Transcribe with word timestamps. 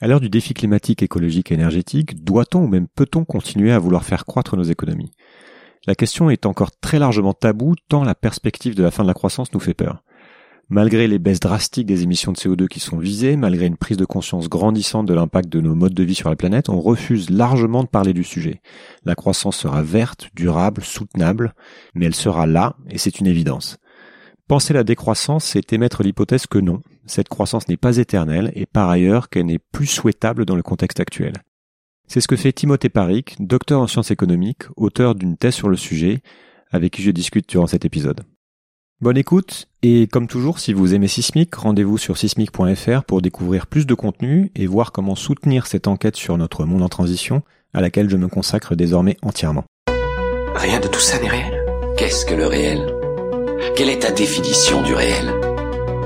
À 0.00 0.06
l'heure 0.06 0.20
du 0.20 0.30
défi 0.30 0.54
climatique, 0.54 1.02
écologique 1.02 1.50
et 1.50 1.54
énergétique, 1.54 2.22
doit-on 2.22 2.62
ou 2.62 2.68
même 2.68 2.86
peut-on 2.86 3.24
continuer 3.24 3.72
à 3.72 3.80
vouloir 3.80 4.04
faire 4.04 4.26
croître 4.26 4.56
nos 4.56 4.62
économies? 4.62 5.10
La 5.88 5.96
question 5.96 6.30
est 6.30 6.46
encore 6.46 6.70
très 6.70 7.00
largement 7.00 7.32
taboue 7.32 7.74
tant 7.88 8.04
la 8.04 8.14
perspective 8.14 8.76
de 8.76 8.84
la 8.84 8.92
fin 8.92 9.02
de 9.02 9.08
la 9.08 9.14
croissance 9.14 9.52
nous 9.52 9.58
fait 9.58 9.74
peur. 9.74 10.04
Malgré 10.68 11.08
les 11.08 11.18
baisses 11.18 11.40
drastiques 11.40 11.86
des 11.86 12.04
émissions 12.04 12.30
de 12.30 12.36
CO2 12.36 12.68
qui 12.68 12.78
sont 12.78 12.98
visées, 12.98 13.36
malgré 13.36 13.66
une 13.66 13.76
prise 13.76 13.96
de 13.96 14.04
conscience 14.04 14.48
grandissante 14.48 15.06
de 15.06 15.14
l'impact 15.14 15.48
de 15.48 15.60
nos 15.60 15.74
modes 15.74 15.94
de 15.94 16.04
vie 16.04 16.14
sur 16.14 16.28
la 16.28 16.36
planète, 16.36 16.68
on 16.68 16.80
refuse 16.80 17.28
largement 17.28 17.82
de 17.82 17.88
parler 17.88 18.12
du 18.12 18.22
sujet. 18.22 18.60
La 19.04 19.16
croissance 19.16 19.56
sera 19.56 19.82
verte, 19.82 20.28
durable, 20.32 20.84
soutenable, 20.84 21.54
mais 21.94 22.06
elle 22.06 22.14
sera 22.14 22.46
là, 22.46 22.76
et 22.88 22.98
c'est 22.98 23.18
une 23.18 23.26
évidence. 23.26 23.78
Penser 24.48 24.72
la 24.72 24.82
décroissance, 24.82 25.44
c'est 25.44 25.74
émettre 25.74 26.02
l'hypothèse 26.02 26.46
que 26.46 26.58
non, 26.58 26.80
cette 27.04 27.28
croissance 27.28 27.68
n'est 27.68 27.76
pas 27.76 27.98
éternelle 27.98 28.50
et 28.54 28.64
par 28.64 28.88
ailleurs 28.88 29.28
qu'elle 29.28 29.44
n'est 29.44 29.58
plus 29.58 29.86
souhaitable 29.86 30.46
dans 30.46 30.56
le 30.56 30.62
contexte 30.62 31.00
actuel. 31.00 31.34
C'est 32.06 32.22
ce 32.22 32.28
que 32.28 32.36
fait 32.36 32.54
Timothée 32.54 32.88
Paric, 32.88 33.36
docteur 33.40 33.82
en 33.82 33.86
sciences 33.86 34.10
économiques, 34.10 34.62
auteur 34.76 35.14
d'une 35.14 35.36
thèse 35.36 35.54
sur 35.54 35.68
le 35.68 35.76
sujet, 35.76 36.22
avec 36.70 36.94
qui 36.94 37.02
je 37.02 37.10
discute 37.10 37.46
durant 37.46 37.66
cet 37.66 37.84
épisode. 37.84 38.22
Bonne 39.02 39.18
écoute, 39.18 39.68
et 39.82 40.06
comme 40.06 40.26
toujours, 40.26 40.58
si 40.58 40.72
vous 40.72 40.94
aimez 40.94 41.08
Sismic, 41.08 41.54
rendez-vous 41.54 41.98
sur 41.98 42.16
sismic.fr 42.16 43.04
pour 43.04 43.20
découvrir 43.20 43.66
plus 43.66 43.86
de 43.86 43.94
contenu 43.94 44.50
et 44.56 44.66
voir 44.66 44.92
comment 44.92 45.14
soutenir 45.14 45.66
cette 45.66 45.86
enquête 45.88 46.16
sur 46.16 46.38
notre 46.38 46.64
monde 46.64 46.82
en 46.82 46.88
transition, 46.88 47.42
à 47.74 47.82
laquelle 47.82 48.08
je 48.08 48.16
me 48.16 48.28
consacre 48.28 48.74
désormais 48.74 49.18
entièrement. 49.20 49.64
Rien 50.54 50.80
de 50.80 50.88
tout 50.88 51.00
ça 51.00 51.20
n'est 51.20 51.28
réel. 51.28 51.66
Qu'est-ce 51.98 52.24
que 52.24 52.34
le 52.34 52.46
réel? 52.46 52.97
Quelle 53.76 53.90
est 53.90 54.00
ta 54.00 54.10
définition 54.10 54.82
du 54.82 54.94
réel? 54.94 55.32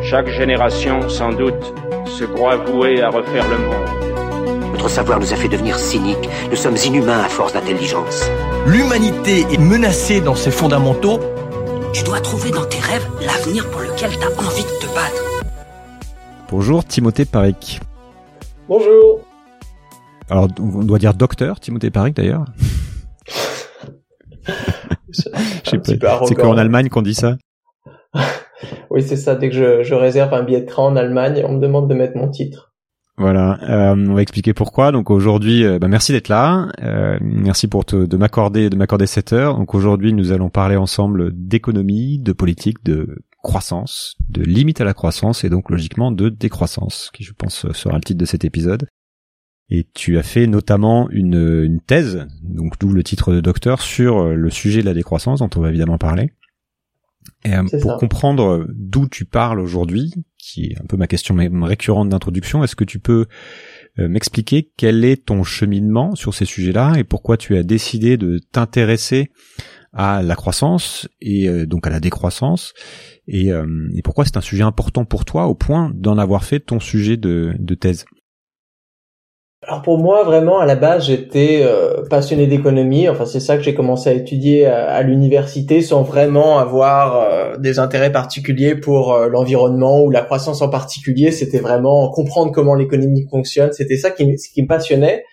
Chaque 0.02 0.28
génération, 0.28 1.08
sans 1.08 1.32
doute, 1.32 1.74
se 2.06 2.24
croit 2.24 2.56
vouée 2.56 3.02
à 3.02 3.10
refaire 3.10 3.48
le 3.48 3.58
monde. 3.58 4.72
Notre 4.72 4.88
savoir 4.88 5.20
nous 5.20 5.32
a 5.32 5.36
fait 5.36 5.48
devenir 5.48 5.78
cyniques. 5.78 6.28
Nous 6.50 6.56
sommes 6.56 6.76
inhumains 6.84 7.20
à 7.20 7.28
force 7.28 7.52
d'intelligence. 7.52 8.24
L'humanité 8.66 9.46
est 9.52 9.58
menacée 9.58 10.20
dans 10.20 10.34
ses 10.34 10.50
fondamentaux. 10.50 11.20
Tu 11.92 12.02
dois 12.04 12.20
trouver 12.20 12.50
dans 12.50 12.64
tes 12.64 12.80
rêves 12.80 13.06
l'avenir 13.20 13.70
pour 13.70 13.80
lequel 13.82 14.10
tu 14.10 14.24
as 14.24 14.40
envie 14.40 14.64
de 14.64 14.86
te 14.86 14.86
battre. 14.94 15.24
Bonjour 16.50 16.84
Timothée 16.84 17.24
Paric. 17.24 17.80
Bonjour. 18.68 19.20
Alors 20.30 20.48
on 20.58 20.82
doit 20.82 20.98
dire 20.98 21.14
docteur 21.14 21.60
Timothée 21.60 21.90
Paric 21.90 22.16
d'ailleurs. 22.16 22.46
C'est 25.12 26.34
qu'en 26.34 26.56
Allemagne 26.56 26.88
qu'on 26.88 27.02
dit 27.02 27.14
ça 27.14 27.36
Oui, 28.90 29.02
c'est 29.02 29.16
ça. 29.16 29.34
Dès 29.34 29.50
que 29.50 29.54
je, 29.54 29.82
je, 29.82 29.94
réserve 29.94 30.32
un 30.34 30.42
billet 30.42 30.60
de 30.60 30.66
train 30.66 30.84
en 30.84 30.96
Allemagne, 30.96 31.42
on 31.46 31.54
me 31.54 31.60
demande 31.60 31.88
de 31.88 31.94
mettre 31.94 32.16
mon 32.16 32.28
titre. 32.28 32.72
Voilà, 33.18 33.58
euh, 33.68 33.94
on 33.94 34.14
va 34.14 34.22
expliquer 34.22 34.54
pourquoi. 34.54 34.90
Donc 34.90 35.10
aujourd'hui, 35.10 35.64
euh, 35.64 35.78
bah 35.78 35.88
merci 35.88 36.12
d'être 36.12 36.28
là. 36.28 36.68
Euh, 36.82 37.18
merci 37.20 37.68
pour 37.68 37.84
te, 37.84 37.96
de 38.06 38.16
m'accorder 38.16 38.70
de 38.70 38.76
m'accorder 38.76 39.06
cette 39.06 39.32
heure. 39.32 39.56
Donc 39.58 39.74
aujourd'hui, 39.74 40.12
nous 40.12 40.32
allons 40.32 40.48
parler 40.48 40.76
ensemble 40.76 41.30
d'économie, 41.32 42.18
de 42.18 42.32
politique, 42.32 42.82
de 42.84 43.18
croissance, 43.42 44.16
de 44.28 44.42
limite 44.42 44.80
à 44.80 44.84
la 44.84 44.94
croissance 44.94 45.44
et 45.44 45.50
donc 45.50 45.70
logiquement 45.70 46.10
de 46.10 46.30
décroissance, 46.30 47.10
qui 47.12 47.22
je 47.22 47.32
pense 47.32 47.70
sera 47.72 47.96
le 47.96 48.02
titre 48.02 48.18
de 48.18 48.24
cet 48.24 48.44
épisode. 48.44 48.86
Et 49.74 49.88
tu 49.94 50.18
as 50.18 50.22
fait 50.22 50.46
notamment 50.46 51.08
une, 51.08 51.62
une 51.64 51.80
thèse, 51.80 52.26
donc 52.42 52.78
d'où 52.78 52.92
le 52.92 53.02
titre 53.02 53.32
de 53.32 53.40
docteur, 53.40 53.80
sur 53.80 54.28
le 54.28 54.50
sujet 54.50 54.82
de 54.82 54.86
la 54.86 54.92
décroissance, 54.92 55.38
dont 55.38 55.48
on 55.56 55.60
va 55.60 55.70
évidemment 55.70 55.96
parler. 55.96 56.30
Et 57.44 57.54
euh, 57.54 57.64
pour 57.80 57.96
comprendre 57.96 58.66
d'où 58.68 59.08
tu 59.08 59.24
parles 59.24 59.60
aujourd'hui, 59.60 60.12
qui 60.38 60.66
est 60.66 60.80
un 60.80 60.84
peu 60.86 60.96
ma 60.96 61.06
question 61.06 61.36
récurrente 61.62 62.08
d'introduction, 62.08 62.62
est-ce 62.62 62.76
que 62.76 62.84
tu 62.84 62.98
peux 62.98 63.26
euh, 63.98 64.08
m'expliquer 64.08 64.70
quel 64.76 65.04
est 65.04 65.24
ton 65.24 65.42
cheminement 65.42 66.14
sur 66.14 66.34
ces 66.34 66.44
sujets-là 66.44 66.94
et 66.98 67.04
pourquoi 67.04 67.36
tu 67.36 67.56
as 67.56 67.62
décidé 67.62 68.16
de 68.16 68.40
t'intéresser 68.52 69.30
à 69.94 70.22
la 70.22 70.36
croissance 70.36 71.08
et 71.20 71.48
euh, 71.48 71.66
donc 71.66 71.86
à 71.86 71.90
la 71.90 72.00
décroissance 72.00 72.74
et, 73.28 73.50
et 73.94 74.02
pourquoi 74.02 74.24
c'est 74.24 74.36
un 74.36 74.42
sujet 74.42 74.64
important 74.64 75.04
pour 75.04 75.24
toi 75.24 75.46
au 75.46 75.54
point 75.54 75.92
d'en 75.94 76.18
avoir 76.18 76.44
fait 76.44 76.58
ton 76.58 76.80
sujet 76.80 77.16
de, 77.16 77.54
de 77.56 77.74
thèse? 77.76 78.04
Alors 79.64 79.82
pour 79.82 79.98
moi, 79.98 80.24
vraiment, 80.24 80.58
à 80.58 80.66
la 80.66 80.74
base, 80.74 81.06
j'étais 81.06 81.60
euh, 81.62 82.02
passionné 82.10 82.48
d'économie. 82.48 83.08
Enfin, 83.08 83.26
c'est 83.26 83.38
ça 83.38 83.56
que 83.56 83.62
j'ai 83.62 83.74
commencé 83.74 84.10
à 84.10 84.12
étudier 84.12 84.66
à, 84.66 85.00
l'université 85.02 85.82
sans 85.82 86.02
vraiment 86.02 86.58
avoir 86.58 87.20
euh, 87.20 87.56
des 87.58 87.78
intérêts 87.78 88.10
particuliers 88.10 88.74
pour 88.74 89.12
euh, 89.12 89.28
l'environnement 89.28 90.02
ou 90.02 90.10
la 90.10 90.22
croissance 90.22 90.62
en 90.62 90.68
particulier. 90.68 91.30
C'était 91.30 91.60
vraiment 91.60 92.10
comprendre 92.10 92.50
comment 92.50 92.74
l'économie 92.74 93.24
fonctionne. 93.30 93.72
C'était 93.72 93.96
ça 93.96 94.10
qui, 94.10 94.34
qui 94.34 94.62
me 94.62 94.66
passionnait. 94.66 95.24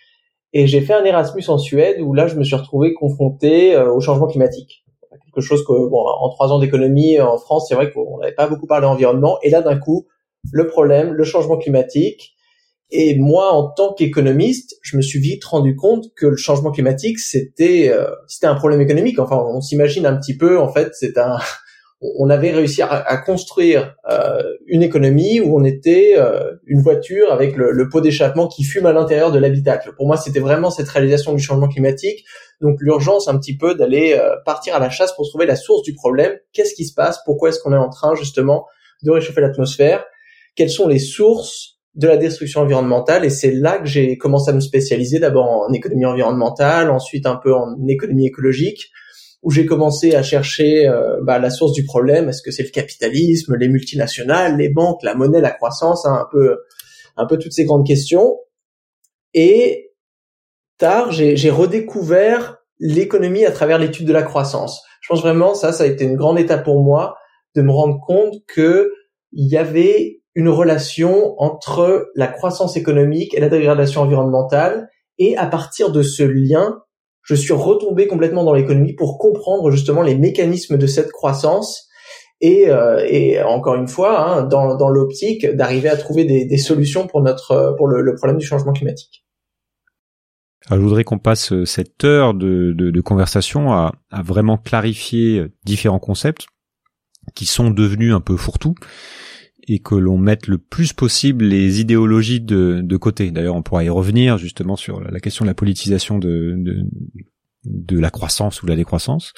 Et 0.54 0.68
j'ai 0.68 0.82
fait 0.82 0.94
un 0.94 1.04
Erasmus 1.04 1.44
en 1.48 1.58
Suède 1.58 2.00
où 2.00 2.14
là, 2.14 2.28
je 2.28 2.36
me 2.36 2.44
suis 2.44 2.56
retrouvé 2.56 2.94
confronté 2.94 3.76
au 3.78 4.00
changement 4.00 4.28
climatique. 4.28 4.84
Quelque 5.12 5.42
chose 5.42 5.64
que, 5.64 5.90
bon, 5.90 6.06
en 6.06 6.30
trois 6.30 6.52
ans 6.52 6.60
d'économie 6.60 7.20
en 7.20 7.38
France, 7.38 7.66
c'est 7.68 7.76
vrai 7.76 7.92
qu'on 7.92 8.20
n'avait 8.20 8.34
pas 8.34 8.48
beaucoup 8.48 8.66
parlé 8.68 8.86
d'environnement. 8.86 9.38
Et 9.44 9.50
là, 9.50 9.62
d'un 9.62 9.78
coup, 9.78 10.08
le 10.52 10.68
problème, 10.68 11.14
le 11.14 11.24
changement 11.24 11.58
climatique 11.58 12.36
et 12.92 13.18
moi, 13.20 13.52
en 13.52 13.70
tant 13.70 13.94
qu'économiste, 13.94 14.78
je 14.82 14.98
me 14.98 15.02
suis 15.02 15.20
vite 15.20 15.46
rendu 15.46 15.76
compte 15.76 16.06
que 16.16 16.26
le 16.26 16.38
changement 16.38 16.72
climatique, 16.72 17.20
c'était 17.20 17.90
euh, 17.90 18.10
c'était 18.28 18.48
un 18.48 18.56
problème 18.56 18.82
économique. 18.82 19.20
Enfin, 19.20 19.38
on 19.38 19.62
s'imagine 19.62 20.08
un 20.08 20.18
petit 20.18 20.36
peu, 20.36 20.60
en 20.60 20.72
fait, 20.72 20.90
c'est 20.94 21.18
un 21.18 21.38
on 22.02 22.30
avait 22.30 22.52
réussi 22.52 22.82
à, 22.82 23.18
construire 23.18 23.94
euh, 24.10 24.42
une 24.68 24.84
économie 24.84 25.42
où 25.42 25.60
on 25.60 25.66
était 25.66 26.14
euh, 26.18 26.54
une 26.66 26.82
voiture 26.82 27.30
avec 27.30 27.58
le, 27.58 27.74
le 27.74 27.90
pot 27.90 28.00
d'échappement 28.00 28.48
qui 28.48 28.64
fume 28.64 28.86
à 28.86 28.94
l'intérieur 28.94 29.34
de 29.34 29.38
l'habitacle. 29.38 29.92
Pour 29.98 30.08
moi, 30.08 30.16
c'était 30.16 30.40
vraiment 30.40 30.72
cette 30.72 30.88
réalisation 30.88 31.34
du 31.34 31.44
changement 31.44 31.68
climatique. 31.68 32.24
Donc 32.62 32.78
l'urgence 32.80 33.28
un 33.28 33.38
petit 33.38 33.58
peu 33.58 33.76
d'aller 33.76 34.18
partir 34.46 34.76
à 34.76 34.80
la 34.80 34.90
chasse 34.90 35.12
pour 35.12 35.28
trouver 35.28 35.46
la 35.46 35.58
source 35.58 35.84
du 35.84 35.94
problème. 35.94 36.32
Qu'est-ce 36.54 36.74
qui 36.74 36.86
se 36.86 36.94
passe? 36.94 37.20
Pourquoi 37.26 37.50
est-ce 37.50 37.60
qu'on 37.60 37.74
est 37.74 37.78
en 37.78 37.90
train 37.90 38.16
justement 38.16 38.66
de 39.04 39.12
réchauffer 39.12 39.42
l'atmosphère? 39.42 40.06
Quelles 40.56 40.70
sont 40.70 40.88
les 40.88 41.00
sources 41.00 41.79
de 42.00 42.08
la 42.08 42.16
destruction 42.16 42.62
environnementale 42.62 43.26
et 43.26 43.30
c'est 43.30 43.52
là 43.52 43.78
que 43.78 43.86
j'ai 43.86 44.18
commencé 44.18 44.50
à 44.50 44.54
me 44.54 44.62
spécialiser 44.62 45.20
d'abord 45.20 45.46
en 45.46 45.74
économie 45.74 46.06
environnementale, 46.06 46.90
ensuite 46.90 47.26
un 47.26 47.36
peu 47.36 47.54
en 47.54 47.76
économie 47.88 48.26
écologique 48.26 48.90
où 49.44 49.52
j'ai 49.52 49.66
commencé 49.66 50.16
à 50.16 50.24
chercher 50.24 50.88
euh, 50.88 51.18
bah, 51.24 51.40
la 51.40 51.50
source 51.50 51.74
du 51.74 51.84
problème. 51.84 52.30
Est-ce 52.30 52.42
que 52.42 52.52
c'est 52.52 52.64
le 52.64 52.70
capitalisme, 52.70 53.56
les 53.56 53.68
multinationales, 53.68 54.58
les 54.58 54.70
banques, 54.70 55.04
la 55.04 55.14
monnaie, 55.14 55.42
la 55.42 55.52
croissance, 55.52 56.06
hein, 56.06 56.20
un 56.22 56.28
peu, 56.32 56.58
un 57.18 57.26
peu 57.26 57.38
toutes 57.38 57.54
ces 57.54 57.66
grandes 57.66 57.86
questions. 57.86 58.38
Et 59.34 59.92
tard, 60.78 61.12
j'ai 61.12 61.50
redécouvert 61.50 62.58
l'économie 62.80 63.46
à 63.46 63.52
travers 63.52 63.78
l'étude 63.78 64.08
de 64.08 64.14
la 64.14 64.24
croissance. 64.24 64.84
Je 65.02 65.10
pense 65.10 65.22
vraiment 65.22 65.54
ça, 65.54 65.74
ça 65.74 65.84
a 65.84 65.88
été 65.88 66.06
une 66.06 66.16
grande 66.16 66.40
étape 66.40 66.64
pour 66.64 66.82
moi 66.82 67.16
de 67.56 67.62
me 67.62 67.72
rendre 67.72 68.00
compte 68.00 68.36
que 68.48 68.94
il 69.34 69.48
y 69.48 69.58
avait 69.58 70.19
une 70.36 70.50
relation 70.50 71.36
entre 71.40 72.10
la 72.16 72.28
croissance 72.28 72.78
économique 72.78 73.34
et 73.34 73.40
la 73.40 73.50
dégradation 73.50 74.02
environnementale. 74.02 74.90
Et 75.18 75.36
à 75.38 75.48
partir 75.48 75.92
de 75.92 76.02
ce 76.02 76.24
lien, 76.24 76.82
je 77.24 77.36
suis 77.36 77.54
retombé 77.54 78.08
complètement 78.08 78.44
dans 78.44 78.54
l'économie 78.54 78.94
pour 78.94 79.18
comprendre 79.18 79.70
justement 79.72 80.02
les 80.02 80.16
mécanismes 80.16 80.78
de 80.78 80.88
cette 80.88 81.12
croissance 81.12 81.90
et, 82.42 82.70
euh, 82.70 83.06
et 83.08 83.42
encore 83.42 83.76
une 83.76 83.88
fois, 83.88 84.20
hein, 84.22 84.44
dans, 84.44 84.76
dans 84.76 84.90
l'optique 84.90 85.46
d'arriver 85.46 85.90
à 85.90 85.98
trouver 85.98 86.24
des, 86.24 86.46
des, 86.46 86.58
solutions 86.58 87.06
pour 87.06 87.22
notre 87.22 87.76
pour 87.78 87.88
le, 87.88 88.02
le, 88.02 88.16
problème 88.16 88.38
du 88.38 88.46
changement 88.46 88.72
climatique. 88.72 89.26
Alors, 90.68 90.80
je 90.80 90.88
voudrais 90.88 91.04
qu'on 91.04 91.20
passe 91.20 91.52
euh, 91.52 91.66
cette 91.66 92.04
heure 92.06 92.34
de, 92.34 92.74
de, 92.74 92.92
de 92.92 93.02
conversation 93.02 93.74
à, 93.74 93.94
à, 94.10 94.22
vraiment 94.22 94.58
clarifier 94.58 95.48
différents 95.66 96.00
concepts 96.00 96.48
qui 97.36 97.46
sont 97.46 97.72
devenus 97.72 98.14
un 98.14 98.22
peu 98.22 98.38
fourre-tout 98.38 98.76
et 99.72 99.80
que 99.80 99.94
l'on 99.94 100.18
mette 100.18 100.48
le 100.48 100.58
plus 100.58 100.94
possible 100.94 101.46
les 101.46 101.80
idéologies 101.80 102.42
de, 102.42 102.82
de 102.84 102.98
côté. 102.98 103.30
D'ailleurs, 103.30 103.56
on 103.56 103.62
pourra 103.62 103.84
y 103.84 103.90
revenir 103.90 104.40
justement 104.40 104.76
sur 104.76 105.00
la 105.00 105.20
question 105.20 105.46
de 105.46 105.50
la 105.50 105.54
politisation 105.54 106.18
de, 106.18 106.56
de, 106.58 106.86
de 107.66 108.00
la 108.00 108.10
croissance 108.10 108.64
ou 108.64 108.66
de 108.66 108.72
la 108.72 108.76
décroissance. 108.76 109.34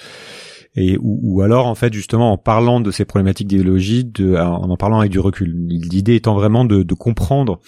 Et 0.75 0.97
ou, 0.97 1.19
ou, 1.21 1.41
alors 1.41 1.67
en 1.67 1.75
fait 1.75 1.91
justement 1.91 2.31
en 2.31 2.37
parlant 2.37 2.79
de 2.79 2.91
ces 2.91 3.03
problématiques 3.03 3.49
d'idéologie, 3.49 4.09
en 4.19 4.69
en 4.69 4.77
parlant 4.77 4.99
avec 4.99 5.11
du 5.11 5.19
recul. 5.19 5.53
L'idée 5.67 6.15
étant 6.15 6.33
vraiment 6.33 6.63
de, 6.63 6.83
de 6.83 6.93
comprendre 6.93 7.59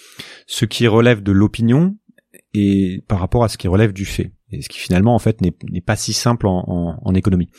ce 0.46 0.64
qui 0.64 0.86
relève 0.86 1.22
de 1.22 1.32
l'opinion 1.32 1.98
et 2.54 3.04
par 3.06 3.18
rapport 3.20 3.44
à 3.44 3.48
ce 3.48 3.58
qui 3.58 3.68
relève 3.68 3.92
du 3.92 4.06
fait. 4.06 4.32
Et 4.50 4.62
ce 4.62 4.70
qui 4.70 4.78
finalement 4.78 5.14
en 5.14 5.18
fait 5.18 5.42
n'est 5.42 5.80
pas 5.82 5.96
si 5.96 6.14
simple 6.14 6.46
en, 6.46 6.64
en, 6.66 6.98
en 7.02 7.14
économie. 7.14 7.50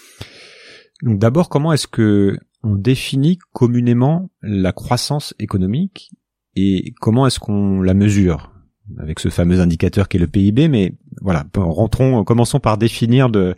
Donc 1.04 1.20
d'abord, 1.20 1.50
comment 1.50 1.74
est-ce 1.74 1.88
que 1.88 2.38
on 2.66 2.76
définit 2.76 3.38
communément 3.54 4.30
la 4.42 4.72
croissance 4.72 5.36
économique 5.40 6.12
et 6.56 6.94
comment 7.00 7.28
est-ce 7.28 7.40
qu'on 7.40 7.82
la 7.82 7.94
mesure 7.94 8.52
avec 9.00 9.20
ce 9.20 9.30
fameux 9.30 9.60
indicateur 9.60 10.08
qui 10.08 10.18
est 10.18 10.20
le 10.20 10.28
PIB, 10.28 10.68
mais 10.68 10.94
voilà, 11.22 11.44
rentrons, 11.56 12.24
commençons 12.24 12.60
par 12.60 12.78
définir 12.78 13.30
de, 13.30 13.56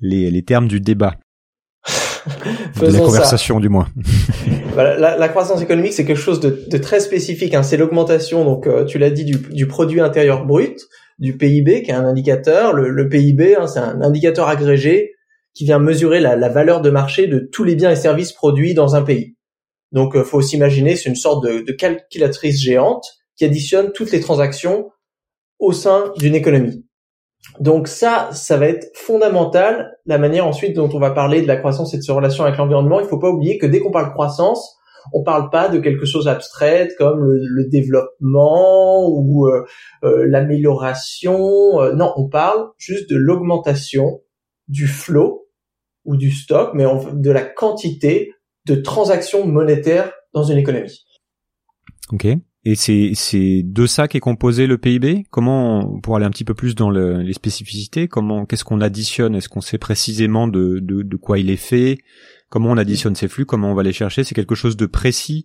les, 0.00 0.42
termes 0.42 0.68
du 0.68 0.80
débat, 0.80 1.16
de 2.80 2.86
la 2.86 2.98
conversation 2.98 3.60
du 3.60 3.68
moins. 3.68 3.88
Bah, 4.74 4.98
la, 4.98 5.16
la, 5.16 5.28
croissance 5.28 5.62
économique, 5.62 5.92
c'est 5.92 6.04
quelque 6.04 6.20
chose 6.20 6.40
de, 6.40 6.64
de 6.68 6.78
très 6.78 6.98
spécifique. 6.98 7.54
Hein. 7.54 7.62
C'est 7.62 7.76
l'augmentation, 7.76 8.44
donc 8.44 8.66
euh, 8.66 8.84
tu 8.84 8.98
l'as 8.98 9.10
dit, 9.10 9.24
du, 9.24 9.36
du, 9.36 9.68
produit 9.68 10.00
intérieur 10.00 10.46
brut, 10.46 10.80
du 11.20 11.36
PIB, 11.36 11.84
qui 11.84 11.92
est 11.92 11.94
un 11.94 12.04
indicateur. 12.04 12.72
Le, 12.72 12.88
le 12.88 13.08
PIB, 13.08 13.54
hein, 13.54 13.68
c'est 13.68 13.78
un 13.78 14.02
indicateur 14.02 14.48
agrégé 14.48 15.13
qui 15.54 15.64
vient 15.64 15.78
mesurer 15.78 16.20
la, 16.20 16.48
valeur 16.48 16.80
de 16.80 16.90
marché 16.90 17.26
de 17.26 17.38
tous 17.38 17.64
les 17.64 17.76
biens 17.76 17.92
et 17.92 17.96
services 17.96 18.32
produits 18.32 18.74
dans 18.74 18.96
un 18.96 19.02
pays. 19.02 19.36
Donc, 19.92 20.16
euh, 20.16 20.24
faut 20.24 20.42
s'imaginer, 20.42 20.96
c'est 20.96 21.08
une 21.08 21.14
sorte 21.14 21.44
de, 21.44 21.72
calculatrice 21.72 22.60
géante 22.60 23.06
qui 23.36 23.44
additionne 23.44 23.92
toutes 23.92 24.10
les 24.10 24.20
transactions 24.20 24.90
au 25.60 25.72
sein 25.72 26.12
d'une 26.18 26.34
économie. 26.34 26.84
Donc 27.60 27.88
ça, 27.88 28.30
ça 28.32 28.56
va 28.56 28.66
être 28.66 28.88
fondamental. 28.96 29.96
La 30.06 30.18
manière 30.18 30.46
ensuite 30.46 30.74
dont 30.74 30.88
on 30.92 30.98
va 30.98 31.10
parler 31.10 31.42
de 31.42 31.46
la 31.46 31.56
croissance 31.56 31.94
et 31.94 31.98
de 31.98 32.02
ses 32.02 32.12
relations 32.12 32.44
avec 32.44 32.56
l'environnement, 32.56 33.00
il 33.00 33.06
faut 33.06 33.18
pas 33.18 33.30
oublier 33.30 33.58
que 33.58 33.66
dès 33.66 33.80
qu'on 33.80 33.90
parle 33.90 34.12
croissance, 34.12 34.76
on 35.12 35.22
parle 35.22 35.50
pas 35.50 35.68
de 35.68 35.78
quelque 35.78 36.06
chose 36.06 36.26
abstrait 36.26 36.88
comme 36.98 37.22
le, 37.22 37.68
développement 37.68 39.06
ou 39.08 39.46
euh, 39.46 39.64
euh, 40.04 40.24
l'amélioration. 40.26 41.92
Non, 41.94 42.12
on 42.16 42.28
parle 42.28 42.70
juste 42.78 43.10
de 43.10 43.16
l'augmentation 43.16 44.22
du 44.68 44.86
flot 44.86 45.43
ou 46.04 46.16
du 46.16 46.30
stock, 46.30 46.72
mais 46.74 46.84
de 47.12 47.30
la 47.30 47.42
quantité 47.42 48.32
de 48.66 48.74
transactions 48.74 49.46
monétaires 49.46 50.12
dans 50.32 50.44
une 50.44 50.58
économie. 50.58 51.04
Ok. 52.12 52.26
Et 52.66 52.76
c'est 52.76 53.10
c'est 53.14 53.62
de 53.62 53.86
ça 53.86 54.08
qu'est 54.08 54.20
composé 54.20 54.66
le 54.66 54.78
PIB. 54.78 55.24
Comment 55.30 56.00
pour 56.00 56.16
aller 56.16 56.24
un 56.24 56.30
petit 56.30 56.44
peu 56.44 56.54
plus 56.54 56.74
dans 56.74 56.88
le, 56.88 57.20
les 57.20 57.34
spécificités, 57.34 58.08
comment 58.08 58.46
qu'est-ce 58.46 58.64
qu'on 58.64 58.80
additionne? 58.80 59.34
Est-ce 59.34 59.50
qu'on 59.50 59.60
sait 59.60 59.76
précisément 59.76 60.48
de, 60.48 60.78
de, 60.80 61.02
de 61.02 61.16
quoi 61.16 61.38
il 61.38 61.50
est 61.50 61.56
fait? 61.56 61.98
Comment 62.48 62.70
on 62.70 62.78
additionne 62.78 63.14
ces 63.16 63.28
flux? 63.28 63.44
Comment 63.44 63.72
on 63.72 63.74
va 63.74 63.82
les 63.82 63.92
chercher? 63.92 64.24
C'est 64.24 64.34
quelque 64.34 64.54
chose 64.54 64.78
de 64.78 64.86
précis 64.86 65.44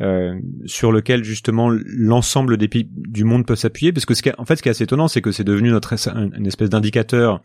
euh, 0.00 0.34
sur 0.64 0.92
lequel 0.92 1.24
justement 1.24 1.68
l'ensemble 1.70 2.56
des 2.58 2.68
pays 2.68 2.88
du 2.88 3.24
monde 3.24 3.44
peut 3.44 3.56
s'appuyer. 3.56 3.92
Parce 3.92 4.06
que 4.06 4.14
ce 4.14 4.22
qui 4.22 4.30
en 4.38 4.44
fait 4.44 4.54
ce 4.54 4.62
qui 4.62 4.68
est 4.68 4.70
assez 4.70 4.84
étonnant, 4.84 5.08
c'est 5.08 5.20
que 5.20 5.32
c'est 5.32 5.44
devenu 5.44 5.70
notre 5.70 5.94
une 6.16 6.46
espèce 6.46 6.70
d'indicateur 6.70 7.42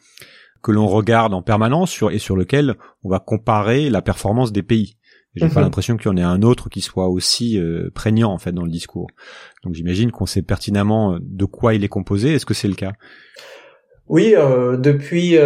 que 0.61 0.71
l'on 0.71 0.87
regarde 0.87 1.33
en 1.33 1.41
permanence 1.41 1.89
sur 1.91 2.11
et 2.11 2.19
sur 2.19 2.35
lequel 2.35 2.75
on 3.03 3.09
va 3.09 3.19
comparer 3.19 3.89
la 3.89 4.01
performance 4.01 4.51
des 4.51 4.63
pays. 4.63 4.97
J'ai 5.35 5.47
pas 5.49 5.59
mhm. 5.59 5.65
l'impression 5.65 5.97
qu'il 5.97 6.07
y 6.07 6.09
en 6.09 6.17
ait 6.17 6.23
un 6.23 6.41
autre 6.41 6.69
qui 6.69 6.81
soit 6.81 7.09
aussi 7.09 7.59
euh, 7.59 7.89
prégnant 7.93 8.31
en 8.31 8.37
fait 8.37 8.51
dans 8.51 8.63
le 8.63 8.71
discours. 8.71 9.07
Donc 9.63 9.75
j'imagine 9.75 10.11
qu'on 10.11 10.25
sait 10.25 10.41
pertinemment 10.41 11.13
euh, 11.13 11.17
de 11.21 11.45
quoi 11.45 11.75
il 11.75 11.83
est 11.83 11.89
composé. 11.89 12.33
Est-ce 12.33 12.45
que 12.45 12.53
c'est 12.53 12.67
le 12.67 12.75
cas? 12.75 12.93
Oui, 14.07 14.33
euh, 14.35 14.77
depuis 14.77 15.37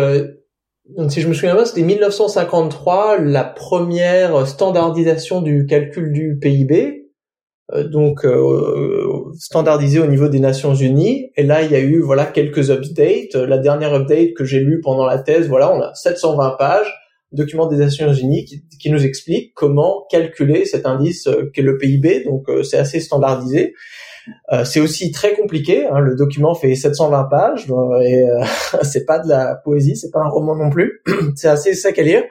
donc 0.97 1.11
si 1.11 1.21
je 1.21 1.27
me 1.27 1.33
souviens 1.33 1.55
bien, 1.55 1.65
c'était 1.65 1.83
1953 1.83 3.19
la 3.19 3.43
première 3.43 4.45
standardisation 4.45 5.41
du 5.41 5.65
calcul 5.65 6.11
du 6.11 6.37
PIB, 6.39 7.00
donc 7.89 8.25
standardisé 9.37 9.99
au 9.99 10.07
niveau 10.07 10.27
des 10.27 10.39
Nations 10.39 10.73
Unies. 10.73 11.31
Et 11.35 11.43
là, 11.43 11.61
il 11.61 11.71
y 11.71 11.75
a 11.75 11.79
eu 11.79 11.99
voilà 11.99 12.25
quelques 12.25 12.69
updates. 12.69 13.35
La 13.35 13.57
dernière 13.57 13.93
update 13.93 14.33
que 14.33 14.45
j'ai 14.45 14.59
lue 14.59 14.81
pendant 14.81 15.05
la 15.05 15.19
thèse, 15.19 15.47
voilà, 15.47 15.73
on 15.73 15.81
a 15.81 15.93
720 15.93 16.55
pages 16.57 16.91
document 17.31 17.67
des 17.67 17.77
Nations 17.77 18.13
Unies 18.13 18.45
qui, 18.79 18.89
nous 18.89 19.05
explique 19.05 19.53
comment 19.53 20.05
calculer 20.09 20.65
cet 20.65 20.85
indice 20.85 21.27
euh, 21.27 21.49
qu'est 21.53 21.61
le 21.61 21.77
PIB. 21.77 22.25
Donc 22.25 22.49
euh, 22.49 22.63
c'est 22.63 22.77
assez 22.77 22.99
standardisé. 22.99 23.73
Euh, 24.51 24.65
c'est 24.65 24.79
aussi 24.79 25.11
très 25.11 25.33
compliqué. 25.33 25.85
Hein, 25.85 25.99
le 25.99 26.15
document 26.15 26.53
fait 26.55 26.75
720 26.75 27.23
pages 27.25 27.67
et 28.03 28.23
c'est 28.83 29.05
pas 29.05 29.19
de 29.19 29.29
la 29.29 29.55
poésie, 29.55 29.95
c'est 29.95 30.11
pas 30.11 30.19
un 30.19 30.29
roman 30.29 30.55
non 30.55 30.69
plus. 30.69 31.01
c'est 31.35 31.47
assez 31.47 31.73
sec 31.73 31.97
à 31.97 32.03
lire. 32.03 32.23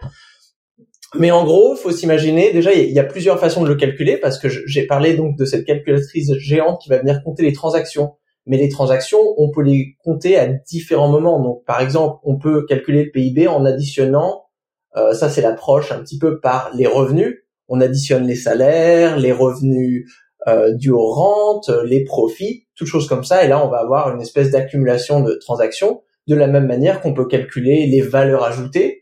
Mais 1.18 1.30
en 1.30 1.44
gros, 1.44 1.74
faut 1.74 1.90
s'imaginer. 1.90 2.52
Déjà, 2.52 2.72
il 2.72 2.92
y, 2.92 2.98
a 2.98 3.04
plusieurs 3.04 3.40
façons 3.40 3.62
de 3.64 3.68
le 3.68 3.74
calculer 3.74 4.16
parce 4.16 4.38
que 4.38 4.48
j'ai 4.48 4.86
parlé 4.86 5.14
donc 5.14 5.36
de 5.36 5.44
cette 5.44 5.64
calculatrice 5.64 6.32
géante 6.38 6.80
qui 6.82 6.88
va 6.88 6.98
venir 6.98 7.22
compter 7.24 7.42
les 7.42 7.52
transactions. 7.52 8.12
Mais 8.46 8.56
les 8.56 8.68
transactions, 8.68 9.18
on 9.36 9.50
peut 9.50 9.62
les 9.62 9.96
compter 10.04 10.38
à 10.38 10.46
différents 10.46 11.08
moments. 11.08 11.42
Donc, 11.42 11.64
par 11.64 11.80
exemple, 11.80 12.18
on 12.22 12.38
peut 12.38 12.64
calculer 12.64 13.04
le 13.04 13.10
PIB 13.10 13.48
en 13.48 13.64
additionnant 13.64 14.44
euh, 14.96 15.12
ça, 15.14 15.28
c'est 15.28 15.42
l'approche 15.42 15.92
un 15.92 16.00
petit 16.00 16.18
peu 16.18 16.40
par 16.40 16.70
les 16.74 16.86
revenus. 16.86 17.44
On 17.68 17.80
additionne 17.80 18.26
les 18.26 18.34
salaires, 18.34 19.18
les 19.18 19.32
revenus 19.32 20.12
euh, 20.48 20.74
dus 20.74 20.90
aux 20.90 21.10
rentes, 21.10 21.70
les 21.84 22.04
profits, 22.04 22.66
toutes 22.74 22.88
choses 22.88 23.08
comme 23.08 23.24
ça. 23.24 23.44
Et 23.44 23.48
là, 23.48 23.64
on 23.64 23.70
va 23.70 23.78
avoir 23.78 24.14
une 24.14 24.20
espèce 24.20 24.50
d'accumulation 24.50 25.20
de 25.20 25.34
transactions, 25.34 26.02
de 26.26 26.34
la 26.34 26.48
même 26.48 26.66
manière 26.66 27.00
qu'on 27.00 27.14
peut 27.14 27.26
calculer 27.26 27.86
les 27.86 28.00
valeurs 28.00 28.44
ajoutées. 28.44 28.99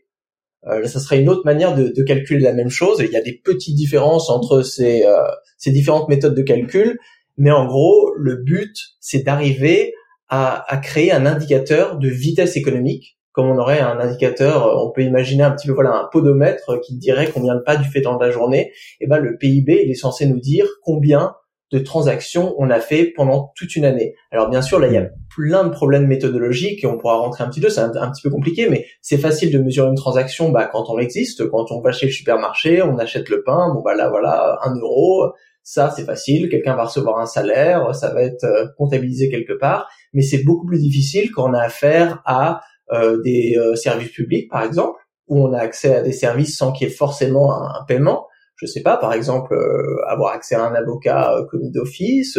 Euh, 0.67 0.85
ça 0.85 0.99
serait 0.99 1.21
une 1.21 1.29
autre 1.29 1.43
manière 1.45 1.73
de, 1.73 1.93
de, 1.95 2.03
calculer 2.03 2.43
la 2.43 2.53
même 2.53 2.69
chose. 2.69 2.99
Il 2.99 3.11
y 3.11 3.17
a 3.17 3.21
des 3.21 3.39
petites 3.43 3.75
différences 3.75 4.29
entre 4.29 4.61
ces, 4.61 5.05
euh, 5.05 5.23
ces 5.57 5.71
différentes 5.71 6.09
méthodes 6.09 6.35
de 6.35 6.41
calcul, 6.41 6.99
mais 7.37 7.51
en 7.51 7.65
gros, 7.65 8.13
le 8.17 8.35
but, 8.35 8.75
c'est 8.99 9.23
d'arriver 9.23 9.93
à, 10.27 10.65
à 10.71 10.77
créer 10.77 11.11
un 11.11 11.25
indicateur 11.25 11.97
de 11.97 12.09
vitesse 12.09 12.57
économique 12.57 13.19
comme 13.31 13.51
on 13.51 13.57
aurait 13.57 13.79
un 13.79 13.99
indicateur, 13.99 14.67
euh, 14.67 14.85
on 14.85 14.91
peut 14.91 15.03
imaginer 15.03 15.43
un 15.43 15.51
petit 15.51 15.67
peu 15.67 15.73
voilà 15.73 15.93
un 15.93 16.09
podomètre 16.11 16.79
qui 16.81 16.97
dirait 16.97 17.29
combien 17.33 17.55
de 17.55 17.61
pas 17.61 17.77
du 17.77 17.87
fait 17.87 18.01
dans 18.01 18.17
la 18.17 18.31
journée. 18.31 18.73
Et 18.99 19.07
ben 19.07 19.17
le 19.17 19.37
PIB 19.37 19.81
il 19.85 19.91
est 19.91 19.95
censé 19.95 20.25
nous 20.25 20.39
dire 20.39 20.67
combien 20.83 21.35
de 21.71 21.79
transactions 21.79 22.55
on 22.57 22.69
a 22.69 22.79
fait 22.79 23.13
pendant 23.15 23.51
toute 23.55 23.75
une 23.75 23.85
année. 23.85 24.15
Alors 24.31 24.49
bien 24.49 24.61
sûr 24.61 24.79
là 24.79 24.87
il 24.87 24.93
y 24.93 24.97
a 24.97 25.07
plein 25.35 25.63
de 25.63 25.69
problèmes 25.69 26.07
méthodologiques 26.07 26.83
et 26.83 26.87
on 26.87 26.97
pourra 26.97 27.17
rentrer 27.17 27.43
un 27.43 27.49
petit 27.49 27.61
peu, 27.61 27.69
c'est 27.69 27.81
un, 27.81 28.11
petit 28.11 28.21
peu 28.21 28.29
compliqué, 28.29 28.69
mais 28.69 28.85
c'est 29.01 29.17
facile 29.17 29.51
de 29.51 29.59
mesurer 29.59 29.87
une 29.89 29.95
transaction 29.95 30.49
bah, 30.49 30.69
quand 30.71 30.89
on 30.89 30.97
existe, 30.99 31.47
quand 31.49 31.71
on 31.71 31.81
va 31.81 31.91
chez 31.91 32.07
le 32.07 32.11
supermarché, 32.11 32.81
on 32.81 32.97
achète 32.97 33.29
le 33.29 33.43
pain, 33.43 33.73
bon 33.73 33.81
bah 33.81 33.95
là 33.95 34.09
voilà 34.09 34.57
un 34.63 34.75
euro, 34.75 35.31
ça 35.63 35.93
c'est 35.95 36.05
facile, 36.05 36.49
quelqu'un 36.49 36.75
va 36.75 36.85
recevoir 36.85 37.19
un 37.19 37.25
salaire, 37.25 37.93
ça 37.93 38.13
va 38.13 38.23
être 38.23 38.43
euh, 38.43 38.65
comptabilisé 38.77 39.29
quelque 39.29 39.53
part, 39.53 39.87
mais 40.13 40.21
c'est 40.21 40.43
beaucoup 40.43 40.65
plus 40.65 40.79
difficile 40.79 41.31
quand 41.31 41.49
on 41.49 41.53
a 41.53 41.61
affaire 41.61 42.21
à 42.25 42.61
euh, 42.91 43.21
des 43.21 43.55
euh, 43.55 43.75
services 43.75 44.11
publics, 44.11 44.49
par 44.49 44.63
exemple, 44.63 44.99
où 45.27 45.45
on 45.47 45.53
a 45.53 45.59
accès 45.59 45.93
à 45.93 46.01
des 46.01 46.11
services 46.11 46.57
sans 46.57 46.71
qu'il 46.71 46.87
y 46.87 46.91
ait 46.91 46.93
forcément 46.93 47.53
un, 47.53 47.85
paiement. 47.87 48.25
Je 48.59 48.65
sais 48.65 48.81
pas, 48.81 48.97
par 48.97 49.13
exemple, 49.13 49.53
euh, 49.53 50.03
avoir 50.07 50.33
accès 50.33 50.55
à 50.55 50.63
un 50.63 50.75
avocat 50.75 51.33
commis 51.49 51.71
d'office, 51.71 52.37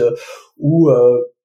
ou 0.58 0.90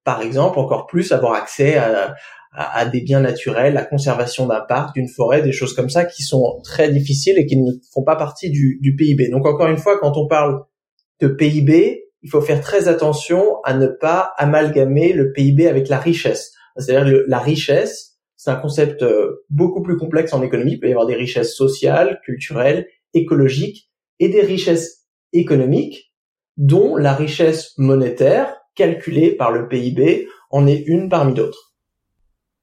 par 0.04 0.22
exemple 0.22 0.60
encore 0.60 0.86
plus 0.86 1.12
avoir 1.12 1.33
accès 1.33 1.77
à, 1.77 2.13
à, 2.56 2.86
des 2.86 3.01
biens 3.01 3.19
naturels, 3.19 3.74
la 3.74 3.83
conservation 3.83 4.48
d'un 4.48 4.62
parc, 4.62 4.95
d'une 4.95 5.10
forêt, 5.10 5.42
des 5.42 5.51
choses 5.51 5.74
comme 5.74 5.89
ça 5.89 6.06
qui 6.06 6.24
sont 6.24 6.62
très 6.63 6.89
difficiles 6.89 7.38
et 7.38 7.45
qui 7.45 7.57
ne 7.57 7.72
font 7.94 8.04
pas 8.04 8.16
partie 8.16 8.50
du, 8.50 8.80
du, 8.81 8.95
PIB. 8.95 9.30
Donc 9.30 9.45
encore 9.45 9.68
une 9.68 9.77
fois, 9.77 10.00
quand 10.00 10.16
on 10.18 10.27
parle 10.27 10.63
de 11.21 11.28
PIB, 11.28 12.04
il 12.21 12.30
faut 12.30 12.42
faire 12.42 12.62
très 12.62 12.88
attention 12.88 13.62
à 13.63 13.74
ne 13.74 13.88
pas 13.88 14.31
amalgamer 14.38 15.13
le 15.13 15.31
PIB 15.33 15.68
avec 15.68 15.89
la 15.89 16.00
richesse. 16.00 16.54
C'est-à-dire 16.78 17.23
la 17.28 17.40
richesse, 17.40 18.18
c'est 18.35 18.52
un 18.52 18.56
concept 18.56 19.04
euh, 19.04 19.44
beaucoup 19.50 19.81
plus 19.81 19.97
complexe 19.97 20.33
en 20.33 20.42
économie. 20.42 20.73
Il 20.73 20.80
peut 20.80 20.88
y 20.88 20.92
avoir 20.92 21.07
des 21.07 21.16
richesses 21.16 21.56
sociales, 21.56 22.19
culturelles, 22.23 22.88
écologiques 23.14 23.90
et 24.19 24.30
des 24.30 24.42
richesses 24.42 25.07
économiques, 25.34 26.14
dont 26.57 26.95
la 26.95 27.14
richesse 27.14 27.74
monétaire, 27.78 28.56
calculée 28.76 29.31
par 29.31 29.52
le 29.52 29.68
PIB, 29.68 30.28
en 30.50 30.68
est 30.68 30.84
une 30.88 31.10
parmi 31.10 31.34
d'autres. 31.34 31.74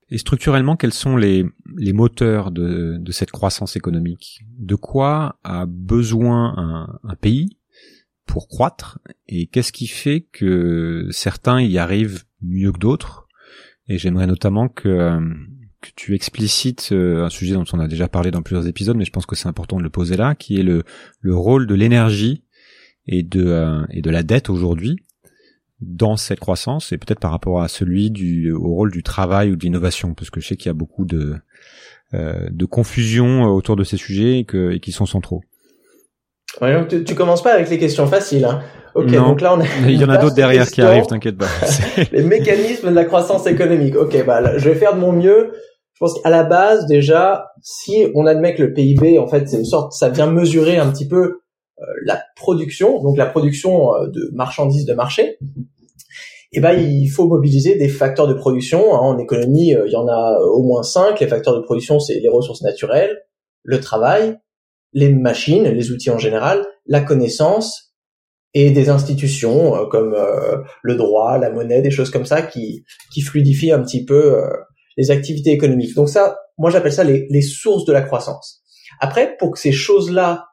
Et 0.09 0.19
structurellement, 0.19 0.77
quels 0.77 0.93
sont 0.93 1.17
les, 1.17 1.45
les 1.77 1.93
moteurs 1.95 2.51
de, 2.51 2.99
de 2.99 3.13
cette 3.13 3.31
croissance 3.31 3.77
économique? 3.77 4.41
De 4.59 4.75
quoi 4.75 5.39
a 5.43 5.65
besoin 5.67 6.55
un, 6.59 6.99
un 7.03 7.15
pays 7.15 7.59
pour 8.27 8.47
croître? 8.47 8.99
Et 9.27 9.47
qu'est-ce 9.47 9.73
qui 9.73 9.87
fait 9.87 10.27
que 10.33 11.09
certains 11.11 11.63
y 11.63 11.79
arrivent 11.79 12.25
mieux 12.43 12.73
que 12.73 12.79
d'autres? 12.79 13.27
Et 13.89 13.97
j'aimerais 13.97 14.27
notamment 14.27 14.69
que 14.69 14.89
euh, 14.89 15.21
que 15.83 15.91
tu 15.95 16.15
explicites 16.15 16.91
euh, 16.93 17.25
un 17.25 17.29
sujet 17.29 17.55
dont 17.55 17.65
on 17.73 17.81
a 17.81 17.89
déjà 17.89 18.09
parlé 18.09 18.31
dans 18.31 18.41
plusieurs 18.41 18.67
épisodes, 18.67 18.97
mais 18.97 19.05
je 19.05 19.11
pense 19.11 19.27
que 19.27 19.37
c'est 19.37 19.49
important 19.49 19.77
de 19.77 19.83
le 19.83 19.91
poser 19.91 20.17
là, 20.17 20.35
qui 20.35 20.59
est 20.59 20.63
le, 20.63 20.85
le 21.21 21.37
rôle 21.37 21.67
de 21.67 21.75
l'énergie 21.75 22.45
et 23.07 23.23
de 23.23 23.45
euh, 23.45 23.85
et 23.91 24.01
de 24.01 24.11
la 24.11 24.23
dette 24.23 24.49
aujourd'hui 24.49 24.97
dans 25.81 26.17
cette 26.17 26.39
croissance 26.39 26.93
et 26.93 26.99
peut-être 26.99 27.19
par 27.19 27.33
rapport 27.33 27.61
à 27.61 27.69
celui 27.69 28.11
du 28.11 28.53
au 28.53 28.69
rôle 28.69 28.93
du 28.93 29.03
travail 29.03 29.51
ou 29.51 29.57
de 29.57 29.63
l'innovation 29.65 30.15
parce 30.15 30.31
que 30.31 30.41
je 30.41 30.47
sais 30.47 30.57
qu'il 30.57 30.67
y 30.67 30.71
a 30.71 30.75
beaucoup 30.75 31.05
de 31.05 31.35
euh, 32.15 32.49
de 32.51 32.65
confusion 32.65 33.45
autour 33.45 33.75
de 33.75 33.85
ces 33.85 33.97
sujets 33.97 34.39
et, 34.39 34.45
que, 34.45 34.71
et 34.71 34.81
qui 34.81 34.93
sont 34.93 35.07
centraux. 35.07 35.43
Ouais, 36.61 36.75
donc 36.75 36.89
tu, 36.89 37.05
tu, 37.05 37.15
commences 37.15 37.43
pas 37.43 37.55
avec 37.55 37.71
les 37.71 37.79
questions 37.79 38.07
faciles. 38.07 38.45
Hein. 38.45 38.63
Ok, 38.95 39.11
donc 39.11 39.41
là 39.41 39.55
on 39.55 39.61
a. 39.61 39.65
Il 39.89 39.99
y 39.99 40.05
en 40.05 40.11
a 40.11 40.17
d'autres 40.19 40.35
derrière 40.35 40.71
qui 40.71 40.83
arrivent, 40.83 41.07
t'inquiète 41.07 41.39
pas. 41.39 41.49
les 42.13 42.23
mécanismes 42.23 42.91
de 42.91 42.95
la 42.95 43.05
croissance 43.05 43.47
économique. 43.47 43.97
Ok, 43.97 44.25
bah 44.27 44.59
je 44.59 44.69
vais 44.69 44.75
faire 44.75 44.95
de 44.95 45.01
mon 45.01 45.13
mieux 45.13 45.53
pense 46.03 46.21
qu'à 46.21 46.31
la 46.31 46.43
base 46.43 46.87
déjà, 46.87 47.53
si 47.63 48.07
on 48.15 48.27
admet 48.27 48.55
que 48.55 48.63
le 48.63 48.75
PIB, 48.75 49.19
en 49.19 49.29
fait, 49.29 49.49
c'est 49.49 49.57
une 49.57 49.65
sorte, 49.65 49.93
ça 49.93 50.09
vient 50.09 50.27
mesurer 50.27 50.77
un 50.77 50.91
petit 50.91 51.07
peu 51.07 51.23
euh, 51.23 51.85
la 52.05 52.21
production, 52.35 53.01
donc 53.01 53.17
la 53.17 53.27
production 53.27 53.95
euh, 53.95 54.09
de 54.09 54.31
marchandises 54.35 54.85
de 54.85 54.95
marché. 54.95 55.39
Eh 56.53 56.61
ben, 56.61 56.73
il 56.73 57.09
faut 57.09 57.29
mobiliser 57.29 57.77
des 57.77 57.89
facteurs 57.89 58.27
de 58.27 58.35
production. 58.35 58.95
Hein. 58.95 58.99
En 58.99 59.19
économie, 59.19 59.75
euh, 59.75 59.85
il 59.87 59.93
y 59.93 59.97
en 59.97 60.09
a 60.09 60.41
au 60.41 60.63
moins 60.63 60.83
cinq. 60.83 61.21
Les 61.21 61.29
facteurs 61.29 61.57
de 61.57 61.63
production, 61.63 62.01
c'est 62.01 62.19
les 62.19 62.29
ressources 62.29 62.63
naturelles, 62.63 63.23
le 63.63 63.81
travail, 63.81 64.39
les 64.93 65.09
machines, 65.09 65.65
les 65.65 65.93
outils 65.93 66.11
en 66.11 66.19
général, 66.19 66.67
la 66.87 67.01
connaissance 67.01 67.93
et 68.55 68.71
des 68.71 68.89
institutions 68.89 69.77
euh, 69.77 69.87
comme 69.87 70.15
euh, 70.15 70.59
le 70.83 70.97
droit, 70.97 71.39
la 71.39 71.51
monnaie, 71.51 71.83
des 71.83 71.91
choses 71.91 72.11
comme 72.11 72.27
ça 72.27 72.43
qui, 72.43 72.85
qui 73.13 73.23
fluidifient 73.23 73.73
un 73.73 73.83
petit 73.83 74.05
peu 74.05 74.37
euh, 74.37 74.51
les 74.97 75.11
activités 75.11 75.51
économiques. 75.51 75.95
Donc 75.95 76.09
ça, 76.09 76.37
moi 76.59 76.71
j'appelle 76.71 76.93
ça 76.93 77.05
les, 77.05 77.27
les 77.31 77.43
sources 77.43 77.85
de 77.85 77.93
la 77.93 78.03
croissance. 78.03 78.63
Après, 79.01 79.37
pour 79.39 79.53
que 79.53 79.59
ces 79.59 79.73
choses-là 79.73 80.47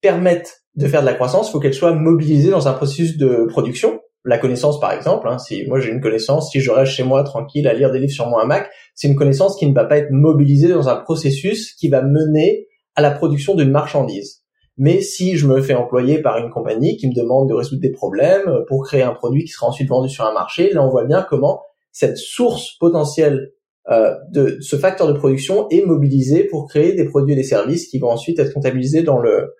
permettent 0.00 0.62
de 0.74 0.86
faire 0.86 1.00
de 1.00 1.06
la 1.06 1.14
croissance, 1.14 1.48
il 1.48 1.52
faut 1.52 1.60
qu'elles 1.60 1.74
soient 1.74 1.92
mobilisées 1.92 2.50
dans 2.50 2.68
un 2.68 2.72
processus 2.72 3.16
de 3.16 3.46
production. 3.48 4.00
La 4.24 4.38
connaissance, 4.38 4.78
par 4.80 4.92
exemple, 4.92 5.28
hein, 5.28 5.38
si 5.38 5.64
moi 5.66 5.80
j'ai 5.80 5.90
une 5.90 6.00
connaissance, 6.00 6.50
si 6.50 6.60
je 6.60 6.70
reste 6.70 6.92
chez 6.92 7.02
moi 7.02 7.22
tranquille 7.24 7.66
à 7.66 7.72
lire 7.72 7.90
des 7.90 7.98
livres 7.98 8.12
sur 8.12 8.28
mon 8.28 8.44
Mac, 8.46 8.70
c'est 8.94 9.08
une 9.08 9.16
connaissance 9.16 9.56
qui 9.56 9.66
ne 9.66 9.74
va 9.74 9.84
pas 9.84 9.98
être 9.98 10.10
mobilisée 10.10 10.68
dans 10.68 10.88
un 10.88 10.96
processus 10.96 11.74
qui 11.74 11.88
va 11.88 12.02
mener 12.02 12.66
à 12.94 13.00
la 13.00 13.10
production 13.10 13.54
d'une 13.54 13.70
marchandise. 13.70 14.42
Mais 14.76 15.00
si 15.00 15.36
je 15.36 15.46
me 15.46 15.60
fais 15.60 15.74
employer 15.74 16.20
par 16.20 16.38
une 16.38 16.50
compagnie 16.50 16.96
qui 16.96 17.08
me 17.08 17.14
demande 17.14 17.48
de 17.48 17.54
résoudre 17.54 17.80
des 17.80 17.90
problèmes 17.90 18.64
pour 18.68 18.84
créer 18.84 19.02
un 19.02 19.12
produit 19.12 19.44
qui 19.44 19.50
sera 19.50 19.66
ensuite 19.66 19.88
vendu 19.88 20.08
sur 20.08 20.24
un 20.24 20.32
marché, 20.32 20.70
là 20.72 20.84
on 20.84 20.88
voit 20.88 21.04
bien 21.04 21.26
comment 21.28 21.62
cette 21.98 22.16
source 22.16 22.76
potentielle 22.78 23.50
euh, 23.90 24.14
de 24.30 24.58
ce 24.60 24.76
facteur 24.76 25.08
de 25.08 25.18
production 25.18 25.68
est 25.70 25.84
mobilisé 25.84 26.44
pour 26.44 26.68
créer 26.68 26.92
des 26.92 27.06
produits 27.06 27.32
et 27.32 27.36
des 27.36 27.42
services 27.42 27.88
qui 27.88 27.98
vont 27.98 28.10
ensuite 28.10 28.38
être 28.38 28.54
comptabilisés 28.54 29.02
dans 29.02 29.18
le 29.18 29.52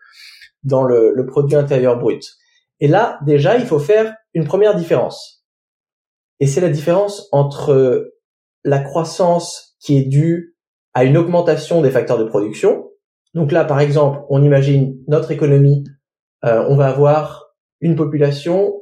dans 0.63 0.85
le, 0.85 1.25
produit 1.27 1.57
intérieur 1.57 1.99
brut. 1.99 2.37
Et 2.79 2.87
là, 2.87 3.19
déjà, 3.25 3.57
il 3.57 3.65
faut 3.65 3.79
faire 3.79 4.15
une 4.35 4.45
première 4.45 4.77
différence. 4.77 5.45
Et 6.41 6.47
c'est 6.47 6.61
la 6.61 6.69
différence 6.69 7.29
entre 7.33 8.13
la 8.65 8.79
croissance 8.79 9.77
qui 9.81 9.99
est 9.99 10.05
due 10.05 10.57
à 10.95 11.05
une 11.05 11.17
augmentation 11.17 11.81
des 11.81 11.91
facteurs 11.91 12.19
de 12.19 12.25
production, 12.25 12.89
donc 13.35 13.51
là, 13.53 13.65
par 13.65 13.81
exemple, 13.81 14.21
on 14.29 14.43
imagine 14.43 14.97
notre 15.07 15.31
économie, 15.31 15.85
euh, 16.45 16.65
on 16.69 16.77
va 16.77 16.89
avoir 16.89 17.55
une 17.81 17.97
population 17.97 18.75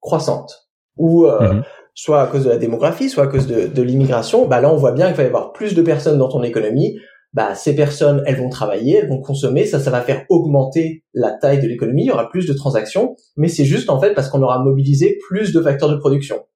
croissante, 0.00 0.68
ou 0.96 1.26
euh, 1.26 1.54
mhm. 1.54 1.64
Soit 1.98 2.22
à 2.22 2.28
cause 2.28 2.44
de 2.44 2.50
la 2.50 2.58
démographie, 2.58 3.10
soit 3.10 3.24
à 3.24 3.26
cause 3.26 3.48
de, 3.48 3.82
l'immigration. 3.82 4.46
Bah 4.46 4.60
là, 4.60 4.72
on 4.72 4.76
voit 4.76 4.92
bien 4.92 5.08
qu'il 5.08 5.16
va 5.16 5.24
y 5.24 5.26
avoir 5.26 5.52
plus 5.52 5.74
de 5.74 5.82
personnes 5.82 6.16
dans 6.16 6.28
ton 6.28 6.44
économie. 6.44 6.96
Bah 7.32 7.56
ces 7.56 7.74
personnes, 7.74 8.22
elles 8.24 8.36
vont 8.36 8.48
travailler, 8.48 8.98
elles 8.98 9.08
vont 9.08 9.20
consommer, 9.20 9.66
ça, 9.66 9.80
ça 9.80 9.90
va 9.90 10.00
faire 10.02 10.24
augmenter 10.28 11.02
la 11.12 11.32
taille 11.32 11.60
de 11.60 11.66
l'économie. 11.66 12.04
Il 12.04 12.06
y 12.06 12.12
aura 12.12 12.30
plus 12.30 12.46
de 12.46 12.52
transactions, 12.52 13.16
mais 13.36 13.48
c'est 13.48 13.64
juste 13.64 13.90
en 13.90 14.00
fait 14.00 14.14
parce 14.14 14.28
qu'on 14.28 14.40
aura 14.42 14.62
mobilisé 14.62 15.18
plus 15.28 15.52
de 15.52 15.60
facteurs 15.60 15.90
de 15.90 15.96
production. 15.96 16.46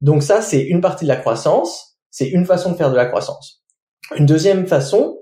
Donc 0.00 0.22
ça, 0.22 0.40
c'est 0.40 0.62
une 0.62 0.80
partie 0.80 1.04
de 1.04 1.10
la 1.10 1.16
croissance. 1.16 1.98
C'est 2.10 2.28
une 2.28 2.46
façon 2.46 2.72
de 2.72 2.76
faire 2.76 2.90
de 2.90 2.96
la 2.96 3.04
croissance. 3.04 3.62
Une 4.16 4.24
deuxième 4.24 4.66
façon, 4.66 5.18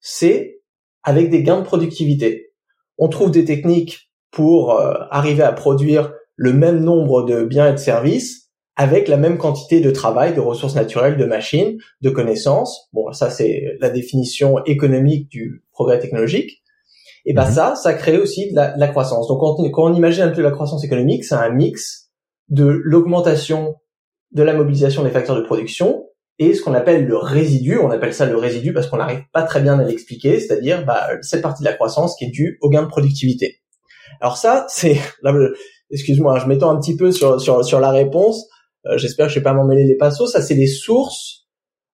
c'est 0.00 0.60
avec 1.04 1.30
des 1.30 1.44
gains 1.44 1.60
de 1.60 1.64
productivité. 1.64 2.52
On 2.98 3.08
trouve 3.08 3.30
des 3.30 3.44
techniques 3.44 4.10
pour 4.32 4.72
euh, 4.72 4.94
arriver 5.12 5.44
à 5.44 5.52
produire 5.52 6.12
le 6.34 6.52
même 6.52 6.80
nombre 6.80 7.22
de 7.24 7.44
biens 7.44 7.68
et 7.68 7.72
de 7.72 7.76
services 7.76 8.41
avec 8.76 9.08
la 9.08 9.16
même 9.16 9.38
quantité 9.38 9.80
de 9.80 9.90
travail, 9.90 10.34
de 10.34 10.40
ressources 10.40 10.74
naturelles, 10.74 11.16
de 11.16 11.24
machines, 11.24 11.78
de 12.00 12.10
connaissances. 12.10 12.88
Bon, 12.92 13.12
ça 13.12 13.30
c'est 13.30 13.76
la 13.80 13.90
définition 13.90 14.64
économique 14.64 15.28
du 15.28 15.64
progrès 15.72 15.98
technologique. 15.98 16.62
Et 17.24 17.34
ben 17.34 17.44
ça, 17.44 17.76
ça 17.76 17.94
crée 17.94 18.18
aussi 18.18 18.50
de 18.50 18.56
la, 18.56 18.88
croissance. 18.88 19.28
Donc 19.28 19.40
quand 19.40 19.54
on, 19.58 19.70
quand 19.70 19.84
on 19.84 19.94
imagine 19.94 20.24
un 20.24 20.30
peu 20.30 20.42
la 20.42 20.50
croissance 20.50 20.82
économique, 20.84 21.24
c'est 21.24 21.36
un 21.36 21.50
mix 21.50 22.10
de 22.48 22.64
l'augmentation 22.64 23.76
de 24.32 24.42
la 24.42 24.54
mobilisation 24.54 25.04
des 25.04 25.10
facteurs 25.10 25.36
de 25.36 25.42
production 25.42 26.04
et 26.38 26.54
ce 26.54 26.62
qu'on 26.62 26.74
appelle 26.74 27.06
le 27.06 27.16
résidu, 27.16 27.78
on 27.78 27.90
appelle 27.90 28.14
ça 28.14 28.26
le 28.26 28.36
résidu 28.36 28.72
parce 28.72 28.86
qu'on 28.86 28.96
n'arrive 28.96 29.22
pas 29.32 29.42
très 29.42 29.60
bien 29.60 29.78
à 29.78 29.84
l'expliquer, 29.84 30.40
c'est-à-dire 30.40 30.84
bah, 30.84 31.06
cette 31.20 31.42
partie 31.42 31.62
de 31.62 31.68
la 31.68 31.74
croissance 31.74 32.16
qui 32.16 32.24
est 32.24 32.30
due 32.30 32.58
au 32.62 32.70
gain 32.70 32.82
de 32.82 32.88
productivité. 32.88 33.60
Alors 34.20 34.36
ça, 34.36 34.66
c'est, 34.68 34.98
excuse-moi, 35.90 36.38
je 36.38 36.46
m'étends 36.46 36.70
un 36.70 36.80
petit 36.80 36.96
peu 36.96 37.12
sur, 37.12 37.40
sur, 37.40 37.64
sur 37.64 37.80
la 37.80 37.90
réponse, 37.90 38.48
j'espère 38.96 39.26
que 39.26 39.32
je 39.32 39.38
vais 39.38 39.44
pas 39.44 39.54
m'emmêler 39.54 39.84
les 39.84 39.96
pinceaux, 39.96 40.26
ça 40.26 40.42
c'est 40.42 40.54
les 40.54 40.66
sources, 40.66 41.46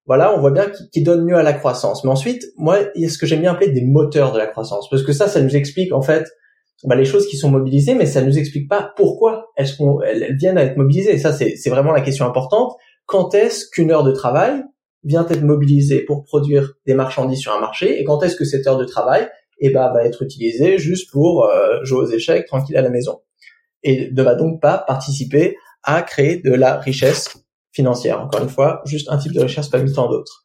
voilà, 0.07 0.35
on 0.35 0.41
voit 0.41 0.51
bien 0.51 0.71
qui, 0.71 0.89
qui 0.91 1.03
donnent 1.03 1.25
mieux 1.25 1.37
à 1.37 1.43
la 1.43 1.53
croissance. 1.53 2.03
Mais 2.03 2.11
ensuite, 2.11 2.47
moi, 2.57 2.79
il 2.95 3.03
y 3.03 3.05
a 3.05 3.11
ce 3.11 3.19
que 3.19 3.27
j'aime 3.27 3.43
bien 3.43 3.53
appeler 3.53 3.73
des 3.73 3.85
moteurs 3.85 4.33
de 4.33 4.39
la 4.39 4.47
croissance, 4.47 4.89
parce 4.89 5.03
que 5.03 5.13
ça, 5.13 5.29
ça 5.29 5.41
nous 5.43 5.55
explique 5.55 5.93
en 5.93 6.01
fait 6.01 6.27
bah, 6.85 6.95
les 6.95 7.05
choses 7.05 7.27
qui 7.27 7.37
sont 7.37 7.51
mobilisées, 7.51 7.95
mais 7.95 8.07
ça 8.07 8.23
nous 8.23 8.39
explique 8.39 8.69
pas 8.69 8.93
pourquoi 8.97 9.51
elles, 9.57 9.69
viennent 10.37 10.59
à 10.59 10.65
être 10.65 10.77
mobilisées. 10.77 11.13
Et 11.13 11.19
ça, 11.19 11.33
c'est 11.33 11.71
vraiment 11.71 11.93
la 11.93 12.01
question 12.01 12.25
importante 12.25 12.75
quand 13.09 13.35
est-ce 13.35 13.69
qu'une 13.71 13.91
heure 13.91 14.05
de 14.05 14.13
travail 14.13 14.63
vient 15.03 15.27
être 15.29 15.43
mobilisée 15.43 16.05
pour 16.05 16.25
produire 16.25 16.75
des 16.87 16.95
marchandises 16.95 17.41
sur 17.41 17.53
un 17.53 17.61
marché 17.61 17.99
et 17.99 18.05
quand 18.05 18.23
est-ce 18.23 18.37
que 18.37 18.45
cette 18.45 18.67
heure 18.67 18.77
de 18.77 18.85
travail 18.85 19.29
eh 19.61 19.71
ben, 19.71 19.91
va 19.93 20.05
être 20.05 20.23
utilisée 20.23 20.79
juste 20.79 21.11
pour 21.11 21.47
euh, 21.47 21.83
jouer 21.83 22.01
aux 22.01 22.11
échecs 22.11 22.47
tranquille 22.47 22.77
à 22.77 22.83
la 22.83 22.91
maison? 22.91 23.21
Et 23.83 24.11
ne 24.13 24.23
va 24.23 24.35
donc 24.35 24.61
pas 24.61 24.85
participer 24.87 25.57
à 25.83 26.03
créer 26.03 26.39
de 26.39 26.53
la 26.53 26.79
richesse 26.79 27.37
financière. 27.73 28.21
Encore 28.21 28.43
une 28.43 28.49
fois, 28.49 28.83
juste 28.85 29.09
un 29.11 29.19
type 29.19 29.33
de 29.33 29.41
richesse 29.41 29.69
parmi 29.69 29.93
tant 29.93 30.09
d'autres. 30.09 30.43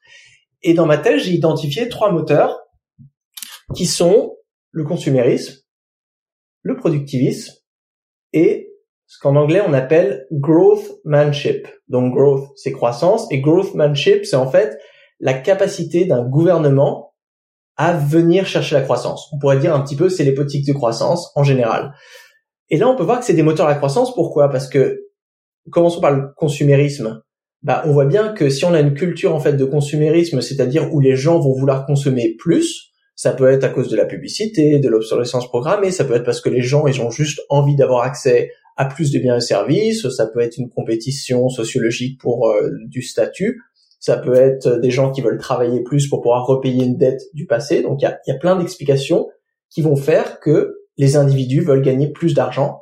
Et 0.61 0.73
dans 0.73 0.85
ma 0.85 0.97
thèse, 0.97 1.23
j'ai 1.23 1.33
identifié 1.33 1.89
trois 1.89 2.11
moteurs 2.11 2.59
qui 3.75 3.85
sont 3.85 4.37
le 4.71 4.83
consumérisme, 4.83 5.61
le 6.61 6.75
productivisme 6.75 7.53
et 8.33 8.69
ce 9.05 9.19
qu'en 9.19 9.35
anglais 9.35 9.61
on 9.65 9.73
appelle 9.73 10.25
growthmanship. 10.31 11.67
Donc 11.87 12.13
growth, 12.13 12.49
c'est 12.55 12.71
croissance, 12.71 13.27
et 13.31 13.41
growthmanship, 13.41 14.25
c'est 14.25 14.35
en 14.35 14.49
fait 14.49 14.79
la 15.19 15.33
capacité 15.33 16.05
d'un 16.05 16.23
gouvernement 16.23 17.13
à 17.75 17.93
venir 17.93 18.45
chercher 18.45 18.75
la 18.75 18.81
croissance. 18.81 19.29
On 19.33 19.39
pourrait 19.39 19.59
dire 19.59 19.75
un 19.75 19.81
petit 19.81 19.95
peu, 19.95 20.09
c'est 20.09 20.23
les 20.23 20.33
politiques 20.33 20.67
de 20.67 20.73
croissance 20.73 21.31
en 21.35 21.43
général. 21.43 21.93
Et 22.69 22.77
là, 22.77 22.87
on 22.87 22.95
peut 22.95 23.03
voir 23.03 23.19
que 23.19 23.25
c'est 23.25 23.33
des 23.33 23.43
moteurs 23.43 23.67
à 23.67 23.69
la 23.69 23.75
croissance. 23.75 24.13
Pourquoi? 24.13 24.49
Parce 24.49 24.67
que, 24.67 25.02
commençons 25.69 26.01
par 26.01 26.11
le 26.11 26.27
consumérisme. 26.35 27.21
Bah, 27.61 27.83
on 27.85 27.91
voit 27.91 28.05
bien 28.05 28.33
que 28.33 28.49
si 28.49 28.65
on 28.65 28.73
a 28.73 28.79
une 28.79 28.93
culture 28.93 29.33
en 29.33 29.39
fait 29.39 29.53
de 29.53 29.65
consumérisme, 29.65 30.41
c'est-à-dire 30.41 30.93
où 30.93 30.99
les 30.99 31.15
gens 31.15 31.39
vont 31.39 31.53
vouloir 31.53 31.85
consommer 31.85 32.35
plus, 32.37 32.91
ça 33.15 33.31
peut 33.31 33.49
être 33.49 33.63
à 33.63 33.69
cause 33.69 33.89
de 33.89 33.95
la 33.95 34.05
publicité, 34.05 34.79
de 34.79 34.89
l'obsolescence 34.89 35.47
programmée, 35.47 35.91
ça 35.91 36.03
peut 36.03 36.15
être 36.15 36.25
parce 36.25 36.41
que 36.41 36.49
les 36.49 36.61
gens 36.61 36.87
ils 36.87 36.99
ont 36.99 37.11
juste 37.11 37.41
envie 37.49 37.75
d'avoir 37.75 38.03
accès 38.03 38.51
à 38.75 38.85
plus 38.85 39.11
de 39.11 39.19
biens 39.19 39.37
et 39.37 39.41
services, 39.41 40.07
ça 40.09 40.27
peut 40.27 40.41
être 40.41 40.57
une 40.57 40.69
compétition 40.69 41.47
sociologique 41.47 42.19
pour 42.19 42.49
euh, 42.49 42.69
du 42.87 43.01
statut, 43.01 43.61
ça 43.99 44.17
peut 44.17 44.35
être 44.35 44.81
des 44.81 44.91
gens 44.91 45.11
qui 45.11 45.21
veulent 45.21 45.37
travailler 45.37 45.81
plus 45.83 46.09
pour 46.09 46.21
pouvoir 46.21 46.45
repayer 46.45 46.83
une 46.83 46.97
dette 46.97 47.21
du 47.33 47.45
passé. 47.45 47.81
Donc 47.81 48.01
il 48.01 48.05
y 48.05 48.07
a, 48.07 48.19
y 48.27 48.31
a 48.31 48.37
plein 48.37 48.57
d'explications 48.57 49.29
qui 49.69 49.81
vont 49.81 49.95
faire 49.95 50.41
que 50.41 50.75
les 50.97 51.15
individus 51.15 51.61
veulent 51.61 51.81
gagner 51.81 52.11
plus 52.11 52.33
d'argent. 52.33 52.81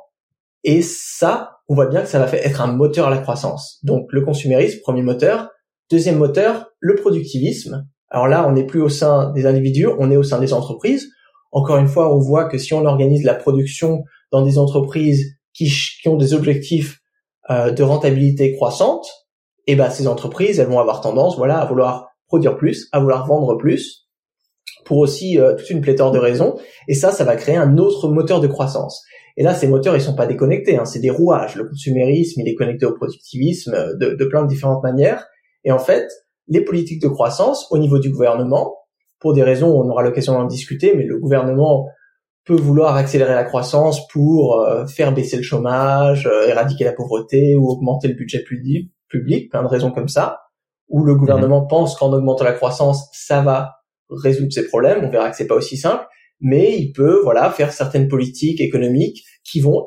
Et 0.64 0.82
ça, 0.82 1.58
on 1.72 1.74
voit 1.74 1.86
bien 1.86 2.02
que 2.02 2.08
ça 2.08 2.18
va 2.18 2.30
être 2.36 2.60
un 2.60 2.66
moteur 2.66 3.06
à 3.06 3.10
la 3.10 3.16
croissance. 3.16 3.78
Donc 3.82 4.12
le 4.12 4.20
consumérisme, 4.20 4.80
premier 4.82 5.00
moteur. 5.00 5.48
Deuxième 5.90 6.18
moteur, 6.18 6.66
le 6.80 6.96
productivisme. 6.96 7.88
Alors 8.10 8.28
là, 8.28 8.46
on 8.46 8.52
n'est 8.52 8.66
plus 8.66 8.82
au 8.82 8.90
sein 8.90 9.30
des 9.30 9.46
individus, 9.46 9.86
on 9.98 10.10
est 10.10 10.18
au 10.18 10.22
sein 10.22 10.38
des 10.38 10.52
entreprises. 10.52 11.08
Encore 11.50 11.78
une 11.78 11.88
fois, 11.88 12.14
on 12.14 12.18
voit 12.18 12.44
que 12.44 12.58
si 12.58 12.74
on 12.74 12.84
organise 12.84 13.24
la 13.24 13.34
production 13.34 14.04
dans 14.32 14.44
des 14.44 14.58
entreprises 14.58 15.38
qui, 15.54 15.72
ont 16.04 16.16
des 16.16 16.34
objectifs 16.34 17.00
euh, 17.48 17.70
de 17.70 17.82
rentabilité 17.82 18.52
croissante, 18.52 19.06
eh 19.66 19.74
ben 19.74 19.88
ces 19.88 20.08
entreprises, 20.08 20.60
elles 20.60 20.68
vont 20.68 20.78
avoir 20.78 21.00
tendance, 21.00 21.38
voilà, 21.38 21.58
à 21.58 21.64
vouloir 21.64 22.08
produire 22.26 22.58
plus, 22.58 22.86
à 22.92 23.00
vouloir 23.00 23.26
vendre 23.26 23.56
plus, 23.56 24.10
pour 24.84 24.98
aussi 24.98 25.40
euh, 25.40 25.54
toute 25.54 25.70
une 25.70 25.80
pléthore 25.80 26.10
de 26.10 26.18
raisons. 26.18 26.58
Et 26.86 26.94
ça, 26.94 27.12
ça 27.12 27.24
va 27.24 27.34
créer 27.36 27.56
un 27.56 27.78
autre 27.78 28.10
moteur 28.10 28.42
de 28.42 28.46
croissance. 28.46 29.02
Et 29.36 29.42
là, 29.42 29.54
ces 29.54 29.66
moteurs, 29.66 29.96
ils 29.96 30.00
sont 30.00 30.14
pas 30.14 30.26
déconnectés, 30.26 30.76
hein, 30.76 30.84
c'est 30.84 31.00
des 31.00 31.10
rouages. 31.10 31.56
Le 31.56 31.68
consumérisme, 31.68 32.40
il 32.40 32.48
est 32.48 32.54
connecté 32.54 32.86
au 32.86 32.94
productivisme 32.94 33.74
euh, 33.74 33.94
de, 33.96 34.14
de 34.14 34.24
plein 34.24 34.42
de 34.42 34.48
différentes 34.48 34.82
manières. 34.82 35.26
Et 35.64 35.72
en 35.72 35.78
fait, 35.78 36.08
les 36.48 36.62
politiques 36.62 37.02
de 37.02 37.08
croissance 37.08 37.66
au 37.70 37.78
niveau 37.78 37.98
du 37.98 38.10
gouvernement, 38.10 38.76
pour 39.18 39.32
des 39.32 39.42
raisons, 39.42 39.68
on 39.68 39.88
aura 39.88 40.02
l'occasion 40.02 40.34
d'en 40.34 40.44
discuter, 40.44 40.94
mais 40.96 41.04
le 41.04 41.18
gouvernement 41.18 41.88
peut 42.44 42.56
vouloir 42.56 42.96
accélérer 42.96 43.34
la 43.34 43.44
croissance 43.44 44.06
pour 44.08 44.60
euh, 44.60 44.86
faire 44.86 45.12
baisser 45.14 45.36
le 45.36 45.42
chômage, 45.42 46.26
euh, 46.26 46.48
éradiquer 46.48 46.84
la 46.84 46.92
pauvreté 46.92 47.54
ou 47.54 47.68
augmenter 47.68 48.08
le 48.08 48.14
budget 48.14 48.42
public, 48.42 48.92
public, 49.08 49.50
plein 49.50 49.62
de 49.62 49.68
raisons 49.68 49.92
comme 49.92 50.08
ça, 50.08 50.40
où 50.88 51.04
le 51.04 51.14
gouvernement 51.14 51.62
mhm. 51.62 51.68
pense 51.68 51.96
qu'en 51.96 52.12
augmentant 52.12 52.44
la 52.44 52.52
croissance, 52.52 53.08
ça 53.12 53.42
va 53.42 53.76
résoudre 54.10 54.52
ces 54.52 54.66
problèmes. 54.66 55.04
On 55.04 55.10
verra 55.10 55.30
que 55.30 55.36
c'est 55.36 55.46
pas 55.46 55.54
aussi 55.54 55.76
simple, 55.76 56.04
mais 56.42 56.76
il 56.78 56.92
peut 56.92 57.20
voilà 57.22 57.50
faire 57.50 57.72
certaines 57.72 58.08
politiques 58.08 58.60
économiques 58.60 59.24
qui 59.44 59.60
vont 59.60 59.84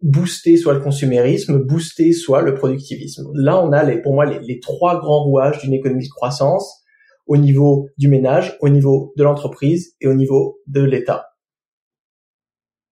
booster 0.00 0.56
soit 0.56 0.74
le 0.74 0.80
consumérisme, 0.80 1.58
booster 1.58 2.12
soit 2.12 2.42
le 2.42 2.54
productivisme. 2.54 3.24
Là, 3.34 3.62
on 3.62 3.72
a 3.72 3.82
les, 3.82 4.00
pour 4.00 4.14
moi 4.14 4.24
les, 4.24 4.60
trois 4.60 5.00
grands 5.00 5.24
rouages 5.24 5.58
d'une 5.58 5.74
économie 5.74 6.06
de 6.06 6.10
croissance 6.10 6.84
au 7.26 7.36
niveau 7.36 7.88
du 7.98 8.08
ménage, 8.08 8.56
au 8.60 8.68
niveau 8.68 9.12
de 9.16 9.24
l'entreprise 9.24 9.96
et 10.00 10.06
au 10.06 10.14
niveau 10.14 10.60
de 10.66 10.82
l'État. 10.82 11.26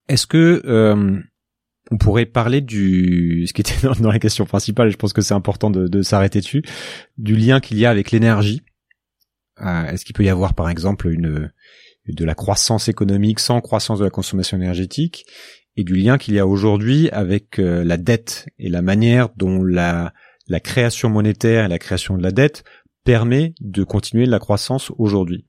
Est-ce 0.08 0.26
que 0.26 0.62
euh, 0.66 1.18
on 1.90 1.96
pourrait 1.96 2.26
parler 2.26 2.60
du 2.60 3.46
ce 3.46 3.52
qui 3.52 3.60
était 3.60 3.74
dans, 4.00 4.10
la 4.10 4.18
question 4.18 4.44
principale, 4.44 4.88
et 4.88 4.90
je 4.90 4.96
pense 4.96 5.12
que 5.12 5.22
c'est 5.22 5.34
important 5.34 5.70
de, 5.70 5.86
de 5.86 6.02
s'arrêter 6.02 6.40
dessus, 6.40 6.62
du 7.18 7.36
lien 7.36 7.60
qu'il 7.60 7.78
y 7.78 7.86
a 7.86 7.90
avec 7.90 8.10
l'énergie? 8.10 8.62
Euh, 9.64 9.86
Est-ce 9.86 10.04
qu'il 10.04 10.14
peut 10.14 10.24
y 10.24 10.28
avoir, 10.28 10.54
par 10.54 10.68
exemple, 10.68 11.08
une 11.08 11.50
de 12.08 12.24
la 12.24 12.34
croissance 12.34 12.88
économique 12.88 13.40
sans 13.40 13.60
croissance 13.60 13.98
de 13.98 14.04
la 14.04 14.10
consommation 14.10 14.56
énergétique 14.56 15.26
et 15.76 15.84
du 15.84 15.94
lien 15.94 16.18
qu'il 16.18 16.34
y 16.34 16.38
a 16.38 16.46
aujourd'hui 16.46 17.08
avec 17.10 17.58
euh, 17.58 17.84
la 17.84 17.96
dette 17.96 18.46
et 18.58 18.68
la 18.68 18.82
manière 18.82 19.28
dont 19.36 19.62
la, 19.62 20.12
la 20.48 20.60
création 20.60 21.08
monétaire 21.08 21.64
et 21.64 21.68
la 21.68 21.78
création 21.78 22.16
de 22.16 22.22
la 22.22 22.30
dette 22.30 22.64
permet 23.04 23.54
de 23.60 23.84
continuer 23.84 24.26
la 24.26 24.38
croissance 24.38 24.92
aujourd'hui. 24.98 25.46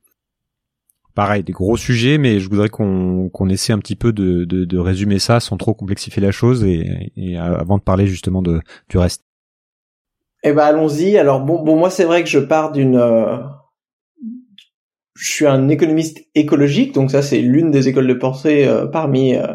Pareil, 1.16 1.44
des 1.44 1.54
gros 1.54 1.78
sujets, 1.78 2.20
mais 2.20 2.40
je 2.40 2.48
voudrais 2.48 2.70
qu'on 2.70 3.30
qu'on 3.30 3.50
essaie 3.50 3.74
un 3.74 3.80
petit 3.80 3.96
peu 3.96 4.14
de, 4.14 4.46
de, 4.46 4.78
résumer 4.78 5.18
ça 5.18 5.40
sans 5.40 5.58
trop 5.58 5.74
complexifier 5.74 6.22
la 6.22 6.30
chose 6.30 6.64
et, 6.64 7.12
et 7.16 7.38
avant 7.38 7.80
de 7.80 7.84
parler 7.84 8.06
justement 8.06 8.44
de, 8.44 8.62
du 8.88 9.00
reste. 9.00 9.24
Eh 10.44 10.54
ben 10.54 10.64
allons-y. 10.64 11.18
Alors 11.18 11.42
bon, 11.42 11.64
bon 11.64 11.76
moi 11.76 11.90
c'est 11.90 12.06
vrai 12.06 12.24
que 12.24 12.30
je 12.30 12.38
pars 12.38 12.72
d'une, 12.72 12.98
euh, 12.98 13.38
je 15.20 15.32
suis 15.32 15.48
un 15.48 15.70
économiste 15.70 16.20
écologique, 16.36 16.94
donc 16.94 17.12
ça 17.12 17.22
c'est 17.22 17.42
l'une 17.42 17.72
des 17.72 17.88
écoles 17.88 18.08
de 18.08 18.14
pensée 18.14 18.66
euh, 18.66 18.86
parmi 18.86 19.36
euh, 19.36 19.48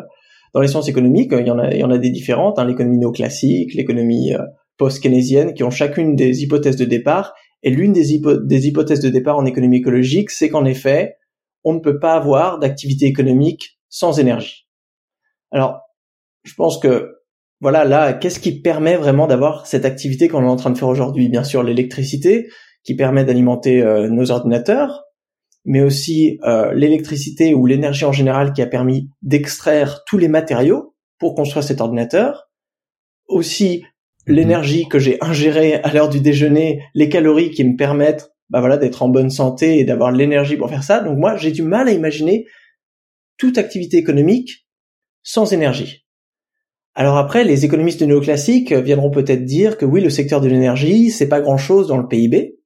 dans 0.54 0.60
les 0.60 0.68
sciences 0.68 0.88
économiques. 0.88 1.32
Il 1.38 1.46
y 1.46 1.50
en 1.50 1.58
a, 1.58 1.72
il 1.72 1.78
y 1.78 1.84
en 1.84 1.90
a 1.90 1.98
des 1.98 2.10
différentes. 2.10 2.58
Hein, 2.58 2.64
l'économie 2.64 2.98
néoclassique, 2.98 3.74
l'économie 3.74 4.32
post-keynésienne, 4.76 5.54
qui 5.54 5.64
ont 5.64 5.70
chacune 5.70 6.14
des 6.14 6.42
hypothèses 6.42 6.76
de 6.76 6.84
départ. 6.84 7.34
Et 7.62 7.70
l'une 7.70 7.92
des, 7.92 8.20
des 8.42 8.66
hypothèses 8.66 9.00
de 9.00 9.08
départ 9.08 9.38
en 9.38 9.46
économie 9.46 9.78
écologique, 9.78 10.30
c'est 10.30 10.48
qu'en 10.48 10.64
effet, 10.64 11.14
on 11.64 11.74
ne 11.74 11.78
peut 11.78 11.98
pas 11.98 12.14
avoir 12.14 12.58
d'activité 12.58 13.06
économique 13.06 13.78
sans 13.88 14.18
énergie. 14.18 14.66
Alors, 15.52 15.80
je 16.44 16.54
pense 16.54 16.78
que 16.78 17.14
voilà, 17.60 17.84
là, 17.84 18.12
qu'est-ce 18.12 18.40
qui 18.40 18.60
permet 18.60 18.96
vraiment 18.96 19.28
d'avoir 19.28 19.66
cette 19.66 19.84
activité 19.84 20.26
qu'on 20.26 20.42
est 20.42 20.48
en 20.48 20.56
train 20.56 20.70
de 20.70 20.78
faire 20.78 20.88
aujourd'hui? 20.88 21.28
Bien 21.28 21.44
sûr, 21.44 21.62
l'électricité 21.62 22.48
qui 22.82 22.96
permet 22.96 23.24
d'alimenter 23.24 23.80
euh, 23.80 24.08
nos 24.08 24.32
ordinateurs, 24.32 25.04
mais 25.64 25.82
aussi 25.82 26.38
euh, 26.44 26.72
l'électricité 26.74 27.54
ou 27.54 27.66
l'énergie 27.66 28.04
en 28.04 28.12
général 28.12 28.52
qui 28.52 28.62
a 28.62 28.66
permis 28.66 29.08
d'extraire 29.22 30.02
tous 30.06 30.18
les 30.18 30.28
matériaux 30.28 30.94
pour 31.18 31.34
construire 31.34 31.64
cet 31.64 31.80
ordinateur. 31.80 32.48
Aussi 33.28 33.84
mhm. 34.26 34.34
l'énergie 34.34 34.88
que 34.88 34.98
j'ai 34.98 35.18
ingérée 35.22 35.74
à 35.74 35.92
l'heure 35.92 36.08
du 36.08 36.20
déjeuner, 36.20 36.82
les 36.94 37.08
calories 37.08 37.50
qui 37.50 37.64
me 37.64 37.76
permettent 37.76 38.32
bah 38.50 38.60
voilà, 38.60 38.76
d'être 38.76 39.02
en 39.02 39.08
bonne 39.08 39.30
santé 39.30 39.78
et 39.78 39.84
d'avoir 39.84 40.12
l'énergie 40.12 40.56
pour 40.56 40.68
faire 40.68 40.82
ça. 40.82 41.00
Donc 41.00 41.16
moi, 41.16 41.36
j'ai 41.36 41.52
du 41.52 41.62
mal 41.62 41.88
à 41.88 41.92
imaginer 41.92 42.46
toute 43.38 43.56
activité 43.56 43.96
économique 43.96 44.66
sans 45.22 45.54
énergie. 45.54 46.04
Alors 46.94 47.16
après, 47.16 47.44
les 47.44 47.64
économistes 47.64 48.02
néoclassiques 48.02 48.72
viendront 48.74 49.10
peut-être 49.10 49.46
dire 49.46 49.78
que 49.78 49.86
oui, 49.86 50.02
le 50.02 50.10
secteur 50.10 50.42
de 50.42 50.48
l'énergie, 50.48 51.10
c'est 51.10 51.28
pas 51.28 51.40
grand-chose 51.40 51.88
dans 51.88 51.96
le 51.96 52.06
PIB. 52.06 52.58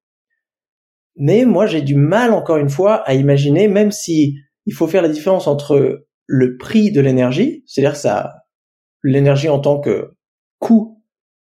Mais 1.16 1.44
moi, 1.44 1.66
j'ai 1.66 1.82
du 1.82 1.94
mal, 1.94 2.32
encore 2.32 2.58
une 2.58 2.68
fois, 2.68 2.96
à 3.08 3.14
imaginer, 3.14 3.68
même 3.68 3.90
si 3.90 4.36
il 4.66 4.74
faut 4.74 4.86
faire 4.86 5.02
la 5.02 5.08
différence 5.08 5.46
entre 5.46 6.06
le 6.26 6.56
prix 6.56 6.90
de 6.90 7.00
l'énergie, 7.00 7.62
c'est-à-dire 7.66 7.96
ça, 7.96 8.34
l'énergie 9.02 9.48
en 9.48 9.60
tant 9.60 9.80
que 9.80 10.16
coût 10.58 11.02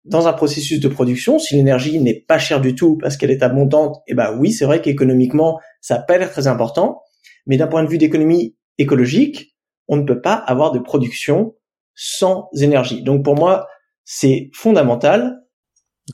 dans 0.04 0.28
un 0.28 0.32
processus 0.32 0.80
de 0.80 0.88
production, 0.88 1.38
si 1.38 1.56
l'énergie 1.56 2.00
n'est 2.00 2.24
pas 2.26 2.38
chère 2.38 2.60
du 2.60 2.74
tout 2.74 2.96
parce 2.96 3.16
qu'elle 3.16 3.30
est 3.30 3.42
abondante, 3.42 3.96
eh 4.06 4.14
ben 4.14 4.36
oui, 4.38 4.52
c'est 4.52 4.64
vrai 4.64 4.80
qu'économiquement, 4.80 5.58
ça 5.80 5.96
n'a 5.96 6.02
pas 6.02 6.18
l'air 6.18 6.30
très 6.30 6.46
important, 6.46 7.02
mais 7.46 7.56
d'un 7.56 7.66
point 7.66 7.82
de 7.82 7.88
vue 7.88 7.98
d'économie 7.98 8.56
écologique, 8.78 9.56
on 9.88 9.96
ne 9.96 10.02
peut 10.02 10.20
pas 10.20 10.34
avoir 10.34 10.72
de 10.72 10.78
production 10.78 11.54
sans 11.94 12.48
énergie. 12.60 13.02
Donc 13.02 13.24
pour 13.24 13.34
moi, 13.34 13.66
c'est 14.04 14.50
fondamental. 14.52 15.42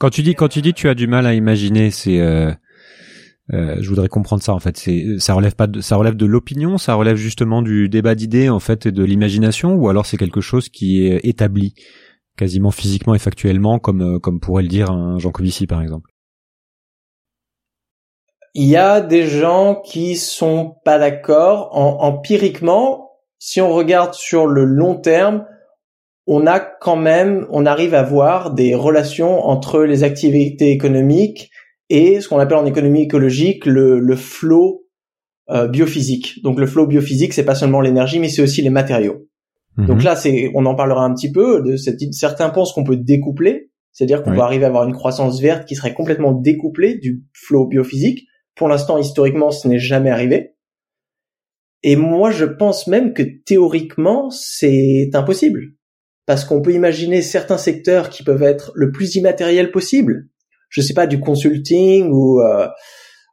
Quand 0.01 0.11
tu 0.11 0.23
dis 0.23 0.35
quand 0.35 0.49
tu 0.49 0.63
dis 0.63 0.73
tu 0.73 0.89
as 0.89 0.95
du 0.95 1.07
mal 1.07 1.27
à 1.27 1.35
imaginer, 1.35 1.91
c'est 1.91 2.19
euh, 2.21 2.51
euh, 3.55 3.77
je 3.81 3.89
voudrais 3.89 4.09
comprendre 4.09 4.43
ça 4.43 4.55
en 4.55 4.59
fait. 4.59 4.77
C'est 4.77 5.19
ça 5.19 5.35
relève 5.35 5.55
pas 5.55 5.67
de, 5.67 5.81
ça 5.81 5.97
relève 5.97 6.17
de 6.17 6.27
l'opinion, 6.27 6.79
ça 6.79 6.95
relève 6.95 7.17
justement 7.17 7.63
du 7.63 7.89
débat 7.89 8.15
d'idées 8.15 8.49
en 8.49 8.61
fait 8.61 8.87
et 8.87 8.93
de 8.93 9.05
l'imagination, 9.05 9.75
ou 9.75 9.89
alors 9.89 10.07
c'est 10.07 10.17
quelque 10.17 10.41
chose 10.41 10.69
qui 10.69 11.07
est 11.07 11.21
établi 11.25 11.75
quasiment 12.37 12.71
physiquement 12.71 13.15
et 13.15 13.19
factuellement, 13.19 13.79
comme 13.79 14.17
euh, 14.17 14.19
comme 14.19 14.41
pourrait 14.41 14.63
le 14.63 14.69
dire 14.69 14.91
un 14.91 15.19
Jean 15.19 15.31
Covici 15.31 15.67
par 15.67 15.83
exemple? 15.83 16.11
Il 18.55 18.67
y 18.67 18.77
a 18.77 19.01
des 19.01 19.27
gens 19.27 19.81
qui 19.83 20.17
sont 20.17 20.77
pas 20.85 20.99
d'accord. 20.99 21.71
empiriquement, 21.73 23.13
si 23.39 23.63
on 23.63 23.73
regarde 23.73 24.13
sur 24.13 24.47
le 24.47 24.65
long 24.65 24.95
terme, 24.95 25.47
on 26.27 26.47
a 26.47 26.61
quand 26.61 26.97
même, 26.97 27.47
on 27.51 27.65
arrive 27.65 27.95
à 27.95 28.03
voir 28.03 28.53
des 28.53 28.75
relations 28.75 29.47
entre 29.47 29.81
les 29.83 30.05
activités 30.05 30.71
économiques 30.71 31.51
et 31.93 32.23
ce 32.23 32.29
qu'on 32.29 32.39
appelle 32.39 32.57
en 32.57 32.65
économie 32.65 33.03
écologique 33.03 33.67
le, 33.67 34.01
le 34.01 34.17
flot 34.17 34.87
euh, 35.51 35.69
biophysique. 35.69 36.43
Donc 36.43 36.59
le 36.59 36.67
flot 36.67 36.87
biophysique, 36.87 37.35
c'est 37.35 37.45
pas 37.45 37.55
seulement 37.55 37.83
l'énergie, 37.83 38.19
mais 38.19 38.31
c'est 38.31 38.41
aussi 38.41 38.63
les 38.63 38.71
matériaux. 38.71 39.29
Mhm. 39.77 39.87
Donc 39.89 40.03
là, 40.03 40.17
c'est, 40.17 40.51
on 40.55 40.65
en 40.65 40.75
parlera 40.75 41.05
un 41.05 41.13
petit 41.13 41.31
peu. 41.31 41.61
De 41.61 41.77
cette, 41.77 42.01
certains 42.15 42.49
pensent 42.49 42.73
qu'on 42.73 42.83
peut 42.83 42.97
découpler, 42.97 43.71
c'est-à-dire 43.93 44.23
qu'on 44.23 44.33
peut 44.33 44.41
arriver 44.41 44.65
à 44.65 44.69
avoir 44.69 44.89
une 44.89 44.95
croissance 44.95 45.39
verte 45.43 45.69
qui 45.69 45.75
serait 45.75 45.93
complètement 45.93 46.33
découplée 46.33 46.97
du 46.97 47.25
flot 47.35 47.67
biophysique. 47.67 48.27
Pour 48.57 48.69
l'instant, 48.69 48.97
historiquement, 48.97 49.51
ce 49.51 49.69
n'est 49.69 49.79
jamais 49.79 50.09
arrivé. 50.09 50.55
Et 51.83 51.97
moi, 51.97 52.31
je 52.31 52.47
pense 52.47 52.87
même 52.87 53.13
que 53.13 53.23
théoriquement, 53.45 54.31
c'est 54.31 55.11
impossible. 55.13 55.75
Parce 56.25 56.47
qu'on 56.47 56.63
peut 56.63 56.73
imaginer 56.73 57.21
certains 57.21 57.59
secteurs 57.59 58.09
qui 58.09 58.23
peuvent 58.23 58.45
être 58.45 58.73
le 58.75 58.93
plus 58.93 59.15
immatériel 59.17 59.71
possible. 59.71 60.31
Je 60.73 60.81
sais 60.81 60.95
pas, 60.95 61.07
du 61.07 61.21
consulting 61.21 62.11
ou 62.11 62.41
euh, 62.41 62.67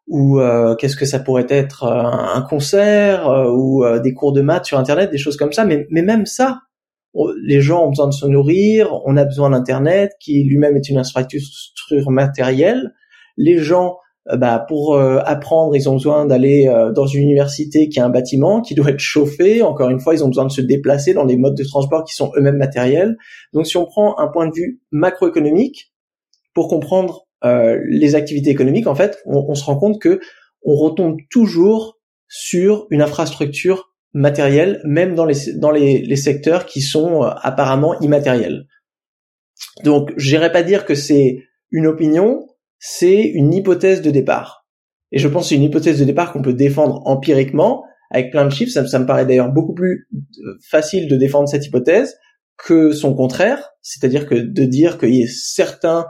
ou 0.09 0.39
euh, 0.39 0.75
qu'est-ce 0.75 0.95
que 0.95 1.05
ça 1.05 1.19
pourrait 1.19 1.45
être 1.49 1.83
euh, 1.83 2.03
un 2.03 2.41
concert 2.41 3.29
euh, 3.29 3.51
ou 3.51 3.85
des 4.03 4.13
cours 4.13 4.33
de 4.33 4.41
maths 4.41 4.65
sur 4.65 4.79
internet 4.79 5.11
des 5.11 5.19
choses 5.19 5.37
comme 5.37 5.53
ça. 5.53 5.65
Mais, 5.65 5.87
mais 5.91 6.01
même 6.01 6.25
ça 6.25 6.61
les 7.43 7.59
gens 7.59 7.85
ont 7.85 7.89
besoin 7.89 8.07
de 8.07 8.13
se 8.13 8.27
nourrir 8.27 8.91
on 9.05 9.17
a 9.17 9.25
besoin 9.25 9.49
d'internet 9.49 10.11
qui 10.19 10.43
lui-même 10.43 10.77
est 10.77 10.89
une 10.89 10.99
infrastructure 10.99 12.11
matérielle. 12.11 12.93
Les 13.35 13.57
gens 13.57 13.97
bah, 14.37 14.63
pour 14.67 14.95
apprendre 14.95 15.75
ils 15.75 15.89
ont 15.89 15.93
besoin 15.93 16.27
d'aller 16.27 16.71
dans 16.93 17.07
une 17.07 17.23
université 17.23 17.89
qui 17.89 17.99
a 17.99 18.05
un 18.05 18.11
bâtiment 18.11 18.61
qui 18.61 18.75
doit 18.75 18.91
être 18.91 18.99
chauffé. 18.99 19.63
Encore 19.63 19.89
une 19.89 19.99
fois 19.99 20.13
ils 20.13 20.23
ont 20.23 20.27
besoin 20.27 20.45
de 20.45 20.51
se 20.51 20.61
déplacer 20.61 21.15
dans 21.15 21.25
des 21.25 21.35
modes 21.35 21.57
de 21.57 21.63
transport 21.63 22.03
qui 22.03 22.13
sont 22.13 22.31
eux-mêmes 22.37 22.57
matériels. 22.57 23.17
Donc 23.53 23.65
si 23.65 23.75
on 23.75 23.85
prend 23.85 24.19
un 24.19 24.27
point 24.27 24.47
de 24.47 24.53
vue 24.53 24.79
macroéconomique 24.91 25.91
pour 26.53 26.67
comprendre 26.67 27.25
euh, 27.45 27.79
les 27.87 28.15
activités 28.15 28.49
économiques, 28.49 28.87
en 28.87 28.95
fait, 28.95 29.19
on, 29.25 29.55
se 29.55 29.63
rend 29.63 29.77
compte 29.77 30.01
que 30.01 30.19
on 30.63 30.75
retombe 30.75 31.17
toujours 31.29 31.99
sur 32.27 32.87
une 32.89 33.01
infrastructure 33.01 33.93
matérielle, 34.13 34.81
même 34.83 35.15
dans 35.15 35.25
les 35.25 35.53
dans 35.53 35.71
les, 35.71 36.15
secteurs 36.15 36.65
qui 36.65 36.81
sont 36.81 37.23
euh, 37.23 37.29
apparemment 37.41 37.99
immatériels. 38.01 38.65
Donc, 39.83 40.11
j'irais 40.17 40.51
pas 40.51 40.63
dire 40.63 40.85
que 40.85 40.95
c'est 40.95 41.43
une 41.71 41.87
opinion, 41.87 42.47
c'est 42.77 43.21
une 43.21 43.53
hypothèse 43.53 44.01
de 44.01 44.11
départ. 44.11 44.67
Et 45.11 45.17
je 45.19 45.27
pense 45.27 45.43
que 45.43 45.49
c'est 45.49 45.55
une 45.55 45.63
hypothèse 45.63 45.99
de 45.99 46.05
départ 46.05 46.33
qu'on 46.33 46.41
peut 46.41 46.53
défendre 46.53 47.01
empiriquement 47.05 47.83
avec 48.11 48.31
plein 48.31 48.45
de 48.45 48.51
chiffres. 48.51 48.71
Ça, 48.71 48.85
ça 48.85 48.99
me 48.99 49.05
paraît 49.05 49.25
d'ailleurs 49.25 49.51
beaucoup 49.51 49.73
plus 49.73 50.07
euh, 50.13 50.57
facile 50.69 51.07
de 51.07 51.15
défendre 51.15 51.47
cette 51.47 51.65
hypothèse 51.65 52.17
que 52.57 52.91
son 52.91 53.13
contraire, 53.15 53.69
c'est-à-dire 53.81 54.27
que 54.27 54.35
de 54.35 54.63
dire 54.65 54.97
qu'il 54.97 55.15
y 55.15 55.23
a 55.23 55.27
certains 55.27 56.05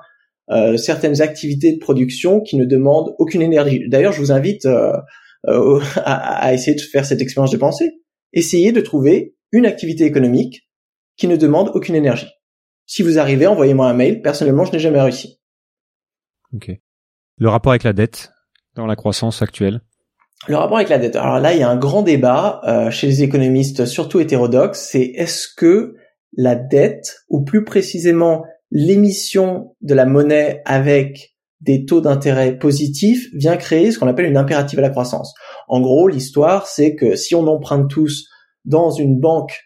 euh, 0.52 0.78
certaines 0.78 1.22
activités 1.22 1.74
de 1.74 1.80
production 1.80 2.42
qui 2.42 2.58
ne 2.58 2.66
demandent 2.66 3.16
aucune 3.20 3.42
énergie. 3.42 3.88
D'ailleurs, 3.88 4.14
je 4.14 4.20
vous 4.20 4.32
invite 4.32 4.66
euh, 4.66 4.94
euh, 5.48 5.80
à, 5.98 6.46
à, 6.46 6.54
essayer 6.54 6.76
de 6.76 6.82
faire 6.82 7.06
cette 7.06 7.22
expérience 7.22 7.52
de 7.52 7.58
pensée. 7.58 7.92
Essayez 8.34 8.72
de 8.72 8.82
trouver 8.82 9.36
une 9.52 9.66
activité 9.66 10.06
économique 10.06 10.70
qui 11.18 11.28
ne 11.28 11.36
demande 11.36 11.72
aucune 11.74 11.96
énergie. 11.96 12.30
Si 12.86 13.04
vous 13.04 13.20
arrivez, 13.20 13.46
envoyez-moi 13.48 13.88
un 13.88 13.94
mail. 13.94 14.22
Personnellement, 14.22 14.66
je 14.66 14.72
n'ai 14.72 14.80
jamais 14.80 15.02
réussi. 15.02 15.40
Ok. 16.54 16.72
Le 17.38 17.50
rapport 17.50 17.72
avec 17.72 17.84
la 17.84 17.94
dette 17.94 18.32
dans 18.76 18.86
la 18.86 18.96
croissance 18.96 19.42
actuelle? 19.42 19.82
Le 20.48 20.56
rapport 20.56 20.78
avec 20.78 20.90
la 20.90 20.98
dette. 20.98 21.16
Alors 21.16 21.40
là, 21.40 21.54
il 21.54 21.60
y 21.60 21.64
a 21.64 21.70
un 21.70 21.78
grand 21.78 22.02
débat 22.02 22.62
euh, 22.64 22.92
chez 22.92 23.08
les 23.08 23.24
économistes, 23.24 23.86
surtout 23.86 24.20
hétérodoxes, 24.20 24.80
c'est 24.92 25.04
est-ce 25.04 25.48
que 25.56 25.96
la 26.34 26.56
dette, 26.56 27.18
ou 27.28 27.44
plus 27.44 27.64
précisément 27.64 28.46
l'émission 28.72 29.76
de 29.82 29.94
la 29.94 30.06
monnaie 30.06 30.62
avec 30.66 31.36
des 31.62 31.86
taux 31.86 32.02
d'intérêt 32.02 32.58
positifs 32.58 33.28
vient 33.34 33.58
créer 33.58 33.92
ce 33.92 34.00
qu'on 34.00 34.08
appelle 34.08 34.28
une 34.28 34.38
impérative 34.38 34.80
à 34.80 34.82
la 34.82 34.90
croissance. 34.90 35.34
En 35.68 35.82
gros, 35.82 36.08
l'histoire, 36.08 36.68
c'est 36.68 36.96
que 36.96 37.16
si 37.16 37.36
on 37.36 37.48
emprunte 37.48 37.90
tous 37.90 38.28
dans 38.66 38.92
une 38.92 39.20
banque 39.20 39.60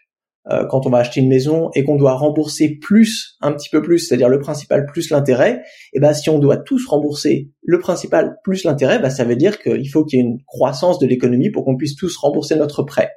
euh, 0.50 0.66
quand 0.68 0.86
on 0.86 0.90
va 0.90 0.98
acheter 0.98 1.20
une 1.20 1.28
maison 1.28 1.70
et 1.74 1.84
qu'on 1.84 1.96
doit 1.96 2.14
rembourser 2.14 2.78
plus, 2.78 3.36
un 3.40 3.52
petit 3.52 3.70
peu 3.70 3.80
plus, 3.80 4.00
c'est-à-dire 4.00 4.28
le 4.28 4.40
principal 4.40 4.84
plus 4.84 5.10
l'intérêt, 5.10 5.62
et 5.62 5.96
eh 5.96 6.00
ben 6.00 6.12
si 6.12 6.28
on 6.28 6.38
doit 6.38 6.58
tous 6.58 6.86
rembourser 6.86 7.50
le 7.62 7.78
principal 7.78 8.36
plus 8.44 8.64
l'intérêt, 8.64 8.98
ben 8.98 9.08
ça 9.08 9.24
veut 9.24 9.36
dire 9.36 9.58
qu'il 9.58 9.88
faut 9.88 10.04
qu'il 10.04 10.18
y 10.18 10.22
ait 10.22 10.26
une 10.26 10.42
croissance 10.46 10.98
de 10.98 11.06
l'économie 11.06 11.50
pour 11.50 11.64
qu'on 11.64 11.76
puisse 11.76 11.96
tous 11.96 12.14
rembourser 12.16 12.56
notre 12.56 12.82
prêt. 12.82 13.10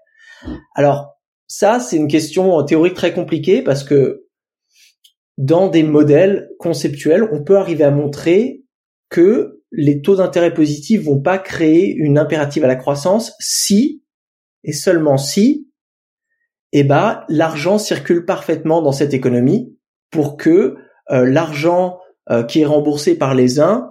Alors 0.74 1.18
ça, 1.48 1.82
c'est 1.82 1.98
une 1.98 2.08
question 2.08 2.64
théorique 2.64 2.94
très 2.94 3.14
compliquée 3.14 3.62
parce 3.62 3.84
que 3.84 4.27
dans 5.38 5.68
des 5.68 5.84
modèles 5.84 6.50
conceptuels, 6.60 7.30
on 7.32 7.44
peut 7.44 7.58
arriver 7.58 7.84
à 7.84 7.92
montrer 7.92 8.64
que 9.10 9.62
les 9.72 10.02
taux 10.02 10.16
d'intérêt 10.16 10.54
positifs 10.54 11.04
vont 11.04 11.22
pas 11.22 11.38
créer 11.38 11.94
une 11.94 12.18
impérative 12.18 12.64
à 12.64 12.68
la 12.68 12.76
croissance 12.76 13.34
si, 13.40 14.04
et 14.64 14.74
seulement 14.74 15.18
si, 15.18 15.70
eh 16.74 16.84
ben 16.84 17.24
l'argent 17.30 17.78
circule 17.78 18.26
parfaitement 18.26 18.82
dans 18.82 18.92
cette 18.92 19.14
économie 19.14 19.76
pour 20.12 20.38
que 20.38 20.76
euh, 21.12 21.26
l'argent 21.26 22.00
euh, 22.30 22.44
qui 22.44 22.62
est 22.62 22.66
remboursé 22.66 23.18
par 23.18 23.36
les 23.36 23.60
uns 23.60 23.90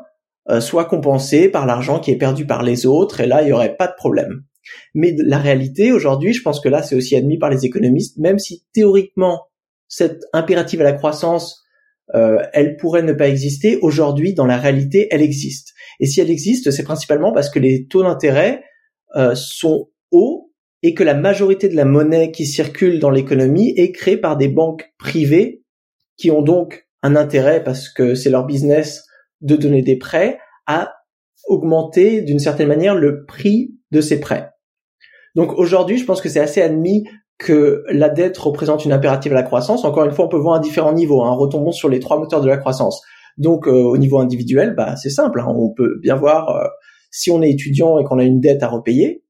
euh, 0.50 0.60
soit 0.60 0.84
compensé 0.84 1.48
par 1.48 1.66
l'argent 1.66 2.00
qui 2.00 2.10
est 2.10 2.18
perdu 2.18 2.46
par 2.46 2.62
les 2.62 2.86
autres 2.86 3.20
et 3.20 3.26
là 3.26 3.42
il 3.42 3.48
y 3.48 3.52
aurait 3.52 3.76
pas 3.76 3.86
de 3.86 3.94
problème. 3.96 4.44
Mais 4.94 5.14
la 5.18 5.38
réalité 5.38 5.92
aujourd'hui, 5.92 6.32
je 6.32 6.42
pense 6.42 6.60
que 6.60 6.68
là 6.68 6.82
c'est 6.82 6.96
aussi 6.96 7.16
admis 7.16 7.38
par 7.38 7.50
les 7.50 7.64
économistes, 7.64 8.18
même 8.18 8.38
si 8.38 8.64
théoriquement 8.72 9.46
cette 9.88 10.22
impérative 10.32 10.80
à 10.80 10.84
la 10.84 10.92
croissance 10.92 11.62
elle 12.14 12.76
pourrait 12.76 13.02
ne 13.02 13.12
pas 13.12 13.28
exister, 13.28 13.78
aujourd'hui 13.82 14.32
dans 14.32 14.46
la 14.46 14.58
réalité 14.58 15.08
elle 15.10 15.22
existe. 15.22 15.74
Et 15.98 16.06
si 16.06 16.20
elle 16.20 16.30
existe, 16.30 16.70
c'est 16.70 16.84
principalement 16.84 17.32
parce 17.32 17.50
que 17.50 17.58
les 17.58 17.86
taux 17.88 18.02
d'intérêt 18.02 18.62
sont 19.34 19.90
hauts 20.12 20.52
et 20.82 20.94
que 20.94 21.02
la 21.02 21.14
majorité 21.14 21.68
de 21.68 21.74
la 21.74 21.84
monnaie 21.84 22.30
qui 22.30 22.46
circule 22.46 23.00
dans 23.00 23.10
l'économie 23.10 23.74
est 23.76 23.90
créée 23.90 24.16
par 24.18 24.36
des 24.36 24.48
banques 24.48 24.92
privées 24.98 25.64
qui 26.16 26.30
ont 26.30 26.42
donc 26.42 26.86
un 27.02 27.16
intérêt 27.16 27.64
parce 27.64 27.88
que 27.88 28.14
c'est 28.14 28.30
leur 28.30 28.46
business 28.46 29.04
de 29.40 29.56
donner 29.56 29.82
des 29.82 29.96
prêts 29.96 30.38
à 30.66 30.94
augmenter 31.48 32.22
d'une 32.22 32.38
certaine 32.38 32.68
manière 32.68 32.94
le 32.94 33.24
prix 33.24 33.74
de 33.90 34.00
ces 34.00 34.20
prêts. 34.20 34.50
Donc 35.34 35.52
aujourd'hui, 35.58 35.98
je 35.98 36.04
pense 36.04 36.20
que 36.20 36.28
c'est 36.28 36.40
assez 36.40 36.62
admis 36.62 37.04
que 37.38 37.84
la 37.90 38.08
dette 38.08 38.38
représente 38.38 38.84
une 38.84 38.92
impérative 38.92 39.32
à 39.32 39.34
la 39.34 39.42
croissance. 39.42 39.84
Encore 39.84 40.04
une 40.04 40.12
fois, 40.12 40.24
on 40.24 40.28
peut 40.28 40.38
voir 40.38 40.56
à 40.56 40.60
différents 40.60 40.92
niveaux. 40.92 41.22
Hein. 41.22 41.34
Retombons 41.34 41.72
sur 41.72 41.88
les 41.88 42.00
trois 42.00 42.18
moteurs 42.18 42.40
de 42.40 42.48
la 42.48 42.56
croissance. 42.56 43.02
Donc 43.36 43.68
euh, 43.68 43.72
au 43.72 43.98
niveau 43.98 44.18
individuel, 44.18 44.74
bah, 44.74 44.96
c'est 44.96 45.10
simple. 45.10 45.40
Hein. 45.40 45.46
On 45.48 45.72
peut 45.72 45.98
bien 46.00 46.16
voir 46.16 46.48
euh, 46.48 46.68
si 47.10 47.30
on 47.30 47.42
est 47.42 47.50
étudiant 47.50 47.98
et 47.98 48.04
qu'on 48.04 48.18
a 48.18 48.24
une 48.24 48.40
dette 48.40 48.62
à 48.62 48.68
repayer, 48.68 49.22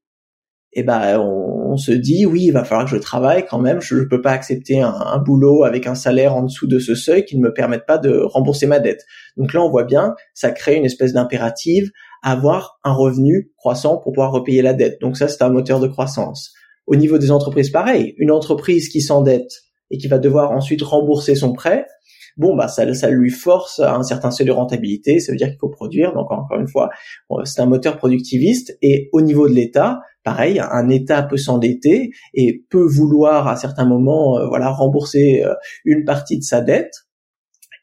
eh 0.73 0.83
ben 0.83 1.19
on, 1.19 1.75
se 1.75 1.91
dit 1.91 2.25
oui, 2.25 2.45
il 2.45 2.51
va 2.51 2.63
falloir 2.63 2.85
que 2.85 2.95
je 2.95 3.01
travaille 3.01 3.45
quand 3.45 3.59
même. 3.59 3.81
Je 3.81 3.95
ne 3.95 4.05
peux 4.05 4.21
pas 4.21 4.31
accepter 4.31 4.81
un, 4.81 5.17
boulot 5.19 5.63
avec 5.63 5.85
un 5.85 5.93
salaire 5.93 6.35
en 6.35 6.43
dessous 6.43 6.65
de 6.65 6.79
ce 6.79 6.95
seuil 6.95 7.23
qui 7.23 7.37
ne 7.37 7.43
me 7.43 7.53
permette 7.53 7.85
pas 7.85 7.97
de 7.97 8.19
rembourser 8.19 8.65
ma 8.65 8.79
dette. 8.79 9.03
Donc 9.37 9.53
là, 9.53 9.61
on 9.61 9.69
voit 9.69 9.83
bien, 9.83 10.15
ça 10.33 10.51
crée 10.51 10.75
une 10.75 10.85
espèce 10.85 11.13
d'impérative 11.13 11.91
avoir 12.23 12.79
un 12.83 12.93
revenu 12.93 13.51
croissant 13.57 13.97
pour 13.97 14.11
pouvoir 14.13 14.31
repayer 14.31 14.61
la 14.61 14.73
dette. 14.73 14.99
Donc 15.01 15.17
ça, 15.17 15.27
c'est 15.27 15.43
un 15.43 15.49
moteur 15.49 15.79
de 15.79 15.87
croissance. 15.87 16.53
Au 16.87 16.95
niveau 16.95 17.17
des 17.17 17.31
entreprises, 17.31 17.69
pareil. 17.69 18.15
Une 18.17 18.31
entreprise 18.31 18.89
qui 18.89 19.01
s'endette 19.01 19.51
et 19.91 19.97
qui 19.97 20.07
va 20.07 20.19
devoir 20.19 20.51
ensuite 20.51 20.81
rembourser 20.81 21.35
son 21.35 21.53
prêt, 21.53 21.85
bon 22.37 22.55
bah 22.55 22.67
ça, 22.67 22.93
ça 22.93 23.09
lui 23.09 23.29
force 23.29 23.79
à 23.79 23.95
un 23.95 24.03
certain 24.03 24.31
seuil 24.31 24.47
de 24.47 24.51
rentabilité, 24.51 25.19
ça 25.19 25.31
veut 25.31 25.37
dire 25.37 25.49
qu'il 25.49 25.57
faut 25.59 25.69
produire. 25.69 26.13
Donc 26.13 26.31
encore 26.31 26.59
une 26.59 26.67
fois, 26.67 26.89
c'est 27.43 27.61
un 27.61 27.65
moteur 27.65 27.97
productiviste. 27.97 28.77
Et 28.81 29.09
au 29.11 29.21
niveau 29.21 29.49
de 29.49 29.53
l'État, 29.53 29.99
pareil, 30.23 30.59
un 30.59 30.89
État 30.89 31.23
peut 31.23 31.37
s'endetter 31.37 32.11
et 32.33 32.63
peut 32.69 32.85
vouloir 32.85 33.47
à 33.47 33.57
certains 33.57 33.85
moments, 33.85 34.37
euh, 34.37 34.47
voilà, 34.47 34.69
rembourser 34.69 35.43
euh, 35.43 35.53
une 35.83 36.05
partie 36.05 36.37
de 36.37 36.43
sa 36.43 36.61
dette. 36.61 36.93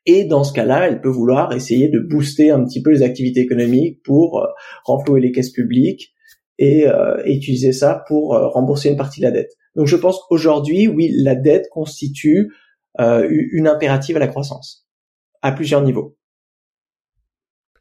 Et 0.06 0.24
dans 0.24 0.44
ce 0.44 0.52
cas-là, 0.52 0.86
elle 0.88 1.00
peut 1.00 1.08
vouloir 1.08 1.52
essayer 1.54 1.88
de 1.88 1.98
booster 1.98 2.50
un 2.50 2.64
petit 2.64 2.82
peu 2.82 2.90
les 2.90 3.02
activités 3.02 3.40
économiques 3.40 4.02
pour 4.02 4.40
euh, 4.40 4.46
renflouer 4.84 5.20
les 5.20 5.32
caisses 5.32 5.52
publiques 5.52 6.13
et, 6.58 6.86
utiliser 7.26 7.72
ça 7.72 8.04
pour 8.06 8.30
rembourser 8.52 8.90
une 8.90 8.96
partie 8.96 9.20
de 9.20 9.26
la 9.26 9.32
dette. 9.32 9.52
Donc 9.74 9.86
je 9.86 9.96
pense 9.96 10.20
qu'aujourd'hui, 10.28 10.88
oui, 10.88 11.10
la 11.16 11.34
dette 11.34 11.68
constitue 11.70 12.52
une 12.98 13.66
impérative 13.66 14.16
à 14.16 14.20
la 14.20 14.28
croissance 14.28 14.86
à 15.42 15.52
plusieurs 15.52 15.82
niveaux. 15.82 16.16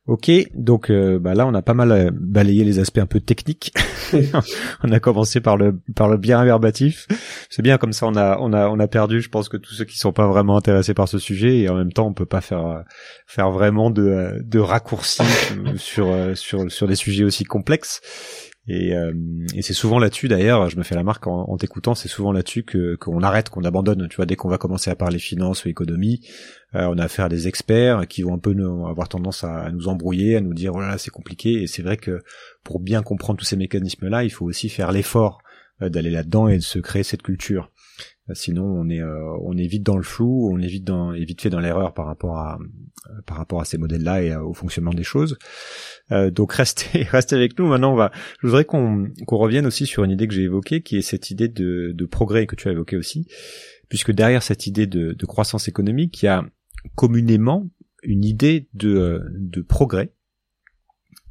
Ok, 0.06 0.30
donc 0.54 0.92
euh, 0.92 1.18
bah 1.18 1.34
là 1.34 1.48
on 1.48 1.54
a 1.54 1.62
pas 1.62 1.74
mal 1.74 1.92
euh, 1.94 2.12
balayé 2.12 2.66
les 2.66 2.78
aspects 2.80 2.98
un 2.98 3.06
peu 3.06 3.22
techniques. 3.22 3.72
on 4.84 4.92
a 4.92 5.00
commencé 5.00 5.40
par 5.40 5.56
le 5.56 5.80
par 5.96 6.10
le 6.10 6.18
bien 6.18 6.44
verbatif. 6.44 7.08
C'est 7.50 7.62
bien 7.62 7.78
comme 7.78 7.94
ça 7.94 8.08
on 8.08 8.16
a 8.18 8.38
on 8.38 8.52
a 8.52 8.68
on 8.68 8.80
a 8.80 8.88
perdu 8.90 9.22
je 9.22 9.30
pense 9.30 9.48
que 9.48 9.56
tous 9.56 9.74
ceux 9.74 9.86
qui 9.86 9.98
sont 9.98 10.12
pas 10.12 10.28
vraiment 10.28 10.58
intéressés 10.58 10.94
par 10.94 11.08
ce 11.08 11.20
sujet 11.20 11.60
et 11.60 11.70
en 11.70 11.76
même 11.76 11.94
temps 11.94 12.06
on 12.06 12.14
peut 12.14 12.26
pas 12.26 12.42
faire 12.42 12.84
faire 13.28 13.50
vraiment 13.50 13.92
de 13.92 14.42
de 14.44 14.60
raccourcis 14.60 15.24
sur 15.78 16.14
sur 16.36 16.70
sur 16.70 16.86
des 16.86 16.96
sujets 16.96 17.24
aussi 17.24 17.46
complexes. 17.46 18.02
Et, 18.68 18.96
euh, 18.96 19.14
et 19.54 19.62
c'est 19.62 19.74
souvent 19.74 20.00
là-dessus 20.00 20.30
d'ailleurs, 20.30 20.70
je 20.70 20.78
me 20.78 20.84
fais 20.84 20.96
la 20.96 21.04
marque 21.04 21.28
en, 21.28 21.58
t'écoutant, 21.58 21.96
c'est 21.96 22.08
souvent 22.08 22.32
là-dessus 22.32 22.64
que 22.64 22.96
qu'on 22.96 23.22
arrête, 23.22 23.50
qu'on 23.50 23.66
abandonne. 23.66 24.08
Tu 24.08 24.16
vois, 24.16 24.26
dès 24.26 24.38
qu'on 24.38 24.48
va 24.48 24.58
commencer 24.58 24.90
à 24.90 24.96
parler 24.96 25.20
finance 25.20 25.66
ou 25.66 25.70
économie, 25.70 26.22
euh, 26.76 26.86
on 26.86 26.98
a 26.98 27.04
affaire 27.04 27.26
à 27.26 27.30
des 27.30 27.50
experts 27.50 28.08
qui 28.08 28.22
vont 28.22 28.34
un 28.34 28.40
peu 28.40 28.54
nous, 28.54 28.88
avoir 28.88 29.10
tendance 29.10 29.44
à, 29.44 29.70
nous 29.72 29.90
embrouiller, 29.90 30.38
à 30.38 30.42
nous 30.42 30.54
dire 30.54 30.72
voilà 30.72 30.98
c'est 30.98 31.12
compliqué. 31.12 31.64
Et 31.64 31.68
c'est 31.68 31.82
vrai 31.82 31.98
que 31.98 32.22
pour 32.64 32.80
bien 32.80 33.04
comprendre 33.04 33.38
tous 33.38 33.46
ces 33.46 33.58
mécanismes-là, 33.58 34.24
il 34.24 34.30
faut 34.30 34.46
aussi 34.46 34.70
faire 34.70 34.94
l'effort 34.94 35.42
euh, 35.82 35.90
d'aller 35.90 36.12
là-dedans 36.12 36.48
et 36.48 36.58
de 36.58 36.64
se 36.64 36.80
créer 36.80 37.04
cette 37.04 37.22
culture. 37.22 37.70
Sinon, 38.32 38.64
on 38.64 38.90
est 38.90 39.04
on 39.04 39.58
est 39.58 39.68
vite 39.68 39.84
dans 39.84 39.98
le 39.98 40.04
flou, 40.04 40.50
on 40.50 40.58
est 40.62 40.68
vite 40.68 40.86
dans 40.86 41.12
vite 41.12 41.42
fait 41.42 41.50
dans 41.50 41.60
l'erreur 41.60 41.94
par 41.94 42.06
rapport 42.06 42.38
à 42.38 42.58
par 43.26 43.36
rapport 43.36 43.60
à 43.60 43.66
ces 43.66 43.78
modèles-là 43.78 44.24
et 44.24 44.34
au 44.34 44.54
fonctionnement 44.54 44.94
des 44.94 45.04
choses. 45.04 45.38
Euh, 46.12 46.32
donc 46.32 46.54
restez, 46.54 47.04
restez 47.12 47.36
avec 47.36 47.58
nous. 47.58 47.68
Maintenant, 47.68 47.94
on 47.94 47.96
va. 47.96 48.12
Je 48.42 48.48
voudrais 48.48 48.66
qu'on 48.66 49.10
qu'on 49.26 49.38
revienne 49.38 49.66
aussi 49.66 49.86
sur 49.86 50.04
une 50.04 50.12
idée 50.12 50.28
que 50.28 50.34
j'ai 50.34 50.44
évoquée, 50.44 50.82
qui 50.82 50.98
est 50.98 51.02
cette 51.02 51.32
idée 51.32 51.48
de, 51.48 51.92
de 51.94 52.06
progrès 52.06 52.46
que 52.46 52.56
tu 52.56 52.68
as 52.68 52.72
évoquée 52.72 52.98
aussi, 52.98 53.28
puisque 53.90 54.12
derrière 54.12 54.44
cette 54.44 54.68
idée 54.68 54.88
de, 54.88 55.14
de 55.14 55.26
croissance 55.26 55.68
économique, 55.68 56.22
il 56.22 56.26
y 56.26 56.30
a 56.30 56.44
communément 56.96 57.70
une 58.04 58.26
idée 58.26 58.68
de, 58.74 59.24
de 59.32 59.62
progrès 59.62 60.14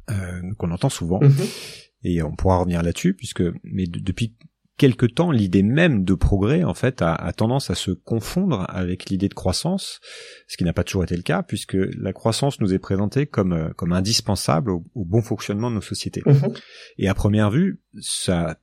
euh, 0.09 0.41
qu'on 0.57 0.71
entend 0.71 0.89
souvent. 0.89 1.19
Mm-hmm. 1.19 1.79
Et 2.05 2.21
on 2.21 2.35
pourra 2.35 2.57
revenir 2.57 2.83
là-dessus, 2.83 3.13
puisque 3.13 3.43
mais 3.63 3.85
depuis 3.87 4.35
quelque 4.77 5.05
temps, 5.05 5.31
l'idée 5.31 5.63
même 5.63 6.03
de 6.03 6.13
progrès, 6.13 6.63
en 6.63 6.73
fait, 6.73 7.01
a, 7.01 7.31
tendance 7.33 7.69
à 7.69 7.75
se 7.75 7.91
confondre 7.91 8.65
avec 8.69 9.09
l'idée 9.09 9.29
de 9.29 9.33
croissance, 9.33 9.99
ce 10.47 10.57
qui 10.57 10.63
n'a 10.63 10.73
pas 10.73 10.83
toujours 10.83 11.03
été 11.03 11.15
le 11.15 11.21
cas, 11.21 11.43
puisque 11.43 11.75
la 11.75 12.13
croissance 12.13 12.59
nous 12.59 12.73
est 12.73 12.79
présentée 12.79 13.27
comme, 13.27 13.53
euh, 13.53 13.69
comme 13.75 13.93
indispensable 13.93 14.71
au, 14.71 14.83
bon 14.95 15.21
fonctionnement 15.21 15.69
de 15.69 15.75
nos 15.75 15.81
sociétés. 15.81 16.23
Mhm. 16.25 16.53
Et 16.97 17.07
à 17.07 17.13
première 17.13 17.51
vue, 17.51 17.81
ça 17.99 18.59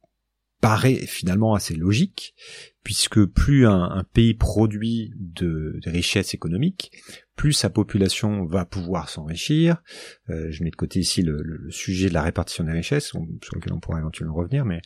paraît 0.61 1.07
finalement 1.07 1.55
assez 1.55 1.75
logique, 1.75 2.35
puisque 2.83 3.25
plus 3.27 3.66
un, 3.66 4.05
pays 4.12 4.35
produit 4.35 5.12
de, 5.16 5.79
de 5.83 5.90
richesses 5.90 6.35
économiques, 6.35 6.90
plus 7.37 7.53
sa 7.53 7.71
population 7.71 8.45
va 8.45 8.64
pouvoir 8.64 9.09
s'enrichir. 9.09 9.83
Euh, 10.29 10.49
je 10.51 10.62
mets 10.62 10.71
de 10.71 10.77
côté 10.77 11.01
ici 11.01 11.23
le, 11.23 11.66
sujet 11.71 12.09
de 12.09 12.14
la 12.14 12.23
répartition 12.23 12.64
des 12.64 12.73
richesses, 12.73 13.07
sur 13.07 13.21
lequel 13.55 13.73
on 13.73 13.81
pourra 13.81 13.99
éventuellement 13.99 14.35
revenir, 14.35 14.64
mais, 14.64 14.81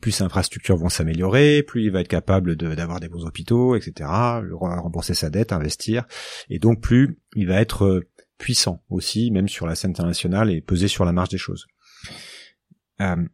plus 0.00 0.12
ses 0.12 0.24
infrastructures 0.24 0.76
vont 0.76 0.88
s'améliorer, 0.88 1.62
plus 1.62 1.84
il 1.84 1.90
va 1.90 2.00
être 2.00 2.08
capable 2.08 2.56
d'avoir 2.56 3.00
des 3.00 3.08
bons 3.08 3.24
hôpitaux, 3.24 3.76
etc., 3.76 4.08
rembourser 4.52 5.14
sa 5.14 5.30
dette, 5.30 5.52
investir, 5.52 6.06
et 6.48 6.58
donc 6.58 6.80
plus 6.80 7.18
il 7.34 7.46
va 7.46 7.60
être 7.60 7.84
euh, 7.84 8.08
puissant 8.38 8.82
aussi, 8.88 9.30
même 9.30 9.48
sur 9.48 9.66
la 9.66 9.74
scène 9.74 9.92
internationale, 9.92 10.50
et 10.50 10.60
peser 10.62 10.88
sur 10.88 11.04
la 11.04 11.12
marge 11.12 11.28
des 11.28 11.38
choses. 11.38 11.66
Euh, 13.00 13.24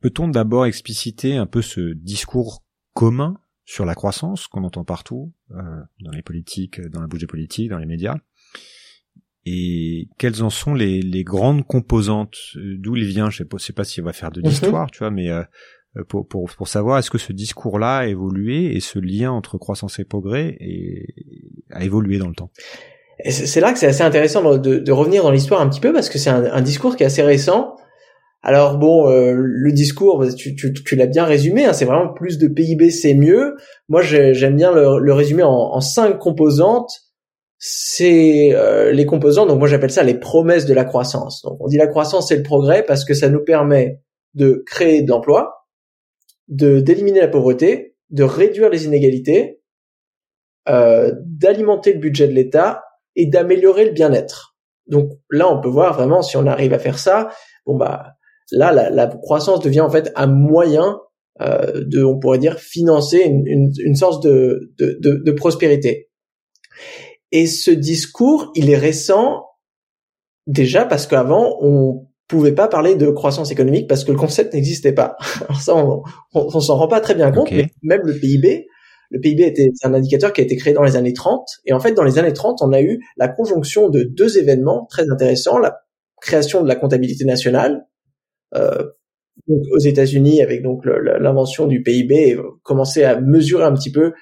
peut-on 0.00 0.28
d'abord 0.28 0.66
expliciter 0.66 1.36
un 1.36 1.46
peu 1.46 1.62
ce 1.62 1.94
discours 1.94 2.62
commun 2.96 3.36
sur 3.66 3.84
la 3.84 3.94
croissance 3.94 4.46
qu'on 4.46 4.64
entend 4.64 4.84
partout, 4.84 5.32
euh, 5.50 5.54
dans 6.00 6.12
les 6.12 6.22
politiques, 6.22 6.80
dans 6.80 7.00
la 7.00 7.06
bouche 7.06 7.20
des 7.20 7.26
politiques, 7.26 7.68
dans 7.68 7.78
les 7.78 7.86
médias, 7.86 8.16
et 9.44 10.08
quelles 10.18 10.42
en 10.42 10.50
sont 10.50 10.74
les, 10.74 11.02
les 11.02 11.22
grandes 11.22 11.66
composantes, 11.66 12.36
d'où 12.56 12.96
il 12.96 13.04
vient, 13.04 13.28
je 13.28 13.38
sais 13.38 13.44
pas, 13.44 13.58
sais 13.58 13.74
pas 13.74 13.84
s'il 13.84 14.02
va 14.02 14.12
faire 14.12 14.30
de 14.30 14.40
l'histoire, 14.40 14.90
tu 14.90 15.00
vois, 15.00 15.10
mais 15.10 15.28
euh, 15.28 15.42
pour, 16.08 16.26
pour, 16.26 16.50
pour 16.50 16.68
savoir 16.68 16.98
est-ce 16.98 17.10
que 17.10 17.18
ce 17.18 17.32
discours-là 17.32 17.98
a 17.98 18.06
évolué 18.06 18.74
et 18.74 18.80
ce 18.80 18.98
lien 18.98 19.30
entre 19.30 19.58
croissance 19.58 19.98
et 19.98 20.04
progrès 20.04 20.58
a 21.70 21.84
évolué 21.84 22.18
dans 22.18 22.28
le 22.28 22.34
temps? 22.34 22.50
C'est 23.28 23.60
là 23.60 23.72
que 23.72 23.78
c'est 23.78 23.86
assez 23.86 24.02
intéressant 24.02 24.58
de, 24.58 24.78
de, 24.78 24.92
revenir 24.92 25.22
dans 25.22 25.30
l'histoire 25.30 25.60
un 25.60 25.68
petit 25.68 25.80
peu 25.80 25.92
parce 25.92 26.08
que 26.08 26.18
c'est 26.18 26.28
un, 26.30 26.44
un, 26.44 26.60
discours 26.60 26.96
qui 26.96 27.02
est 27.02 27.06
assez 27.06 27.22
récent 27.22 27.76
alors 28.48 28.78
bon, 28.78 29.10
euh, 29.10 29.32
le 29.34 29.72
discours, 29.72 30.20
bah, 30.20 30.32
tu, 30.32 30.94
l'as 30.94 31.08
bien 31.08 31.24
résumé, 31.24 31.64
hein, 31.64 31.72
c'est 31.72 31.84
vraiment 31.84 32.14
plus 32.14 32.38
de 32.38 32.46
PIB, 32.46 32.90
c'est 32.90 33.14
mieux. 33.14 33.56
Moi, 33.88 34.02
j'aime 34.02 34.54
bien 34.54 34.70
le, 34.70 35.12
résumer 35.12 35.42
en, 35.42 35.80
cinq 35.80 36.20
composantes. 36.20 36.92
C'est 37.58 38.50
euh, 38.52 38.92
les 38.92 39.04
composantes, 39.04 39.48
donc 39.48 39.58
moi 39.58 39.66
j'appelle 39.66 39.90
ça 39.90 40.02
les 40.02 40.18
promesses 40.20 40.66
de 40.66 40.74
la 40.74 40.84
croissance. 40.84 41.42
Donc 41.42 41.56
on 41.58 41.66
dit 41.66 41.78
la 41.78 41.86
croissance 41.86 42.28
c'est 42.28 42.36
le 42.36 42.42
progrès 42.42 42.84
parce 42.84 43.02
que 43.04 43.14
ça 43.14 43.30
nous 43.30 43.42
permet 43.42 44.02
de 44.34 44.62
créer 44.66 45.00
d'emplois, 45.00 45.66
de 46.48 46.80
d'éliminer 46.80 47.20
la 47.20 47.28
pauvreté, 47.28 47.96
de 48.10 48.24
réduire 48.24 48.68
les 48.68 48.84
inégalités, 48.84 49.62
euh, 50.68 51.14
d'alimenter 51.24 51.94
le 51.94 51.98
budget 51.98 52.28
de 52.28 52.34
l'État 52.34 52.84
et 53.16 53.24
d'améliorer 53.24 53.86
le 53.86 53.92
bien-être. 53.92 54.54
Donc 54.86 55.12
là, 55.30 55.50
on 55.50 55.58
peut 55.58 55.70
voir 55.70 55.94
vraiment 55.94 56.20
si 56.20 56.36
on 56.36 56.46
arrive 56.46 56.74
à 56.74 56.78
faire 56.78 56.98
ça, 56.98 57.30
bon 57.64 57.74
bah 57.74 58.15
Là, 58.52 58.72
la, 58.72 58.90
la 58.90 59.06
croissance 59.06 59.60
devient 59.60 59.80
en 59.80 59.90
fait 59.90 60.12
un 60.14 60.26
moyen 60.26 61.00
euh, 61.40 61.84
de, 61.84 62.02
on 62.02 62.18
pourrait 62.18 62.38
dire, 62.38 62.58
financer 62.58 63.18
une, 63.18 63.46
une, 63.46 63.72
une 63.84 63.94
sorte 63.94 64.22
de, 64.22 64.72
de, 64.78 64.98
de, 65.00 65.22
de 65.24 65.32
prospérité. 65.32 66.08
Et 67.32 67.46
ce 67.46 67.70
discours, 67.70 68.52
il 68.54 68.70
est 68.70 68.78
récent 68.78 69.44
déjà 70.46 70.86
parce 70.86 71.06
qu'avant, 71.06 71.58
on 71.60 72.06
pouvait 72.28 72.54
pas 72.54 72.68
parler 72.68 72.94
de 72.94 73.10
croissance 73.10 73.50
économique 73.50 73.88
parce 73.88 74.04
que 74.04 74.12
le 74.12 74.18
concept 74.18 74.54
n'existait 74.54 74.92
pas. 74.92 75.16
Alors 75.48 75.60
ça, 75.60 75.76
on, 75.76 76.02
on, 76.32 76.60
s'en 76.60 76.76
rend 76.76 76.88
pas 76.88 77.00
très 77.00 77.14
bien 77.14 77.30
compte, 77.32 77.50
mais 77.50 77.68
même 77.82 78.02
le 78.04 78.14
PIB, 78.18 78.66
le 79.10 79.20
PIB 79.20 79.44
était 79.44 79.70
un 79.82 79.94
indicateur 79.94 80.32
qui 80.32 80.40
a 80.40 80.44
été 80.44 80.56
créé 80.56 80.72
dans 80.72 80.82
les 80.82 80.96
années 80.96 81.12
30 81.12 81.46
et 81.66 81.72
en 81.72 81.80
fait 81.80 81.92
dans 81.92 82.02
les 82.02 82.18
années 82.18 82.32
30 82.32 82.58
on 82.62 82.72
a 82.72 82.80
eu 82.80 83.00
la 83.16 83.28
conjonction 83.28 83.88
de 83.88 84.02
deux 84.02 84.36
événements 84.36 84.86
très 84.90 85.08
intéressants 85.10 85.58
la 85.58 85.78
création 86.20 86.60
de 86.60 86.66
la 86.66 86.74
comptabilité 86.74 87.24
nationale 87.24 87.86
donc 88.52 89.62
aux 89.70 89.78
États-Unis 89.78 90.42
avec 90.42 90.62
donc 90.62 90.84
l'invention 90.84 91.66
du 91.66 91.82
PIB 91.82 92.38
commencer 92.62 93.04
à 93.04 93.20
mesurer 93.20 93.64
un 93.64 93.74
petit 93.74 93.92
peu 93.92 94.12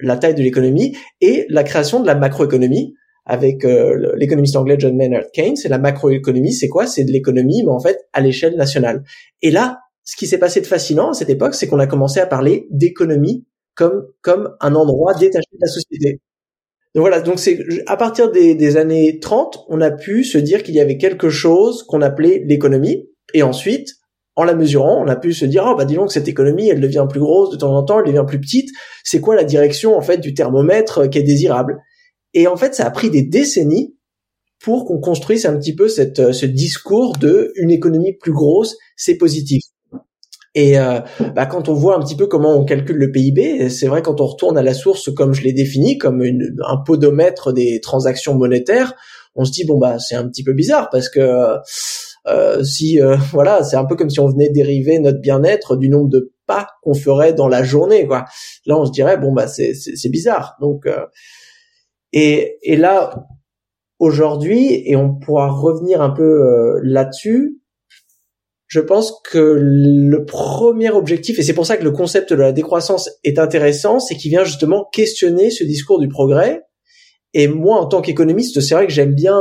la 0.00 0.16
taille 0.16 0.34
de 0.34 0.42
l'économie 0.42 0.96
et 1.20 1.46
la 1.48 1.64
création 1.64 2.00
de 2.00 2.06
la 2.06 2.14
macroéconomie 2.14 2.94
avec 3.28 3.64
euh, 3.64 4.14
l'économiste 4.16 4.56
anglais 4.56 4.76
John 4.78 4.96
Maynard 4.96 5.30
Keynes. 5.32 5.56
Et 5.64 5.68
la 5.68 5.78
macroéconomie, 5.78 6.52
c'est 6.52 6.68
quoi? 6.68 6.86
C'est 6.86 7.04
de 7.04 7.12
l'économie, 7.12 7.62
mais 7.62 7.70
en 7.70 7.78
fait 7.78 8.08
à 8.12 8.20
l'échelle 8.20 8.56
nationale. 8.56 9.04
Et 9.42 9.50
là, 9.50 9.80
ce 10.02 10.16
qui 10.16 10.26
s'est 10.26 10.38
passé 10.38 10.60
de 10.60 10.66
fascinant 10.66 11.10
à 11.10 11.14
cette 11.14 11.28
époque, 11.28 11.54
c'est 11.54 11.66
qu'on 11.66 11.78
a 11.78 11.86
commencé 11.86 12.20
à 12.20 12.26
parler 12.26 12.66
d'économie 12.70 13.46
comme 13.74 14.06
comme 14.22 14.56
un 14.60 14.74
endroit 14.74 15.14
détaché 15.14 15.46
de 15.52 15.58
la 15.60 15.68
société. 15.68 16.20
Donc 16.94 17.02
voilà, 17.02 17.20
donc 17.20 17.38
c'est 17.38 17.58
à 17.86 17.98
partir 17.98 18.32
des 18.32 18.76
années 18.78 19.20
30, 19.20 19.66
on 19.68 19.82
a 19.82 19.90
pu 19.90 20.24
se 20.24 20.38
dire 20.38 20.62
qu'il 20.62 20.74
y 20.74 20.80
avait 20.80 20.96
quelque 20.96 21.28
chose 21.28 21.82
qu'on 21.82 22.00
appelait 22.00 22.42
l'économie, 22.46 23.07
et 23.34 23.42
ensuite 23.42 23.98
en 24.38 24.44
la 24.44 24.54
mesurant, 24.54 25.02
on 25.04 25.08
a 25.08 25.16
pu 25.16 25.32
se 25.32 25.44
dire 25.44 25.66
ah 25.66 25.74
bah 25.74 25.84
dis 25.84 25.96
donc 25.96 26.12
cette 26.12 26.28
économie, 26.28 26.68
elle 26.68 26.80
devient 26.80 27.06
plus 27.10 27.18
grosse 27.18 27.50
de 27.50 27.56
temps 27.56 27.76
en 27.76 27.82
temps, 27.82 27.98
elle 27.98 28.06
devient 28.06 28.24
plus 28.24 28.40
petite. 28.40 28.70
C'est 29.02 29.20
quoi 29.20 29.34
la 29.34 29.42
direction 29.42 29.96
en 29.96 30.00
fait 30.00 30.18
du 30.18 30.32
thermomètre 30.32 30.98
euh, 30.98 31.08
qui 31.08 31.18
est 31.18 31.24
désirable? 31.24 31.80
Et 32.34 32.46
en 32.46 32.56
fait, 32.56 32.72
ça 32.72 32.86
a 32.86 32.90
pris 32.92 33.10
des 33.10 33.22
décennies 33.22 33.96
pour 34.62 34.84
qu'on 34.84 35.00
construise 35.00 35.44
un 35.44 35.58
petit 35.58 35.74
peu 35.74 35.88
cette, 35.88 36.20
euh, 36.20 36.32
ce 36.32 36.46
discours 36.46 37.16
de 37.16 37.52
une 37.56 37.72
économie 37.72 38.12
plus 38.12 38.30
grosse, 38.30 38.76
c'est 38.96 39.16
positif. 39.16 39.64
Et 40.54 40.78
euh, 40.78 41.00
bah, 41.34 41.46
quand 41.46 41.68
on 41.68 41.74
voit 41.74 41.96
un 41.96 42.00
petit 42.00 42.14
peu 42.14 42.28
comment 42.28 42.56
on 42.56 42.64
calcule 42.64 42.96
le 42.96 43.10
PIB, 43.10 43.68
c'est 43.70 43.88
vrai 43.88 44.02
quand 44.02 44.20
on 44.20 44.26
retourne 44.26 44.56
à 44.56 44.62
la 44.62 44.72
source 44.72 45.12
comme 45.12 45.34
je 45.34 45.42
l'ai 45.42 45.52
défini, 45.52 45.98
comme 45.98 46.22
une, 46.22 46.56
un 46.64 46.76
podomètre 46.76 47.52
des 47.52 47.80
transactions 47.80 48.36
monétaires, 48.36 48.94
on 49.34 49.44
se 49.44 49.50
dit 49.50 49.64
bon 49.64 49.78
bah 49.78 49.98
c'est 49.98 50.14
un 50.14 50.28
petit 50.28 50.44
peu 50.44 50.52
bizarre 50.52 50.90
parce 50.90 51.08
que 51.08 51.56
euh, 52.30 52.62
si 52.62 53.00
euh, 53.00 53.16
voilà, 53.32 53.62
c'est 53.62 53.76
un 53.76 53.84
peu 53.84 53.96
comme 53.96 54.10
si 54.10 54.20
on 54.20 54.28
venait 54.28 54.50
dériver 54.50 54.98
notre 54.98 55.20
bien-être 55.20 55.76
du 55.76 55.88
nombre 55.88 56.08
de 56.08 56.32
pas 56.46 56.68
qu'on 56.82 56.94
ferait 56.94 57.34
dans 57.34 57.48
la 57.48 57.62
journée, 57.62 58.06
quoi. 58.06 58.24
Là, 58.66 58.78
on 58.78 58.86
se 58.86 58.92
dirait 58.92 59.18
bon 59.18 59.32
bah 59.32 59.46
c'est 59.46 59.74
c'est 59.74 60.08
bizarre. 60.08 60.56
Donc 60.60 60.86
euh, 60.86 61.04
et 62.12 62.58
et 62.62 62.76
là 62.76 63.26
aujourd'hui 63.98 64.82
et 64.86 64.96
on 64.96 65.14
pourra 65.14 65.50
revenir 65.50 66.00
un 66.00 66.10
peu 66.10 66.80
là-dessus. 66.82 67.60
Je 68.66 68.80
pense 68.80 69.14
que 69.30 69.38
le 69.58 70.24
premier 70.26 70.90
objectif, 70.90 71.38
et 71.38 71.42
c'est 71.42 71.54
pour 71.54 71.64
ça 71.64 71.78
que 71.78 71.84
le 71.84 71.90
concept 71.90 72.34
de 72.34 72.38
la 72.38 72.52
décroissance 72.52 73.10
est 73.24 73.38
intéressant, 73.38 73.98
c'est 73.98 74.14
qu'il 74.14 74.30
vient 74.30 74.44
justement 74.44 74.86
questionner 74.92 75.50
ce 75.50 75.64
discours 75.64 75.98
du 75.98 76.08
progrès. 76.08 76.62
Et 77.32 77.48
moi, 77.48 77.80
en 77.80 77.86
tant 77.86 78.02
qu'économiste, 78.02 78.60
c'est 78.60 78.74
vrai 78.74 78.86
que 78.86 78.92
j'aime 78.92 79.14
bien 79.14 79.40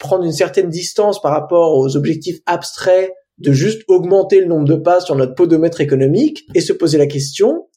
prendre 0.00 0.24
une 0.24 0.32
certaine 0.32 0.68
distance 0.68 1.22
par 1.22 1.30
rapport 1.30 1.76
aux 1.76 1.96
objectifs 1.96 2.40
abstraits 2.46 3.12
de 3.38 3.52
juste 3.52 3.82
augmenter 3.86 4.40
le 4.40 4.46
nombre 4.46 4.64
de 4.64 4.74
pas 4.74 5.00
sur 5.00 5.14
notre 5.14 5.34
podomètre 5.34 5.80
économique 5.80 6.44
et 6.54 6.60
se 6.60 6.72
poser 6.72 6.98
la 6.98 7.06
question 7.06 7.68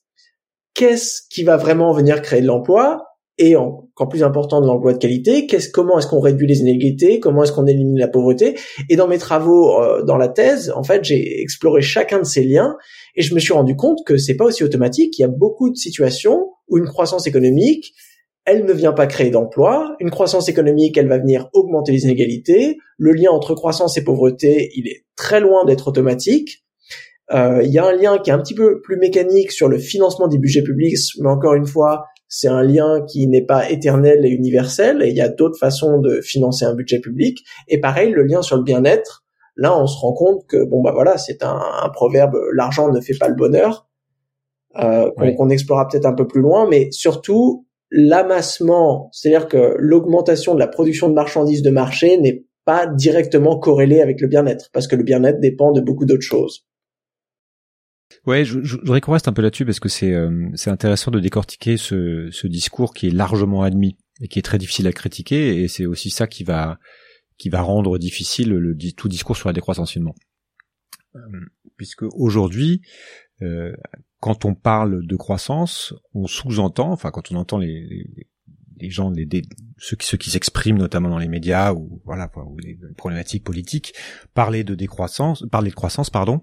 qu'est-ce 0.73 1.21
qui 1.29 1.43
va 1.43 1.57
vraiment 1.57 1.93
venir 1.93 2.21
créer 2.21 2.41
de 2.41 2.47
l'emploi 2.47 3.03
et 3.39 3.55
encore 3.55 4.09
plus 4.09 4.23
important 4.23 4.62
de 4.62 4.67
l'emploi 4.67 4.93
de 4.93 4.99
qualité, 4.99 5.47
qu'est-ce, 5.47 5.69
comment 5.69 5.97
est-ce 5.97 6.05
qu'on 6.05 6.19
réduit 6.19 6.45
les 6.45 6.59
inégalités, 6.59 7.19
comment 7.19 7.43
est-ce 7.43 7.51
qu'on 7.51 7.65
élimine 7.65 7.97
la 7.97 8.07
pauvreté. 8.07 8.55
Et 8.89 8.95
dans 8.95 9.07
mes 9.07 9.17
travaux 9.17 9.81
euh, 9.81 10.03
dans 10.03 10.17
la 10.17 10.27
thèse, 10.27 10.71
en 10.75 10.83
fait, 10.83 11.03
j'ai 11.03 11.41
exploré 11.41 11.81
chacun 11.81 12.19
de 12.19 12.25
ces 12.25 12.43
liens 12.43 12.75
et 13.15 13.23
je 13.23 13.33
me 13.33 13.39
suis 13.39 13.53
rendu 13.53 13.75
compte 13.75 13.99
que 14.05 14.17
c'est 14.17 14.36
pas 14.36 14.45
aussi 14.45 14.63
automatique. 14.63 15.17
Il 15.17 15.23
y 15.23 15.25
a 15.25 15.29
beaucoup 15.29 15.71
de 15.71 15.75
situations 15.75 16.51
où 16.67 16.77
une 16.77 16.86
croissance 16.86 17.25
économique 17.25 17.93
elle 18.45 18.65
ne 18.65 18.73
vient 18.73 18.93
pas 18.93 19.08
créer 19.08 19.32
d'emplois. 19.32 19.95
Une 19.99 20.12
croissance 20.12 20.49
économique, 20.49 20.97
elle 20.97 21.08
va 21.08 21.17
venir 21.17 21.49
augmenter 21.53 21.91
les 21.91 22.03
inégalités. 22.03 22.77
Le 22.97 23.13
lien 23.13 23.32
entre 23.32 23.56
croissance 23.56 23.97
et 23.97 24.03
pauvreté, 24.03 24.71
il 24.75 24.88
est 24.88 25.06
très 25.15 25.39
loin 25.39 25.65
d'être 25.65 25.88
automatique. 25.88 26.63
Euh, 27.32 27.62
il 27.63 27.71
y 27.71 27.79
a 27.79 27.86
un 27.86 27.93
lien 27.93 28.17
qui 28.17 28.29
est 28.29 28.34
un 28.34 28.39
petit 28.39 28.53
peu 28.53 28.82
plus 28.82 28.97
mécanique 28.97 29.51
sur 29.51 29.69
le 29.69 29.77
financement 29.77 30.27
des 30.27 30.38
budgets 30.38 30.62
publics, 30.62 30.97
mais 31.19 31.29
encore 31.29 31.53
une 31.53 31.65
fois, 31.65 32.06
c'est 32.27 32.49
un 32.49 32.63
lien 32.63 33.06
qui 33.08 33.27
n'est 33.27 33.45
pas 33.45 33.69
éternel 33.69 34.25
et 34.25 34.29
universel, 34.29 35.01
et 35.03 35.10
il 35.10 35.15
y 35.15 35.21
a 35.21 35.29
d'autres 35.29 35.58
façons 35.58 35.99
de 35.99 36.19
financer 36.21 36.65
un 36.65 36.73
budget 36.73 36.99
public. 36.99 37.45
Et 37.69 37.79
pareil, 37.79 38.12
le 38.12 38.23
lien 38.23 38.41
sur 38.41 38.58
le 38.58 38.63
bien-être, 38.63 39.23
là, 39.56 39.77
on 39.79 39.88
se 39.88 39.97
rend 39.97 40.13
compte 40.13 40.45
que 40.47 40.65
bon 40.65 40.82
bah 40.82 40.91
voilà, 40.93 41.17
c'est 41.17 41.43
un, 41.43 41.62
proverbe, 41.93 42.36
l'argent 42.53 42.91
ne 42.91 42.99
fait 42.99 43.17
pas 43.17 43.29
le 43.29 43.36
bonheur, 43.36 43.88
euh, 44.79 45.12
qu'on 45.38 45.49
explorera 45.49 45.88
peut-être 45.88 46.08
un 46.08 46.13
peu 46.13 46.27
plus 46.27 46.41
loin, 46.41 46.67
mais 46.67 46.91
surtout 46.91 47.65
l'amassement, 47.93 49.10
c'est-à-dire 49.13 49.47
que 49.47 49.75
l'augmentation 49.77 50.56
de 50.56 50.60
la 50.60 50.67
production 50.67 51.08
de 51.08 51.13
marchandises 51.13 51.62
de 51.62 51.69
marché 51.69 52.17
n'est 52.17 52.43
pas 52.65 52.88
directement 52.88 53.60
corrélée 53.60 54.01
avec 54.01 54.19
le 54.19 54.27
bien-être, 54.27 54.69
parce 54.73 54.88
que 54.88 54.95
le 54.95 55.03
bien-être 55.03 55.39
dépend 55.39 55.71
de 55.71 55.79
beaucoup 55.79 56.06
d'autres 56.06 56.23
choses. 56.23 56.65
Ouais, 58.25 58.45
je, 58.45 58.63
je, 58.63 58.77
voudrais 58.77 58.99
qu'on 58.99 59.12
reste 59.12 59.27
un 59.27 59.34
peu 59.34 59.41
là-dessus 59.41 59.65
parce 59.65 59.79
que 59.79 59.89
c'est 59.89 60.13
euh, 60.13 60.47
c'est 60.56 60.69
intéressant 60.69 61.12
de 61.12 61.19
décortiquer 61.19 61.77
ce, 61.77 62.29
ce 62.32 62.47
discours 62.47 62.93
qui 62.93 63.08
est 63.08 63.12
largement 63.12 63.63
admis 63.63 63.97
et 64.21 64.27
qui 64.27 64.39
est 64.39 64.43
très 64.43 64.58
difficile 64.58 64.88
à 64.88 64.91
critiquer 64.91 65.62
et 65.62 65.67
c'est 65.67 65.86
aussi 65.86 66.10
ça 66.10 66.27
qui 66.27 66.43
va 66.43 66.79
qui 67.38 67.49
va 67.49 67.62
rendre 67.62 67.97
difficile 67.97 68.51
le, 68.53 68.77
tout 68.95 69.10
discours 69.10 69.36
sur 69.36 69.49
la 69.49 69.53
décroissance 69.53 69.91
finalement. 69.91 70.15
Euh, 71.15 71.19
puisque 71.75 72.03
aujourd'hui, 72.03 72.82
euh, 73.41 73.73
quand 74.23 74.45
on 74.45 74.55
parle 74.55 75.05
de 75.05 75.15
croissance, 75.17 75.93
on 76.13 76.27
sous-entend, 76.27 76.93
enfin 76.93 77.12
quand 77.12 77.33
on 77.33 77.36
entend 77.36 77.57
les, 77.57 78.07
gens, 78.83 79.09
les, 79.09 79.27
ceux 79.77 79.97
qui, 79.97 80.29
s'expriment 80.29 80.77
notamment 80.77 81.09
dans 81.09 81.17
les 81.17 81.27
médias 81.27 81.73
ou 81.73 82.01
voilà, 82.05 82.31
ou 82.38 82.57
les 82.57 82.79
problématiques 82.95 83.43
politiques, 83.43 83.93
parler 84.33 84.63
de 84.63 84.75
décroissance, 84.75 85.43
parler 85.51 85.71
de 85.71 85.75
croissance, 85.75 86.09
pardon, 86.09 86.41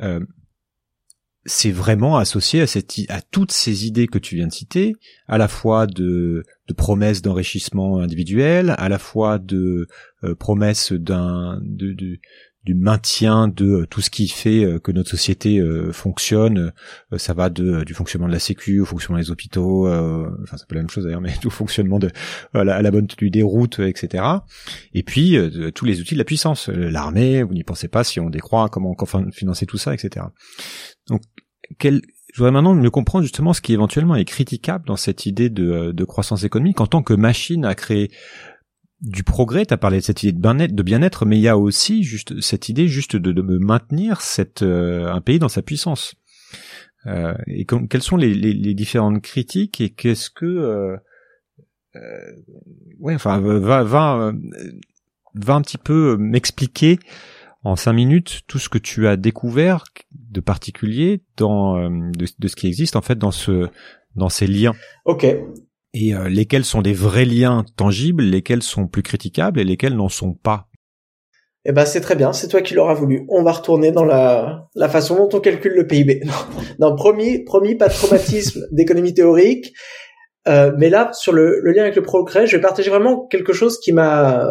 euh, 0.00 0.24
c'est 1.44 1.72
vraiment 1.72 2.16
associé 2.16 2.64
à 3.10 3.20
toutes 3.20 3.52
ces 3.52 3.86
idées 3.86 4.06
que 4.06 4.18
tu 4.18 4.36
viens 4.36 4.46
de 4.46 4.52
citer, 4.52 4.94
à 5.28 5.36
la 5.36 5.46
fois 5.46 5.86
de, 5.86 6.42
de 6.68 6.72
promesses 6.72 7.20
d'enrichissement 7.20 7.98
individuel, 7.98 8.74
à 8.78 8.88
la 8.88 8.98
fois 8.98 9.38
de 9.38 9.88
euh, 10.22 10.34
promesses 10.34 10.90
d'un, 10.94 11.60
de, 11.60 11.92
de, 11.92 12.18
du 12.64 12.74
maintien 12.74 13.48
de 13.48 13.66
euh, 13.66 13.86
tout 13.86 14.00
ce 14.00 14.10
qui 14.10 14.28
fait 14.28 14.64
euh, 14.64 14.78
que 14.78 14.90
notre 14.90 15.10
société 15.10 15.58
euh, 15.58 15.92
fonctionne. 15.92 16.72
ça 17.16 17.34
va 17.34 17.50
de 17.50 17.84
du 17.84 17.94
fonctionnement 17.94 18.26
de 18.26 18.32
la 18.32 18.38
Sécu 18.38 18.80
au 18.80 18.84
fonctionnement 18.84 19.20
des 19.20 19.30
hôpitaux, 19.30 19.86
enfin 19.88 20.56
c'est 20.56 20.66
pas 20.66 20.74
la 20.74 20.80
même 20.80 20.90
chose 20.90 21.04
d'ailleurs, 21.04 21.20
mais 21.20 21.34
tout 21.40 21.50
fonctionnement 21.50 21.98
de 21.98 22.10
à 22.54 22.64
la, 22.64 22.90
bonne 22.90 23.06
tenue 23.06 23.30
des 23.30 23.42
routes, 23.42 23.78
etc. 23.80 24.24
Et 24.92 25.02
puis 25.02 25.36
tous 25.74 25.84
les 25.84 26.00
outils 26.00 26.14
de 26.14 26.18
la 26.18 26.24
puissance, 26.24 26.68
l'armée. 26.68 27.42
Vous 27.42 27.54
n'y 27.54 27.64
pensez 27.64 27.88
pas 27.88 28.04
si 28.04 28.20
on 28.20 28.30
décroît 28.30 28.68
comment, 28.68 28.94
comment 28.94 29.30
financer 29.30 29.66
tout 29.66 29.78
ça, 29.78 29.94
etc. 29.94 30.26
Donc 31.08 31.22
quel 31.78 32.02
je 32.32 32.38
voudrais 32.38 32.50
maintenant 32.50 32.74
mieux 32.74 32.90
comprendre 32.90 33.22
justement 33.22 33.52
ce 33.52 33.60
qui 33.60 33.72
éventuellement 33.72 34.16
est 34.16 34.24
critiquable 34.24 34.86
dans 34.86 34.96
cette 34.96 35.24
idée 35.24 35.50
de, 35.50 35.92
de 35.92 36.04
croissance 36.04 36.42
économique 36.42 36.80
en 36.80 36.88
tant 36.88 37.02
que 37.02 37.14
machine 37.14 37.64
à 37.64 37.76
créer 37.76 38.10
du 39.04 39.22
progrès, 39.22 39.66
tu 39.66 39.74
as 39.74 39.76
parlé 39.76 39.98
de 39.98 40.02
cette 40.02 40.22
idée 40.22 40.32
de 40.32 40.82
bien-être, 40.82 41.26
mais 41.26 41.36
il 41.36 41.42
y 41.42 41.48
a 41.48 41.58
aussi 41.58 42.02
juste 42.02 42.40
cette 42.40 42.68
idée 42.68 42.88
juste 42.88 43.16
de, 43.16 43.32
de 43.32 43.58
maintenir 43.58 44.22
cette, 44.22 44.62
euh, 44.62 45.12
un 45.12 45.20
pays 45.20 45.38
dans 45.38 45.50
sa 45.50 45.62
puissance. 45.62 46.14
Euh, 47.06 47.34
et 47.46 47.66
quelles 47.66 48.02
sont 48.02 48.16
les, 48.16 48.32
les, 48.32 48.54
les, 48.54 48.72
différentes 48.72 49.20
critiques 49.20 49.82
et 49.82 49.90
qu'est-ce 49.90 50.30
que 50.30 50.46
euh, 50.46 50.96
euh 51.96 52.00
ouais 52.98 53.14
enfin 53.14 53.40
va 53.40 53.82
va 53.82 54.32
va 55.34 55.54
un 55.54 55.60
petit 55.60 55.76
peu 55.76 56.16
m'expliquer 56.16 56.98
en 57.62 57.76
cinq 57.76 57.92
minutes 57.92 58.40
tout 58.46 58.58
ce 58.58 58.70
que 58.70 58.78
tu 58.78 59.06
as 59.06 59.18
découvert 59.18 59.84
de 60.12 60.40
particulier 60.40 61.22
dans 61.36 61.90
de, 61.90 62.26
de, 62.38 62.48
ce 62.48 62.56
qui 62.56 62.68
existe 62.68 62.96
en 62.96 63.02
fait 63.02 63.18
dans 63.18 63.32
ce 63.32 63.68
dans 64.16 64.30
ces 64.30 64.46
liens? 64.46 64.72
Ok 65.04 65.26
et 65.94 66.14
euh, 66.14 66.28
lesquels 66.28 66.64
sont 66.64 66.82
des 66.82 66.92
vrais 66.92 67.24
liens 67.24 67.64
tangibles, 67.76 68.24
lesquels 68.24 68.62
sont 68.62 68.86
plus 68.86 69.02
critiquables 69.02 69.60
et 69.60 69.64
lesquels 69.64 69.94
n'en 69.94 70.08
sont 70.08 70.34
pas? 70.34 70.68
Eh 71.64 71.72
ben 71.72 71.86
c'est 71.86 72.02
très 72.02 72.16
bien, 72.16 72.34
c'est 72.34 72.48
toi 72.48 72.60
qui 72.60 72.74
l'auras 72.74 72.92
voulu. 72.92 73.24
On 73.30 73.42
va 73.42 73.52
retourner 73.52 73.90
dans 73.90 74.04
la, 74.04 74.68
la 74.74 74.88
façon 74.88 75.16
dont 75.16 75.30
on 75.32 75.40
calcule 75.40 75.72
le 75.72 75.86
PIB. 75.86 76.22
Non, 76.80 76.96
promis, 76.96 77.44
promis, 77.44 77.76
pas 77.76 77.88
de 77.88 77.94
traumatisme 77.94 78.60
d'économie 78.72 79.14
théorique. 79.14 79.72
Euh, 80.46 80.72
mais 80.76 80.90
là, 80.90 81.10
sur 81.14 81.32
le, 81.32 81.60
le, 81.62 81.72
lien 81.72 81.82
avec 81.82 81.96
le 81.96 82.02
progrès, 82.02 82.46
je 82.46 82.56
vais 82.56 82.60
partager 82.60 82.90
vraiment 82.90 83.26
quelque 83.28 83.54
chose 83.54 83.78
qui 83.78 83.92
m'a 83.92 84.44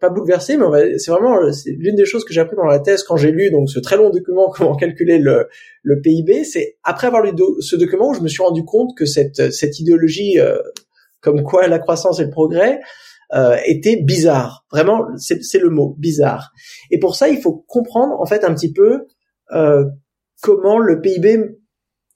pas 0.00 0.08
bouleversé, 0.08 0.56
mais 0.56 0.98
c'est 0.98 1.10
vraiment 1.10 1.38
l'une 1.66 1.94
des 1.94 2.04
choses 2.04 2.24
que 2.24 2.32
j'ai 2.32 2.40
appris 2.40 2.56
dans 2.56 2.64
la 2.64 2.80
thèse 2.80 3.02
quand 3.04 3.16
j'ai 3.16 3.30
lu 3.30 3.50
donc 3.50 3.70
ce 3.70 3.78
très 3.78 3.96
long 3.96 4.10
document 4.10 4.50
comment 4.54 4.74
calculer 4.74 5.18
le, 5.18 5.48
le 5.82 6.00
PIB. 6.00 6.44
C'est 6.44 6.76
après 6.82 7.06
avoir 7.06 7.22
lu 7.22 7.32
ce 7.60 7.76
document, 7.76 8.12
je 8.12 8.20
me 8.20 8.28
suis 8.28 8.42
rendu 8.42 8.64
compte 8.64 8.96
que 8.96 9.06
cette 9.06 9.52
cette 9.52 9.78
idéologie 9.78 10.40
euh, 10.40 10.58
comme 11.20 11.42
quoi 11.42 11.66
la 11.66 11.78
croissance 11.78 12.20
et 12.20 12.24
le 12.24 12.30
progrès 12.30 12.80
euh, 13.34 13.56
était 13.66 13.96
bizarre. 13.96 14.64
Vraiment, 14.70 15.06
c'est 15.16 15.58
le 15.58 15.70
mot 15.70 15.96
bizarre. 15.98 16.52
Et 16.90 16.98
pour 16.98 17.16
ça, 17.16 17.28
il 17.28 17.40
faut 17.40 17.64
comprendre 17.66 18.20
en 18.20 18.26
fait 18.26 18.44
un 18.44 18.54
petit 18.54 18.72
peu 18.72 19.06
euh, 19.52 19.84
comment 20.42 20.78
le 20.78 21.00
PIB 21.00 21.56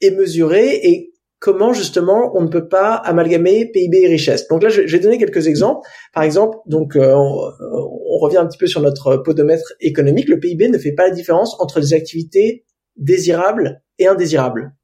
est 0.01 0.11
mesurée 0.13 0.77
et 0.83 1.10
comment 1.41 1.73
justement 1.73 2.31
on 2.37 2.43
ne 2.43 2.49
peut 2.49 2.69
pas 2.69 2.95
amalgamer 2.95 3.71
PIB 3.73 4.03
et 4.03 4.07
richesse. 4.07 4.47
Donc 4.49 4.63
là, 4.63 4.69
je, 4.69 4.83
vais 4.83 4.99
donner 5.01 5.19
quelques 5.19 5.49
exemples. 5.49 5.89
Par 6.15 6.23
exemple, 6.23 6.59
donc 6.67 6.95
euh, 6.95 7.13
on, 7.15 8.19
revient 8.19 8.37
un 8.37 8.47
petit 8.47 8.59
peu 8.59 8.67
sur 8.67 8.83
notre 8.83 9.17
podomètre 9.17 9.73
économique. 9.81 10.29
Le 10.29 10.39
PIB 10.39 10.69
ne 10.69 10.79
fait 10.79 10.93
pas 10.93 11.09
la 11.09 11.15
différence 11.15 11.59
entre 11.59 11.81
les 11.81 11.95
activités 11.95 12.65
désirables 12.97 13.83
et 13.99 14.07
indésirables. 14.07 14.75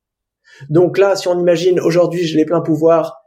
Donc 0.70 0.96
là, 0.96 1.14
si 1.16 1.28
on 1.28 1.38
imagine 1.38 1.78
aujourd'hui, 1.78 2.24
j'ai 2.24 2.38
les 2.38 2.46
pleins 2.46 2.62
pouvoirs, 2.62 3.26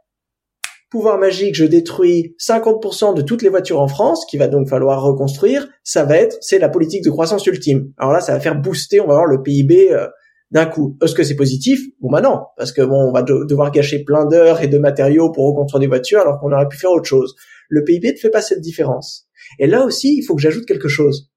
pouvoir 0.90 1.18
magique, 1.18 1.54
je 1.54 1.64
détruis 1.64 2.34
50% 2.40 3.14
de 3.14 3.22
toutes 3.22 3.42
les 3.42 3.48
voitures 3.48 3.80
en 3.80 3.86
France, 3.86 4.26
qu'il 4.26 4.40
va 4.40 4.48
donc 4.48 4.68
falloir 4.68 5.00
reconstruire, 5.00 5.68
ça 5.84 6.02
va 6.04 6.16
être, 6.16 6.36
c'est 6.40 6.58
la 6.58 6.68
politique 6.68 7.04
de 7.04 7.10
croissance 7.10 7.46
ultime. 7.46 7.92
Alors 7.98 8.12
là, 8.12 8.20
ça 8.20 8.32
va 8.32 8.40
faire 8.40 8.60
booster, 8.60 9.00
on 9.00 9.06
va 9.06 9.14
voir 9.14 9.26
le 9.26 9.40
PIB 9.42 9.92
euh, 9.92 10.08
d'un 10.50 10.66
coup. 10.66 10.96
Est-ce 11.02 11.14
que 11.14 11.22
c'est 11.22 11.36
positif? 11.36 11.80
Bon 12.00 12.10
bah 12.10 12.20
non, 12.20 12.40
parce 12.56 12.72
que 12.72 12.82
bon, 12.82 13.08
on 13.08 13.12
va 13.12 13.22
devoir 13.22 13.70
gâcher 13.70 14.04
plein 14.04 14.26
d'heures 14.26 14.62
et 14.62 14.68
de 14.68 14.78
matériaux 14.78 15.30
pour 15.30 15.46
reconstruire 15.46 15.80
des 15.80 15.86
voitures 15.86 16.20
alors 16.20 16.40
qu'on 16.40 16.52
aurait 16.52 16.68
pu 16.68 16.76
faire 16.76 16.90
autre 16.90 17.08
chose. 17.08 17.34
Le 17.68 17.84
PIB 17.84 18.12
ne 18.12 18.16
fait 18.16 18.30
pas 18.30 18.42
cette 18.42 18.60
différence. 18.60 19.28
Et 19.58 19.66
là 19.66 19.84
aussi, 19.84 20.16
il 20.16 20.22
faut 20.22 20.34
que 20.34 20.42
j'ajoute 20.42 20.66
quelque 20.66 20.88
chose. 20.88 21.30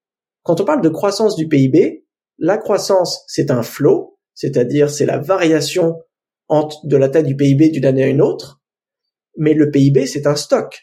Quand 0.43 0.59
on 0.59 0.65
parle 0.65 0.81
de 0.81 0.89
croissance 0.89 1.35
du 1.35 1.47
PIB, 1.47 2.05
la 2.39 2.57
croissance, 2.57 3.23
c'est 3.27 3.51
un 3.51 3.63
flot, 3.63 4.17
c'est-à-dire 4.33 4.89
c'est 4.89 5.05
la 5.05 5.19
variation 5.19 5.99
entre 6.47 6.85
de 6.85 6.97
la 6.97 7.09
taille 7.09 7.23
du 7.23 7.35
PIB 7.35 7.69
d'une 7.69 7.85
année 7.85 8.03
à 8.03 8.07
une 8.07 8.21
autre, 8.21 8.61
mais 9.37 9.53
le 9.53 9.71
PIB, 9.71 10.05
c'est 10.05 10.27
un 10.27 10.35
stock. 10.35 10.79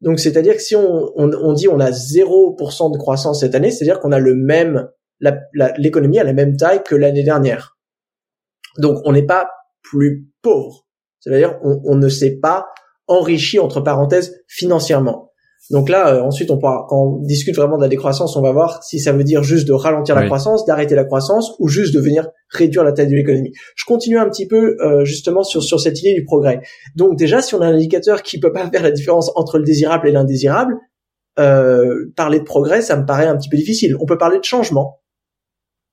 Donc, 0.00 0.20
c'est-à-dire 0.20 0.54
que 0.54 0.62
si 0.62 0.76
on, 0.76 1.10
on, 1.16 1.30
on 1.32 1.52
dit 1.52 1.68
on 1.68 1.80
a 1.80 1.90
0% 1.90 2.92
de 2.92 2.98
croissance 2.98 3.40
cette 3.40 3.54
année, 3.54 3.70
c'est-à-dire 3.70 4.00
qu'on 4.00 4.12
a 4.12 4.18
le 4.18 4.34
même 4.34 4.88
l'économie 5.78 6.18
a 6.18 6.24
la 6.24 6.32
même 6.32 6.56
taille 6.56 6.82
que 6.84 6.94
l'année 6.94 7.24
dernière. 7.24 7.76
Donc 8.78 8.98
on 9.04 9.12
n'est 9.12 9.26
pas 9.26 9.48
plus 9.82 10.28
pauvre. 10.42 10.86
C'est-à-dire 11.20 11.58
on, 11.62 11.80
on, 11.84 11.96
ne 11.96 12.08
s'est 12.08 12.36
pas 12.36 12.66
enrichi 13.08 13.58
entre 13.58 13.80
parenthèses 13.80 14.40
financièrement. 14.46 15.28
Donc 15.70 15.90
là, 15.90 16.14
euh, 16.14 16.22
ensuite, 16.22 16.50
on 16.50 16.58
pourra, 16.58 16.86
quand 16.88 16.96
on 16.96 17.22
discute 17.22 17.54
vraiment 17.54 17.76
de 17.76 17.82
la 17.82 17.88
décroissance, 17.88 18.36
on 18.36 18.40
va 18.40 18.52
voir 18.52 18.82
si 18.82 19.00
ça 19.00 19.12
veut 19.12 19.24
dire 19.24 19.42
juste 19.42 19.68
de 19.68 19.72
ralentir 19.72 20.14
la 20.14 20.24
croissance, 20.24 20.64
d'arrêter 20.64 20.94
la 20.94 21.04
croissance, 21.04 21.54
ou 21.58 21.68
juste 21.68 21.94
de 21.94 22.00
venir 22.00 22.28
réduire 22.48 22.84
la 22.84 22.92
taille 22.92 23.08
de 23.08 23.14
l'économie. 23.14 23.52
Je 23.76 23.84
continue 23.84 24.18
un 24.18 24.28
petit 24.30 24.46
peu 24.46 24.76
euh, 24.80 25.04
justement 25.04 25.42
sur 25.42 25.62
sur 25.62 25.80
cette 25.80 26.00
idée 26.00 26.14
du 26.14 26.24
progrès. 26.24 26.60
Donc 26.96 27.18
déjà, 27.18 27.42
si 27.42 27.54
on 27.54 27.60
a 27.60 27.66
un 27.66 27.74
indicateur 27.74 28.22
qui 28.22 28.40
peut 28.40 28.52
pas 28.52 28.70
faire 28.70 28.82
la 28.82 28.92
différence 28.92 29.30
entre 29.34 29.58
le 29.58 29.64
désirable 29.64 30.08
et 30.08 30.12
l'indésirable, 30.12 30.74
euh, 31.38 32.12
parler 32.16 32.38
de 32.38 32.44
progrès, 32.44 32.80
ça 32.80 32.96
me 32.96 33.04
paraît 33.04 33.26
un 33.26 33.36
petit 33.36 33.48
peu 33.48 33.56
difficile. 33.56 33.94
On 34.00 34.06
peut 34.06 34.18
parler 34.18 34.38
de 34.38 34.44
changement. 34.44 35.00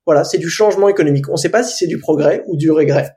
Voilà, 0.06 0.24
c'est 0.24 0.38
du 0.38 0.50
changement 0.50 0.88
économique. 0.88 1.30
On 1.30 1.34
ne 1.34 1.38
sait 1.38 1.50
pas 1.50 1.63
si 1.63 1.76
c'est 1.78 1.88
du 1.88 2.00
progrès 2.00 2.44
ou 2.48 2.58
du 2.58 2.72
regret. 2.72 3.15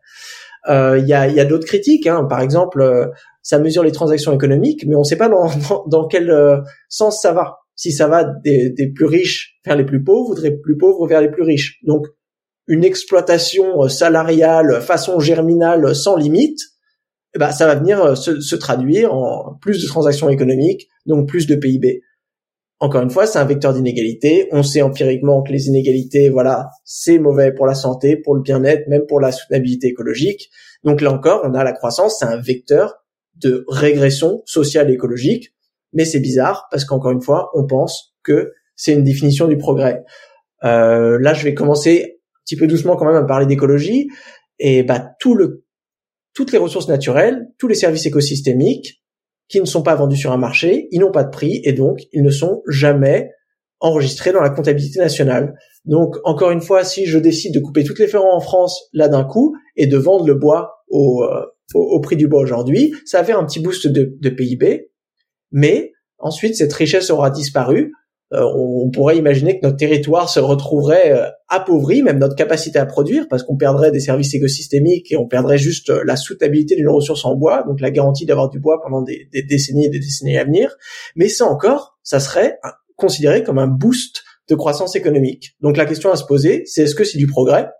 Euh, 0.68 0.98
il 0.98 1.06
y 1.06 1.12
a, 1.12 1.44
d'autres 1.44 1.66
critiques. 1.66 2.06
Hein. 2.06 2.24
Par 2.24 2.40
exemple, 2.40 2.80
euh, 2.80 3.06
ça 3.42 3.58
mesure 3.58 3.82
les 3.82 3.92
transactions 3.92 4.32
économiques, 4.32 4.84
mais 4.86 4.94
on 4.94 5.00
ne 5.00 5.04
sait 5.04 5.16
pas 5.16 5.28
dans, 5.68 5.86
dans, 5.86 6.06
quel 6.06 6.30
euh, 6.30 6.58
sens 6.88 7.20
ça 7.20 7.32
va. 7.32 7.58
Si 7.76 7.92
ça 7.92 8.08
va 8.08 8.24
des, 8.24 8.70
des, 8.70 8.88
plus 8.88 9.06
riches 9.06 9.58
vers 9.64 9.76
les 9.76 9.84
plus 9.84 10.02
pauvres 10.02 10.30
ou 10.30 10.40
des 10.40 10.50
plus 10.50 10.76
pauvres 10.76 11.06
vers 11.06 11.20
les 11.20 11.30
plus 11.30 11.42
riches. 11.42 11.78
Donc, 11.84 12.06
une 12.66 12.84
exploitation 12.84 13.88
salariale 13.88 14.80
façon 14.82 15.20
germinale 15.20 15.94
sans 15.94 16.16
limite, 16.16 16.58
eh 17.34 17.38
ben, 17.38 17.50
ça 17.50 17.66
va 17.66 17.76
venir 17.76 18.16
se, 18.16 18.40
se 18.40 18.56
traduire 18.56 19.14
en 19.14 19.54
plus 19.60 19.80
de 19.80 19.86
transactions 19.86 20.28
économiques, 20.28 20.88
donc 21.06 21.28
plus 21.28 21.46
de 21.46 21.54
PIB 21.54 22.02
encore 22.80 23.02
une 23.02 23.10
fois, 23.10 23.26
c'est 23.26 23.38
un 23.38 23.44
vecteur 23.44 23.74
d'inégalité. 23.74 24.48
On 24.52 24.62
sait 24.62 24.82
empiriquement 24.82 25.42
que 25.42 25.50
les 25.50 25.66
inégalités, 25.66 26.28
voilà, 26.30 26.70
c'est 26.84 27.18
mauvais 27.18 27.52
pour 27.52 27.66
la 27.66 27.74
santé, 27.74 28.16
pour 28.16 28.34
le 28.34 28.40
bien-être, 28.40 28.86
même 28.88 29.04
pour 29.06 29.20
la 29.20 29.32
soutenabilité 29.32 29.88
écologique. 29.88 30.50
Donc 30.84 31.00
là 31.00 31.12
encore, 31.12 31.42
on 31.44 31.54
a 31.54 31.64
la 31.64 31.72
croissance, 31.72 32.18
c'est 32.20 32.24
un 32.24 32.40
vecteur 32.40 32.94
de 33.34 33.64
régression 33.68 34.42
sociale 34.46 34.90
et 34.90 34.94
écologique. 34.94 35.54
Mais 35.92 36.04
c'est 36.04 36.20
bizarre 36.20 36.68
parce 36.70 36.84
qu'encore 36.84 37.10
une 37.10 37.22
fois, 37.22 37.50
on 37.54 37.66
pense 37.66 38.14
que 38.22 38.52
c'est 38.76 38.92
une 38.92 39.02
définition 39.02 39.48
du 39.48 39.56
progrès. 39.56 40.04
Euh, 40.64 41.18
là, 41.20 41.34
je 41.34 41.44
vais 41.44 41.54
commencer 41.54 42.18
un 42.34 42.38
petit 42.44 42.56
peu 42.56 42.66
doucement 42.66 42.96
quand 42.96 43.06
même 43.06 43.16
à 43.16 43.24
parler 43.24 43.46
d'écologie. 43.46 44.08
Et 44.60 44.82
bah 44.82 45.14
tout 45.18 45.34
le, 45.34 45.64
toutes 46.34 46.52
les 46.52 46.58
ressources 46.58 46.88
naturelles, 46.88 47.48
tous 47.58 47.68
les 47.68 47.74
services 47.74 48.06
écosystémiques, 48.06 49.02
qui 49.48 49.60
ne 49.60 49.66
sont 49.66 49.82
pas 49.82 49.94
vendus 49.94 50.16
sur 50.16 50.32
un 50.32 50.36
marché, 50.36 50.88
ils 50.90 51.00
n'ont 51.00 51.10
pas 51.10 51.24
de 51.24 51.30
prix 51.30 51.60
et 51.64 51.72
donc 51.72 52.00
ils 52.12 52.22
ne 52.22 52.30
sont 52.30 52.62
jamais 52.68 53.30
enregistrés 53.80 54.32
dans 54.32 54.40
la 54.40 54.50
comptabilité 54.50 54.98
nationale. 54.98 55.54
Donc 55.84 56.16
encore 56.24 56.50
une 56.50 56.60
fois, 56.60 56.84
si 56.84 57.06
je 57.06 57.18
décide 57.18 57.54
de 57.54 57.60
couper 57.60 57.84
toutes 57.84 57.98
les 57.98 58.08
ferrons 58.08 58.32
en 58.32 58.40
France 58.40 58.88
là 58.92 59.08
d'un 59.08 59.24
coup 59.24 59.54
et 59.76 59.86
de 59.86 59.96
vendre 59.96 60.26
le 60.26 60.34
bois 60.34 60.82
au, 60.88 61.24
euh, 61.24 61.44
au, 61.74 62.00
prix 62.00 62.16
du 62.16 62.28
bois 62.28 62.40
aujourd'hui, 62.40 62.94
ça 63.04 63.18
va 63.18 63.24
faire 63.24 63.38
un 63.38 63.44
petit 63.44 63.60
boost 63.60 63.86
de, 63.86 64.28
PIB, 64.28 64.90
mais 65.50 65.92
ensuite 66.18 66.56
cette 66.56 66.72
richesse 66.72 67.10
aura 67.10 67.30
disparu 67.30 67.92
on, 68.30 68.90
pourrait 68.90 69.16
imaginer 69.16 69.58
que 69.58 69.64
notre 69.64 69.76
territoire 69.76 70.28
se 70.28 70.40
retrouverait 70.40 71.12
euh, 71.12 71.30
appauvri, 71.48 72.02
même 72.02 72.18
notre 72.18 72.36
capacité 72.36 72.78
à 72.78 72.86
produire, 72.86 73.26
parce 73.28 73.42
qu'on 73.42 73.56
perdrait 73.56 73.90
des 73.90 74.00
services 74.00 74.34
écosystémiques 74.34 75.10
et 75.12 75.16
on 75.16 75.26
perdrait 75.26 75.58
juste 75.58 75.90
euh, 75.90 76.02
la 76.04 76.16
soutenabilité 76.16 76.76
d'une 76.76 76.88
ressource 76.88 77.24
en 77.24 77.34
bois, 77.36 77.64
donc 77.66 77.80
la 77.80 77.90
garantie 77.90 78.26
d'avoir 78.26 78.50
du 78.50 78.60
bois 78.60 78.80
pendant 78.82 79.02
des, 79.02 79.28
décennies 79.48 79.86
et 79.86 79.88
des 79.88 79.98
décennies 79.98 80.36
à 80.36 80.44
venir. 80.44 80.76
Mais 81.16 81.28
ça 81.28 81.46
encore, 81.46 81.98
ça 82.02 82.20
serait 82.20 82.58
considéré 82.96 83.42
comme 83.42 83.58
un 83.58 83.68
boost 83.68 84.22
de 84.48 84.54
croissance 84.54 84.96
économique. 84.96 85.56
Donc 85.60 85.76
la 85.76 85.86
question 85.86 86.10
à 86.10 86.16
se 86.16 86.24
poser, 86.24 86.64
c'est 86.66 86.82
est-ce 86.82 86.94
que 86.94 87.04
c'est 87.04 87.18
du 87.18 87.26
progrès? 87.26 87.70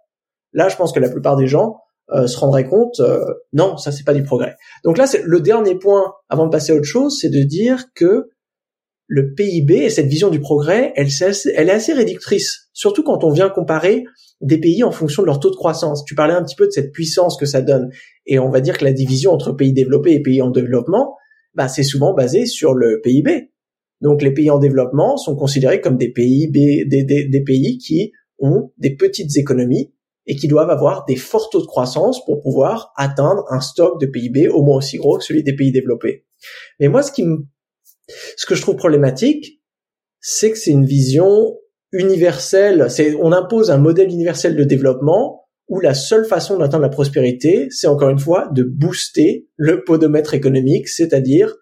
Là, 0.52 0.68
je 0.68 0.76
pense 0.76 0.92
que 0.92 1.00
la 1.00 1.10
plupart 1.10 1.36
des 1.36 1.46
gens 1.46 1.76
se 2.10 2.38
rendraient 2.38 2.66
compte, 2.66 3.00
non, 3.52 3.76
ça 3.76 3.90
c'est 3.90 4.04
pas 4.04 4.14
du 4.14 4.22
progrès. 4.22 4.56
Donc 4.84 4.96
là, 4.96 5.06
c'est 5.06 5.22
le 5.24 5.40
dernier 5.40 5.74
point 5.74 6.12
avant 6.28 6.46
de 6.46 6.50
passer 6.50 6.72
à 6.72 6.74
autre 6.74 6.84
chose, 6.84 7.18
c'est 7.20 7.30
de 7.30 7.42
dire 7.42 7.86
que 7.94 8.30
le 9.08 9.32
PIB 9.32 9.84
et 9.84 9.90
cette 9.90 10.06
vision 10.06 10.28
du 10.28 10.38
progrès, 10.38 10.92
elle, 10.94 11.08
est 11.08 11.70
assez 11.70 11.92
réductrice, 11.94 12.68
surtout 12.74 13.02
quand 13.02 13.24
on 13.24 13.30
vient 13.30 13.48
comparer 13.48 14.04
des 14.42 14.58
pays 14.58 14.84
en 14.84 14.92
fonction 14.92 15.22
de 15.22 15.26
leur 15.26 15.40
taux 15.40 15.50
de 15.50 15.56
croissance. 15.56 16.04
Tu 16.04 16.14
parlais 16.14 16.34
un 16.34 16.44
petit 16.44 16.54
peu 16.54 16.66
de 16.66 16.70
cette 16.70 16.92
puissance 16.92 17.38
que 17.38 17.46
ça 17.46 17.62
donne, 17.62 17.88
et 18.26 18.38
on 18.38 18.50
va 18.50 18.60
dire 18.60 18.76
que 18.76 18.84
la 18.84 18.92
division 18.92 19.32
entre 19.32 19.52
pays 19.52 19.72
développés 19.72 20.12
et 20.12 20.22
pays 20.22 20.42
en 20.42 20.50
développement, 20.50 21.16
bah, 21.54 21.68
c'est 21.68 21.82
souvent 21.82 22.12
basé 22.14 22.44
sur 22.44 22.74
le 22.74 23.00
PIB. 23.02 23.50
Donc 24.02 24.22
les 24.22 24.32
pays 24.32 24.50
en 24.50 24.58
développement 24.58 25.16
sont 25.16 25.34
considérés 25.34 25.80
comme 25.80 25.96
des 25.96 26.12
pays, 26.12 26.48
des 26.50 27.42
pays 27.44 27.78
qui 27.78 28.12
ont 28.38 28.70
des 28.76 28.94
petites 28.94 29.36
économies 29.36 29.92
et 30.26 30.36
qui 30.36 30.46
doivent 30.46 30.70
avoir 30.70 31.06
des 31.06 31.16
forts 31.16 31.48
taux 31.50 31.62
de 31.62 31.66
croissance 31.66 32.24
pour 32.26 32.42
pouvoir 32.42 32.92
atteindre 32.96 33.44
un 33.50 33.60
stock 33.60 33.98
de 33.98 34.06
PIB 34.06 34.48
au 34.48 34.62
moins 34.62 34.76
aussi 34.76 34.98
gros 34.98 35.16
que 35.16 35.24
celui 35.24 35.42
des 35.42 35.56
pays 35.56 35.72
développés. 35.72 36.26
Mais 36.78 36.88
moi, 36.88 37.02
ce 37.02 37.10
qui 37.10 37.24
me 37.24 37.46
ce 38.36 38.46
que 38.46 38.54
je 38.54 38.62
trouve 38.62 38.76
problématique, 38.76 39.62
c'est 40.20 40.50
que 40.50 40.58
c'est 40.58 40.70
une 40.70 40.86
vision 40.86 41.56
universelle. 41.92 42.90
C'est, 42.90 43.14
on 43.14 43.32
impose 43.32 43.70
un 43.70 43.78
modèle 43.78 44.08
universel 44.08 44.56
de 44.56 44.64
développement 44.64 45.48
où 45.68 45.80
la 45.80 45.94
seule 45.94 46.24
façon 46.24 46.58
d'atteindre 46.58 46.82
la 46.82 46.88
prospérité, 46.88 47.68
c'est 47.70 47.86
encore 47.86 48.08
une 48.08 48.18
fois 48.18 48.48
de 48.52 48.62
booster 48.62 49.46
le 49.56 49.84
podomètre 49.84 50.34
économique, 50.34 50.88
c'est-à-dire 50.88 51.54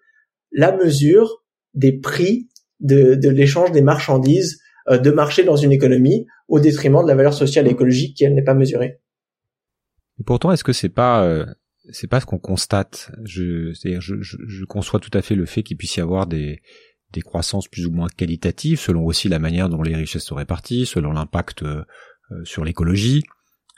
la 0.51 0.75
mesure 0.75 1.43
des 1.73 1.99
prix 1.99 2.49
de, 2.79 3.15
de 3.15 3.29
l'échange 3.29 3.71
des 3.71 3.81
marchandises 3.81 4.59
euh, 4.89 4.97
de 4.97 5.11
marché 5.11 5.43
dans 5.43 5.57
une 5.57 5.73
économie 5.73 6.25
au 6.47 6.59
détriment 6.59 7.03
de 7.03 7.07
la 7.07 7.15
valeur 7.15 7.33
sociale 7.33 7.67
et 7.67 7.71
écologique 7.71 8.15
qui 8.15 8.23
elle 8.23 8.33
n'est 8.33 8.43
pas 8.43 8.53
mesurée. 8.53 9.01
Pourtant, 10.25 10.51
est-ce 10.51 10.63
que 10.63 10.73
c'est 10.73 10.89
pas 10.89 11.23
euh, 11.25 11.45
c'est 11.91 12.07
pas 12.07 12.19
ce 12.19 12.25
qu'on 12.25 12.39
constate. 12.39 13.11
Je, 13.23 14.65
conçois 14.65 14.99
tout 14.99 15.11
à 15.13 15.21
fait 15.21 15.35
le 15.35 15.45
fait 15.45 15.63
qu'il 15.63 15.77
puisse 15.77 15.95
y 15.97 16.01
avoir 16.01 16.27
des, 16.27 16.61
croissances 17.25 17.67
plus 17.67 17.85
ou 17.87 17.91
moins 17.91 18.07
qualitatives, 18.07 18.79
selon 18.79 19.05
aussi 19.05 19.27
la 19.29 19.39
manière 19.39 19.69
dont 19.69 19.81
les 19.81 19.95
richesses 19.95 20.25
sont 20.25 20.35
réparties, 20.35 20.85
selon 20.85 21.11
l'impact 21.13 21.63
euh, 21.63 21.83
sur 22.43 22.63
l'écologie. 22.63 23.23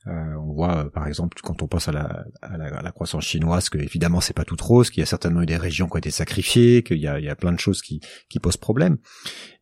Euh, 0.07 0.11
on 0.41 0.53
voit 0.53 0.85
euh, 0.85 0.89
par 0.89 1.07
exemple 1.07 1.37
quand 1.43 1.61
on 1.61 1.67
pense 1.67 1.89
à 1.89 1.91
la, 1.91 2.91
croissance 2.91 3.25
chinoise 3.25 3.69
que 3.69 3.77
évidemment 3.77 4.21
c'est 4.21 4.33
pas 4.33 4.45
tout 4.45 4.55
rose, 4.59 4.89
qu'il 4.89 5.01
y 5.01 5.03
a 5.03 5.05
certainement 5.05 5.41
eu 5.41 5.45
des 5.45 5.57
régions 5.57 5.87
qui 5.87 5.95
ont 5.95 5.99
été 5.99 6.11
sacrifiées, 6.11 6.83
qu'il 6.83 6.99
y 6.99 7.07
a, 7.07 7.19
y 7.19 7.29
a 7.29 7.35
plein 7.35 7.51
de 7.51 7.59
choses 7.59 7.81
qui 7.81 7.99
posent 8.41 8.57
problème. 8.57 8.97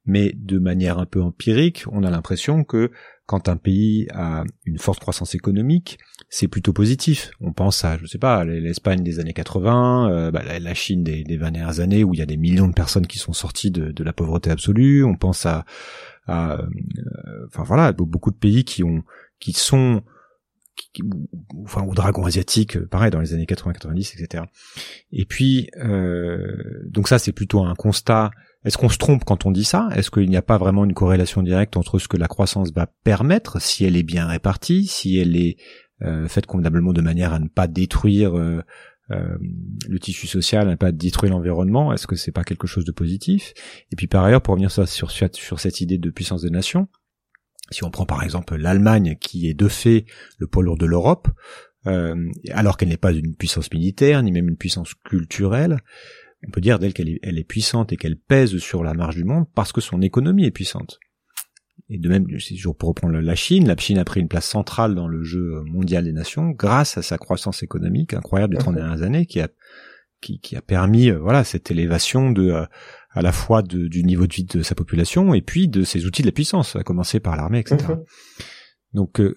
Mais 0.05 0.31
de 0.35 0.57
manière 0.57 0.99
un 0.99 1.05
peu 1.05 1.21
empirique, 1.21 1.83
on 1.91 2.03
a 2.03 2.09
l'impression 2.09 2.63
que 2.63 2.91
quand 3.25 3.49
un 3.49 3.57
pays 3.57 4.07
a 4.13 4.45
une 4.65 4.79
forte 4.79 5.01
croissance 5.01 5.35
économique, 5.35 5.99
c'est 6.29 6.47
plutôt 6.47 6.73
positif. 6.73 7.31
On 7.39 7.53
pense 7.53 7.85
à, 7.85 7.97
je 7.97 8.05
sais 8.05 8.17
pas, 8.17 8.43
l'Espagne 8.43 9.03
des 9.03 9.19
années 9.19 9.33
80, 9.33 10.11
euh, 10.11 10.31
bah, 10.31 10.41
la 10.59 10.73
Chine 10.73 11.03
des, 11.03 11.23
des 11.23 11.37
20 11.37 11.51
dernières 11.51 11.79
années 11.79 12.03
où 12.03 12.13
il 12.13 12.19
y 12.19 12.23
a 12.23 12.25
des 12.25 12.37
millions 12.37 12.67
de 12.67 12.73
personnes 12.73 13.07
qui 13.07 13.17
sont 13.17 13.33
sorties 13.33 13.71
de, 13.71 13.91
de 13.91 14.03
la 14.03 14.13
pauvreté 14.13 14.49
absolue. 14.49 15.03
On 15.05 15.15
pense 15.15 15.45
à, 15.45 15.65
à 16.27 16.59
euh, 16.59 16.67
enfin 17.47 17.63
voilà, 17.63 17.93
beaucoup 17.93 18.31
de 18.31 18.37
pays 18.37 18.65
qui 18.65 18.83
ont, 18.83 19.03
qui 19.39 19.53
sont, 19.53 20.03
enfin 21.63 21.83
au 21.83 21.93
dragon 21.93 22.25
asiatique, 22.25 22.77
pareil 22.87 23.09
dans 23.09 23.21
les 23.21 23.33
années 23.33 23.45
80-90, 23.45 24.21
etc. 24.21 24.43
Et 25.11 25.25
puis, 25.25 25.69
euh, 25.77 26.37
donc 26.89 27.07
ça 27.07 27.19
c'est 27.19 27.31
plutôt 27.31 27.63
un 27.63 27.75
constat 27.75 28.31
est-ce 28.67 28.77
qu'on 28.77 28.89
se 28.89 28.97
trompe 28.97 29.23
quand 29.23 29.45
on 29.45 29.51
dit 29.51 29.63
ça? 29.63 29.87
Est-ce 29.95 30.11
qu'il 30.11 30.29
n'y 30.29 30.35
a 30.35 30.41
pas 30.41 30.57
vraiment 30.57 30.83
une 30.83 30.93
corrélation 30.93 31.41
directe 31.41 31.77
entre 31.77 31.99
ce 31.99 32.09
que 32.09 32.17
la 32.17 32.27
croissance 32.27 32.73
va 32.73 32.85
permettre, 33.05 33.61
si 33.61 33.85
elle 33.85 33.95
est 33.95 34.03
bien 34.03 34.27
répartie, 34.27 34.87
si 34.87 35.17
elle 35.17 35.37
est 35.37 35.55
euh, 36.03 36.27
faite 36.27 36.45
convenablement 36.45 36.93
de 36.93 37.01
manière 37.01 37.33
à 37.33 37.39
ne 37.39 37.47
pas 37.47 37.67
détruire 37.67 38.37
euh, 38.37 38.61
euh, 39.09 39.37
le 39.87 39.99
tissu 39.99 40.27
social, 40.27 40.67
à 40.67 40.71
ne 40.71 40.75
pas 40.75 40.91
détruire 40.91 41.31
l'environnement 41.33 41.91
Est-ce 41.91 42.05
que 42.05 42.15
c'est 42.15 42.31
pas 42.31 42.43
quelque 42.43 42.67
chose 42.67 42.85
de 42.85 42.91
positif? 42.91 43.53
Et 43.91 43.95
puis 43.95 44.07
par 44.07 44.23
ailleurs, 44.23 44.41
pour 44.41 44.53
revenir 44.53 44.71
sur, 44.71 45.09
cette 45.09 45.81
idée 45.81 45.97
de 45.97 46.09
puissance 46.09 46.43
des 46.43 46.51
nations, 46.51 46.87
si 47.71 47.83
on 47.83 47.89
prend 47.89 48.05
par 48.05 48.23
exemple 48.23 48.55
l'Allemagne, 48.55 49.17
qui 49.19 49.49
est 49.49 49.53
de 49.53 49.67
fait 49.67 50.05
le 50.37 50.47
pôle 50.47 50.65
lourd 50.65 50.77
de 50.77 50.85
l'Europe, 50.85 51.27
alors 52.51 52.75
qu'elle 52.75 52.89
n'est 52.89 52.97
pas 52.97 53.13
une 53.13 53.33
puissance 53.33 53.71
militaire, 53.71 54.21
ni 54.21 54.33
même 54.33 54.49
une 54.49 54.57
puissance 54.57 54.93
culturelle, 55.05 55.79
on 56.45 56.51
peut 56.51 56.59
dire 56.59 56.79
d'elle 56.79 56.93
qu'elle 56.93 57.07
est, 57.07 57.19
elle 57.23 57.39
est 57.39 57.45
puissante 57.45 57.93
et 57.93 57.97
qu'elle 57.97 58.17
pèse 58.17 58.57
sur 58.57 58.83
la 58.83 58.93
marge 58.93 59.15
du 59.15 59.23
monde 59.23 59.45
parce 59.55 59.71
que 59.71 59.79
son 59.79 60.01
économie 60.01 60.45
est 60.45 60.51
puissante. 60.51 60.99
Et 61.89 61.97
de 61.97 62.09
même, 62.09 62.27
toujours 62.27 62.75
pour 62.75 62.89
reprendre 62.89 63.17
la 63.17 63.35
Chine, 63.35 63.67
la 63.67 63.77
Chine 63.77 63.97
a 63.97 64.05
pris 64.05 64.19
une 64.19 64.27
place 64.27 64.47
centrale 64.47 64.95
dans 64.95 65.07
le 65.07 65.23
jeu 65.23 65.61
mondial 65.65 66.03
des 66.03 66.11
nations 66.11 66.49
grâce 66.49 66.97
à 66.97 67.01
sa 67.01 67.17
croissance 67.17 67.63
économique 67.63 68.13
incroyable 68.13 68.55
des 68.55 68.59
30 68.59 68.75
dernières 68.75 69.03
années 69.03 69.25
qui 69.25 69.39
a, 69.39 69.47
qui, 70.21 70.39
qui 70.39 70.55
a 70.55 70.61
permis, 70.61 71.09
euh, 71.09 71.17
voilà, 71.19 71.43
cette 71.43 71.71
élévation 71.71 72.31
de, 72.31 72.49
euh, 72.49 72.65
à 73.11 73.21
la 73.21 73.31
fois 73.31 73.61
de, 73.61 73.87
du 73.87 74.03
niveau 74.03 74.27
de 74.27 74.33
vie 74.33 74.43
de 74.43 74.61
sa 74.61 74.75
population 74.75 75.33
et 75.33 75.41
puis 75.41 75.67
de 75.67 75.83
ses 75.83 76.05
outils 76.05 76.23
de 76.23 76.27
la 76.27 76.33
puissance, 76.33 76.75
à 76.75 76.83
commencer 76.83 77.19
par 77.19 77.37
l'armée, 77.37 77.59
etc. 77.59 77.77
Mhm. 77.89 78.03
Donc, 78.93 79.19
euh, 79.21 79.33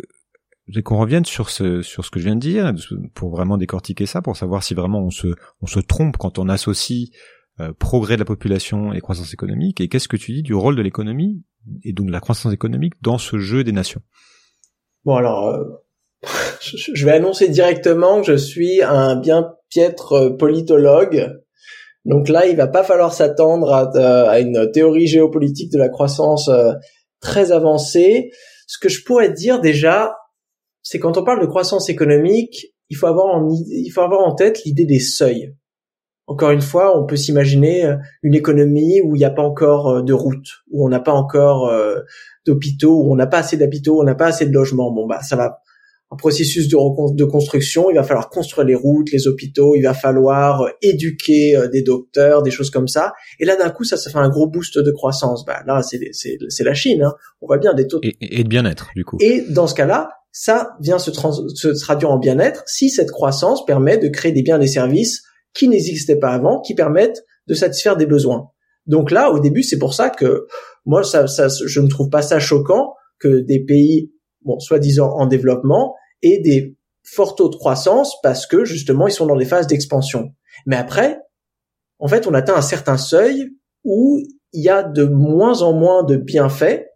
qu'on 0.85 0.99
revienne 0.99 1.25
sur 1.25 1.51
ce 1.51 1.83
sur 1.83 2.05
ce 2.05 2.11
que 2.11 2.21
je 2.21 2.27
viens 2.27 2.37
de 2.37 2.41
dire 2.41 2.73
pour 3.15 3.31
vraiment 3.31 3.59
décortiquer 3.59 4.07
ça, 4.07 4.23
pour 4.23 4.37
savoir 4.37 4.63
si 4.63 4.75
vraiment 4.75 5.01
on 5.01 5.11
se 5.11 5.35
on 5.61 5.67
se 5.67 5.81
trompe 5.81 6.17
quand 6.17 6.39
on 6.39 6.49
associe 6.49 7.11
euh, 7.61 7.73
progrès 7.79 8.15
de 8.15 8.21
la 8.21 8.25
population 8.25 8.93
et 8.93 9.01
croissance 9.01 9.35
économique. 9.35 9.81
Et 9.81 9.89
qu'est-ce 9.89 10.09
que 10.09 10.17
tu 10.17 10.33
dis 10.33 10.43
du 10.43 10.55
rôle 10.55 10.77
de 10.77 10.83
l'économie 10.83 11.43
et 11.83 11.93
donc 11.93 12.11
la 12.11 12.21
croissance 12.21 12.53
économique 12.53 12.95
dans 13.03 13.19
ce 13.19 13.39
jeu 13.39 13.65
des 13.65 13.73
nations 13.73 14.03
Bon 15.05 15.17
alors, 15.17 15.49
euh, 15.49 15.65
je 16.61 17.05
vais 17.05 17.13
annoncer 17.13 17.49
directement 17.49 18.21
que 18.21 18.27
je 18.27 18.37
suis 18.37 18.83
un 18.83 19.17
bien 19.17 19.55
piètre 19.71 20.13
euh, 20.13 20.37
politologue. 20.37 21.33
Donc 22.05 22.29
là, 22.29 22.47
il 22.47 22.57
va 22.57 22.67
pas 22.67 22.83
falloir 22.83 23.13
s'attendre 23.13 23.73
à, 23.73 23.91
à, 24.31 24.41
une 24.41 24.71
théorie 24.73 25.07
géopolitique 25.07 25.71
de 25.71 25.79
la 25.79 25.91
croissance 25.91 26.51
très 27.21 27.53
avancée. 27.53 28.31
Ce 28.67 28.79
que 28.79 28.89
je 28.89 29.05
pourrais 29.05 29.31
dire 29.31 29.61
déjà, 29.61 30.17
c'est 30.83 30.99
quand 30.99 31.19
on 31.19 31.25
parle 31.25 31.41
de 31.41 31.47
croissance 31.47 31.89
économique, 31.89 32.75
il 32.89 32.97
faut 32.97 33.07
avoir 33.07 33.27
en, 33.27 33.49
il 33.49 33.91
faut 33.91 34.01
avoir 34.01 34.27
en 34.27 34.35
tête 34.35 34.65
l'idée 34.65 34.87
des 34.87 34.99
seuils. 34.99 35.55
Encore 36.31 36.53
une 36.53 36.61
fois, 36.61 36.97
on 36.97 37.07
peut 37.07 37.17
s'imaginer 37.17 37.85
euh, 37.85 37.97
une 38.23 38.37
économie 38.37 39.01
où 39.03 39.17
il 39.17 39.19
n'y 39.19 39.25
a 39.25 39.31
pas 39.31 39.43
encore 39.43 39.89
euh, 39.89 40.03
de 40.03 40.13
routes, 40.13 40.63
où 40.71 40.87
on 40.87 40.89
n'a 40.89 41.01
pas 41.01 41.11
encore 41.11 41.67
euh, 41.67 41.97
d'hôpitaux, 42.47 43.03
où 43.03 43.13
on 43.13 43.17
n'a 43.17 43.27
pas 43.27 43.39
assez 43.39 43.57
d'hôpitaux, 43.57 44.01
on 44.01 44.05
n'a 44.05 44.15
pas 44.15 44.27
assez 44.27 44.47
de 44.47 44.53
logements. 44.53 44.93
Bon 44.93 45.09
bah 45.09 45.23
ça 45.23 45.35
va 45.35 45.59
un 46.13 46.17
processus 46.17 46.69
de, 46.69 47.17
de 47.17 47.25
construction, 47.25 47.91
il 47.91 47.97
va 47.97 48.05
falloir 48.05 48.31
construire 48.31 48.65
les 48.65 48.77
routes, 48.77 49.11
les 49.11 49.27
hôpitaux, 49.27 49.75
il 49.75 49.83
va 49.83 49.93
falloir 49.93 50.69
éduquer 50.83 51.57
des 51.73 51.83
docteurs, 51.83 52.43
des 52.45 52.53
choses 52.53 52.71
comme 52.71 52.89
ça. 52.89 53.13
Et 53.39 53.45
là, 53.45 53.55
d'un 53.55 53.71
coup, 53.71 53.85
ça, 53.85 53.97
ça 53.97 54.11
fait 54.11 54.19
un 54.19 54.29
gros 54.29 54.49
boost 54.49 54.77
de 54.77 54.91
croissance. 54.91 55.45
Bah, 55.45 55.63
là, 55.69 55.83
c'est 55.83 56.65
la 56.65 56.75
Chine. 56.75 57.03
Hein. 57.05 57.15
On 57.41 57.47
voit 57.47 57.59
bien 57.59 57.75
des 57.75 57.87
taux. 57.87 58.01
Et, 58.03 58.17
et 58.21 58.43
de 58.43 58.49
bien-être, 58.49 58.91
du 58.97 59.05
coup. 59.05 59.19
Et 59.21 59.45
dans 59.51 59.69
ce 59.69 59.75
cas-là, 59.77 60.11
ça 60.33 60.71
vient 60.81 60.99
se, 60.99 61.13
se 61.13 61.69
traduire 61.81 62.11
en 62.11 62.19
bien-être 62.19 62.65
si 62.67 62.91
cette 62.91 63.13
croissance 63.13 63.65
permet 63.65 63.97
de 63.97 64.09
créer 64.09 64.33
des 64.33 64.43
biens 64.43 64.57
et 64.57 64.61
des 64.61 64.67
services 64.67 65.23
qui 65.55 65.69
n'existaient 65.69 66.19
pas 66.19 66.31
avant, 66.31 66.61
qui 66.61 66.75
permettent 66.75 67.25
de 67.47 67.55
satisfaire 67.55 67.97
des 67.97 68.07
besoins. 68.07 68.51
Donc 68.87 69.11
là, 69.11 69.31
au 69.31 69.41
début, 69.41 69.63
c'est 69.63 69.79
pour 69.79 69.95
ça 69.95 70.11
que 70.11 70.47
moi, 70.85 71.03
ça, 71.03 71.27
ça, 71.27 71.49
je 71.49 71.81
ne 71.81 71.89
trouve 71.89 72.11
pas 72.11 72.23
ça 72.23 72.39
choquant 72.39 72.95
que 73.19 73.41
des 73.41 73.65
pays, 73.65 74.13
bon, 74.43 74.59
soi-disant 74.59 75.11
en 75.11 75.27
développement, 75.27 75.95
aient 76.23 76.41
des 76.41 76.77
forts 77.03 77.35
taux 77.35 77.49
de 77.49 77.57
croissance 77.57 78.21
parce 78.23 78.47
que 78.47 78.65
justement, 78.65 79.07
ils 79.07 79.13
sont 79.13 79.27
dans 79.27 79.37
des 79.37 79.45
phases 79.45 79.67
d'expansion. 79.67 80.33
Mais 80.67 80.77
après, 80.77 81.19
en 81.99 82.09
fait, 82.09 82.27
on 82.27 82.35
atteint 82.35 82.57
un 82.57 82.63
certain 82.63 82.97
seuil 82.97 83.51
où 83.85 84.21
il 84.53 84.63
y 84.63 84.69
a 84.69 84.83
de 84.83 85.05
moins 85.05 85.63
en 85.63 85.73
moins 85.73 86.03
de 86.03 86.17
bienfaits 86.17 86.87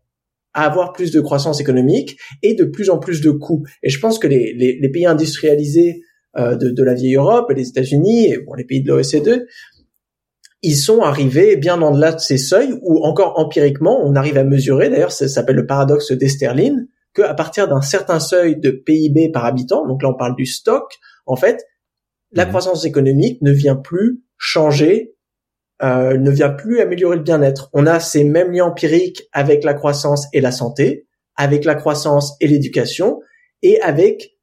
à 0.55 0.65
avoir 0.65 0.93
plus 0.93 1.11
de 1.11 1.21
croissance 1.21 1.61
économique 1.61 2.17
et 2.43 2.55
de 2.55 2.65
plus 2.65 2.91
en 2.91 2.99
plus 2.99 3.21
de 3.21 3.31
coûts. 3.31 3.65
Et 3.83 3.91
je 3.91 3.99
pense 3.99 4.19
que 4.19 4.27
les, 4.27 4.55
les, 4.57 4.79
les 4.81 4.89
pays 4.89 5.07
industrialisés 5.07 6.01
de, 6.37 6.71
de, 6.71 6.83
la 6.83 6.95
vieille 6.95 7.17
Europe, 7.17 7.51
les 7.55 7.69
États-Unis 7.69 8.27
et 8.27 8.39
bon, 8.39 8.55
les 8.55 8.65
pays 8.65 8.83
de 8.83 8.89
l'OECD, 8.89 9.47
ils 10.63 10.77
sont 10.77 11.01
arrivés 11.01 11.57
bien 11.57 11.81
en 11.83 11.93
delà 11.93 12.13
de 12.13 12.19
ces 12.19 12.39
seuils 12.39 12.75
où 12.83 13.05
encore 13.05 13.39
empiriquement 13.39 14.01
on 14.03 14.17
arrive 14.17 14.39
à 14.39 14.45
mesurer. 14.45 14.89
D'ailleurs, 14.89 15.13
ça 15.13 15.29
s'appelle 15.29 15.57
le 15.57 15.67
paradoxe 15.67 16.13
d'Esterlin, 16.13 16.87
qu'à 17.15 17.35
partir 17.35 17.69
d'un 17.69 17.83
certain 17.83 18.19
seuil 18.19 18.59
de 18.59 18.71
PIB 18.71 19.31
par 19.31 19.45
habitant, 19.45 19.87
donc 19.87 20.03
là 20.03 20.09
on 20.11 20.17
parle 20.17 20.35
du 20.37 20.47
stock, 20.47 20.99
en 21.27 21.37
fait, 21.37 21.65
la 22.33 22.47
mmh. 22.47 22.49
croissance 22.49 22.85
économique 22.85 23.41
ne 23.43 23.53
vient 23.53 23.77
plus 23.77 24.25
changer 24.39 25.15
euh, 25.83 26.17
ne 26.17 26.31
vient 26.31 26.51
plus 26.51 26.81
améliorer 26.81 27.17
le 27.17 27.23
bien-être. 27.23 27.69
On 27.73 27.87
a 27.87 27.99
ces 27.99 28.23
mêmes 28.23 28.53
liens 28.53 28.67
empiriques 28.67 29.25
avec 29.33 29.65
la 29.65 29.75
croissance 29.75 30.29
et 30.33 30.41
la 30.41 30.53
santé, 30.53 31.09
avec 31.35 31.65
la 31.65 31.75
croissance 31.75 32.37
et 32.41 32.47
l'éducation, 32.47 33.21
et 33.61 33.81
avec 33.81 34.34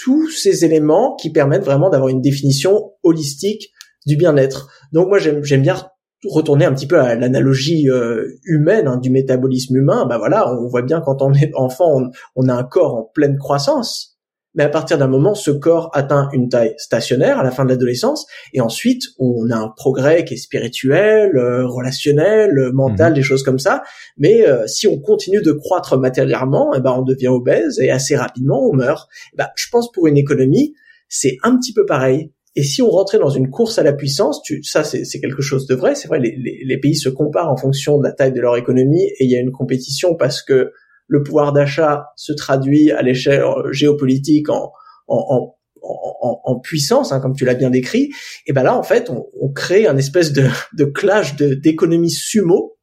tous 0.00 0.30
ces 0.30 0.64
éléments 0.64 1.16
qui 1.16 1.30
permettent 1.30 1.64
vraiment 1.64 1.90
d'avoir 1.90 2.08
une 2.08 2.20
définition 2.20 2.92
holistique 3.02 3.70
du 4.06 4.16
bien-être. 4.16 4.68
Donc 4.92 5.08
moi 5.08 5.18
j'aime 5.18 5.62
bien 5.62 5.76
retourner 6.24 6.64
un 6.64 6.72
petit 6.72 6.86
peu 6.86 7.00
à 7.00 7.14
l'analogie 7.14 7.88
euh, 7.88 8.24
humaine 8.44 8.86
hein, 8.86 8.96
du 8.96 9.10
métabolisme 9.10 9.76
humain. 9.76 10.06
Ben 10.06 10.18
voilà, 10.18 10.52
on 10.52 10.68
voit 10.68 10.82
bien 10.82 11.00
quand 11.00 11.22
on 11.22 11.32
est 11.34 11.50
enfant, 11.54 12.02
on 12.36 12.48
a 12.48 12.54
un 12.54 12.64
corps 12.64 12.94
en 12.94 13.10
pleine 13.14 13.36
croissance 13.38 14.11
mais 14.54 14.64
à 14.64 14.68
partir 14.68 14.98
d'un 14.98 15.08
moment, 15.08 15.34
ce 15.34 15.50
corps 15.50 15.90
atteint 15.94 16.28
une 16.32 16.48
taille 16.48 16.74
stationnaire 16.76 17.38
à 17.38 17.42
la 17.42 17.50
fin 17.50 17.64
de 17.64 17.70
l'adolescence, 17.70 18.26
et 18.52 18.60
ensuite 18.60 19.02
on 19.18 19.50
a 19.50 19.56
un 19.56 19.68
progrès 19.68 20.24
qui 20.24 20.34
est 20.34 20.38
spirituel, 20.38 21.36
euh, 21.36 21.66
relationnel, 21.66 22.58
euh, 22.58 22.72
mental, 22.72 23.12
mhm. 23.12 23.16
des 23.16 23.22
choses 23.22 23.42
comme 23.42 23.58
ça. 23.58 23.82
Mais 24.18 24.46
euh, 24.46 24.66
si 24.66 24.86
on 24.86 24.98
continue 24.98 25.42
de 25.42 25.52
croître 25.52 25.98
matériellement, 25.98 26.72
eh 26.74 26.80
ben 26.80 26.92
on 26.92 27.02
devient 27.02 27.28
obèse 27.28 27.78
et 27.80 27.90
assez 27.90 28.16
rapidement 28.16 28.68
on 28.68 28.74
meurt. 28.74 29.08
Eh 29.32 29.36
ben, 29.36 29.48
je 29.56 29.66
pense 29.70 29.90
pour 29.90 30.06
une 30.06 30.16
économie, 30.16 30.74
c'est 31.08 31.36
un 31.42 31.56
petit 31.56 31.72
peu 31.72 31.86
pareil. 31.86 32.30
Et 32.54 32.62
si 32.62 32.82
on 32.82 32.90
rentrait 32.90 33.18
dans 33.18 33.30
une 33.30 33.48
course 33.48 33.78
à 33.78 33.82
la 33.82 33.94
puissance, 33.94 34.42
tu, 34.42 34.62
ça 34.62 34.84
c'est 34.84 35.20
quelque 35.20 35.40
chose 35.40 35.66
de 35.66 35.74
vrai. 35.74 35.94
C'est 35.94 36.08
vrai, 36.08 36.20
les, 36.20 36.36
les, 36.36 36.62
les 36.66 36.78
pays 36.78 36.96
se 36.96 37.08
comparent 37.08 37.50
en 37.50 37.56
fonction 37.56 37.98
de 37.98 38.04
la 38.04 38.12
taille 38.12 38.32
de 38.32 38.40
leur 38.42 38.58
économie, 38.58 39.04
et 39.18 39.24
il 39.24 39.30
y 39.30 39.36
a 39.36 39.40
une 39.40 39.52
compétition 39.52 40.14
parce 40.14 40.42
que 40.42 40.70
le 41.12 41.22
pouvoir 41.22 41.52
d'achat 41.52 42.06
se 42.16 42.32
traduit 42.32 42.90
à 42.90 43.02
l'échelle 43.02 43.44
géopolitique 43.70 44.48
en, 44.48 44.72
en, 45.08 45.54
en, 45.82 46.40
en 46.42 46.58
puissance, 46.58 47.12
hein, 47.12 47.20
comme 47.20 47.34
tu 47.34 47.44
l'as 47.44 47.54
bien 47.54 47.68
décrit, 47.68 48.10
et 48.46 48.54
ben 48.54 48.62
là 48.62 48.78
en 48.78 48.82
fait 48.82 49.10
on, 49.10 49.26
on 49.38 49.52
crée 49.52 49.86
un 49.86 49.98
espèce 49.98 50.32
de, 50.32 50.46
de 50.78 50.84
clash 50.84 51.36
d'économie 51.36 52.10
sumo, 52.10 52.78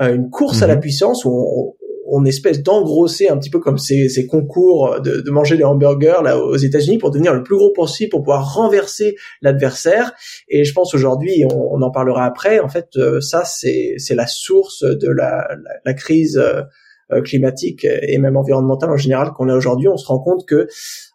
euh, 0.00 0.14
une 0.16 0.30
course 0.30 0.62
à 0.62 0.66
la 0.66 0.74
mhm. 0.74 0.80
puissance 0.80 1.24
où 1.24 1.30
on, 1.30 1.74
on 2.10 2.24
espèce 2.24 2.60
d'engrosser 2.60 3.28
un 3.28 3.38
petit 3.38 3.50
peu 3.50 3.60
comme 3.60 3.78
ces, 3.78 4.08
ces 4.08 4.26
concours 4.26 5.00
de, 5.00 5.20
de, 5.20 5.30
manger 5.30 5.56
des 5.56 5.64
hamburgers 5.64 6.22
là 6.24 6.38
aux 6.42 6.56
États-Unis 6.56 6.98
pour 6.98 7.12
devenir 7.12 7.34
le 7.34 7.44
plus 7.44 7.56
gros 7.56 7.70
possible 7.72 8.10
pour 8.10 8.22
pouvoir 8.22 8.54
renverser 8.54 9.14
l'adversaire. 9.42 10.12
Et 10.48 10.64
je 10.64 10.72
pense 10.72 10.94
aujourd'hui, 10.94 11.44
on, 11.44 11.74
on, 11.74 11.82
en 11.82 11.90
parlera 11.90 12.24
après. 12.24 12.60
En 12.60 12.68
fait, 12.68 12.88
euh, 12.96 13.20
ça 13.20 13.44
c'est 13.44 13.94
c'est 13.98 14.14
la 14.14 14.26
source 14.26 14.82
de 14.82 15.08
la, 15.08 15.48
la, 15.62 15.70
la 15.84 15.94
crise. 15.94 16.42
Euh, 17.10 17.18
euh, 17.18 17.22
climatique 17.22 17.84
et 17.84 18.18
même 18.18 18.36
environnementale 18.36 18.90
en 18.90 18.96
général 18.96 19.32
qu'on 19.32 19.48
a 19.48 19.56
aujourd'hui, 19.56 19.88
on 19.88 19.96
se 19.96 20.06
rend 20.06 20.18
compte 20.18 20.46
que 20.46 20.68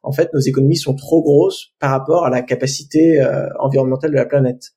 en 0.04 0.12
fait 0.12 0.30
nos 0.34 0.40
économies 0.40 0.76
sont 0.76 0.96
trop 0.96 1.22
grosses 1.22 1.74
par 1.80 1.92
rapport 1.92 2.26
à 2.26 2.30
la 2.30 2.42
capacité 2.42 3.22
euh, 3.22 3.48
environnementale 3.60 4.12
de 4.12 4.16
la 4.16 4.26
planète. 4.26 4.76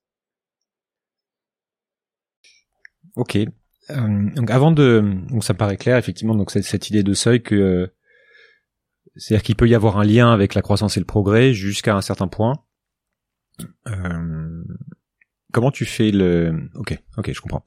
Ok. 3.17 3.37
Euh, 3.37 4.31
donc 4.35 4.51
avant 4.51 4.73
de, 4.73 5.05
donc 5.31 5.45
ça 5.45 5.55
paraît 5.55 5.77
clair 5.77 5.97
effectivement 5.97 6.35
donc 6.35 6.51
cette, 6.51 6.91
idée 6.91 7.03
de 7.03 7.15
seuil 7.15 7.43
que 7.43 7.89
c'est-à-dire 9.15 9.45
qu'il 9.45 9.57
peut 9.57 9.69
y 9.69 9.75
avoir 9.75 9.99
un 9.99 10.05
lien 10.05 10.33
avec 10.33 10.55
la 10.55 10.63
croissance 10.63 10.97
et 10.97 11.01
le 11.01 11.07
progrès 11.07 11.53
jusqu'à 11.55 11.95
un 11.95 12.03
certain 12.03 12.29
point. 12.29 12.55
Euh, 13.87 14.65
comment 15.53 15.71
tu 15.71 15.87
fais 15.87 16.11
le 16.11 16.69
Ok, 16.75 16.99
ok, 17.17 17.33
je 17.33 17.41
comprends. 17.41 17.65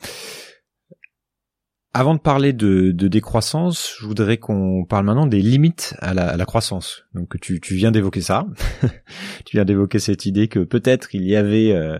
Avant 1.91 2.13
de 2.13 2.19
parler 2.19 2.53
de, 2.53 2.91
décroissance, 2.91 3.95
je 3.99 4.05
voudrais 4.05 4.37
qu'on 4.37 4.85
parle 4.85 5.05
maintenant 5.05 5.25
des 5.25 5.41
limites 5.41 5.95
à 5.99 6.13
la, 6.13 6.45
croissance. 6.45 7.03
Donc 7.15 7.39
tu, 7.39 7.59
viens 7.71 7.91
d'évoquer 7.91 8.21
ça, 8.21 8.45
tu 9.45 9.57
viens 9.57 9.65
d'évoquer 9.65 9.97
cette 9.97 10.27
idée 10.27 10.47
que 10.47 10.59
peut-être 10.59 11.15
il 11.15 11.23
y 11.23 11.35
avait 11.35 11.71
euh, 11.71 11.97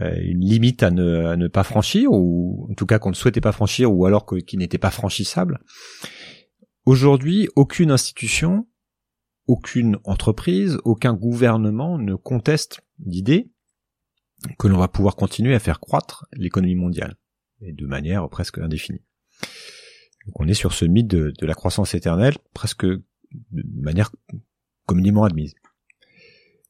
euh, 0.00 0.16
une 0.20 0.40
limite 0.40 0.82
à 0.82 0.90
ne, 0.90 1.46
pas 1.46 1.62
franchir, 1.62 2.10
ou 2.10 2.66
en 2.68 2.74
tout 2.74 2.86
cas 2.86 2.98
qu'on 2.98 3.10
ne 3.10 3.14
souhaitait 3.14 3.40
pas 3.40 3.52
franchir, 3.52 3.92
ou 3.92 4.04
alors 4.04 4.26
qui 4.26 4.56
n'était 4.56 4.78
pas 4.78 4.90
franchissable. 4.90 5.60
Aujourd'hui, 6.84 7.48
aucune 7.54 7.92
institution, 7.92 8.66
aucune 9.46 9.98
entreprise, 10.04 10.78
aucun 10.84 11.14
gouvernement 11.14 11.98
ne 11.98 12.16
conteste 12.16 12.80
l'idée 12.98 13.48
que 14.58 14.66
l'on 14.66 14.78
va 14.78 14.88
pouvoir 14.88 15.14
continuer 15.14 15.54
à 15.54 15.60
faire 15.60 15.78
croître 15.78 16.26
l'économie 16.32 16.74
mondiale, 16.74 17.14
et 17.64 17.72
de 17.72 17.86
manière 17.86 18.28
presque 18.28 18.58
indéfinie. 18.58 19.02
Donc 20.26 20.40
on 20.40 20.48
est 20.48 20.54
sur 20.54 20.72
ce 20.72 20.84
mythe 20.84 21.08
de, 21.08 21.32
la 21.42 21.54
croissance 21.54 21.94
éternelle, 21.94 22.34
presque 22.52 22.86
de 22.86 23.02
manière 23.80 24.10
communément 24.86 25.24
admise. 25.24 25.54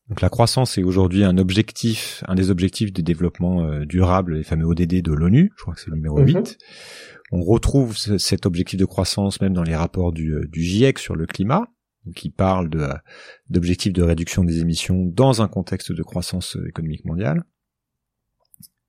Donc 0.08 0.20
la 0.20 0.28
croissance 0.28 0.76
est 0.76 0.82
aujourd'hui 0.82 1.24
un 1.24 1.38
objectif, 1.38 2.22
un 2.28 2.34
des 2.34 2.50
objectifs 2.50 2.92
de 2.92 3.00
développement 3.00 3.64
euh, 3.64 3.86
durable, 3.86 4.34
les 4.34 4.42
fameux 4.42 4.66
ODD 4.66 5.00
de 5.00 5.12
l'ONU, 5.12 5.50
je 5.56 5.62
crois 5.62 5.74
que 5.74 5.80
c'est 5.80 5.90
le 5.90 5.96
numéro 5.96 6.20
8. 6.20 6.34
Mhm. 6.34 6.44
On 7.32 7.42
retrouve 7.42 7.96
cet 7.96 8.44
objectif 8.44 8.78
de 8.78 8.84
croissance 8.84 9.40
même 9.40 9.54
dans 9.54 9.62
les 9.62 9.74
rapports 9.74 10.12
du, 10.12 10.34
euh, 10.34 10.46
du 10.46 10.62
GIEC 10.62 10.98
sur 10.98 11.16
le 11.16 11.26
climat, 11.26 11.68
qui 12.14 12.28
parle 12.28 12.68
de 12.68 12.86
d'objectifs 13.48 13.94
de 13.94 14.02
réduction 14.02 14.44
des 14.44 14.60
émissions 14.60 15.06
dans 15.06 15.40
un 15.40 15.48
contexte 15.48 15.90
de 15.90 16.02
croissance 16.02 16.58
économique 16.68 17.06
mondiale. 17.06 17.44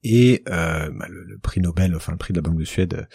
Et 0.08 0.44
euh, 0.50 0.92
bah, 0.92 1.08
le, 1.10 1.40
prix 1.40 1.62
Nobel, 1.62 1.96
enfin 1.96 2.12
le 2.12 2.20
prix 2.20 2.32
de 2.32 2.38
la 2.38 2.44
Banque 2.44 2.60
de 2.60 2.64
Suède, 2.64 2.94
euh, 2.94 3.06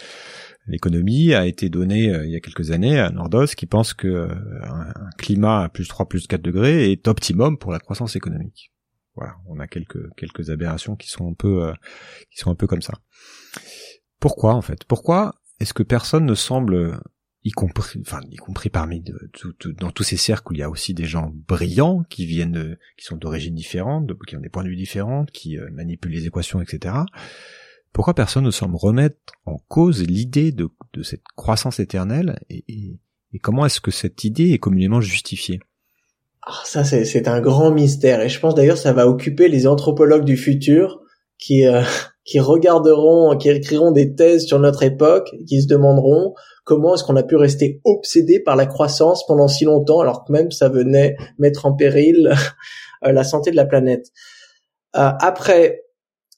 l'économie, 0.67 1.33
a 1.33 1.47
été 1.47 1.69
donné 1.69 2.09
euh, 2.09 2.25
il 2.25 2.31
y 2.31 2.35
a 2.35 2.41
quelques 2.41 2.71
années 2.71 2.99
à 2.99 3.09
Nordos, 3.09 3.47
qui 3.55 3.65
pense 3.65 3.93
que 3.93 4.09
euh, 4.09 4.27
un, 4.63 5.09
climat 5.17 5.63
à 5.63 5.69
plus 5.69 5.87
3, 5.87 6.09
plus 6.09 6.27
4 6.27 6.41
degrés 6.41 6.91
est 6.91 7.07
optimum 7.07 7.57
pour 7.57 7.71
la 7.71 7.79
croissance 7.79 8.17
économique. 8.17 8.73
Voilà, 9.15 9.35
on 9.47 9.57
a 9.61 9.67
quelques 9.67 10.13
quelques 10.17 10.49
aberrations 10.49 10.97
qui 10.97 11.09
sont 11.09 11.29
un 11.29 11.33
peu 11.33 11.73
qui 12.29 12.39
sont 12.39 12.51
un 12.51 12.55
peu 12.55 12.67
comme 12.67 12.81
ça. 12.81 12.93
Pourquoi 14.19 14.53
en 14.53 14.61
fait? 14.61 14.83
Pourquoi 14.83 15.35
est-ce 15.61 15.73
que 15.73 15.83
personne 15.83 16.25
ne 16.25 16.35
semble 16.35 16.99
y 17.43 17.51
compris, 17.51 17.99
enfin, 18.01 18.19
y 18.29 18.35
compris 18.35 18.69
parmi 18.69 19.03
dans 19.79 19.91
tous 19.91 20.03
ces 20.03 20.17
cercles 20.17 20.51
où 20.51 20.53
il 20.53 20.59
y 20.59 20.63
a 20.63 20.69
aussi 20.69 20.93
des 20.93 21.05
gens 21.05 21.31
brillants 21.47 22.03
qui 22.09 22.25
viennent, 22.25 22.77
qui 22.97 23.05
sont 23.05 23.17
d'origines 23.17 23.55
différentes, 23.55 24.11
qui 24.27 24.35
ont 24.35 24.41
des 24.41 24.49
points 24.49 24.63
de 24.63 24.69
vue 24.69 24.75
différents, 24.75 25.25
qui 25.25 25.57
euh, 25.57 25.69
manipulent 25.71 26.11
les 26.11 26.27
équations, 26.27 26.61
etc. 26.61 26.95
Pourquoi 27.93 28.13
personne 28.13 28.45
ne 28.45 28.51
semble 28.51 28.75
remettre 28.75 29.17
en 29.45 29.57
cause 29.67 30.03
l'idée 30.03 30.51
de, 30.51 30.69
de, 30.93 31.03
cette 31.03 31.23
croissance 31.35 31.79
éternelle 31.79 32.39
et, 32.49 32.63
et, 32.67 33.39
comment 33.39 33.65
est-ce 33.65 33.81
que 33.81 33.91
cette 33.91 34.23
idée 34.23 34.51
est 34.51 34.59
communément 34.59 35.01
justifiée? 35.01 35.59
Ah, 36.43 36.61
Ça, 36.63 36.83
c'est 36.83 37.27
un 37.27 37.41
grand 37.41 37.71
mystère 37.71 38.21
et 38.21 38.29
je 38.29 38.39
pense 38.39 38.55
d'ailleurs 38.55 38.77
ça 38.77 38.93
va 38.93 39.07
occuper 39.07 39.47
les 39.47 39.67
anthropologues 39.67 40.25
du 40.25 40.37
futur 40.37 41.01
qui 41.37 41.65
euh, 41.65 41.81
qui 42.23 42.39
regarderont, 42.39 43.35
qui 43.35 43.49
écriront 43.49 43.91
des 43.91 44.13
thèses 44.13 44.45
sur 44.45 44.59
notre 44.59 44.83
époque, 44.83 45.29
qui 45.47 45.61
se 45.61 45.67
demanderont 45.67 46.35
comment 46.63 46.95
est-ce 46.95 47.03
qu'on 47.03 47.15
a 47.15 47.23
pu 47.23 47.35
rester 47.35 47.81
obsédé 47.83 48.39
par 48.39 48.55
la 48.55 48.65
croissance 48.65 49.25
pendant 49.25 49.47
si 49.47 49.65
longtemps, 49.65 49.99
alors 49.99 50.23
que 50.23 50.31
même 50.31 50.51
ça 50.51 50.69
venait 50.69 51.15
mettre 51.37 51.65
en 51.65 51.73
péril 51.73 52.31
euh, 53.05 53.11
la 53.11 53.23
santé 53.23 53.51
de 53.51 53.55
la 53.55 53.65
planète. 53.65 54.07
Euh, 54.95 55.11
après, 55.19 55.83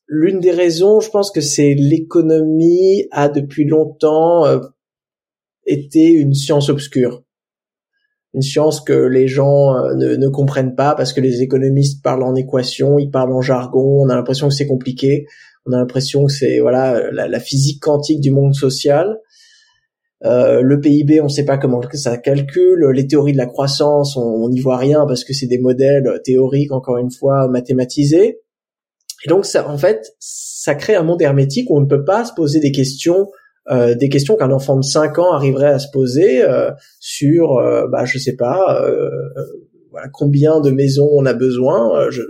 l'une 0.07 0.39
des 0.39 0.51
raisons, 0.51 0.99
je 0.99 1.09
pense 1.09 1.31
que 1.31 1.41
c'est 1.41 1.73
l'économie 1.73 3.07
a 3.11 3.29
depuis 3.29 3.65
longtemps 3.65 4.45
euh, 4.45 4.59
été 5.65 6.09
une 6.09 6.33
science 6.33 6.69
obscure. 6.69 7.23
Une 8.35 8.41
science 8.41 8.81
que 8.81 8.93
les 8.93 9.27
gens 9.27 9.75
ne, 9.93 10.15
ne 10.15 10.27
comprennent 10.27 10.73
pas 10.73 10.95
parce 10.95 11.13
que 11.13 11.21
les 11.21 11.43
économistes 11.43 12.01
parlent 12.01 12.23
en 12.23 12.33
équations, 12.33 12.97
ils 12.97 13.11
parlent 13.11 13.31
en 13.31 13.41
jargon, 13.41 14.01
on 14.01 14.09
a 14.09 14.15
l'impression 14.15 14.47
que 14.47 14.55
c'est 14.55 14.65
compliqué 14.65 15.27
on 15.65 15.71
a 15.71 15.77
l'impression 15.77 16.25
que 16.25 16.31
c'est 16.31 16.59
voilà 16.59 17.11
la, 17.11 17.39
physique 17.39 17.81
quantique 17.81 18.19
du 18.19 18.31
monde 18.31 18.53
social. 18.53 19.17
Euh, 20.25 20.61
le 20.61 20.79
PIB, 20.79 21.19
on 21.21 21.25
ne 21.25 21.29
sait 21.29 21.45
pas 21.45 21.57
comment 21.57 21.81
ça 21.93 22.17
calcule. 22.17 22.89
Les 22.93 23.07
théories 23.07 23.33
de 23.33 23.37
la 23.37 23.45
croissance, 23.45 24.15
on 24.17 24.49
n'y 24.49 24.59
voit 24.59 24.77
rien 24.77 25.05
parce 25.07 25.23
que 25.23 25.33
c'est 25.33 25.47
des 25.47 25.59
modèles 25.59 26.21
théoriques, 26.23 26.71
encore 26.71 26.97
une 26.97 27.11
fois, 27.11 27.47
mathématisés. 27.47 28.39
Et 29.25 29.29
donc, 29.29 29.45
ça, 29.45 29.69
en 29.69 29.77
fait, 29.77 30.13
ça 30.19 30.75
crée 30.75 30.95
un 30.95 31.03
monde 31.03 31.21
hermétique 31.21 31.69
où 31.69 31.77
on 31.77 31.81
ne 31.81 31.87
peut 31.87 32.03
pas 32.03 32.25
se 32.25 32.33
poser 32.33 32.59
des 32.59 32.71
questions, 32.71 33.27
euh, 33.71 33.95
des 33.95 34.09
questions 34.09 34.35
qu'un 34.35 34.51
enfant 34.51 34.77
de 34.77 34.83
5 34.83 35.19
ans 35.19 35.33
arriverait 35.33 35.71
à 35.71 35.79
se 35.79 35.87
poser 35.91 36.43
euh, 36.43 36.71
sur, 36.99 37.61
bah, 37.89 38.05
je 38.05 38.17
sais 38.17 38.35
pas, 38.35 38.81
voilà, 39.93 40.07
combien 40.11 40.59
de 40.59 40.71
maisons 40.71 41.07
on 41.13 41.25
a 41.27 41.33
besoin. 41.33 41.95
Euh, 41.95 42.09
je, 42.09 42.23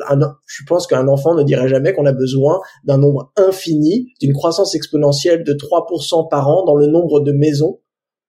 je 0.47 0.63
pense 0.67 0.85
qu'un 0.85 1.07
enfant 1.07 1.33
ne 1.33 1.43
dirait 1.43 1.69
jamais 1.69 1.93
qu'on 1.93 2.05
a 2.05 2.11
besoin 2.11 2.59
d'un 2.83 2.97
nombre 2.97 3.31
infini, 3.37 4.09
d'une 4.19 4.33
croissance 4.33 4.75
exponentielle 4.75 5.45
de 5.45 5.53
3% 5.53 6.29
par 6.29 6.49
an 6.49 6.65
dans 6.65 6.75
le 6.75 6.87
nombre 6.87 7.21
de 7.21 7.31
maisons, 7.31 7.79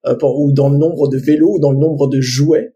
euh, 0.07 0.17
ou 0.23 0.53
dans 0.53 0.69
le 0.69 0.79
nombre 0.79 1.09
de 1.09 1.19
vélos, 1.19 1.57
ou 1.57 1.59
dans 1.59 1.73
le 1.73 1.79
nombre 1.79 2.09
de 2.09 2.21
jouets. 2.21 2.75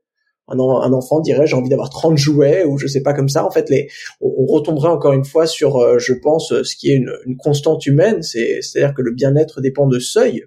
Un, 0.51 0.59
un 0.59 0.93
enfant 0.95 1.21
dirait 1.21 1.47
j'ai 1.47 1.57
envie 1.57 1.69
d'avoir 1.69 1.91
30 1.91 2.17
jouets, 2.17 2.65
ou 2.65 2.79
je 2.79 2.87
sais 2.87 3.03
pas 3.03 3.13
comme 3.13 3.29
ça. 3.29 3.45
En 3.45 3.51
fait, 3.51 3.69
les, 3.69 3.89
on, 4.21 4.47
retomberait 4.47 4.89
encore 4.89 5.13
une 5.13 5.25
fois 5.25 5.47
sur, 5.47 5.77
euh, 5.77 5.99
je 5.99 6.15
pense, 6.15 6.55
ce 6.63 6.77
qui 6.77 6.91
est 6.91 6.97
une, 6.97 7.13
une 7.27 7.37
constante 7.37 7.85
humaine, 7.87 8.23
c'est, 8.23 8.61
c'est-à-dire 8.63 8.95
que 8.95 9.03
le 9.03 9.13
bien-être 9.13 9.61
dépend 9.61 9.87
de 9.87 9.99
seuil. 9.99 10.45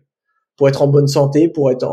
Pour 0.57 0.69
être 0.69 0.81
en 0.81 0.87
bonne 0.87 1.07
santé, 1.07 1.47
pour 1.47 1.71
être 1.71 1.87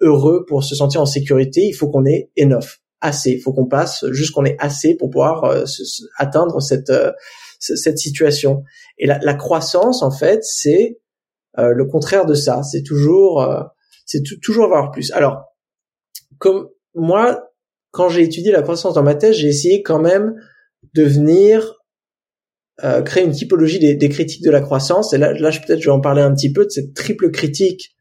heureux, 0.00 0.44
pour 0.48 0.64
se 0.64 0.74
sentir 0.74 1.02
en 1.02 1.06
sécurité, 1.06 1.60
il 1.60 1.72
faut 1.72 1.88
qu'on 1.88 2.04
ait 2.04 2.30
enough 2.40 2.80
assez. 3.00 3.32
Il 3.32 3.40
faut 3.40 3.52
qu'on 3.52 3.66
passe 3.66 4.04
juste 4.10 4.32
qu'on 4.32 4.44
ait 4.44 4.56
assez 4.58 4.94
pour 4.94 5.10
pouvoir 5.10 5.44
euh, 5.44 5.64
atteindre 6.18 6.60
cette 6.60 6.90
euh, 6.90 7.12
cette 7.58 7.98
situation. 7.98 8.64
Et 8.98 9.06
la, 9.06 9.18
la 9.18 9.34
croissance, 9.34 10.02
en 10.02 10.10
fait, 10.10 10.44
c'est 10.44 11.00
euh, 11.58 11.72
le 11.72 11.86
contraire 11.86 12.26
de 12.26 12.34
ça. 12.34 12.62
C'est 12.62 12.82
toujours 12.82 13.42
c'est 14.06 14.22
toujours 14.42 14.64
avoir 14.64 14.90
plus. 14.90 15.12
Alors, 15.12 15.44
comme 16.38 16.68
moi, 16.94 17.50
quand 17.90 18.08
j'ai 18.08 18.22
étudié 18.22 18.52
la 18.52 18.62
croissance 18.62 18.94
dans 18.94 19.02
ma 19.02 19.14
thèse, 19.14 19.36
j'ai 19.36 19.48
essayé 19.48 19.82
quand 19.82 20.00
même 20.00 20.34
de 20.94 21.02
venir 21.02 21.74
créer 23.04 23.24
une 23.24 23.32
typologie 23.32 23.78
des, 23.78 23.94
des, 23.94 24.08
critiques 24.08 24.44
de 24.44 24.50
la 24.50 24.60
croissance. 24.60 25.12
Et 25.12 25.18
là, 25.18 25.32
là 25.32 25.50
peut-être 25.50 25.80
je 25.80 25.86
vais 25.86 25.94
en 25.96 26.00
parler 26.00 26.22
un 26.22 26.34
petit 26.34 26.52
peu 26.52 26.64
de 26.64 26.70
cette 26.70 26.94
triple 26.94 27.30
critique 27.30 27.96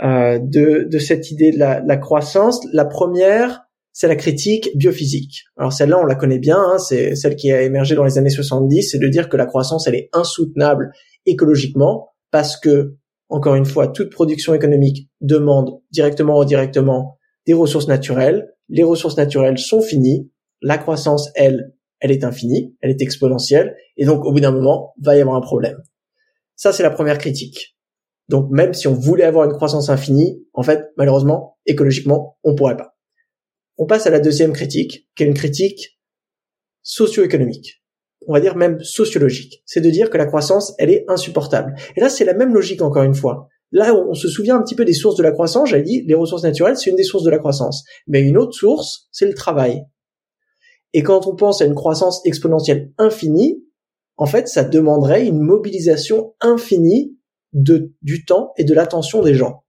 de, 0.00 0.88
de 0.88 0.98
cette 0.98 1.30
idée 1.32 1.50
de 1.50 1.58
la, 1.58 1.80
la 1.80 1.96
croissance. 1.96 2.60
La 2.72 2.84
première, 2.84 3.68
c'est 3.98 4.06
la 4.06 4.14
critique 4.14 4.70
biophysique. 4.76 5.46
Alors 5.56 5.72
celle-là, 5.72 5.98
on 6.00 6.06
la 6.06 6.14
connaît 6.14 6.38
bien, 6.38 6.56
hein, 6.56 6.78
c'est 6.78 7.16
celle 7.16 7.34
qui 7.34 7.50
a 7.50 7.62
émergé 7.62 7.96
dans 7.96 8.04
les 8.04 8.16
années 8.16 8.30
70, 8.30 8.92
c'est 8.92 8.98
de 9.00 9.08
dire 9.08 9.28
que 9.28 9.36
la 9.36 9.44
croissance, 9.44 9.88
elle 9.88 9.96
est 9.96 10.08
insoutenable 10.12 10.92
écologiquement 11.26 12.10
parce 12.30 12.56
que, 12.56 12.94
encore 13.28 13.54
une 13.54 13.66
fois, 13.66 13.88
toute 13.88 14.10
production 14.10 14.54
économique 14.54 15.08
demande 15.20 15.80
directement 15.90 16.38
ou 16.38 16.42
indirectement 16.42 17.18
des 17.46 17.52
ressources 17.52 17.88
naturelles. 17.88 18.54
Les 18.68 18.82
ressources 18.82 19.16
naturelles 19.16 19.58
sont 19.58 19.80
finies. 19.80 20.30
La 20.62 20.78
croissance, 20.78 21.30
elle, 21.34 21.74
elle 22.00 22.10
est 22.10 22.24
infinie, 22.24 22.76
elle 22.80 22.90
est 22.90 23.02
exponentielle, 23.02 23.76
et 23.96 24.04
donc 24.04 24.24
au 24.24 24.32
bout 24.32 24.40
d'un 24.40 24.50
moment, 24.50 24.94
va 25.00 25.16
y 25.16 25.20
avoir 25.20 25.36
un 25.36 25.40
problème. 25.40 25.78
Ça, 26.56 26.72
c'est 26.72 26.82
la 26.82 26.90
première 26.90 27.18
critique. 27.18 27.76
Donc 28.28 28.50
même 28.50 28.74
si 28.74 28.88
on 28.88 28.94
voulait 28.94 29.24
avoir 29.24 29.44
une 29.46 29.56
croissance 29.56 29.88
infinie, 29.88 30.44
en 30.52 30.62
fait, 30.62 30.90
malheureusement, 30.96 31.58
écologiquement, 31.66 32.38
on 32.44 32.54
pourrait 32.54 32.76
pas. 32.76 32.96
On 33.78 33.86
passe 33.86 34.06
à 34.06 34.10
la 34.10 34.20
deuxième 34.20 34.52
critique, 34.52 35.08
qui 35.14 35.22
est 35.22 35.26
une 35.26 35.34
critique 35.34 35.98
socio-économique. 36.82 37.82
On 38.28 38.32
va 38.32 38.40
dire 38.40 38.56
même 38.56 38.78
sociologique. 38.80 39.62
C'est 39.66 39.80
de 39.80 39.90
dire 39.90 40.10
que 40.10 40.16
la 40.16 40.26
croissance, 40.26 40.74
elle 40.78 40.90
est 40.90 41.04
insupportable. 41.08 41.74
Et 41.96 42.00
là, 42.00 42.08
c'est 42.08 42.24
la 42.24 42.34
même 42.34 42.54
logique 42.54 42.82
encore 42.82 43.02
une 43.02 43.14
fois. 43.14 43.48
Là, 43.72 43.92
on 43.94 44.14
se 44.14 44.28
souvient 44.28 44.56
un 44.56 44.62
petit 44.62 44.76
peu 44.76 44.84
des 44.84 44.92
sources 44.92 45.16
de 45.16 45.22
la 45.22 45.32
croissance. 45.32 45.70
J'ai 45.70 45.82
dit, 45.82 46.04
les 46.06 46.14
ressources 46.14 46.44
naturelles, 46.44 46.76
c'est 46.76 46.90
une 46.90 46.96
des 46.96 47.02
sources 47.02 47.24
de 47.24 47.30
la 47.30 47.38
croissance. 47.38 47.82
Mais 48.06 48.20
une 48.20 48.38
autre 48.38 48.52
source, 48.52 49.08
c'est 49.10 49.26
le 49.26 49.34
travail. 49.34 49.82
Et 50.92 51.02
quand 51.02 51.26
on 51.26 51.34
pense 51.34 51.60
à 51.60 51.64
une 51.64 51.74
croissance 51.74 52.24
exponentielle 52.24 52.92
infinie, 52.96 53.64
en 54.16 54.26
fait, 54.26 54.46
ça 54.46 54.62
demanderait 54.62 55.26
une 55.26 55.40
mobilisation 55.40 56.34
infinie 56.40 57.16
du 57.52 58.24
temps 58.26 58.52
et 58.56 58.64
de 58.64 58.74
l'attention 58.74 59.22
des 59.22 59.34
gens. 59.34 59.64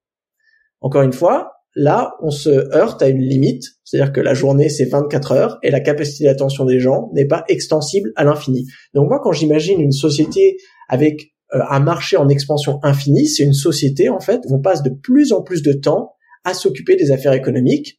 Encore 0.81 1.01
une 1.01 1.13
fois, 1.13 1.59
Là, 1.75 2.15
on 2.19 2.31
se 2.31 2.49
heurte 2.75 3.01
à 3.01 3.07
une 3.07 3.21
limite, 3.21 3.63
c'est-à-dire 3.89 4.13
que 4.13 4.21
la 4.21 4.35
journée 4.35 4.69
c'est 4.69 4.85
24 4.85 5.31
heures 5.31 5.59
et 5.63 5.71
la 5.71 5.79
capacité 5.79 6.25
d'attention 6.25 6.65
des 6.65 6.79
gens 6.79 7.09
n'est 7.13 7.25
pas 7.25 7.43
extensible 7.47 8.11
à 8.15 8.23
l'infini. 8.23 8.67
Donc 8.93 9.09
moi, 9.09 9.19
quand 9.23 9.31
j'imagine 9.31 9.81
une 9.81 9.91
société 9.91 10.57
avec 10.89 11.33
euh, 11.55 11.59
un 11.69 11.79
marché 11.79 12.15
en 12.15 12.29
expansion 12.29 12.79
infinie, 12.83 13.27
c'est 13.27 13.43
une 13.43 13.53
société 13.53 14.09
en 14.09 14.19
fait 14.19 14.41
où 14.47 14.55
on 14.55 14.61
passe 14.61 14.83
de 14.83 14.91
plus 14.91 15.33
en 15.33 15.41
plus 15.41 15.63
de 15.63 15.73
temps 15.73 16.13
à 16.43 16.53
s'occuper 16.53 16.95
des 16.97 17.11
affaires 17.11 17.33
économiques. 17.33 17.97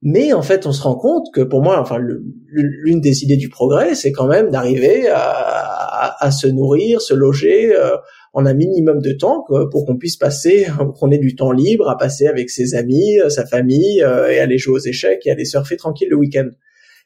Mais 0.00 0.32
en 0.32 0.42
fait, 0.42 0.64
on 0.64 0.72
se 0.72 0.80
rend 0.82 0.96
compte 0.96 1.26
que 1.34 1.42
pour 1.42 1.60
moi, 1.60 1.78
enfin, 1.78 1.98
l'une 1.98 3.00
des 3.00 3.24
idées 3.24 3.36
du 3.36 3.50
progrès, 3.50 3.94
c'est 3.94 4.12
quand 4.12 4.28
même 4.28 4.48
d'arriver 4.48 5.08
à, 5.10 6.30
se 6.30 6.46
nourrir, 6.46 7.00
se 7.02 7.14
loger, 7.14 7.74
euh, 7.76 7.96
en 8.38 8.46
un 8.46 8.54
minimum 8.54 9.00
de 9.00 9.12
temps 9.12 9.44
pour 9.70 9.84
qu'on 9.84 9.96
puisse 9.96 10.16
passer, 10.16 10.66
qu'on 10.98 11.10
ait 11.10 11.18
du 11.18 11.34
temps 11.34 11.52
libre 11.52 11.88
à 11.88 11.96
passer 11.96 12.26
avec 12.26 12.50
ses 12.50 12.74
amis, 12.74 13.18
euh, 13.20 13.28
sa 13.28 13.44
famille, 13.44 14.02
euh, 14.02 14.30
et 14.30 14.38
aller 14.38 14.58
jouer 14.58 14.74
aux 14.74 14.84
échecs 14.84 15.26
et 15.26 15.30
aller 15.30 15.44
surfer 15.44 15.76
tranquille 15.76 16.08
le 16.10 16.16
week-end. 16.16 16.48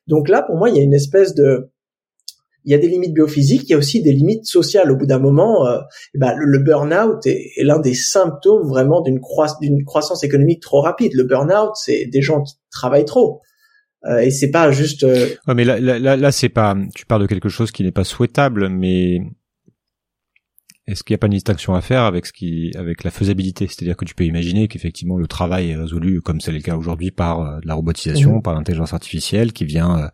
Donc 0.07 0.29
là, 0.29 0.43
pour 0.43 0.57
moi, 0.57 0.69
il 0.69 0.77
y 0.77 0.81
a 0.81 0.83
une 0.83 0.95
espèce 0.95 1.35
de, 1.35 1.71
il 2.65 2.73
y 2.73 2.75
a 2.75 2.79
des 2.79 2.89
limites 2.89 3.15
biophysiques, 3.15 3.65
il 3.69 3.73
y 3.73 3.75
a 3.75 3.79
aussi 3.79 4.03
des 4.03 4.13
limites 4.13 4.47
sociales. 4.47 4.91
Au 4.91 4.97
bout 4.97 5.07
d'un 5.07 5.19
moment, 5.19 5.67
euh, 5.67 5.79
eh 6.15 6.19
ben, 6.19 6.35
le, 6.37 6.59
burn-out 6.59 7.27
est, 7.27 7.51
l'un 7.63 7.81
des 7.81 7.95
symptômes 7.95 8.67
vraiment 8.69 9.01
d'une 9.01 9.21
croissance 9.21 10.23
économique 10.23 10.61
trop 10.61 10.81
rapide. 10.81 11.13
Le 11.15 11.25
burn-out, 11.25 11.71
c'est 11.75 12.07
des 12.07 12.23
gens 12.23 12.43
qui 12.43 12.55
travaillent 12.71 13.05
trop. 13.05 13.41
Euh, 14.05 14.19
et 14.19 14.31
c'est 14.31 14.51
pas 14.51 14.71
juste. 14.71 15.05
Euh, 15.05 15.29
mais 15.55 15.65
là, 15.65 15.79
là, 15.79 16.17
là, 16.17 16.33
c'est 16.33 16.49
pas. 16.49 16.77
Tu 16.95 17.07
parles 17.07 17.23
de 17.23 17.27
quelque 17.27 17.49
chose 17.49 17.71
qui 17.71 17.85
n'est 17.85 17.93
pas 17.93 18.05
souhaitable, 18.05 18.69
mais 18.69 19.21
est-ce 20.87 21.05
qu'il 21.05 21.15
n'y 21.15 21.17
a 21.17 21.19
pas 21.19 21.29
une 21.29 21.35
distinction 21.35 21.75
à 21.75 21.81
faire 21.81 22.03
avec 22.03 22.27
ce 22.27 22.33
qui, 22.33 22.73
avec 22.77 23.05
la 23.05 23.11
faisabilité? 23.11 23.67
C'est-à-dire 23.69 23.97
que 23.97 24.05
tu 24.05 24.15
peux 24.15 24.25
imaginer 24.25 24.69
qu'effectivement 24.69 25.17
le 25.17 25.27
travail 25.27 25.71
est 25.71 25.77
résolu, 25.77 26.21
comme 26.21 26.41
c'est 26.41 26.53
le 26.53 26.61
cas 26.61 26.77
aujourd'hui, 26.77 27.11
par 27.11 27.41
euh, 27.41 27.61
la 27.65 27.75
robotisation, 27.75 28.37
mhm. 28.37 28.43
par 28.43 28.55
l'intelligence 28.55 28.93
artificielle, 28.93 29.53
qui 29.53 29.65
vient, 29.65 30.11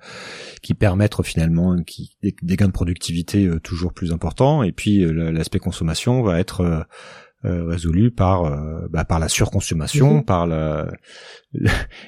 qui 0.63 0.75
permettre 0.75 1.23
finalement 1.23 1.77
qui, 1.83 2.17
des, 2.23 2.57
gains 2.57 2.67
de 2.67 2.73
productivité 2.73 3.49
toujours 3.63 3.93
plus 3.93 4.13
importants, 4.13 4.63
et 4.63 4.73
puis 4.73 5.05
l'aspect 5.33 5.59
consommation 5.59 6.23
va 6.23 6.39
être 6.39 6.87
euh, 7.45 7.67
résolu 7.69 8.11
par 8.11 8.47
euh, 8.47 8.89
bah, 8.91 9.05
par 9.05 9.21
la 9.21 9.29
surconsommation, 9.29 10.15
mhm. 10.15 10.25
par 10.25 10.49
la 10.49 10.89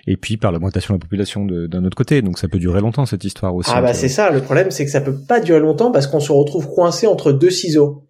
et 0.09 0.17
puis 0.17 0.37
par 0.37 0.51
l'augmentation 0.51 0.95
de 0.95 0.99
la 0.99 1.05
population 1.05 1.47
d'un 1.47 1.85
autre 1.85 1.97
côté. 1.97 2.21
Donc 2.21 2.37
ça 2.37 2.49
peut 2.49 2.59
durer 2.59 2.81
longtemps 2.81 3.07
cette 3.07 3.23
histoire 3.23 3.55
aussi. 3.55 3.71
Ah 3.73 3.81
bah 3.81 3.95
c'est 3.95 4.09
ça. 4.09 4.33
Le 4.33 4.41
problème 4.41 4.73
c'est 4.73 4.85
que 4.85 4.91
ça 4.91 5.01
peut 5.01 5.17
pas 5.17 5.39
durer 5.39 5.61
longtemps 5.61 5.93
parce 5.93 6.09
qu'on 6.09 6.19
se 6.19 6.33
retrouve 6.33 6.67
coincé 6.69 7.07
entre 7.07 7.31
deux 7.31 7.51
ciseaux. 7.51 8.09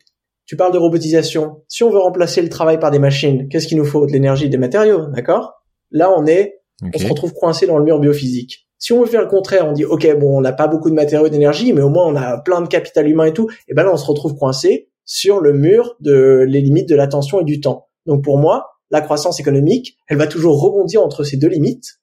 Tu 0.51 0.57
parles 0.57 0.72
de 0.72 0.78
robotisation. 0.78 1.62
Si 1.68 1.84
on 1.84 1.90
veut 1.90 2.01
remplacer 2.01 2.42
le 2.42 2.48
travail 2.48 2.80
par 2.80 2.90
des 2.90 2.98
machines, 2.98 3.46
qu'est-ce 3.48 3.68
qu'il 3.68 3.78
nous 3.78 3.84
faut 3.84 4.05
De 4.05 4.11
l'énergie, 4.11 4.48
des 4.48 4.59
matériaux, 4.59 5.07
d'accord? 5.14 5.62
Là 5.92 6.12
on 6.12 6.26
est, 6.26 6.62
on 6.82 6.98
se 6.98 7.07
retrouve 7.07 7.32
coincé 7.34 7.68
dans 7.68 7.78
le 7.78 7.84
mur 7.84 8.01
biophysique. 8.01 8.66
Si 8.76 8.92
on 8.92 9.01
veut 9.01 9.07
faire 9.07 9.20
le 9.20 9.28
contraire, 9.28 9.68
on 9.68 9.72
dit 9.72 9.84
ok 9.84 10.18
bon 10.18 10.38
on 10.38 10.40
n'a 10.40 10.53
pas 10.53 10.66
beaucoup 10.66 10.90
de 10.90 10.96
matériaux 10.96 11.28
d'énergie, 11.28 11.72
mais 11.72 11.82
au 11.82 11.88
moins 11.88 12.05
on 12.05 12.16
a 12.16 12.38
plein 12.38 12.62
de 12.62 12.66
capital 12.66 13.09
humain 13.09 13.26
et 13.26 13.32
tout. 13.32 13.48
Et 13.68 13.74
ben 13.74 13.84
là 13.84 13.92
on 13.92 13.96
se 13.96 14.05
retrouve 14.05 14.34
coincé 14.34 14.90
sur 15.05 15.38
le 15.38 15.53
mur 15.53 15.94
de 16.01 16.44
les 16.48 16.61
limites 16.61 16.88
de 16.88 16.96
l'attention 16.96 17.38
et 17.42 17.44
du 17.44 17.61
temps. 17.61 17.86
Donc 18.07 18.24
pour 18.24 18.36
moi, 18.36 18.70
la 18.90 19.03
croissance 19.03 19.38
économique, 19.38 19.98
elle 20.09 20.18
va 20.18 20.26
toujours 20.26 20.61
rebondir 20.61 21.01
entre 21.01 21.22
ces 21.22 21.36
deux 21.36 21.46
limites. 21.46 22.01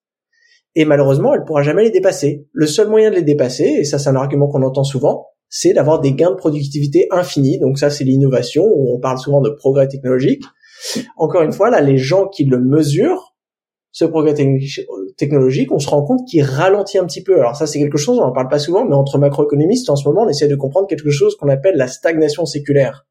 Et 0.73 0.85
malheureusement, 0.85 1.33
elle 1.33 1.43
pourra 1.43 1.63
jamais 1.63 1.83
les 1.83 1.91
dépasser. 1.91 2.47
Le 2.53 2.65
seul 2.65 2.87
moyen 2.87 3.09
de 3.09 3.15
les 3.15 3.23
dépasser, 3.23 3.65
et 3.65 3.83
ça 3.83 3.99
c'est 3.99 4.07
un 4.07 4.15
argument 4.15 4.47
qu'on 4.47 4.63
entend 4.63 4.85
souvent, 4.85 5.31
c'est 5.49 5.73
d'avoir 5.73 5.99
des 5.99 6.13
gains 6.13 6.31
de 6.31 6.35
productivité 6.35 7.07
infinis. 7.11 7.59
Donc 7.59 7.79
ça 7.79 7.89
c'est 7.89 8.03
l'innovation, 8.03 8.63
où 8.65 8.95
on 8.95 8.99
parle 8.99 9.17
souvent 9.17 9.41
de 9.41 9.49
progrès 9.49 9.87
technologique. 9.87 10.43
Encore 11.17 11.41
une 11.41 11.51
fois, 11.51 11.69
là, 11.69 11.81
les 11.81 11.97
gens 11.97 12.27
qui 12.27 12.45
le 12.45 12.59
mesurent, 12.59 13.35
ce 13.91 14.05
progrès 14.05 14.35
technologique, 15.17 15.71
on 15.71 15.79
se 15.79 15.89
rend 15.89 16.03
compte 16.03 16.27
qu'il 16.27 16.43
ralentit 16.43 16.99
un 16.99 17.05
petit 17.05 17.23
peu. 17.23 17.39
Alors 17.39 17.55
ça, 17.55 17.65
c'est 17.65 17.79
quelque 17.79 17.97
chose, 17.97 18.19
on 18.19 18.23
en 18.23 18.31
parle 18.31 18.47
pas 18.47 18.59
souvent, 18.59 18.85
mais 18.85 18.93
entre 18.93 19.17
macroéconomistes, 19.17 19.89
en 19.89 19.95
ce 19.95 20.07
moment, 20.07 20.23
on 20.23 20.29
essaie 20.29 20.47
de 20.47 20.55
comprendre 20.55 20.87
quelque 20.87 21.09
chose 21.09 21.35
qu'on 21.35 21.49
appelle 21.49 21.77
la 21.77 21.87
stagnation 21.87 22.45
séculaire. 22.45 23.07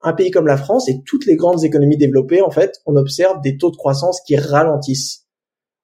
Un 0.00 0.12
pays 0.12 0.30
comme 0.30 0.46
la 0.46 0.56
France 0.56 0.88
et 0.88 1.02
toutes 1.04 1.26
les 1.26 1.34
grandes 1.34 1.64
économies 1.64 1.96
développées, 1.96 2.40
en 2.40 2.50
fait, 2.50 2.80
on 2.86 2.94
observe 2.94 3.40
des 3.40 3.56
taux 3.56 3.70
de 3.70 3.76
croissance 3.76 4.20
qui 4.20 4.36
ralentissent. 4.36 5.26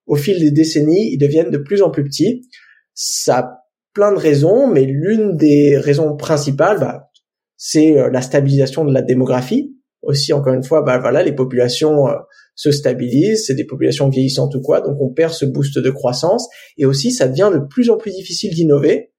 Au 0.07 0.15
fil 0.15 0.39
des 0.39 0.51
décennies, 0.51 1.11
ils 1.11 1.17
deviennent 1.17 1.51
de 1.51 1.57
plus 1.57 1.81
en 1.81 1.89
plus 1.89 2.03
petits. 2.03 2.47
Ça 2.93 3.58
plein 3.99 4.13
de 4.13 4.17
raisons, 4.17 4.65
mais 4.67 4.85
l'une 4.85 5.35
des 5.35 5.77
raisons 5.77 6.15
principales, 6.15 6.79
bah, 6.79 7.09
c'est 7.57 7.99
euh, 7.99 8.09
la 8.09 8.21
stabilisation 8.21 8.85
de 8.85 8.93
la 8.93 9.01
démographie. 9.01 9.75
Aussi, 10.03 10.31
encore 10.31 10.53
une 10.53 10.63
fois, 10.63 10.83
bah 10.83 10.99
voilà, 10.99 11.21
les 11.21 11.33
populations 11.33 12.07
euh, 12.07 12.13
se 12.55 12.71
stabilise, 12.71 13.45
c'est 13.45 13.55
des 13.55 13.65
populations 13.65 14.07
vieillissantes 14.07 14.55
ou 14.55 14.61
quoi, 14.61 14.79
donc 14.79 14.95
on 15.01 15.09
perd 15.09 15.33
ce 15.33 15.43
boost 15.45 15.77
de 15.77 15.89
croissance 15.89 16.47
et 16.77 16.85
aussi 16.85 17.11
ça 17.11 17.27
devient 17.27 17.51
de 17.53 17.59
plus 17.59 17.89
en 17.89 17.97
plus 17.97 18.11
difficile 18.11 18.55
d'innover 18.55 19.11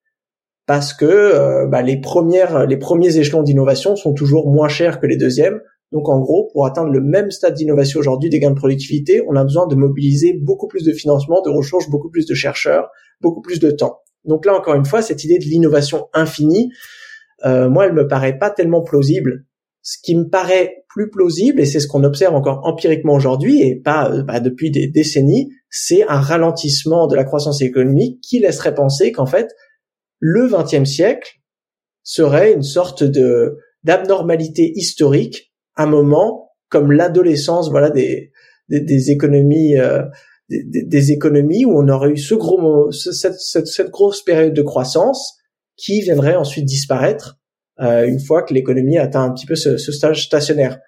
parce 0.67 0.95
que 0.95 1.05
euh, 1.05 1.67
bah, 1.67 1.83
les 1.83 2.01
premières 2.01 2.67
les 2.67 2.79
premiers 2.79 3.19
échelons 3.19 3.43
d'innovation 3.43 3.97
sont 3.97 4.15
toujours 4.15 4.51
moins 4.51 4.69
chers 4.69 4.99
que 4.99 5.07
les 5.07 5.19
deuxièmes. 5.19 5.61
Donc 5.93 6.09
en 6.09 6.21
gros, 6.21 6.49
pour 6.55 6.65
atteindre 6.65 6.91
le 6.91 7.03
même 7.03 7.31
stade 7.31 7.53
d'innovation 7.53 8.01
aujourd'hui 8.01 8.31
des 8.31 8.41
gains 8.41 8.53
de 8.53 8.57
productivité, 8.57 9.21
on 9.29 9.37
a 9.37 9.45
besoin 9.45 9.67
de 9.67 9.75
mobiliser 9.75 10.39
beaucoup 10.41 10.69
plus 10.69 10.85
de 10.85 10.93
financement, 10.95 11.43
de 11.43 11.51
ressources, 11.51 11.91
beaucoup 11.91 12.09
plus 12.09 12.25
de 12.25 12.35
chercheurs, 12.35 12.89
beaucoup 13.21 13.43
plus 13.43 13.61
de 13.61 13.71
temps. 13.71 13.99
Donc 14.25 14.47
là 14.47 14.55
encore 14.55 14.75
une 14.75 14.85
fois, 14.85 15.03
cette 15.03 15.25
idée 15.25 15.39
de 15.39 15.45
l'innovation 15.45 16.09
infinie, 16.13 16.71
euh, 17.45 17.69
moi, 17.69 17.87
elle 17.87 17.95
me 17.95 18.07
paraît 18.07 18.39
pas 18.39 18.51
tellement 18.51 18.83
plausible. 18.83 19.47
Ce 19.83 19.97
qui 20.03 20.15
me 20.15 20.29
paraît 20.29 20.85
plus 20.89 21.09
plausible, 21.09 21.61
et 21.61 21.65
c'est 21.65 21.81
ce 21.81 21.87
qu'on 21.87 22.05
observe 22.05 22.35
encore 22.35 22.61
empiriquement 22.65 23.15
aujourd'hui, 23.15 23.63
et 23.63 23.77
pas 23.77 24.11
euh, 24.11 24.23
bah, 24.23 24.41
depuis 24.41 24.71
des 24.71 24.89
décennies, 24.89 25.51
c'est 25.71 26.07
un 26.09 26.21
ralentissement 26.21 27.07
de 27.07 27.17
la 27.17 27.25
croissance 27.25 27.63
économique 27.63 28.21
qui 28.21 28.41
laisserait 28.41 28.75
penser 28.75 29.13
qu'en 29.13 29.27
fait, 29.27 29.55
le 30.19 30.49
XXe 30.49 30.89
siècle 30.89 31.41
serait 32.03 32.53
une 32.53 32.63
sorte 32.63 33.05
de 33.05 33.57
d'abnormalité 33.83 34.73
historique, 34.75 35.55
un 35.77 35.87
moment 35.87 36.51
comme 36.69 36.93
l'adolescence, 36.93 37.71
voilà, 37.71 37.89
des, 37.89 38.31
des, 38.69 39.11
économies, 39.11 39.79
euh, 39.79 40.03
des, 40.51 41.13
économies 41.13 41.65
où 41.65 41.79
on 41.79 41.89
aurait 41.89 42.11
eu 42.11 42.17
ce 42.17 42.35
gros, 42.35 42.91
cette, 42.91 43.41
cette, 43.41 43.67
cette 43.67 43.91
grosse 43.91 44.23
période 44.23 44.53
de 44.53 44.63
croissance 44.63 45.37
qui 45.77 46.01
viendrait 46.03 46.37
ensuite 46.37 46.65
disparaître 46.65 47.39
euh, 47.81 48.07
une 48.07 48.21
fois 48.21 48.43
que 48.43 48.53
l'économie 48.53 48.99
atteint 48.99 49.23
un 49.23 49.33
petit 49.33 49.47
peu 49.47 49.55
ce, 49.55 49.77
ce 49.77 49.93
stage 49.93 50.27
stationnaire. 50.27 50.79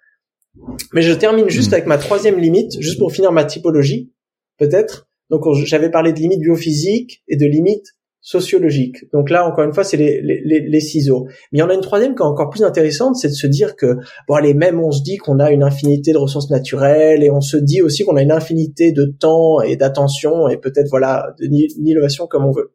Mais 0.93 1.03
je 1.03 1.13
termine 1.13 1.49
juste 1.49 1.71
hmm. 1.71 1.75
avec 1.75 1.87
ma 1.87 1.97
troisième 1.97 2.39
limite, 2.39 2.79
juste 2.81 2.99
pour 2.99 3.13
finir 3.13 3.33
ma 3.33 3.45
typologie, 3.45 4.13
peut-être. 4.59 5.09
Donc 5.31 5.45
j'avais 5.65 5.91
parlé 5.91 6.13
de 6.13 6.19
limites 6.19 6.41
biophysiques 6.41 7.23
et 7.29 7.37
de 7.37 7.47
limites 7.47 7.95
sociologiques. 8.23 9.11
Donc 9.12 9.31
là, 9.31 9.45
encore 9.45 9.64
une 9.64 9.75
fois, 9.75 9.83
c'est 9.83 9.97
les, 9.97 10.23
les, 10.23 10.61
les, 10.61 10.81
ciseaux. 10.81 11.27
Mais 11.51 11.59
il 11.59 11.59
y 11.59 11.62
en 11.62 11.68
a 11.68 11.75
une 11.75 11.81
troisième 11.81 12.14
qui 12.14 12.23
est 12.23 12.27
encore 12.27 12.51
plus 12.51 12.62
intéressante, 12.62 13.16
c'est 13.16 13.29
de 13.29 13.35
se 13.35 13.49
dire 13.49 13.75
que, 13.75 13.97
bon, 14.29 14.35
allez, 14.35 14.55
même 14.55 14.81
on 14.81 14.93
se 14.93 15.03
dit 15.03 15.16
qu'on 15.16 15.41
a 15.41 15.51
une 15.51 15.64
infinité 15.64 16.12
de 16.12 16.18
ressources 16.18 16.49
naturelles 16.49 17.25
et 17.25 17.31
on 17.31 17.41
se 17.41 17.57
dit 17.57 17.83
aussi 17.83 18.05
qu'on 18.05 18.16
a 18.16 18.23
une 18.23 18.31
infinité 18.31 18.93
de 18.93 19.07
temps 19.07 19.61
et 19.61 19.77
d'attention 19.77 20.49
et 20.49 20.57
peut-être, 20.57 20.89
voilà, 20.89 21.35
d'innovation 21.41 22.29
comme 22.29 22.47
on 22.47 22.53
veut. 22.53 22.73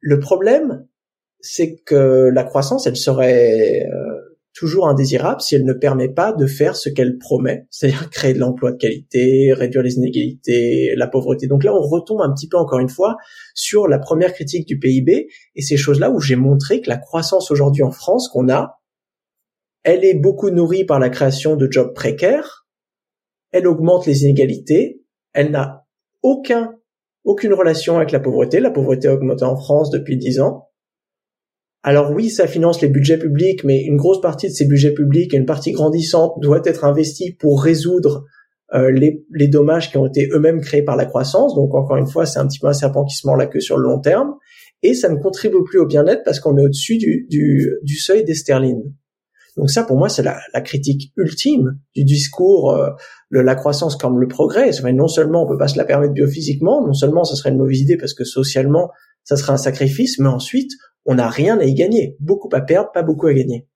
Le 0.00 0.20
problème, 0.20 0.86
c'est 1.40 1.76
que 1.76 2.30
la 2.32 2.44
croissance, 2.44 2.86
elle 2.86 2.96
serait 2.96 3.86
euh, 3.86 4.09
toujours 4.60 4.88
indésirable 4.88 5.40
si 5.40 5.54
elle 5.54 5.64
ne 5.64 5.72
permet 5.72 6.10
pas 6.10 6.34
de 6.34 6.46
faire 6.46 6.76
ce 6.76 6.90
qu'elle 6.90 7.16
promet, 7.16 7.66
c'est-à-dire 7.70 8.10
créer 8.10 8.34
de 8.34 8.38
l'emploi 8.38 8.72
de 8.72 8.76
qualité, 8.76 9.54
réduire 9.54 9.82
les 9.82 9.94
inégalités, 9.94 10.92
la 10.96 11.06
pauvreté. 11.06 11.46
Donc 11.46 11.64
là, 11.64 11.74
on 11.74 11.80
retombe 11.80 12.20
un 12.20 12.30
petit 12.30 12.46
peu 12.46 12.58
encore 12.58 12.78
une 12.78 12.90
fois 12.90 13.16
sur 13.54 13.88
la 13.88 13.98
première 13.98 14.34
critique 14.34 14.68
du 14.68 14.78
PIB 14.78 15.28
et 15.56 15.62
ces 15.62 15.78
choses-là 15.78 16.10
où 16.10 16.20
j'ai 16.20 16.36
montré 16.36 16.82
que 16.82 16.90
la 16.90 16.98
croissance 16.98 17.50
aujourd'hui 17.50 17.82
en 17.82 17.90
France 17.90 18.28
qu'on 18.28 18.50
a, 18.50 18.82
elle 19.82 20.04
est 20.04 20.12
beaucoup 20.12 20.50
nourrie 20.50 20.84
par 20.84 20.98
la 20.98 21.08
création 21.08 21.56
de 21.56 21.66
jobs 21.70 21.94
précaires, 21.94 22.66
elle 23.52 23.66
augmente 23.66 24.04
les 24.04 24.24
inégalités, 24.24 25.02
elle 25.32 25.52
n'a 25.52 25.86
aucun 26.20 26.74
aucune 27.24 27.52
relation 27.52 27.96
avec 27.96 28.12
la 28.12 28.20
pauvreté. 28.20 28.60
La 28.60 28.70
pauvreté 28.70 29.08
a 29.08 29.14
augmenté 29.14 29.44
en 29.44 29.56
France 29.56 29.90
depuis 29.90 30.16
dix 30.16 30.40
ans. 30.40 30.69
Alors 31.82 32.10
oui, 32.12 32.28
ça 32.28 32.46
finance 32.46 32.82
les 32.82 32.88
budgets 32.88 33.18
publics, 33.18 33.64
mais 33.64 33.82
une 33.82 33.96
grosse 33.96 34.20
partie 34.20 34.48
de 34.48 34.52
ces 34.52 34.66
budgets 34.66 34.92
publics, 34.92 35.32
une 35.32 35.46
partie 35.46 35.72
grandissante, 35.72 36.34
doit 36.40 36.60
être 36.64 36.84
investie 36.84 37.32
pour 37.32 37.62
résoudre 37.62 38.24
euh, 38.74 38.90
les, 38.90 39.48
dommages 39.48 39.90
qui 39.90 39.96
ont 39.96 40.06
été 40.06 40.28
eux-mêmes 40.32 40.60
créés 40.60 40.82
par 40.82 40.96
la 40.96 41.06
croissance. 41.06 41.54
Donc 41.54 41.74
encore 41.74 41.96
une 41.96 42.06
fois, 42.06 42.26
c'est 42.26 42.38
un 42.38 42.46
petit 42.46 42.58
peu 42.58 42.66
un 42.66 42.72
serpent 42.72 43.04
qui 43.04 43.16
se 43.16 43.26
mord 43.26 43.36
la 43.36 43.46
queue 43.46 43.60
sur 43.60 43.78
le 43.78 43.84
long 43.84 43.98
terme. 43.98 44.34
Et 44.82 44.94
ça 44.94 45.08
ne 45.08 45.16
contribue 45.16 45.62
plus 45.64 45.78
au 45.78 45.86
bien-être 45.86 46.22
parce 46.24 46.38
qu'on 46.38 46.56
est 46.56 46.62
au-dessus 46.62 46.96
du, 46.96 47.26
du, 47.28 47.70
du, 47.82 47.96
seuil. 47.96 48.24
Donc 49.56 49.70
ça, 49.70 49.82
pour 49.82 49.96
moi, 49.96 50.08
c'est 50.08 50.22
la, 50.22 50.40
critique 50.62 51.12
ultime 51.16 51.78
du 51.94 52.04
discours 52.04 52.72
euh, 52.72 52.90
de 53.30 53.40
la 53.40 53.54
croissance 53.54 53.96
comme 53.96 54.20
le 54.20 54.28
progrès. 54.28 54.70
Non 54.92 55.08
seulement 55.08 55.44
on 55.44 55.48
peut 55.48 55.58
pas 55.58 55.68
se 55.68 55.76
la 55.76 55.84
permettre 55.84 56.12
biophysiquement, 56.12 56.86
non 56.86 56.94
seulement 56.94 57.24
ce 57.24 57.36
serait 57.36 57.50
une 57.50 57.58
mauvaise 57.58 57.80
idée 57.80 57.96
parce 57.96 58.14
que 58.14 58.24
socialement, 58.24 58.90
ça 59.24 59.36
serait 59.36 59.52
un 59.52 59.58
sacrifice, 59.58 60.18
mais 60.18 60.28
ensuite, 60.28 60.70
on 61.04 61.14
n'a 61.14 61.28
rien 61.28 61.58
à 61.58 61.64
y 61.64 61.74
gagner. 61.74 62.16
Beaucoup 62.20 62.48
à 62.52 62.60
perdre, 62.60 62.90
pas 62.92 63.02
beaucoup 63.02 63.26
à 63.26 63.34
gagner. 63.34 63.66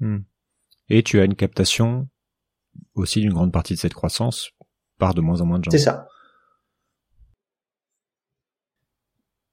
Hmm. 0.00 0.18
Et 0.88 1.02
tu 1.02 1.20
as 1.20 1.24
une 1.24 1.34
captation 1.34 2.08
aussi 2.94 3.20
d'une 3.20 3.32
grande 3.32 3.52
partie 3.52 3.74
de 3.74 3.78
cette 3.78 3.94
croissance 3.94 4.50
par 4.98 5.14
de 5.14 5.20
moins 5.20 5.40
en 5.40 5.46
moins 5.46 5.58
de 5.58 5.64
gens. 5.64 5.70
C'est 5.70 5.78
ça. 5.78 6.08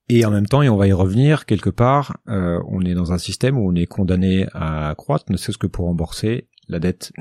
Et 0.09 0.25
en 0.25 0.31
même 0.31 0.47
temps, 0.47 0.61
et 0.61 0.69
on 0.69 0.77
va 0.77 0.87
y 0.87 0.91
revenir 0.91 1.45
quelque 1.45 1.69
part, 1.69 2.17
euh, 2.27 2.61
on 2.67 2.81
est 2.81 2.93
dans 2.93 3.13
un 3.13 3.17
système 3.17 3.57
où 3.57 3.69
on 3.69 3.75
est 3.75 3.85
condamné 3.85 4.47
à 4.53 4.93
croître, 4.97 5.25
ne 5.31 5.37
serait-ce 5.37 5.57
que 5.57 5.67
pour 5.67 5.85
rembourser 5.85 6.49
la 6.67 6.79
dette. 6.79 7.13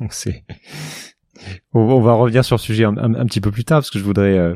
on, 1.72 2.00
va 2.00 2.12
revenir 2.14 2.44
sur 2.44 2.56
le 2.56 2.60
sujet 2.60 2.84
un, 2.84 3.26
petit 3.26 3.40
peu 3.40 3.50
plus 3.50 3.64
tard 3.64 3.80
parce 3.80 3.90
que 3.90 3.98
je 3.98 4.04
voudrais 4.04 4.38
euh, 4.38 4.54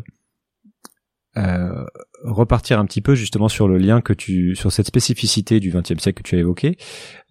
euh, 1.37 1.85
repartir 2.25 2.79
un 2.79 2.87
petit 2.87 3.01
peu 3.01 3.15
justement 3.15 3.49
sur 3.49 3.69
le 3.69 3.79
lien 3.79 4.01
que 4.01 4.13
tu, 4.13 4.55
sur 4.55 4.73
cette 4.73 4.87
spécificité 4.87 5.61
du 5.61 5.71
XXe 5.71 6.03
siècle 6.03 6.23
que 6.23 6.29
tu 6.29 6.37
as 6.37 6.39
évoqué, 6.39 6.77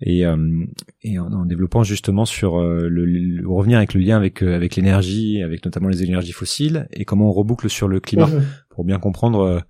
et, 0.01 0.25
euh, 0.25 0.65
et 1.01 1.19
en, 1.19 1.45
développant 1.45 1.83
justement 1.83 2.25
sur 2.25 2.59
euh, 2.59 2.87
le, 2.89 3.47
revenir 3.47 3.77
avec 3.77 3.93
le 3.93 4.01
lien 4.01 4.17
avec 4.17 4.41
avec 4.41 4.75
l'énergie, 4.75 5.41
avec 5.41 5.63
notamment 5.65 5.89
les 5.89 6.03
énergies 6.03 6.33
fossiles, 6.33 6.87
et 6.91 7.05
comment 7.05 7.29
on 7.29 7.33
reboucle 7.33 7.69
sur 7.69 7.87
le 7.87 7.99
climat 7.99 8.27
mhm. 8.27 8.45
pour 8.69 8.85
bien 8.85 8.99
comprendre 8.99 9.63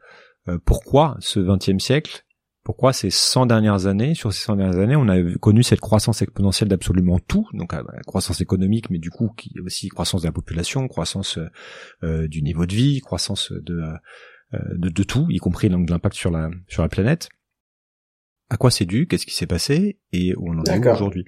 pourquoi 0.66 1.18
ce 1.20 1.40
XXe 1.40 1.84
siècle 1.84 2.26
pourquoi 2.66 2.94
ces 2.94 3.12
100 3.12 3.46
dernières 3.46 3.86
années, 3.86 4.16
sur 4.16 4.34
ces 4.34 4.44
100 4.44 4.56
dernières 4.56 4.80
années, 4.80 4.96
on 4.96 5.08
a 5.08 5.22
connu 5.38 5.62
cette 5.62 5.80
croissance 5.80 6.24
exponentielle 6.24 6.68
d'absolument 6.68 7.20
tout, 7.20 7.48
donc 7.54 7.76
euh, 7.76 7.84
croissance 8.08 8.42
économique, 8.42 8.90
mais 8.90 8.98
du 8.98 9.12
coup 9.12 9.30
qui 9.38 9.54
est 9.56 9.62
aussi 9.62 9.88
croissance 9.88 10.24
de 10.24 10.28
la 10.28 10.32
population, 10.32 10.88
croissance 10.88 11.38
euh, 12.04 12.28
du 12.28 12.42
niveau 12.42 12.66
de 12.66 12.74
vie, 12.74 13.02
croissance 13.02 13.52
de, 13.52 13.76
euh, 13.76 13.94
de, 14.76 14.90
de 14.90 15.04
tout, 15.04 15.28
y 15.30 15.38
compris 15.38 15.70
donc 15.70 15.86
de 15.88 15.92
l'impact 15.92 16.16
sur 16.16 16.32
la 16.32 16.50
sur 16.68 16.82
la 16.82 16.90
planète. 16.90 17.30
À 18.50 18.58
quoi 18.58 18.72
c'est 18.72 18.86
dû? 18.86 19.08
Qu'est-ce 19.08 19.26
qui 19.26 19.34
s'est 19.34 19.48
passé? 19.48 20.00
Et 20.12 20.36
où 20.36 20.50
on 20.50 20.60
en 20.60 20.64
est 20.64 20.88
aujourd'hui? 20.88 21.26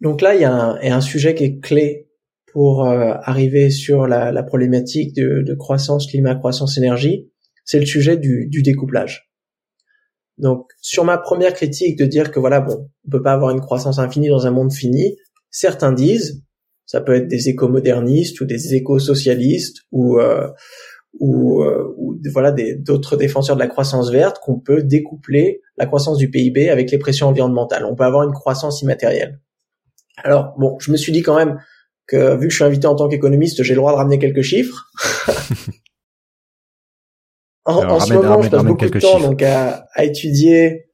Donc 0.00 0.20
là, 0.20 0.34
il 0.34 0.40
y, 0.40 0.44
a 0.44 0.52
un, 0.52 0.78
un 0.80 1.00
sujet 1.00 1.34
qui 1.34 1.44
est 1.44 1.60
clé 1.60 2.08
pour 2.52 2.86
arriver 2.86 3.70
sur 3.70 4.06
la, 4.06 4.30
la 4.30 4.42
problématique 4.42 5.16
de, 5.16 5.42
de, 5.42 5.54
croissance 5.54 6.06
climat, 6.06 6.34
croissance 6.34 6.76
énergie, 6.76 7.30
c'est 7.64 7.80
le 7.80 7.86
sujet 7.86 8.18
du, 8.18 8.46
du 8.48 8.62
découplage. 8.62 9.32
Donc, 10.36 10.66
sur 10.80 11.04
ma 11.04 11.16
première 11.16 11.54
critique 11.54 11.98
de 11.98 12.04
dire 12.04 12.30
que 12.30 12.40
voilà, 12.40 12.60
bon, 12.60 12.90
on 13.06 13.10
peut 13.10 13.22
pas 13.22 13.32
avoir 13.32 13.52
une 13.52 13.60
croissance 13.60 13.98
infinie 13.98 14.28
dans 14.28 14.46
un 14.46 14.50
monde 14.50 14.72
fini, 14.72 15.16
certains 15.50 15.92
disent, 15.92 16.44
ça 16.84 17.00
peut 17.00 17.14
être 17.14 17.28
des 17.28 17.48
éco-modernistes 17.48 18.40
ou 18.40 18.44
des 18.44 18.74
éco-socialistes 18.74 19.82
ou 19.92 20.18
euh, 20.18 20.48
ou, 21.20 21.62
euh, 21.62 21.94
ou, 21.96 22.18
voilà 22.32 22.52
d'autres 22.78 23.16
défenseurs 23.16 23.56
de 23.56 23.60
la 23.60 23.68
croissance 23.68 24.10
verte 24.10 24.38
qu'on 24.42 24.58
peut 24.58 24.82
découpler 24.82 25.60
la 25.76 25.86
croissance 25.86 26.18
du 26.18 26.30
PIB 26.30 26.70
avec 26.70 26.90
les 26.90 26.98
pressions 26.98 27.28
environnementales. 27.28 27.84
On 27.84 27.94
peut 27.94 28.04
avoir 28.04 28.26
une 28.26 28.32
croissance 28.32 28.82
immatérielle. 28.82 29.40
Alors 30.16 30.54
bon, 30.58 30.78
je 30.78 30.90
me 30.90 30.96
suis 30.96 31.12
dit 31.12 31.22
quand 31.22 31.36
même 31.36 31.58
que 32.06 32.36
vu 32.36 32.48
que 32.48 32.50
je 32.50 32.56
suis 32.56 32.64
invité 32.64 32.86
en 32.86 32.94
tant 32.94 33.08
qu'économiste, 33.08 33.62
j'ai 33.62 33.74
le 33.74 33.78
droit 33.78 33.92
de 33.92 33.96
ramener 33.96 34.18
quelques 34.18 34.42
chiffres. 34.42 34.90
En, 37.64 38.00
ce 38.00 38.12
moment, 38.12 38.42
je 38.42 38.50
passe 38.50 38.64
beaucoup 38.64 38.88
de 38.88 38.98
temps 38.98 39.20
donc 39.20 39.42
à, 39.42 39.86
étudier 39.98 40.86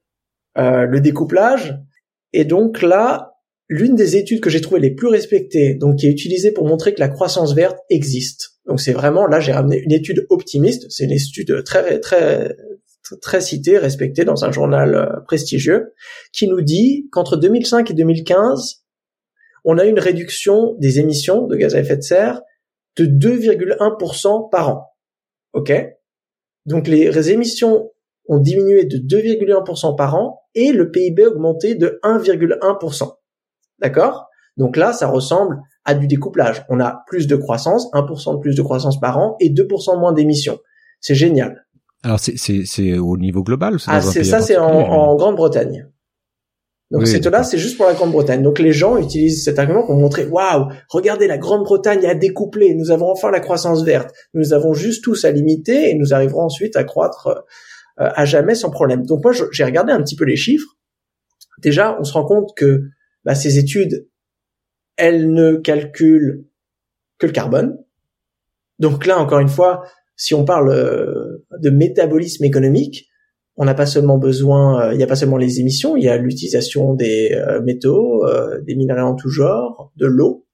euh, 0.57 0.85
le 0.85 1.01
découplage. 1.01 1.79
Et 2.31 2.45
donc 2.45 2.81
là, 2.81 3.33
l'une 3.67 3.95
des 3.95 4.17
études 4.17 4.39
que 4.39 4.49
j'ai 4.49 4.61
trouvées 4.61 4.79
les 4.79 4.93
plus 4.93 5.07
respectées, 5.07 5.73
donc 5.73 5.97
qui 5.97 6.07
est 6.07 6.11
utilisée 6.11 6.51
pour 6.51 6.67
montrer 6.67 6.93
que 6.93 6.99
la 6.99 7.09
croissance 7.09 7.55
verte 7.55 7.79
existe. 7.89 8.58
Donc 8.69 8.79
c'est 8.79 8.93
vraiment 8.93 9.25
là, 9.25 9.39
j'ai 9.39 9.51
ramené 9.51 9.79
une 9.79 9.91
étude 9.91 10.27
optimiste. 10.29 10.85
C'est 10.89 11.05
une 11.05 11.11
étude 11.11 11.63
très 11.63 11.99
très 11.99 12.55
très 13.21 13.41
citée, 13.41 13.79
respectée 13.79 14.23
dans 14.23 14.45
un 14.45 14.51
journal 14.51 14.93
euh, 14.93 15.19
prestigieux, 15.25 15.95
qui 16.31 16.47
nous 16.47 16.61
dit 16.61 17.09
qu'entre 17.11 17.37
2005 17.37 17.89
et 17.89 17.93
2015, 17.95 18.83
on 19.65 19.79
a 19.79 19.85
une 19.85 19.99
réduction 19.99 20.75
des 20.77 20.99
émissions 20.99 21.47
de 21.47 21.55
gaz 21.55 21.75
à 21.75 21.79
effet 21.79 21.97
de 21.97 22.03
serre 22.03 22.41
de 22.97 23.05
2,1% 23.05 24.51
par 24.51 24.69
an. 24.69 24.85
OK? 25.53 25.73
Donc 26.67 26.87
les 26.87 27.31
émissions 27.31 27.89
ont 28.27 28.37
diminué 28.37 28.85
de 28.85 28.97
2,1% 28.97 29.95
par 29.95 30.15
an 30.15 30.43
et 30.53 30.71
le 30.71 30.91
PIB 30.91 31.23
a 31.23 31.27
augmenté 31.29 31.73
de 31.73 31.99
1,1%. 32.03 33.15
D'accord? 33.79 34.27
Donc 34.57 34.77
là, 34.77 34.93
ça 34.93 35.07
ressemble 35.07 35.57
à 35.89 35.95
du 35.95 36.07
découplage. 36.07 36.65
On 36.69 36.79
a 36.79 37.03
plus 37.07 37.27
de 37.27 37.35
croissance, 37.35 37.91
1% 37.93 38.35
de 38.35 38.39
plus 38.39 38.55
de 38.55 38.61
croissance 38.61 38.99
par 38.99 39.17
an 39.17 39.35
et 39.39 39.49
2% 39.49 39.99
moins 39.99 40.13
d'émissions. 40.13 40.59
C'est 41.01 41.15
génial. 41.15 41.65
Alors 42.03 42.19
c'est 42.19 42.97
au 42.97 43.17
niveau 43.17 43.43
global 43.43 43.77
Ah, 43.87 44.01
c'est 44.01 44.23
ça, 44.23 44.41
c'est 44.41 44.57
en 44.57 45.15
Grande-Bretagne. 45.15 45.89
Donc 46.91 47.07
c'est 47.07 47.23
là, 47.25 47.43
c'est 47.43 47.59
juste 47.59 47.77
pour 47.77 47.85
la 47.85 47.93
Grande-Bretagne. 47.93 48.41
Donc 48.41 48.57
les 48.57 48.71
gens 48.71 48.97
utilisent 48.97 49.43
cet 49.43 49.59
argument 49.59 49.85
pour 49.85 49.95
montrer, 49.95 50.25
waouh, 50.25 50.69
regardez, 50.89 51.27
la 51.27 51.37
Grande-Bretagne 51.37 52.03
a 52.05 52.15
découplé, 52.15 52.73
nous 52.73 52.89
avons 52.89 53.11
enfin 53.11 53.29
la 53.29 53.39
croissance 53.39 53.83
verte, 53.83 54.11
nous 54.33 54.53
avons 54.53 54.73
juste 54.73 55.03
tous 55.03 55.23
à 55.23 55.31
limiter 55.31 55.91
et 55.91 55.95
nous 55.95 56.13
arriverons 56.15 56.43
ensuite 56.43 56.75
à 56.75 56.83
croître 56.83 57.27
euh, 57.99 58.09
à 58.15 58.25
jamais 58.25 58.55
sans 58.55 58.71
problème. 58.71 59.05
Donc 59.05 59.23
moi, 59.23 59.33
j'ai 59.51 59.63
regardé 59.63 59.91
un 59.91 60.01
petit 60.01 60.15
peu 60.15 60.25
les 60.25 60.35
chiffres. 60.35 60.77
Déjà, 61.59 61.95
on 61.99 62.03
se 62.03 62.13
rend 62.13 62.25
compte 62.25 62.55
que 62.55 62.81
bah, 63.23 63.35
ces 63.35 63.59
études, 63.59 64.07
elles 64.99 65.31
ne 65.31 65.55
calculent 65.55 66.45
que 67.17 67.25
le 67.25 67.31
carbone. 67.31 67.77
Donc 68.77 69.05
là, 69.05 69.17
encore 69.17 69.39
une 69.39 69.49
fois, 69.49 69.83
si 70.15 70.33
on 70.33 70.43
parle 70.45 70.69
euh, 70.69 71.45
de 71.59 71.69
métabolisme 71.69 72.43
économique, 72.43 73.07
on 73.55 73.65
n'a 73.65 73.73
pas 73.73 73.85
seulement 73.85 74.17
besoin, 74.17 74.81
euh, 74.81 74.93
il 74.93 74.97
n'y 74.97 75.03
a 75.03 75.07
pas 75.07 75.15
seulement 75.15 75.37
les 75.37 75.59
émissions, 75.59 75.97
il 75.97 76.03
y 76.03 76.09
a 76.09 76.17
l'utilisation 76.17 76.93
des 76.93 77.31
euh, 77.33 77.61
métaux, 77.61 78.25
des 78.65 78.75
minerais 78.75 79.01
en 79.01 79.15
tout 79.15 79.29
genre, 79.29 79.91
de 79.95 80.05
l'eau, 80.05 80.45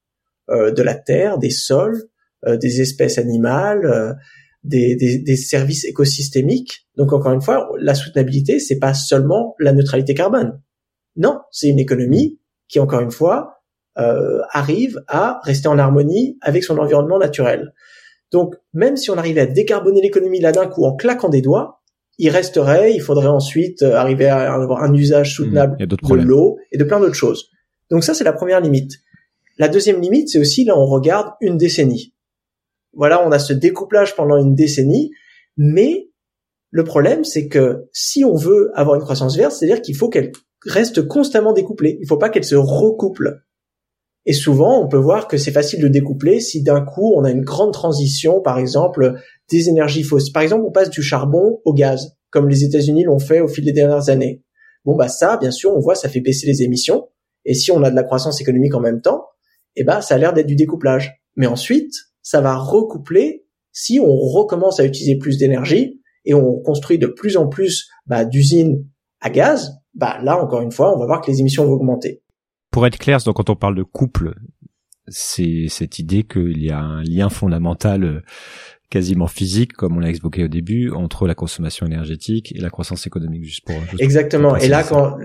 de 0.50 0.82
la 0.84 0.94
terre, 0.94 1.40
des 1.40 1.50
sols, 1.50 2.04
des 2.48 2.82
espèces 2.82 3.18
animales, 3.18 4.16
des, 4.64 4.96
des, 4.96 5.36
services 5.36 5.86
écosystémiques. 5.86 6.88
Donc 6.96 7.14
encore 7.14 7.32
une 7.32 7.42
fois, 7.42 7.68
la 7.80 7.96
soutenabilité, 7.96 8.60
c'est 8.60 8.78
pas 8.78 8.94
seulement 8.94 9.56
la 9.60 9.74
neutralité 9.74 10.14
carbone. 10.14 10.62
Non, 11.16 11.40
c'est 11.52 11.68
une 11.68 11.80
économie 11.80 12.40
qui, 12.68 12.80
encore 12.80 13.02
une 13.02 13.12
fois, 13.12 13.55
arrive 13.96 15.02
à 15.08 15.40
rester 15.44 15.68
en 15.68 15.78
harmonie 15.78 16.38
avec 16.42 16.64
son 16.64 16.78
environnement 16.78 17.18
naturel. 17.18 17.74
Donc, 18.32 18.56
même 18.74 18.98
si 18.98 19.10
on 19.12 19.18
arrivait 19.18 19.42
à 19.42 19.46
décarboner 19.46 20.02
l'économie 20.02 20.42
là 20.42 20.52
d'un 20.52 20.68
coup 20.68 20.86
en 20.86 20.96
claquant 20.96 21.30
des 21.30 21.42
doigts, 21.42 21.82
il 22.18 22.30
resterait, 22.30 22.94
il 22.94 23.02
faudrait 23.02 23.28
ensuite 23.28 23.82
euh, 23.82 23.96
arriver 23.96 24.28
à 24.28 24.54
avoir 24.54 24.84
un 24.84 24.94
usage 24.94 25.32
mmh, 25.32 25.36
soutenable 25.36 25.78
de 25.78 26.16
l'eau 26.16 26.58
et 26.72 26.78
de 26.78 26.84
plein 26.84 27.00
d'autres 27.00 27.14
choses. 27.14 27.50
Donc 27.90 28.04
ça, 28.04 28.14
c'est 28.14 28.24
la 28.24 28.34
première 28.34 28.62
limite. 28.62 28.94
La 29.58 29.68
deuxième 29.68 30.02
limite, 30.02 30.30
c'est 30.30 30.40
aussi 30.40 30.66
là, 30.66 30.78
on 30.78 30.86
regarde 30.86 31.34
une 31.42 31.58
décennie. 31.58 32.14
Voilà, 32.94 33.26
on 33.26 33.32
a 33.32 33.40
ce 33.40 33.54
découplage 33.54 34.16
pendant 34.16 34.38
une 34.38 34.56
décennie, 34.56 35.12
mais 35.58 36.10
le 36.72 36.84
problème, 36.84 37.24
c'est 37.24 37.48
que 37.48 37.88
si 37.94 38.24
on 38.24 38.36
veut 38.36 38.72
avoir 38.76 38.96
une 38.96 39.02
croissance 39.02 39.38
verte, 39.38 39.52
c'est-à-dire 39.54 39.82
qu'il 39.82 39.96
faut 39.96 40.10
qu'elle 40.10 40.32
reste 40.66 41.08
constamment 41.08 41.54
découplée. 41.54 41.98
Il 42.00 42.04
ne 42.04 42.08
faut 42.08 42.18
pas 42.18 42.30
qu'elle 42.30 42.44
se 42.44 42.56
recouple. 42.56 43.44
Et 44.26 44.34
souvent, 44.34 44.84
on 44.84 44.88
peut 44.88 44.98
voir 44.98 45.28
que 45.28 45.38
c'est 45.38 45.52
facile 45.52 45.82
de 45.82 45.88
découpler 45.88 46.40
si 46.40 46.64
d'un 46.64 46.82
coup 46.82 47.14
on 47.16 47.24
a 47.24 47.32
une 47.32 47.44
grande 47.44 47.74
transition, 47.74 48.42
par 48.42 48.58
exemple, 48.58 49.20
des 49.50 49.70
énergies 49.70 50.04
fossiles. 50.04 50.34
Par 50.34 50.42
exemple, 50.42 50.66
on 50.68 50.72
passe 50.72 50.90
du 50.90 51.04
charbon 51.04 51.60
au 51.64 51.74
gaz, 51.74 52.18
comme 52.32 52.50
les 52.50 52.64
États-Unis 52.64 53.04
l'ont 53.04 53.20
fait 53.20 53.40
au 53.40 53.48
fil 53.48 53.64
des 53.64 53.72
dernières 53.72 54.10
années. 54.10 54.42
Bon, 54.84 54.96
bah 54.96 55.10
ça, 55.10 55.38
bien 55.38 55.52
sûr, 55.52 55.76
on 55.76 55.80
voit, 55.80 55.96
ça 55.96 56.10
fait 56.10 56.22
baisser 56.22 56.48
les 56.48 56.64
émissions. 56.64 57.08
Et 57.46 57.54
si 57.54 57.72
on 57.72 57.84
a 57.84 57.92
de 57.92 57.96
la 57.96 58.04
croissance 58.04 58.42
économique 58.42 58.74
en 58.74 58.82
même 58.82 59.02
temps, 59.02 59.26
eh 59.76 59.84
ben, 59.84 60.02
ça 60.02 60.16
a 60.16 60.18
l'air 60.18 60.34
d'être 60.34 60.48
du 60.48 60.56
découplage. 60.56 61.22
Mais 61.36 61.48
ensuite, 61.48 61.94
ça 62.24 62.42
va 62.42 62.56
recoupler 62.56 63.46
si 63.72 64.00
on 64.00 64.16
recommence 64.16 64.80
à 64.80 64.86
utiliser 64.86 65.18
plus 65.18 65.38
d'énergie 65.38 66.02
et 66.24 66.34
on 66.34 66.60
construit 66.62 66.98
de 66.98 67.08
plus 67.08 67.38
en 67.38 67.48
plus 67.48 67.88
bah, 68.08 68.26
d'usines 68.26 68.84
à 69.22 69.30
gaz. 69.30 69.74
Bah 69.94 70.18
là, 70.24 70.42
encore 70.42 70.62
une 70.62 70.72
fois, 70.72 70.96
on 70.96 71.00
va 71.00 71.06
voir 71.06 71.22
que 71.22 71.30
les 71.30 71.40
émissions 71.42 71.66
vont 71.66 71.74
augmenter 71.74 72.24
pour 72.76 72.86
être 72.86 72.98
clair, 72.98 73.20
donc 73.26 73.38
quand 73.38 73.50
on 73.50 73.56
parle 73.56 73.76
de 73.76 73.84
couple, 73.84 74.34
c'est 75.08 75.68
cette 75.70 75.98
idée 75.98 76.24
qu'il 76.24 76.62
y 76.62 76.72
a 76.72 76.80
un 76.80 77.04
lien 77.04 77.30
fondamental 77.30 78.04
euh, 78.04 78.22
quasiment 78.90 79.28
physique, 79.28 79.72
comme 79.72 79.96
on 79.96 80.02
l'a 80.02 80.10
expliqué 80.10 80.44
au 80.44 80.50
début, 80.50 80.92
entre 80.92 81.26
la 81.26 81.36
consommation 81.36 81.86
énergétique 81.86 82.54
et 82.54 82.60
la 82.60 82.70
croissance 82.70 83.08
économique, 83.08 83.46
juste 83.46 83.66
pour. 83.66 83.78
Exactement. 84.00 84.58
et 84.58 84.68
là, 84.68 84.84
quand, 84.84 85.16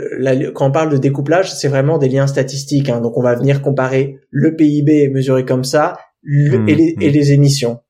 quand 0.55 0.68
on 0.68 0.70
parle 0.70 0.92
de 0.92 0.96
découplage, 0.96 1.53
c'est 1.53 1.66
vraiment 1.66 1.98
des 1.98 2.09
liens 2.09 2.28
statistiques. 2.28 2.88
Hein. 2.88 3.01
Donc, 3.01 3.18
on 3.18 3.22
va 3.22 3.34
venir 3.34 3.62
comparer 3.62 4.20
le 4.30 4.55
PIB 4.55 5.09
mesuré 5.09 5.44
comme 5.44 5.64
ça 5.64 5.98
mmh, 6.22 6.68
et, 6.68 6.74
les, 6.76 6.94
et, 7.01 7.09
mmh. 7.09 7.12
les, 7.12 7.32
émissions. 7.32 7.80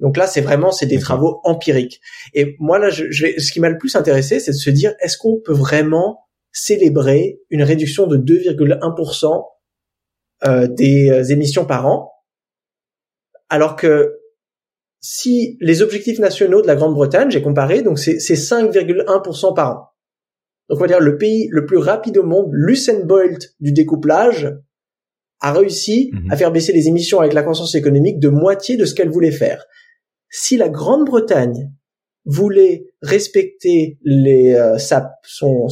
Donc 0.00 0.16
là, 0.16 0.26
c'est 0.26 0.40
vraiment 0.40 0.72
c'est 0.72 0.86
des 0.86 0.98
travaux 0.98 1.40
empiriques. 1.44 2.00
Et 2.34 2.56
moi 2.58 2.80
là, 2.80 2.90
je, 2.90 3.04
je 3.10 3.38
ce 3.38 3.52
qui 3.52 3.60
m'a 3.60 3.68
le 3.68 3.78
plus 3.78 3.94
intéressé, 3.94 4.40
c'est 4.40 4.50
de 4.50 4.56
se 4.56 4.70
dire 4.70 4.94
est-ce 4.98 5.16
qu'on 5.16 5.40
peut 5.44 5.54
vraiment 5.54 6.25
célébrer 6.56 7.38
une 7.50 7.62
réduction 7.62 8.06
de 8.06 8.16
2,1% 8.16 9.44
euh, 10.46 10.66
des 10.66 11.10
euh, 11.10 11.22
émissions 11.24 11.66
par 11.66 11.86
an, 11.86 12.10
alors 13.50 13.76
que 13.76 14.18
si 15.00 15.58
les 15.60 15.82
objectifs 15.82 16.18
nationaux 16.18 16.62
de 16.62 16.66
la 16.66 16.74
Grande-Bretagne, 16.74 17.30
j'ai 17.30 17.42
comparé, 17.42 17.82
donc 17.82 17.98
c'est 17.98 18.16
5,1% 18.16 19.54
par 19.54 19.70
an. 19.70 19.84
Donc 20.68 20.78
on 20.78 20.80
va 20.80 20.86
dire 20.86 20.98
le 21.00 21.18
pays 21.18 21.46
le 21.50 21.66
plus 21.66 21.76
rapide 21.76 22.16
au 22.16 22.24
monde, 22.24 22.48
Lucen 22.52 23.04
Bolt 23.04 23.54
du 23.60 23.72
découplage, 23.72 24.50
a 25.40 25.52
réussi 25.52 26.10
mhm. 26.14 26.32
à 26.32 26.36
faire 26.38 26.52
baisser 26.52 26.72
les 26.72 26.88
émissions 26.88 27.20
avec 27.20 27.34
la 27.34 27.42
croissance 27.42 27.74
économique 27.74 28.18
de 28.18 28.30
moitié 28.30 28.78
de 28.78 28.86
ce 28.86 28.94
qu'elle 28.94 29.10
voulait 29.10 29.30
faire. 29.30 29.66
Si 30.30 30.56
la 30.56 30.70
Grande-Bretagne 30.70 31.70
voulait 32.24 32.86
respecter 33.02 33.98
les, 34.02 34.54
euh, 34.54 34.78
sa, 34.78 35.12
son, 35.22 35.68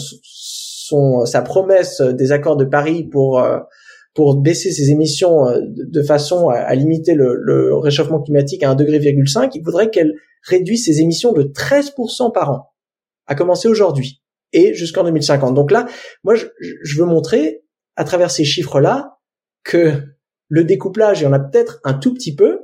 son 0.85 1.25
sa 1.25 1.41
promesse 1.41 2.01
des 2.01 2.33
accords 2.33 2.57
de 2.57 2.65
Paris 2.65 3.05
pour 3.05 3.39
euh, 3.39 3.59
pour 4.15 4.41
baisser 4.41 4.71
ses 4.71 4.91
émissions 4.91 5.49
euh, 5.49 5.61
de 5.63 6.03
façon 6.03 6.49
à, 6.49 6.75
limiter 6.75 7.15
le, 7.15 7.75
réchauffement 7.77 8.23
climatique 8.23 8.63
à 8.63 8.75
1,5 8.75 8.77
degré, 8.77 9.01
il 9.55 9.65
faudrait 9.65 9.91
qu'elle 9.91 10.13
réduise 10.43 10.85
ses 10.85 11.01
émissions 11.01 11.33
de 11.33 11.43
13% 11.43 12.33
par 12.33 12.51
an, 12.51 12.69
à 13.27 13.35
commencer 13.35 13.67
aujourd'hui 13.67 14.23
et 14.53 14.75
jusqu'en 14.75 15.05
2050. 15.05 15.55
Donc 15.55 15.73
là, 15.73 15.87
moi, 16.23 16.35
je, 16.35 16.47
je 16.61 17.01
veux 17.01 17.07
montrer 17.07 17.65
à 17.97 18.05
travers 18.05 18.31
ces 18.31 18.45
chiffres-là 18.45 19.19
que 19.65 20.03
le 20.49 20.65
découplage, 20.65 21.21
il 21.21 21.25
y 21.25 21.27
en 21.27 21.33
a 21.33 21.41
peut-être 21.41 21.81
un 21.83 21.95
tout 21.95 22.13
petit 22.13 22.37
peu, 22.37 22.61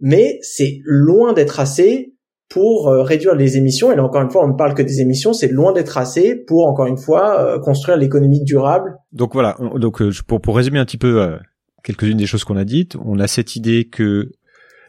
mais 0.00 0.38
c'est 0.42 0.78
loin 0.84 1.32
d'être 1.32 1.60
assez 1.60 2.13
pour 2.48 2.88
euh, 2.88 3.02
réduire 3.02 3.34
les 3.34 3.56
émissions. 3.56 3.92
Et 3.92 3.96
là, 3.96 4.04
encore 4.04 4.22
une 4.22 4.30
fois, 4.30 4.44
on 4.44 4.48
ne 4.48 4.56
parle 4.56 4.74
que 4.74 4.82
des 4.82 5.00
émissions, 5.00 5.32
c'est 5.32 5.48
loin 5.48 5.72
d'être 5.72 5.98
assez 5.98 6.36
pour, 6.36 6.66
encore 6.66 6.86
une 6.86 6.96
fois, 6.96 7.40
euh, 7.40 7.58
construire 7.58 7.96
l'économie 7.96 8.42
durable. 8.42 8.96
Donc 9.12 9.32
voilà, 9.32 9.56
donc 9.76 10.02
euh, 10.02 10.10
pour, 10.26 10.40
pour 10.40 10.56
résumer 10.56 10.78
un 10.78 10.84
petit 10.84 10.98
peu 10.98 11.36
quelques-unes 11.82 12.16
des 12.16 12.26
choses 12.26 12.44
qu'on 12.44 12.56
a 12.56 12.64
dites, 12.64 12.96
on 13.04 13.18
a 13.18 13.26
cette 13.26 13.56
idée 13.56 13.88
que 13.88 14.32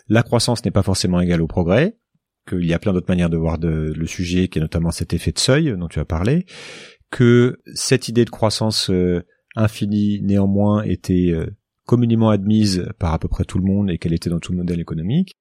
la 0.07 0.23
croissance 0.23 0.63
n'est 0.63 0.71
pas 0.71 0.83
forcément 0.83 1.19
égale 1.19 1.41
au 1.41 1.47
progrès, 1.47 1.97
qu'il 2.47 2.65
y 2.65 2.73
a 2.73 2.79
plein 2.79 2.93
d'autres 2.93 3.09
manières 3.09 3.29
de 3.29 3.37
voir 3.37 3.57
de, 3.57 3.93
le 3.95 4.07
sujet, 4.07 4.47
qui 4.47 4.59
est 4.59 4.61
notamment 4.61 4.91
cet 4.91 5.13
effet 5.13 5.31
de 5.31 5.39
seuil 5.39 5.75
dont 5.77 5.87
tu 5.87 5.99
as 5.99 6.05
parlé, 6.05 6.45
que 7.09 7.57
cette 7.73 8.07
idée 8.07 8.25
de 8.25 8.29
croissance 8.29 8.91
infinie 9.55 10.21
néanmoins 10.21 10.83
était 10.83 11.33
communément 11.87 12.29
admise 12.29 12.87
par 12.99 13.13
à 13.13 13.19
peu 13.19 13.27
près 13.27 13.45
tout 13.45 13.57
le 13.57 13.65
monde 13.65 13.89
et 13.89 13.97
qu'elle 13.97 14.13
était 14.13 14.29
dans 14.29 14.39
tout 14.39 14.51
le 14.51 14.59
modèle 14.59 14.79
économique, 14.79 15.35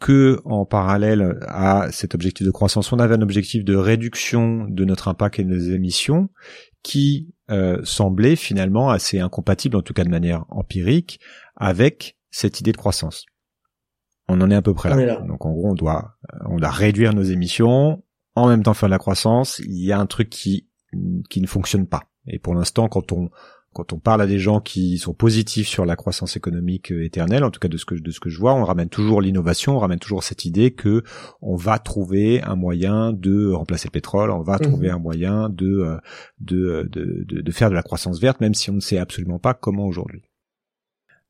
que 0.00 0.40
en 0.44 0.64
parallèle 0.64 1.38
à 1.48 1.90
cet 1.90 2.14
objectif 2.14 2.46
de 2.46 2.50
croissance, 2.50 2.92
on 2.92 2.98
avait 2.98 3.14
un 3.14 3.22
objectif 3.22 3.64
de 3.64 3.74
réduction 3.74 4.66
de 4.68 4.84
notre 4.84 5.08
impact 5.08 5.38
et 5.38 5.44
de 5.44 5.48
nos 5.48 5.74
émissions 5.74 6.28
qui 6.82 7.34
euh, 7.50 7.80
semblait 7.84 8.36
finalement 8.36 8.90
assez 8.90 9.18
incompatible, 9.18 9.76
en 9.76 9.82
tout 9.82 9.94
cas 9.94 10.04
de 10.04 10.10
manière 10.10 10.44
empirique, 10.48 11.20
avec 11.56 12.16
cette 12.30 12.60
idée 12.60 12.72
de 12.72 12.76
croissance. 12.76 13.26
On 14.28 14.40
en 14.40 14.50
est 14.50 14.54
à 14.54 14.62
peu 14.62 14.74
près 14.74 14.90
là. 15.06 15.20
Donc 15.22 15.44
en 15.46 15.52
gros, 15.52 15.70
on 15.70 15.74
doit, 15.74 16.16
euh, 16.32 16.38
on 16.50 16.56
doit 16.56 16.70
réduire 16.70 17.14
nos 17.14 17.22
émissions, 17.22 18.04
en 18.34 18.48
même 18.48 18.62
temps 18.62 18.74
faire 18.74 18.88
de 18.88 18.92
la 18.92 18.98
croissance. 18.98 19.60
Il 19.60 19.84
y 19.84 19.92
a 19.92 19.98
un 19.98 20.06
truc 20.06 20.30
qui 20.30 20.68
qui 21.28 21.40
ne 21.40 21.46
fonctionne 21.46 21.86
pas. 21.86 22.04
Et 22.26 22.38
pour 22.38 22.54
l'instant, 22.54 22.88
quand 22.88 23.12
on 23.12 23.30
quand 23.74 23.92
on 23.92 23.98
parle 23.98 24.22
à 24.22 24.26
des 24.26 24.38
gens 24.38 24.60
qui 24.60 24.98
sont 24.98 25.14
positifs 25.14 25.68
sur 25.68 25.84
la 25.84 25.94
croissance 25.94 26.36
économique 26.36 26.90
euh, 26.90 27.04
éternelle, 27.04 27.44
en 27.44 27.50
tout 27.50 27.60
cas 27.60 27.68
de 27.68 27.76
ce 27.76 27.84
que 27.84 27.94
de 27.94 28.10
ce 28.10 28.20
que 28.20 28.30
je 28.30 28.38
vois, 28.38 28.54
on 28.54 28.64
ramène 28.64 28.88
toujours 28.88 29.20
l'innovation, 29.20 29.76
on 29.76 29.78
ramène 29.78 29.98
toujours 29.98 30.24
cette 30.24 30.44
idée 30.44 30.72
que 30.72 31.02
on 31.42 31.56
va 31.56 31.78
trouver 31.78 32.42
un 32.42 32.56
moyen 32.56 33.12
de 33.12 33.52
remplacer 33.52 33.88
le 33.88 33.92
pétrole, 33.92 34.30
on 34.30 34.42
va 34.42 34.54
mhm. 34.54 34.60
trouver 34.60 34.90
un 34.90 34.98
moyen 34.98 35.48
de, 35.48 35.66
euh, 35.66 35.96
de 36.40 36.88
de, 36.90 37.40
de 37.42 37.52
faire 37.52 37.70
de 37.70 37.74
la 37.74 37.82
croissance 37.82 38.20
verte, 38.20 38.40
même 38.40 38.54
si 38.54 38.70
on 38.70 38.74
ne 38.74 38.80
sait 38.80 38.98
absolument 38.98 39.38
pas 39.38 39.54
comment 39.54 39.86
aujourd'hui. 39.86 40.22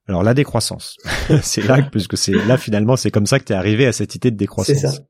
Alors 0.06 0.22
la 0.22 0.32
décroissance, 0.32 0.96
c'est 1.42 1.62
là 1.62 1.82
puisque 1.82 2.16
c'est 2.16 2.32
là 2.32 2.56
finalement 2.56 2.96
c'est 2.96 3.10
comme 3.10 3.26
ça 3.26 3.38
que 3.38 3.44
tu 3.44 3.52
es 3.52 3.56
arrivé 3.56 3.84
à 3.86 3.92
cette 3.92 4.14
idée 4.14 4.30
de 4.30 4.36
décroissance. 4.36 5.02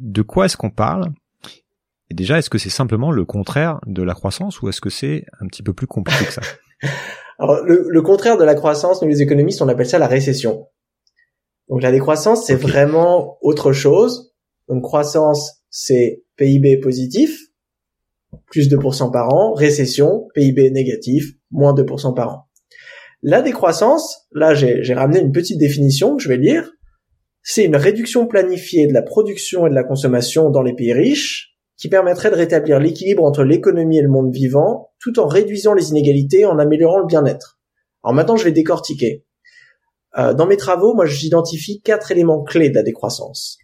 De 0.00 0.22
quoi 0.22 0.46
est-ce 0.46 0.56
qu'on 0.56 0.70
parle? 0.70 1.12
Et 2.10 2.14
déjà, 2.14 2.38
est-ce 2.38 2.50
que 2.50 2.58
c'est 2.58 2.68
simplement 2.68 3.10
le 3.10 3.24
contraire 3.24 3.80
de 3.86 4.02
la 4.02 4.12
croissance 4.12 4.60
ou 4.60 4.68
est-ce 4.68 4.82
que 4.82 4.90
c'est 4.90 5.24
un 5.40 5.46
petit 5.46 5.62
peu 5.62 5.72
plus 5.72 5.86
compliqué 5.86 6.26
que 6.26 6.32
ça? 6.32 6.42
Alors, 7.38 7.62
le, 7.64 8.02
contraire 8.02 8.36
de 8.36 8.44
la 8.44 8.54
croissance, 8.54 9.02
nous 9.02 9.08
les 9.08 9.22
économistes, 9.22 9.62
on 9.62 9.68
appelle 9.68 9.88
ça 9.88 9.98
la 9.98 10.06
récession. 10.06 10.68
Donc 11.68 11.82
la 11.82 11.90
décroissance, 11.90 12.46
c'est 12.46 12.54
vraiment 12.54 13.38
autre 13.40 13.72
chose. 13.72 14.32
Donc 14.68 14.82
croissance, 14.82 15.64
c'est 15.70 16.22
PIB 16.36 16.78
positif, 16.78 17.38
plus 18.50 18.70
2% 18.70 19.10
par 19.10 19.32
an. 19.34 19.54
Récession, 19.54 20.28
PIB 20.34 20.70
négatif, 20.70 21.32
moins 21.50 21.74
2% 21.74 22.14
par 22.14 22.28
an. 22.28 22.48
La 23.22 23.42
décroissance, 23.42 24.28
là 24.32 24.54
j'ai 24.54 24.94
ramené 24.94 25.20
une 25.20 25.32
petite 25.32 25.58
définition 25.58 26.16
que 26.16 26.22
je 26.22 26.28
vais 26.28 26.36
lire. 26.36 26.70
C'est 27.42 27.64
une 27.64 27.76
réduction 27.76 28.26
planifiée 28.26 28.86
de 28.86 28.92
la 28.92 29.02
production 29.02 29.66
et 29.66 29.70
de 29.70 29.74
la 29.74 29.84
consommation 29.84 30.50
dans 30.50 30.62
les 30.62 30.74
pays 30.74 30.92
riches 30.92 31.51
qui 31.76 31.88
permettrait 31.88 32.30
de 32.30 32.36
rétablir 32.36 32.78
l'équilibre 32.78 33.24
entre 33.24 33.42
l'économie 33.42 33.98
et 33.98 34.02
le 34.02 34.08
monde 34.08 34.32
vivant, 34.32 34.90
tout 35.00 35.18
en 35.18 35.26
réduisant 35.26 35.74
les 35.74 35.90
inégalités, 35.90 36.46
en 36.46 36.58
améliorant 36.58 36.98
le 36.98 37.06
bien-être. 37.06 37.58
Alors 38.04 38.14
maintenant, 38.14 38.36
je 38.36 38.44
vais 38.44 38.52
décortiquer. 38.52 39.24
Euh, 40.18 40.34
dans 40.34 40.46
mes 40.46 40.56
travaux, 40.56 40.94
moi, 40.94 41.06
j'identifie 41.06 41.80
quatre 41.80 42.12
éléments 42.12 42.42
clés 42.42 42.70
de 42.70 42.74
la 42.74 42.82
décroissance. 42.82 43.58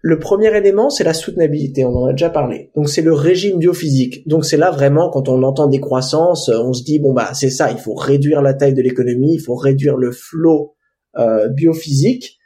Le 0.00 0.20
premier 0.20 0.56
élément, 0.56 0.90
c'est 0.90 1.02
la 1.02 1.12
soutenabilité, 1.12 1.84
on 1.84 1.94
en 1.94 2.06
a 2.06 2.12
déjà 2.12 2.30
parlé. 2.30 2.70
Donc 2.76 2.88
c'est 2.88 3.02
le 3.02 3.12
régime 3.12 3.58
biophysique. 3.58 4.26
Donc 4.28 4.44
c'est 4.44 4.56
là 4.56 4.70
vraiment 4.70 5.10
quand 5.10 5.28
on 5.28 5.42
entend 5.42 5.66
décroissance, 5.66 6.48
on 6.48 6.72
se 6.72 6.84
dit 6.84 7.00
bon 7.00 7.12
bah 7.12 7.34
c'est 7.34 7.50
ça, 7.50 7.72
il 7.72 7.78
faut 7.78 7.94
réduire 7.94 8.40
la 8.40 8.54
taille 8.54 8.74
de 8.74 8.80
l'économie, 8.80 9.34
il 9.34 9.40
faut 9.40 9.56
réduire 9.56 9.96
le 9.96 10.12
flot 10.12 10.76
euh, 11.16 11.48
biophysique 11.48 12.37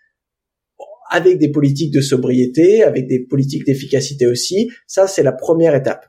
avec 1.12 1.38
des 1.38 1.50
politiques 1.50 1.92
de 1.92 2.00
sobriété, 2.00 2.82
avec 2.82 3.06
des 3.06 3.20
politiques 3.20 3.66
d'efficacité 3.66 4.26
aussi. 4.26 4.70
Ça, 4.86 5.06
c'est 5.06 5.22
la 5.22 5.32
première 5.32 5.74
étape. 5.74 6.06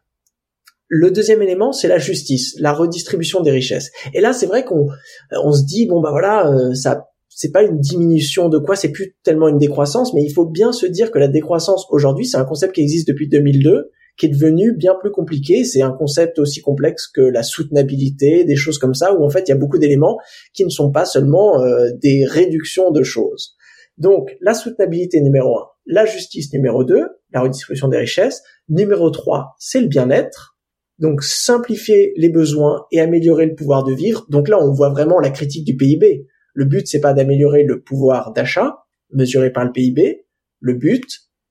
Le 0.87 1.11
deuxième 1.11 1.41
élément, 1.41 1.73
c'est 1.73 1.87
la 1.87 1.97
justice, 1.97 2.55
la 2.59 2.71
redistribution 2.71 3.41
des 3.41 3.51
richesses. 3.51 3.91
Et 4.13 4.21
là, 4.21 4.31
c'est 4.31 4.45
vrai 4.45 4.63
qu'on 4.63 4.87
on 5.31 5.51
se 5.51 5.65
dit 5.65 5.87
bon 5.87 6.01
bah 6.01 6.11
voilà, 6.11 6.47
euh, 6.51 6.73
ça 6.73 7.07
c'est 7.35 7.51
pas 7.51 7.63
une 7.63 7.79
diminution 7.79 8.47
de 8.47 8.59
quoi, 8.59 8.75
c'est 8.75 8.91
plus 8.91 9.15
tellement 9.23 9.47
une 9.47 9.57
décroissance, 9.57 10.13
mais 10.13 10.23
il 10.23 10.31
faut 10.31 10.45
bien 10.45 10.71
se 10.71 10.85
dire 10.85 11.11
que 11.11 11.17
la 11.17 11.27
décroissance 11.27 11.87
aujourd'hui, 11.89 12.27
c'est 12.27 12.37
un 12.37 12.45
concept 12.45 12.75
qui 12.75 12.81
existe 12.81 13.07
depuis 13.07 13.27
2002, 13.27 13.89
qui 14.17 14.27
est 14.27 14.29
devenu 14.29 14.75
bien 14.77 14.93
plus 14.99 15.11
compliqué. 15.11 15.63
C'est 15.63 15.81
un 15.81 15.91
concept 15.91 16.37
aussi 16.39 16.61
complexe 16.61 17.07
que 17.07 17.21
la 17.21 17.41
soutenabilité, 17.43 18.43
des 18.43 18.55
choses 18.55 18.77
comme 18.77 18.93
ça, 18.93 19.15
où 19.15 19.25
en 19.25 19.29
fait 19.29 19.47
il 19.47 19.49
y 19.49 19.53
a 19.53 19.57
beaucoup 19.57 19.79
d'éléments 19.79 20.17
qui 20.53 20.63
ne 20.63 20.69
sont 20.69 20.91
pas 20.91 21.05
seulement 21.05 21.61
euh, 21.61 21.89
des 22.01 22.25
réductions 22.25 22.91
de 22.91 23.03
choses. 23.03 23.55
Donc, 23.97 24.35
la 24.41 24.53
soutenabilité 24.53 25.21
numéro 25.21 25.57
un, 25.59 25.67
la 25.85 26.05
justice 26.05 26.51
numéro 26.53 26.83
deux, 26.83 27.05
la 27.31 27.41
redistribution 27.41 27.87
des 27.87 27.97
richesses. 27.97 28.41
Numéro 28.69 29.09
trois, 29.09 29.55
c'est 29.59 29.81
le 29.81 29.87
bien-être. 29.87 30.57
Donc, 30.99 31.23
simplifier 31.23 32.13
les 32.15 32.29
besoins 32.29 32.85
et 32.91 33.01
améliorer 33.01 33.45
le 33.45 33.55
pouvoir 33.55 33.83
de 33.83 33.93
vivre. 33.93 34.25
Donc 34.29 34.47
là, 34.47 34.63
on 34.63 34.71
voit 34.71 34.89
vraiment 34.89 35.19
la 35.19 35.31
critique 35.31 35.65
du 35.65 35.75
PIB. 35.75 36.27
Le 36.53 36.65
but, 36.65 36.87
c'est 36.87 37.01
pas 37.01 37.13
d'améliorer 37.13 37.63
le 37.63 37.81
pouvoir 37.81 38.31
d'achat, 38.31 38.77
mesuré 39.11 39.51
par 39.51 39.65
le 39.65 39.71
PIB. 39.71 40.25
Le 40.59 40.73
but, 40.75 41.05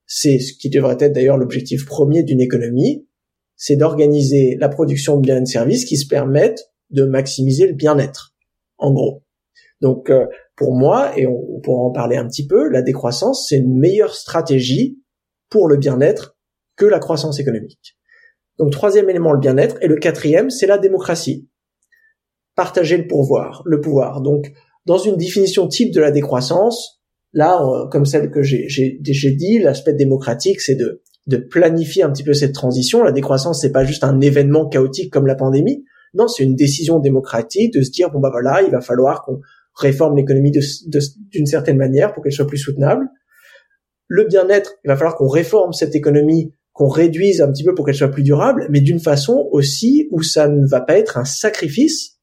c'est 0.05 0.39
ce 0.39 0.53
qui 0.53 0.69
devrait 0.69 0.97
être 0.99 1.13
d'ailleurs 1.13 1.37
l'objectif 1.37 1.85
premier 1.85 2.23
d'une 2.23 2.41
économie, 2.41 3.07
c'est 3.55 3.75
d'organiser 3.75 4.57
la 4.59 4.69
production 4.69 5.17
de 5.17 5.21
biens 5.21 5.37
et 5.37 5.41
de 5.41 5.45
services 5.45 5.85
qui 5.85 5.97
se 5.97 6.07
permettent 6.07 6.71
de 6.89 7.03
maximiser 7.05 7.67
le 7.67 7.73
bien-être. 7.73 8.33
En 8.77 8.91
gros. 8.91 9.23
Donc, 9.81 10.09
euh, 10.09 10.25
pour 10.55 10.75
moi, 10.75 11.17
et 11.17 11.25
on, 11.27 11.59
pourra 11.61 11.83
en 11.83 11.91
parler 11.91 12.15
un 12.15 12.27
petit 12.27 12.45
peu, 12.45 12.69
la 12.69 12.81
décroissance, 12.81 13.47
c'est 13.49 13.57
une 13.57 13.77
meilleure 13.77 14.15
stratégie 14.15 14.99
pour 15.49 15.67
le 15.67 15.77
bien-être 15.77 16.37
que 16.75 16.85
la 16.85 16.99
croissance 16.99 17.39
économique. 17.39 17.97
Donc 18.59 18.71
troisième 18.71 19.09
élément, 19.09 19.33
le 19.33 19.39
bien-être. 19.39 19.77
Et 19.81 19.87
le 19.87 19.95
quatrième, 19.95 20.49
c'est 20.49 20.67
la 20.67 20.77
démocratie. 20.77 21.49
Partager 22.55 22.97
le 22.97 23.07
pouvoir, 23.07 23.63
le 23.65 23.81
pouvoir. 23.81 24.21
Donc, 24.21 24.51
dans 24.85 24.97
une 24.97 25.17
définition 25.17 25.67
type 25.67 25.91
de 25.91 26.01
la 26.01 26.11
décroissance, 26.11 27.01
là, 27.31 27.59
comme 27.91 28.05
celle 28.05 28.29
que 28.29 28.43
j'ai 28.43 28.99
dit, 28.99 29.59
l'aspect 29.59 29.93
démocratique, 29.93 30.61
c'est 30.61 30.75
de, 30.75 31.01
de 31.27 31.37
planifier 31.37 32.03
un 32.03 32.11
petit 32.11 32.23
peu 32.23 32.33
cette 32.33 32.53
transition. 32.53 33.03
La 33.03 33.11
décroissance, 33.11 33.61
c'est 33.61 33.71
pas 33.71 33.85
juste 33.85 34.03
un 34.03 34.21
événement 34.21 34.67
chaotique 34.67 35.11
comme 35.11 35.25
la 35.25 35.35
pandémie. 35.35 35.83
Non, 36.13 36.27
c'est 36.27 36.43
une 36.43 36.55
décision 36.55 36.99
démocratique 36.99 37.73
de 37.73 37.81
se 37.81 37.89
dire 37.89 38.11
bon 38.11 38.19
bah 38.19 38.29
voilà, 38.31 38.61
il 38.61 38.71
va 38.71 38.81
falloir 38.81 39.23
qu'on 39.23 39.39
réforme 39.75 40.17
l'économie 40.17 40.51
d'une 40.51 41.45
certaine 41.45 41.77
manière 41.77 42.13
pour 42.13 42.23
qu'elle 42.23 42.33
soit 42.33 42.47
plus 42.47 42.57
soutenable. 42.57 43.07
Le 44.07 44.25
bien-être, 44.25 44.75
il 44.83 44.87
va 44.87 44.95
falloir 44.95 45.15
qu'on 45.15 45.27
réforme 45.27 45.73
cette 45.73 45.95
économie, 45.95 46.53
qu'on 46.73 46.87
réduise 46.87 47.41
un 47.41 47.51
petit 47.51 47.63
peu 47.63 47.73
pour 47.73 47.85
qu'elle 47.85 47.95
soit 47.95 48.11
plus 48.11 48.23
durable, 48.23 48.67
mais 48.69 48.81
d'une 48.81 48.99
façon 48.99 49.47
aussi 49.51 50.07
où 50.11 50.21
ça 50.21 50.47
ne 50.47 50.67
va 50.67 50.81
pas 50.81 50.97
être 50.97 51.17
un 51.17 51.25
sacrifice. 51.25 52.19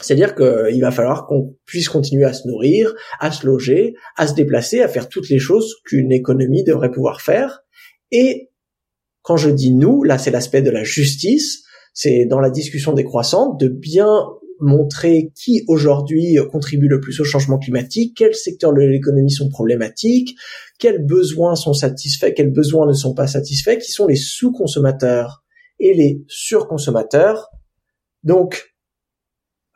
C'est-à-dire 0.00 0.34
qu'il 0.34 0.80
va 0.80 0.90
falloir 0.90 1.26
qu'on 1.26 1.56
puisse 1.64 1.88
continuer 1.88 2.24
à 2.24 2.32
se 2.32 2.48
nourrir, 2.48 2.92
à 3.20 3.30
se 3.30 3.46
loger, 3.46 3.94
à 4.16 4.26
se 4.26 4.34
déplacer, 4.34 4.82
à 4.82 4.88
faire 4.88 5.08
toutes 5.08 5.28
les 5.28 5.38
choses 5.38 5.76
qu'une 5.84 6.10
économie 6.10 6.64
devrait 6.64 6.90
pouvoir 6.90 7.20
faire. 7.20 7.60
Et 8.10 8.50
quand 9.22 9.36
je 9.36 9.50
dis 9.50 9.72
nous, 9.72 10.02
là 10.02 10.18
c'est 10.18 10.30
l'aspect 10.30 10.62
de 10.62 10.70
la 10.70 10.82
justice, 10.82 11.62
c'est 11.94 12.26
dans 12.26 12.40
la 12.40 12.50
discussion 12.50 12.92
décroissante 12.92 13.60
de 13.60 13.68
bien 13.68 14.08
montrer 14.62 15.32
qui 15.34 15.64
aujourd'hui 15.68 16.38
contribue 16.50 16.88
le 16.88 17.00
plus 17.00 17.20
au 17.20 17.24
changement 17.24 17.58
climatique, 17.58 18.16
quels 18.16 18.34
secteurs 18.34 18.72
de 18.72 18.80
l'économie 18.80 19.30
sont 19.30 19.48
problématiques, 19.48 20.36
quels 20.78 21.04
besoins 21.04 21.56
sont 21.56 21.74
satisfaits, 21.74 22.32
quels 22.34 22.52
besoins 22.52 22.86
ne 22.86 22.92
sont 22.92 23.14
pas 23.14 23.26
satisfaits, 23.26 23.78
qui 23.78 23.90
sont 23.90 24.06
les 24.06 24.16
sous-consommateurs 24.16 25.42
et 25.80 25.94
les 25.94 26.22
surconsommateurs. 26.28 27.50
Donc 28.22 28.72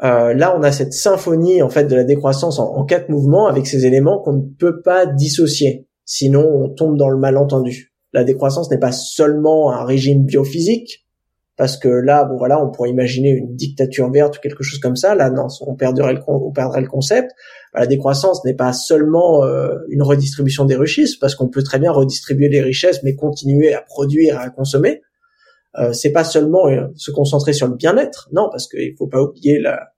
euh, 0.02 0.34
là, 0.34 0.56
on 0.56 0.62
a 0.62 0.72
cette 0.72 0.92
symphonie 0.92 1.62
en 1.62 1.68
fait 1.68 1.84
de 1.84 1.94
la 1.94 2.04
décroissance 2.04 2.58
en, 2.58 2.74
en 2.74 2.84
quatre 2.84 3.08
mouvements 3.08 3.48
avec 3.48 3.66
ces 3.66 3.86
éléments 3.86 4.20
qu'on 4.20 4.34
ne 4.34 4.48
peut 4.58 4.82
pas 4.82 5.06
dissocier, 5.06 5.88
sinon 6.04 6.44
on 6.44 6.68
tombe 6.68 6.96
dans 6.96 7.08
le 7.08 7.18
malentendu. 7.18 7.92
La 8.12 8.24
décroissance 8.24 8.70
n'est 8.70 8.78
pas 8.78 8.92
seulement 8.92 9.72
un 9.72 9.84
régime 9.84 10.24
biophysique, 10.24 11.05
parce 11.56 11.76
que 11.78 11.88
là, 11.88 12.24
bon 12.24 12.36
voilà, 12.36 12.62
on 12.62 12.70
pourrait 12.70 12.90
imaginer 12.90 13.30
une 13.30 13.56
dictature 13.56 14.10
verte 14.10 14.36
ou 14.36 14.40
quelque 14.40 14.62
chose 14.62 14.78
comme 14.78 14.96
ça. 14.96 15.14
Là, 15.14 15.30
non, 15.30 15.46
on 15.60 15.74
perdrait 15.74 16.12
le, 16.12 16.20
on 16.26 16.52
perdrait 16.52 16.82
le 16.82 16.88
concept. 16.88 17.32
La 17.74 17.86
décroissance 17.86 18.44
n'est 18.44 18.54
pas 18.54 18.72
seulement 18.72 19.44
euh, 19.44 19.74
une 19.88 20.02
redistribution 20.02 20.64
des 20.64 20.76
richesses, 20.76 21.16
parce 21.16 21.34
qu'on 21.34 21.48
peut 21.48 21.62
très 21.62 21.78
bien 21.78 21.92
redistribuer 21.92 22.48
les 22.48 22.60
richesses, 22.60 23.02
mais 23.02 23.14
continuer 23.14 23.72
à 23.74 23.80
produire, 23.80 24.38
à 24.38 24.50
consommer. 24.50 25.02
Euh, 25.78 25.92
c'est 25.92 26.12
pas 26.12 26.24
seulement 26.24 26.68
euh, 26.68 26.88
se 26.96 27.10
concentrer 27.10 27.52
sur 27.52 27.68
le 27.68 27.74
bien-être, 27.74 28.28
non, 28.32 28.48
parce 28.50 28.68
qu'il 28.68 28.94
faut 28.96 29.08
pas 29.08 29.22
oublier 29.22 29.58
la, 29.58 29.92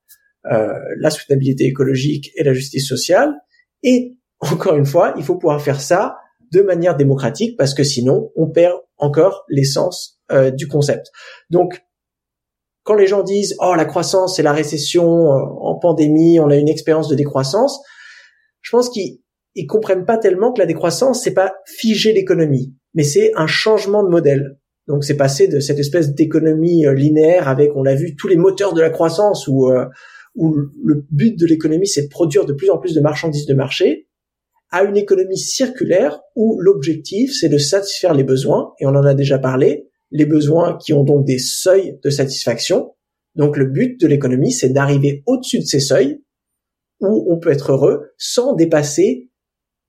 euh, 0.50 0.72
la 0.98 1.10
soutenabilité 1.10 1.64
écologique 1.64 2.32
et 2.36 2.42
la 2.42 2.52
justice 2.52 2.88
sociale. 2.88 3.34
Et 3.82 4.16
encore 4.40 4.76
une 4.76 4.86
fois, 4.86 5.14
il 5.16 5.22
faut 5.22 5.36
pouvoir 5.36 5.60
faire 5.60 5.80
ça 5.80 6.16
de 6.52 6.62
manière 6.62 6.96
démocratique 6.96 7.56
parce 7.56 7.74
que 7.74 7.84
sinon, 7.84 8.30
on 8.36 8.48
perd 8.48 8.74
encore 8.96 9.44
l'essence 9.48 10.17
euh, 10.32 10.50
du 10.50 10.66
concept. 10.66 11.10
Donc, 11.50 11.82
quand 12.88 12.94
les 12.94 13.06
gens 13.06 13.22
disent 13.22 13.54
oh 13.60 13.74
la 13.74 13.84
croissance 13.84 14.38
et 14.38 14.42
la 14.42 14.52
récession 14.52 15.32
euh, 15.32 15.40
en 15.60 15.78
pandémie, 15.78 16.40
on 16.40 16.48
a 16.48 16.56
une 16.56 16.68
expérience 16.68 17.08
de 17.08 17.14
décroissance, 17.14 17.80
je 18.62 18.70
pense 18.70 18.88
qu'ils 18.88 19.20
ils 19.54 19.66
comprennent 19.66 20.04
pas 20.04 20.18
tellement 20.18 20.52
que 20.52 20.60
la 20.60 20.66
décroissance 20.66 21.22
c'est 21.22 21.34
pas 21.34 21.52
figer 21.66 22.12
l'économie, 22.12 22.74
mais 22.94 23.04
c'est 23.04 23.32
un 23.36 23.46
changement 23.46 24.02
de 24.02 24.08
modèle. 24.08 24.58
Donc 24.86 25.04
c'est 25.04 25.16
passé 25.18 25.48
de 25.48 25.60
cette 25.60 25.78
espèce 25.78 26.14
d'économie 26.14 26.86
euh, 26.86 26.94
linéaire 26.94 27.48
avec 27.48 27.72
on 27.76 27.82
l'a 27.82 27.94
vu 27.94 28.16
tous 28.16 28.26
les 28.26 28.36
moteurs 28.36 28.72
de 28.72 28.80
la 28.80 28.90
croissance 28.90 29.46
où 29.46 29.68
euh, 29.68 29.84
où 30.34 30.54
le 30.82 31.04
but 31.10 31.38
de 31.38 31.46
l'économie 31.46 31.86
c'est 31.86 32.04
de 32.04 32.08
produire 32.08 32.46
de 32.46 32.54
plus 32.54 32.70
en 32.70 32.78
plus 32.78 32.94
de 32.94 33.00
marchandises 33.00 33.46
de 33.46 33.54
marché 33.54 34.08
à 34.70 34.84
une 34.84 34.96
économie 34.96 35.38
circulaire 35.38 36.20
où 36.36 36.58
l'objectif 36.60 37.34
c'est 37.38 37.50
de 37.50 37.58
satisfaire 37.58 38.14
les 38.14 38.24
besoins 38.24 38.72
et 38.80 38.86
on 38.86 38.90
en 38.90 39.04
a 39.04 39.14
déjà 39.14 39.38
parlé, 39.38 39.87
les 40.10 40.26
besoins 40.26 40.78
qui 40.78 40.92
ont 40.92 41.04
donc 41.04 41.24
des 41.24 41.38
seuils 41.38 41.98
de 42.02 42.10
satisfaction. 42.10 42.94
Donc 43.34 43.56
le 43.56 43.66
but 43.66 44.00
de 44.00 44.06
l'économie 44.06 44.52
c'est 44.52 44.70
d'arriver 44.70 45.22
au-dessus 45.26 45.60
de 45.60 45.64
ces 45.64 45.80
seuils 45.80 46.22
où 47.00 47.26
on 47.32 47.38
peut 47.38 47.50
être 47.50 47.72
heureux 47.72 48.10
sans 48.16 48.54
dépasser 48.54 49.30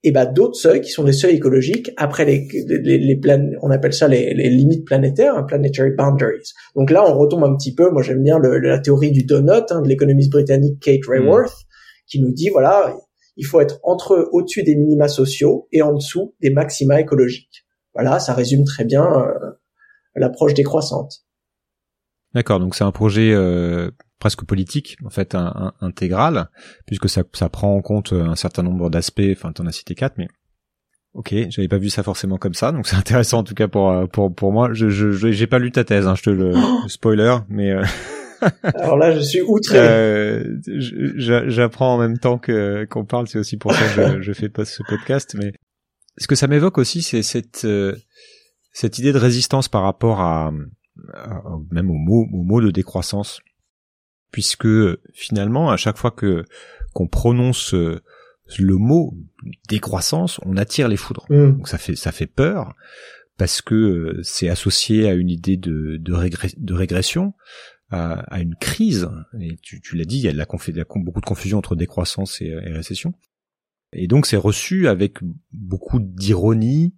et 0.02 0.12
ben 0.12 0.24
d'autres 0.24 0.54
seuils 0.54 0.80
qui 0.80 0.90
sont 0.90 1.04
des 1.04 1.12
seuils 1.12 1.36
écologiques 1.36 1.90
après 1.96 2.24
les 2.24 2.48
les, 2.66 2.98
les 2.98 3.20
on 3.60 3.70
appelle 3.70 3.92
ça 3.92 4.08
les, 4.08 4.32
les 4.34 4.48
limites 4.48 4.86
planétaires 4.86 5.34
hein, 5.36 5.42
planetary 5.42 5.90
boundaries. 5.90 6.52
Donc 6.74 6.90
là 6.90 7.04
on 7.06 7.18
retombe 7.18 7.44
un 7.44 7.54
petit 7.56 7.74
peu. 7.74 7.90
Moi 7.90 8.02
j'aime 8.02 8.22
bien 8.22 8.38
le, 8.38 8.58
la 8.58 8.78
théorie 8.78 9.10
du 9.10 9.24
donut 9.24 9.70
hein, 9.70 9.82
de 9.82 9.88
l'économiste 9.88 10.30
britannique 10.30 10.80
Kate 10.80 11.06
Raworth 11.06 11.66
qui 12.06 12.20
nous 12.20 12.32
dit 12.32 12.48
voilà 12.48 12.96
il 13.36 13.44
faut 13.44 13.60
être 13.60 13.78
entre 13.82 14.28
au-dessus 14.32 14.62
des 14.62 14.74
minima 14.74 15.08
sociaux 15.08 15.68
et 15.72 15.82
en 15.82 15.94
dessous 15.94 16.34
des 16.40 16.50
maxima 16.50 17.00
écologiques. 17.00 17.66
Voilà 17.94 18.20
ça 18.20 18.32
résume 18.32 18.64
très 18.64 18.84
bien 18.84 19.04
euh, 19.04 19.50
l'approche 20.14 20.54
décroissante. 20.54 21.24
D'accord 22.34 22.60
donc 22.60 22.74
c'est 22.74 22.84
un 22.84 22.92
projet 22.92 23.32
euh, 23.32 23.90
presque 24.20 24.44
politique 24.44 24.96
en 25.04 25.10
fait 25.10 25.34
un, 25.34 25.72
intégral 25.80 26.48
puisque 26.86 27.08
ça, 27.08 27.22
ça 27.32 27.48
prend 27.48 27.74
en 27.74 27.82
compte 27.82 28.12
un 28.12 28.36
certain 28.36 28.62
nombre 28.62 28.88
d'aspects 28.88 29.22
enfin 29.32 29.52
t'en 29.52 29.66
as 29.66 29.72
cité 29.72 29.96
quatre 29.96 30.16
mais 30.16 30.28
ok 31.14 31.34
j'avais 31.48 31.68
pas 31.68 31.78
vu 31.78 31.90
ça 31.90 32.02
forcément 32.02 32.36
comme 32.36 32.54
ça 32.54 32.70
donc 32.72 32.86
c'est 32.86 32.96
intéressant 33.04 33.38
en 33.38 33.44
tout 33.44 33.54
cas 33.54 33.68
pour 33.68 34.08
pour 34.10 34.34
pour 34.34 34.52
moi. 34.52 34.70
Je 34.72 34.88
je 34.88 35.10
j'ai 35.10 35.46
pas 35.46 35.58
lu 35.58 35.72
ta 35.72 35.84
thèse 35.84 36.06
hein, 36.06 36.14
je 36.14 36.22
te 36.22 36.30
le, 36.30 36.52
spoiler 36.88 37.36
mais 37.48 37.70
euh, 37.70 37.84
alors 38.62 38.96
là 38.96 39.12
je 39.12 39.20
suis 39.20 39.42
outré. 39.42 39.78
Euh, 39.78 40.44
j'apprends 41.16 41.94
en 41.94 41.98
même 41.98 42.18
temps 42.18 42.38
que 42.38 42.84
qu'on 42.86 43.04
parle 43.04 43.28
c'est 43.28 43.38
aussi 43.38 43.56
pour 43.56 43.72
ça 43.72 43.80
que 43.80 44.16
je, 44.16 44.22
je 44.22 44.32
fais 44.32 44.48
pas 44.48 44.64
ce 44.64 44.82
podcast 44.88 45.34
mais 45.38 45.52
ce 46.18 46.26
que 46.26 46.34
ça 46.34 46.46
m'évoque 46.46 46.78
aussi 46.78 47.02
c'est 47.02 47.22
cette 47.22 47.64
euh, 47.64 47.96
cette 48.72 48.98
idée 48.98 49.12
de 49.12 49.18
résistance 49.18 49.68
par 49.68 49.82
rapport 49.82 50.20
à, 50.20 50.52
même 51.70 51.90
au 51.90 51.94
mot 51.94 52.26
au 52.32 52.42
mot 52.42 52.60
de 52.60 52.70
décroissance 52.70 53.40
puisque 54.30 54.68
finalement 55.12 55.70
à 55.70 55.76
chaque 55.76 55.96
fois 55.96 56.10
que 56.10 56.44
qu'on 56.92 57.08
prononce 57.08 57.74
euh, 57.74 58.00
le 58.58 58.76
mot 58.76 59.14
décroissance, 59.68 60.40
on 60.44 60.56
attire 60.56 60.88
les 60.88 60.96
foudres. 60.96 61.26
Mm. 61.30 61.52
Donc 61.58 61.68
ça 61.68 61.78
fait 61.78 61.96
ça 61.96 62.12
fait 62.12 62.26
peur 62.26 62.74
parce 63.36 63.62
que 63.62 63.74
euh, 63.74 64.20
c'est 64.22 64.48
associé 64.48 65.08
à 65.08 65.14
une 65.14 65.30
idée 65.30 65.56
de 65.56 65.96
de, 65.98 66.74
régression, 66.74 67.34
à, 67.90 68.40
une 68.40 68.54
crise. 68.56 69.08
Et 69.40 69.56
tu, 69.62 69.96
l'as 69.96 70.04
dit, 70.04 70.18
il 70.18 70.24
y 70.24 70.28
a, 70.28 70.32
de 70.32 70.38
la 70.38 70.46
beaucoup 70.96 71.20
de 71.20 71.26
confusion 71.26 71.58
entre 71.58 71.76
décroissance 71.76 72.40
et, 72.40 72.54
récession. 72.54 73.14
Et 73.92 74.06
donc 74.06 74.26
c'est 74.26 74.36
reçu 74.36 74.88
avec 74.88 75.18
beaucoup 75.52 75.98
d'ironie, 76.00 76.94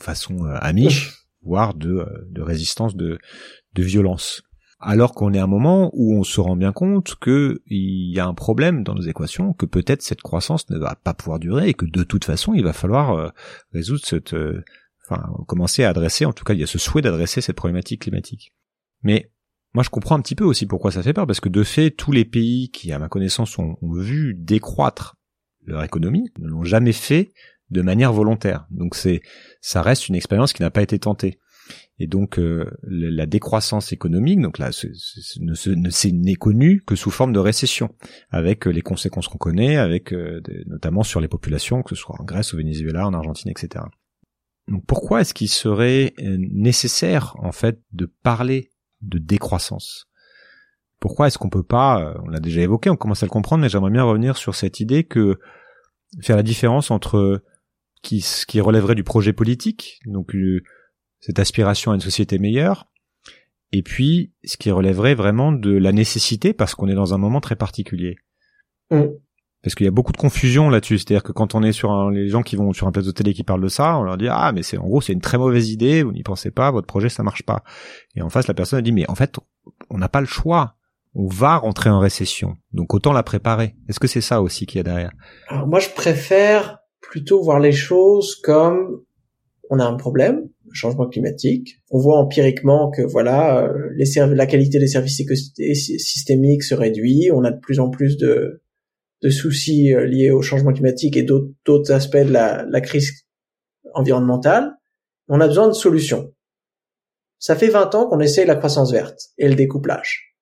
façon 0.00 0.46
euh, 0.46 0.56
amiche, 0.60 1.26
voire 1.42 1.74
de, 1.74 2.06
de 2.30 2.42
résistance, 2.42 2.96
de, 2.96 3.18
violence 3.74 4.42
alors 4.78 5.12
qu'on 5.12 5.32
est 5.32 5.38
à 5.38 5.44
un 5.44 5.48
moment 5.48 5.90
où 5.94 6.14
on 6.14 6.22
se 6.22 6.40
rend 6.40 6.56
bien 6.56 6.72
compte 6.72 7.16
qu'il 7.16 7.60
y 7.66 8.18
a 8.18 8.26
un 8.26 8.34
problème 8.34 8.84
dans 8.84 8.94
nos 8.94 9.02
équations, 9.02 9.52
que 9.54 9.66
peut-être 9.66 10.02
cette 10.02 10.20
croissance 10.20 10.68
ne 10.70 10.78
va 10.78 10.94
pas 11.02 11.14
pouvoir 11.14 11.38
durer 11.38 11.68
et 11.68 11.74
que 11.74 11.86
de 11.86 12.02
toute 12.02 12.24
façon 12.24 12.52
il 12.54 12.62
va 12.62 12.72
falloir 12.72 13.12
euh, 13.12 13.28
résoudre 13.72 14.04
cette, 14.04 14.34
euh, 14.34 14.62
enfin 15.08 15.26
commencer 15.46 15.82
à 15.82 15.90
adresser, 15.90 16.26
en 16.26 16.32
tout 16.32 16.44
cas 16.44 16.52
il 16.52 16.60
y 16.60 16.62
a 16.62 16.66
ce 16.66 16.78
souhait 16.78 17.02
d'adresser 17.02 17.40
cette 17.40 17.56
problématique 17.56 18.02
climatique. 18.02 18.52
Mais 19.02 19.30
moi 19.72 19.82
je 19.82 19.90
comprends 19.90 20.16
un 20.16 20.20
petit 20.20 20.34
peu 20.34 20.44
aussi 20.44 20.66
pourquoi 20.66 20.90
ça 20.90 21.02
fait 21.02 21.14
peur, 21.14 21.26
parce 21.26 21.40
que 21.40 21.48
de 21.48 21.62
fait 21.62 21.90
tous 21.90 22.12
les 22.12 22.24
pays 22.24 22.70
qui 22.70 22.92
à 22.92 22.98
ma 22.98 23.08
connaissance 23.08 23.58
ont 23.58 23.76
vu 23.82 24.34
décroître 24.34 25.16
leur 25.64 25.82
économie 25.82 26.30
ne 26.38 26.48
l'ont 26.48 26.64
jamais 26.64 26.92
fait 26.92 27.32
de 27.70 27.82
manière 27.82 28.12
volontaire. 28.12 28.66
Donc 28.70 28.94
c'est 28.94 29.22
ça 29.60 29.82
reste 29.82 30.08
une 30.08 30.14
expérience 30.14 30.52
qui 30.52 30.62
n'a 30.62 30.70
pas 30.70 30.82
été 30.82 30.98
tentée. 30.98 31.38
Et 31.98 32.06
donc 32.06 32.38
euh, 32.38 32.70
la 32.82 33.26
décroissance 33.26 33.92
économique, 33.92 34.40
donc 34.40 34.58
là, 34.58 34.70
ne 34.70 36.22
n'est 36.22 36.34
connue 36.34 36.82
que 36.86 36.94
sous 36.94 37.10
forme 37.10 37.32
de 37.32 37.38
récession, 37.38 37.94
avec 38.30 38.66
euh, 38.66 38.70
les 38.70 38.82
conséquences 38.82 39.28
qu'on 39.28 39.38
connaît, 39.38 39.76
avec 39.76 40.12
euh, 40.12 40.42
notamment 40.66 41.02
sur 41.02 41.20
les 41.20 41.28
populations, 41.28 41.82
que 41.82 41.90
ce 41.90 41.94
soit 41.94 42.20
en 42.20 42.24
Grèce, 42.24 42.52
au 42.52 42.58
Venezuela, 42.58 43.06
en 43.06 43.14
Argentine, 43.14 43.50
etc. 43.50 43.84
Donc 44.68 44.84
pourquoi 44.86 45.22
est-ce 45.22 45.32
qu'il 45.32 45.48
serait 45.48 46.12
nécessaire 46.18 47.36
en 47.38 47.52
fait 47.52 47.80
de 47.92 48.06
parler 48.22 48.70
de 49.00 49.18
décroissance? 49.18 50.08
Pourquoi 50.98 51.28
est-ce 51.28 51.38
qu'on 51.38 51.50
peut 51.50 51.62
pas, 51.62 52.16
on 52.24 52.28
l'a 52.28 52.40
déjà 52.40 52.62
évoqué, 52.62 52.90
on 52.90 52.96
commence 52.96 53.22
à 53.22 53.26
le 53.26 53.30
comprendre, 53.30 53.62
mais 53.62 53.68
j'aimerais 53.68 53.92
bien 53.92 54.02
revenir 54.02 54.36
sur 54.36 54.54
cette 54.54 54.80
idée 54.80 55.04
que 55.04 55.38
faire 56.20 56.36
la 56.36 56.42
différence 56.42 56.90
entre 56.90 57.42
qui, 58.06 58.20
ce 58.20 58.46
qui 58.46 58.60
relèverait 58.60 58.94
du 58.94 59.04
projet 59.04 59.32
politique, 59.32 60.00
donc 60.06 60.32
cette 61.20 61.38
aspiration 61.38 61.90
à 61.90 61.96
une 61.96 62.00
société 62.00 62.38
meilleure, 62.38 62.86
et 63.72 63.82
puis 63.82 64.32
ce 64.44 64.56
qui 64.56 64.70
relèverait 64.70 65.14
vraiment 65.14 65.50
de 65.50 65.76
la 65.76 65.90
nécessité 65.90 66.52
parce 66.52 66.74
qu'on 66.74 66.88
est 66.88 66.94
dans 66.94 67.14
un 67.14 67.18
moment 67.18 67.40
très 67.40 67.56
particulier. 67.56 68.16
Mm. 68.90 69.02
Parce 69.62 69.74
qu'il 69.74 69.86
y 69.86 69.88
a 69.88 69.92
beaucoup 69.92 70.12
de 70.12 70.16
confusion 70.16 70.70
là-dessus, 70.70 70.98
c'est-à-dire 70.98 71.24
que 71.24 71.32
quand 71.32 71.56
on 71.56 71.64
est 71.64 71.72
sur 71.72 71.90
un, 71.90 72.12
les 72.12 72.28
gens 72.28 72.42
qui 72.42 72.54
vont 72.54 72.72
sur 72.72 72.86
un 72.86 72.92
plateau 72.92 73.08
de 73.08 73.12
télé 73.12 73.34
qui 73.34 73.42
parlent 73.42 73.62
de 73.62 73.68
ça, 73.68 73.98
on 73.98 74.04
leur 74.04 74.16
dit 74.16 74.28
ah 74.28 74.52
mais 74.52 74.62
c'est 74.62 74.78
en 74.78 74.84
gros 74.84 75.00
c'est 75.00 75.12
une 75.12 75.20
très 75.20 75.38
mauvaise 75.38 75.70
idée, 75.70 76.04
vous 76.04 76.12
n'y 76.12 76.22
pensez 76.22 76.52
pas, 76.52 76.70
votre 76.70 76.86
projet 76.86 77.08
ça 77.08 77.24
marche 77.24 77.42
pas. 77.42 77.64
Et 78.14 78.22
en 78.22 78.28
face 78.28 78.46
la 78.46 78.54
personne 78.54 78.78
a 78.78 78.82
dit 78.82 78.92
mais 78.92 79.10
en 79.10 79.16
fait 79.16 79.40
on 79.90 79.98
n'a 79.98 80.08
pas 80.08 80.20
le 80.20 80.28
choix, 80.28 80.76
on 81.16 81.26
va 81.26 81.56
rentrer 81.56 81.90
en 81.90 81.98
récession, 81.98 82.56
donc 82.72 82.94
autant 82.94 83.12
la 83.12 83.24
préparer. 83.24 83.74
Est-ce 83.88 83.98
que 83.98 84.06
c'est 84.06 84.20
ça 84.20 84.40
aussi 84.40 84.66
qu'il 84.66 84.76
y 84.76 84.80
a 84.80 84.84
derrière? 84.84 85.10
Alors 85.48 85.66
moi 85.66 85.80
je 85.80 85.88
préfère 85.88 86.78
plutôt 87.10 87.42
voir 87.42 87.60
les 87.60 87.72
choses 87.72 88.36
comme 88.36 89.02
on 89.70 89.78
a 89.78 89.84
un 89.84 89.96
problème, 89.96 90.48
changement 90.72 91.08
climatique. 91.08 91.78
On 91.90 91.98
voit 91.98 92.18
empiriquement 92.18 92.90
que 92.90 93.02
voilà, 93.02 93.64
euh, 93.64 94.34
la 94.34 94.46
qualité 94.46 94.78
des 94.78 94.86
services 94.86 95.22
systémiques 95.74 96.62
se 96.62 96.74
réduit. 96.74 97.30
On 97.32 97.44
a 97.44 97.50
de 97.50 97.58
plus 97.58 97.80
en 97.80 97.90
plus 97.90 98.16
de, 98.16 98.62
de 99.22 99.30
soucis 99.30 99.92
euh, 99.92 100.06
liés 100.06 100.30
au 100.30 100.42
changement 100.42 100.72
climatique 100.72 101.16
et 101.16 101.22
d'autres 101.22 101.92
aspects 101.92 102.16
de 102.16 102.32
la, 102.32 102.64
la 102.68 102.80
crise 102.80 103.26
environnementale. 103.94 104.72
On 105.28 105.40
a 105.40 105.48
besoin 105.48 105.68
de 105.68 105.72
solutions. 105.72 106.32
Ça 107.38 107.56
fait 107.56 107.68
20 107.68 107.94
ans 107.94 108.08
qu'on 108.08 108.20
essaye 108.20 108.46
la 108.46 108.56
croissance 108.56 108.92
verte 108.92 109.18
et 109.38 109.48
le 109.48 109.54
découplage. 109.54 110.36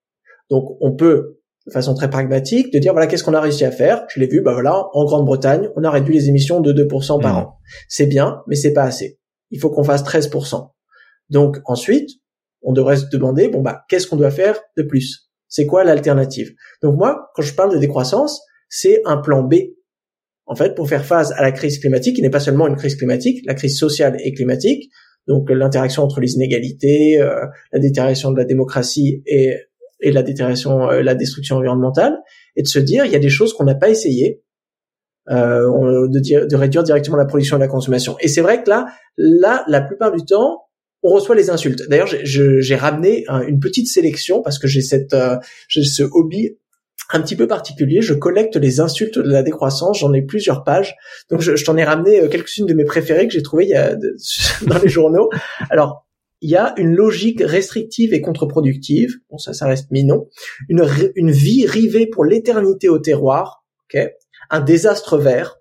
Donc 0.50 0.76
on 0.80 0.94
peut 0.94 1.40
de 1.66 1.72
façon 1.72 1.94
très 1.94 2.10
pragmatique, 2.10 2.72
de 2.72 2.78
dire 2.78 2.92
voilà 2.92 3.06
qu'est-ce 3.06 3.24
qu'on 3.24 3.34
a 3.34 3.40
réussi 3.40 3.64
à 3.64 3.70
faire? 3.70 4.04
Je 4.08 4.20
l'ai 4.20 4.26
vu, 4.26 4.42
bah 4.42 4.52
voilà, 4.52 4.84
en 4.92 5.04
Grande-Bretagne, 5.04 5.70
on 5.76 5.84
a 5.84 5.90
réduit 5.90 6.14
les 6.14 6.28
émissions 6.28 6.60
de 6.60 6.72
2% 6.72 7.22
par 7.22 7.34
mmh. 7.34 7.38
an. 7.38 7.56
C'est 7.88 8.06
bien, 8.06 8.42
mais 8.46 8.56
c'est 8.56 8.72
pas 8.72 8.84
assez 8.84 9.18
il 9.54 9.60
faut 9.60 9.70
qu'on 9.70 9.84
fasse 9.84 10.02
13%. 10.02 10.68
Donc 11.30 11.58
ensuite, 11.64 12.10
on 12.62 12.72
devrait 12.72 12.96
se 12.96 13.06
demander, 13.06 13.48
bon 13.48 13.62
bah, 13.62 13.84
qu'est-ce 13.88 14.06
qu'on 14.06 14.16
doit 14.16 14.32
faire 14.32 14.60
de 14.76 14.82
plus? 14.82 15.30
C'est 15.48 15.64
quoi 15.64 15.84
l'alternative? 15.84 16.52
Donc 16.82 16.96
moi, 16.96 17.30
quand 17.34 17.42
je 17.42 17.54
parle 17.54 17.72
de 17.72 17.78
décroissance, 17.78 18.42
c'est 18.68 19.00
un 19.04 19.18
plan 19.18 19.44
B. 19.44 19.54
En 20.46 20.56
fait, 20.56 20.74
pour 20.74 20.88
faire 20.88 21.04
face 21.04 21.30
à 21.30 21.42
la 21.42 21.52
crise 21.52 21.78
climatique, 21.78 22.16
qui 22.16 22.22
n'est 22.22 22.30
pas 22.30 22.40
seulement 22.40 22.66
une 22.66 22.76
crise 22.76 22.96
climatique, 22.96 23.44
la 23.46 23.54
crise 23.54 23.78
sociale 23.78 24.16
et 24.22 24.34
climatique, 24.34 24.90
donc 25.28 25.48
l'interaction 25.48 26.02
entre 26.02 26.20
les 26.20 26.32
inégalités, 26.34 27.20
euh, 27.20 27.46
la 27.72 27.78
détérioration 27.78 28.32
de 28.32 28.38
la 28.38 28.44
démocratie 28.44 29.22
et, 29.24 29.54
et 30.04 30.12
la 30.12 30.22
détérioration, 30.22 30.90
euh, 30.90 31.02
la 31.02 31.14
destruction 31.14 31.56
environnementale, 31.56 32.18
et 32.56 32.62
de 32.62 32.68
se 32.68 32.78
dire, 32.78 33.04
il 33.04 33.12
y 33.12 33.16
a 33.16 33.20
des 33.20 33.28
choses 33.28 33.52
qu'on 33.52 33.64
n'a 33.64 33.74
pas 33.74 33.88
essayées, 33.88 34.42
euh, 35.30 36.06
de, 36.08 36.46
de, 36.46 36.56
réduire 36.56 36.82
directement 36.82 37.16
la 37.16 37.24
production 37.24 37.56
et 37.56 37.60
la 37.60 37.68
consommation. 37.68 38.16
Et 38.20 38.28
c'est 38.28 38.42
vrai 38.42 38.62
que 38.62 38.68
là, 38.68 38.86
là, 39.16 39.64
la 39.68 39.80
plupart 39.80 40.12
du 40.12 40.22
temps, 40.24 40.64
on 41.02 41.10
reçoit 41.10 41.34
les 41.34 41.50
insultes. 41.50 41.88
D'ailleurs, 41.88 42.08
j'ai 42.24 42.76
ramené 42.76 43.24
une 43.46 43.60
petite 43.60 43.88
sélection 43.88 44.42
parce 44.42 44.58
que 44.58 44.66
j'ai 44.66 44.80
cette, 44.80 45.14
euh, 45.14 45.36
ce 45.68 46.02
hobby 46.02 46.58
un 47.12 47.20
petit 47.20 47.36
peu 47.36 47.46
particulier. 47.46 48.00
Je 48.00 48.14
collecte 48.14 48.56
les 48.56 48.80
insultes 48.80 49.18
de 49.18 49.30
la 49.30 49.42
décroissance. 49.42 49.98
J'en 49.98 50.12
ai 50.12 50.22
plusieurs 50.22 50.64
pages. 50.64 50.94
Donc, 51.30 51.40
je, 51.40 51.56
je 51.56 51.64
t'en 51.64 51.76
ai 51.76 51.84
ramené 51.84 52.20
euh, 52.20 52.28
quelques-unes 52.28 52.66
de 52.66 52.74
mes 52.74 52.84
préférées 52.84 53.26
que 53.26 53.32
j'ai 53.32 53.42
trouvées 53.42 53.64
il 53.64 53.70
y 53.70 53.74
a 53.74 53.94
dans 54.66 54.78
les 54.78 54.88
journaux. 54.88 55.28
Alors, 55.70 56.03
il 56.44 56.50
y 56.50 56.56
a 56.56 56.74
une 56.76 56.94
logique 56.94 57.40
restrictive 57.42 58.12
et 58.12 58.20
contre-productive. 58.20 59.14
Bon, 59.30 59.38
ça, 59.38 59.54
ça 59.54 59.66
reste 59.66 59.90
mignon. 59.90 60.28
Une, 60.68 61.30
vie 61.30 61.66
rivée 61.66 62.06
pour 62.06 62.26
l'éternité 62.26 62.90
au 62.90 62.98
terroir. 62.98 63.64
ok? 63.88 64.10
Un 64.50 64.60
désastre 64.60 65.16
vert, 65.16 65.56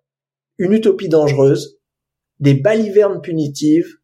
une 0.58 0.74
utopie 0.74 1.08
dangereuse, 1.08 1.80
des 2.42 2.54
balivernes 2.54 3.22
punitives, 3.22 3.96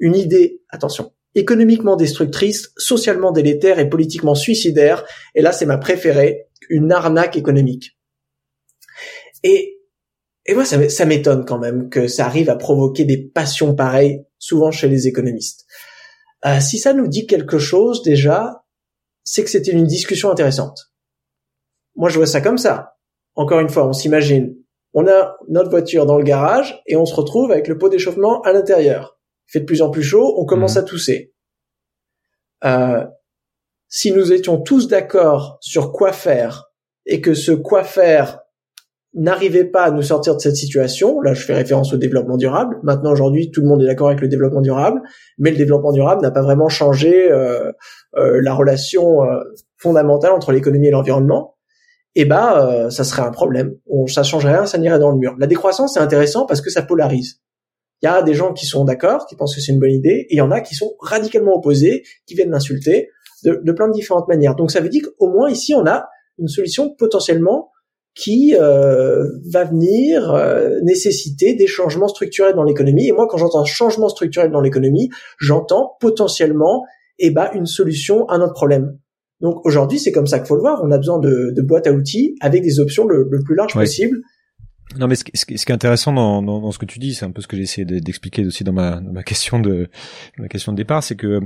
une 0.00 0.16
idée, 0.16 0.64
attention, 0.68 1.12
économiquement 1.36 1.94
destructrice, 1.94 2.72
socialement 2.76 3.30
délétère 3.30 3.78
et 3.78 3.88
politiquement 3.88 4.34
suicidaire. 4.34 5.04
Et 5.36 5.42
là, 5.42 5.52
c'est 5.52 5.64
ma 5.64 5.78
préférée, 5.78 6.48
une 6.70 6.90
arnaque 6.90 7.36
économique. 7.36 7.96
Et, 9.44 9.78
et 10.44 10.54
moi, 10.54 10.64
ça 10.64 11.06
m'étonne 11.06 11.44
quand 11.44 11.60
même 11.60 11.88
que 11.88 12.08
ça 12.08 12.26
arrive 12.26 12.50
à 12.50 12.56
provoquer 12.56 13.04
des 13.04 13.28
passions 13.28 13.76
pareilles, 13.76 14.24
souvent 14.40 14.72
chez 14.72 14.88
les 14.88 15.06
économistes. 15.06 15.66
Euh, 16.46 16.60
si 16.60 16.78
ça 16.78 16.92
nous 16.92 17.06
dit 17.06 17.26
quelque 17.26 17.58
chose 17.58 18.02
déjà, 18.02 18.64
c'est 19.24 19.44
que 19.44 19.50
c'était 19.50 19.72
une 19.72 19.86
discussion 19.86 20.30
intéressante. 20.30 20.92
Moi, 21.96 22.08
je 22.08 22.16
vois 22.16 22.26
ça 22.26 22.40
comme 22.40 22.58
ça. 22.58 22.96
Encore 23.34 23.60
une 23.60 23.68
fois, 23.68 23.86
on 23.86 23.92
s'imagine, 23.92 24.56
on 24.94 25.06
a 25.06 25.36
notre 25.48 25.70
voiture 25.70 26.06
dans 26.06 26.16
le 26.18 26.24
garage 26.24 26.82
et 26.86 26.96
on 26.96 27.06
se 27.06 27.14
retrouve 27.14 27.52
avec 27.52 27.68
le 27.68 27.78
pot 27.78 27.88
d'échauffement 27.88 28.40
à 28.42 28.52
l'intérieur. 28.52 29.18
Il 29.48 29.52
fait 29.52 29.60
de 29.60 29.64
plus 29.66 29.82
en 29.82 29.90
plus 29.90 30.02
chaud, 30.02 30.34
on 30.38 30.44
commence 30.46 30.76
Mhm. 30.76 30.82
à 30.82 30.82
tousser. 30.82 31.34
Euh, 32.64 33.06
si 33.88 34.12
nous 34.12 34.32
étions 34.32 34.60
tous 34.60 34.88
d'accord 34.88 35.58
sur 35.60 35.92
quoi 35.92 36.12
faire 36.12 36.70
et 37.06 37.20
que 37.20 37.34
ce 37.34 37.52
quoi 37.52 37.84
faire 37.84 38.39
n'arrivait 39.14 39.64
pas 39.64 39.82
à 39.82 39.90
nous 39.90 40.02
sortir 40.02 40.36
de 40.36 40.40
cette 40.40 40.54
situation, 40.54 41.20
là 41.20 41.34
je 41.34 41.44
fais 41.44 41.54
référence 41.54 41.92
au 41.92 41.96
développement 41.96 42.36
durable, 42.36 42.78
maintenant 42.84 43.10
aujourd'hui 43.10 43.50
tout 43.50 43.60
le 43.60 43.66
monde 43.66 43.82
est 43.82 43.86
d'accord 43.86 44.06
avec 44.06 44.20
le 44.20 44.28
développement 44.28 44.60
durable, 44.60 45.00
mais 45.36 45.50
le 45.50 45.56
développement 45.56 45.90
durable 45.90 46.22
n'a 46.22 46.30
pas 46.30 46.42
vraiment 46.42 46.68
changé 46.68 47.30
euh, 47.30 47.72
euh, 48.16 48.40
la 48.40 48.54
relation 48.54 49.24
euh, 49.24 49.40
fondamentale 49.78 50.30
entre 50.30 50.52
l'économie 50.52 50.86
et 50.86 50.90
l'environnement, 50.92 51.56
et 52.14 52.24
bah 52.24 52.68
euh, 52.68 52.90
ça 52.90 53.02
serait 53.02 53.22
un 53.22 53.32
problème. 53.32 53.74
On, 53.88 54.06
ça 54.06 54.22
changerait 54.22 54.54
rien, 54.54 54.66
ça 54.66 54.78
n'irait 54.78 55.00
dans 55.00 55.10
le 55.10 55.18
mur. 55.18 55.34
La 55.38 55.48
décroissance 55.48 55.94
c'est 55.94 56.00
intéressant 56.00 56.46
parce 56.46 56.60
que 56.60 56.70
ça 56.70 56.82
polarise. 56.82 57.40
Il 58.02 58.06
y 58.06 58.08
a 58.08 58.22
des 58.22 58.34
gens 58.34 58.52
qui 58.52 58.66
sont 58.66 58.84
d'accord, 58.84 59.26
qui 59.26 59.34
pensent 59.34 59.56
que 59.56 59.60
c'est 59.60 59.72
une 59.72 59.80
bonne 59.80 59.90
idée, 59.90 60.26
et 60.28 60.34
il 60.34 60.38
y 60.38 60.40
en 60.40 60.52
a 60.52 60.60
qui 60.60 60.76
sont 60.76 60.94
radicalement 61.00 61.54
opposés, 61.56 62.04
qui 62.26 62.34
viennent 62.34 62.50
l'insulter 62.50 63.08
de, 63.44 63.60
de 63.62 63.72
plein 63.72 63.88
de 63.88 63.92
différentes 63.92 64.28
manières. 64.28 64.54
Donc 64.54 64.70
ça 64.70 64.80
veut 64.80 64.88
dire 64.88 65.02
qu'au 65.18 65.28
moins 65.30 65.50
ici 65.50 65.74
on 65.74 65.84
a 65.84 66.06
une 66.38 66.48
solution 66.48 66.94
potentiellement 66.96 67.70
qui 68.14 68.54
euh, 68.58 69.24
va 69.52 69.64
venir 69.64 70.30
euh, 70.32 70.80
nécessiter 70.82 71.54
des 71.54 71.66
changements 71.66 72.08
structurels 72.08 72.54
dans 72.54 72.64
l'économie. 72.64 73.08
Et 73.08 73.12
moi, 73.12 73.26
quand 73.28 73.38
j'entends 73.38 73.64
changement 73.64 74.08
structurel 74.08 74.50
dans 74.50 74.60
l'économie, 74.60 75.10
j'entends 75.38 75.92
potentiellement 76.00 76.84
eh 77.18 77.30
ben, 77.30 77.50
une 77.54 77.66
solution 77.66 78.26
à 78.28 78.38
notre 78.38 78.54
problème. 78.54 78.98
Donc 79.40 79.64
aujourd'hui, 79.64 79.98
c'est 79.98 80.12
comme 80.12 80.26
ça 80.26 80.38
qu'il 80.38 80.48
faut 80.48 80.56
le 80.56 80.60
voir. 80.60 80.82
On 80.84 80.90
a 80.90 80.98
besoin 80.98 81.18
de, 81.18 81.52
de 81.56 81.62
boîtes 81.62 81.86
à 81.86 81.92
outils 81.92 82.34
avec 82.40 82.62
des 82.62 82.80
options 82.80 83.06
le, 83.06 83.26
le 83.30 83.42
plus 83.42 83.54
large 83.54 83.72
possible. 83.74 84.18
Non, 84.98 85.06
mais 85.06 85.14
ce, 85.14 85.22
qui- 85.22 85.30
ce 85.34 85.44
ce 85.46 85.64
qui 85.64 85.70
est 85.70 85.74
intéressant 85.74 86.12
dans, 86.12 86.42
dans, 86.42 86.60
dans 86.60 86.72
ce 86.72 86.78
que 86.78 86.84
tu 86.84 86.98
dis, 86.98 87.14
c'est 87.14 87.24
un 87.24 87.30
peu 87.30 87.40
ce 87.40 87.46
que 87.46 87.56
j'ai 87.56 87.62
essayé 87.62 87.84
de- 87.84 88.00
d'expliquer 88.00 88.44
aussi 88.44 88.64
dans 88.64 88.72
ma, 88.72 89.00
dans 89.00 89.12
ma 89.12 89.22
question 89.22 89.60
de 89.60 89.88
ma 90.36 90.48
question 90.48 90.72
de 90.72 90.76
départ, 90.76 91.04
c'est 91.04 91.14
que 91.14 91.38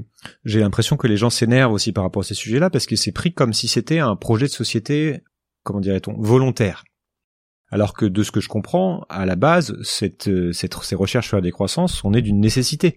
j'ai 0.47 0.61
l'impression 0.61 0.97
que 0.97 1.07
les 1.07 1.19
gens 1.19 1.29
s'énervent 1.29 1.73
aussi 1.75 1.93
par 1.93 2.05
rapport 2.05 2.23
à 2.23 2.25
ces 2.25 2.35
sujets-là 2.35 2.71
parce 2.71 2.87
que 2.87 2.97
c'est 2.97 3.13
pris 3.13 3.35
comme 3.35 3.53
si 3.53 3.69
c'était 3.69 3.99
un 3.99 4.17
projet 4.17 4.47
de 4.47 4.51
société, 4.53 5.21
comment 5.65 5.81
dirait-on, 5.81 6.15
volontaire. 6.21 6.85
Alors 7.71 7.95
que 7.95 8.07
de 8.07 8.23
ce 8.23 8.31
que 8.31 8.41
je 8.41 8.49
comprends, 8.49 9.05
à 9.09 9.27
la 9.27 9.35
base, 9.35 9.77
cette, 9.83 10.29
euh, 10.29 10.53
cette, 10.53 10.75
ces 10.75 10.95
recherches 10.95 11.27
sur 11.27 11.37
la 11.37 11.43
décroissance 11.43 11.93
sont 11.93 12.13
nées 12.13 12.23
d'une 12.23 12.39
nécessité. 12.39 12.97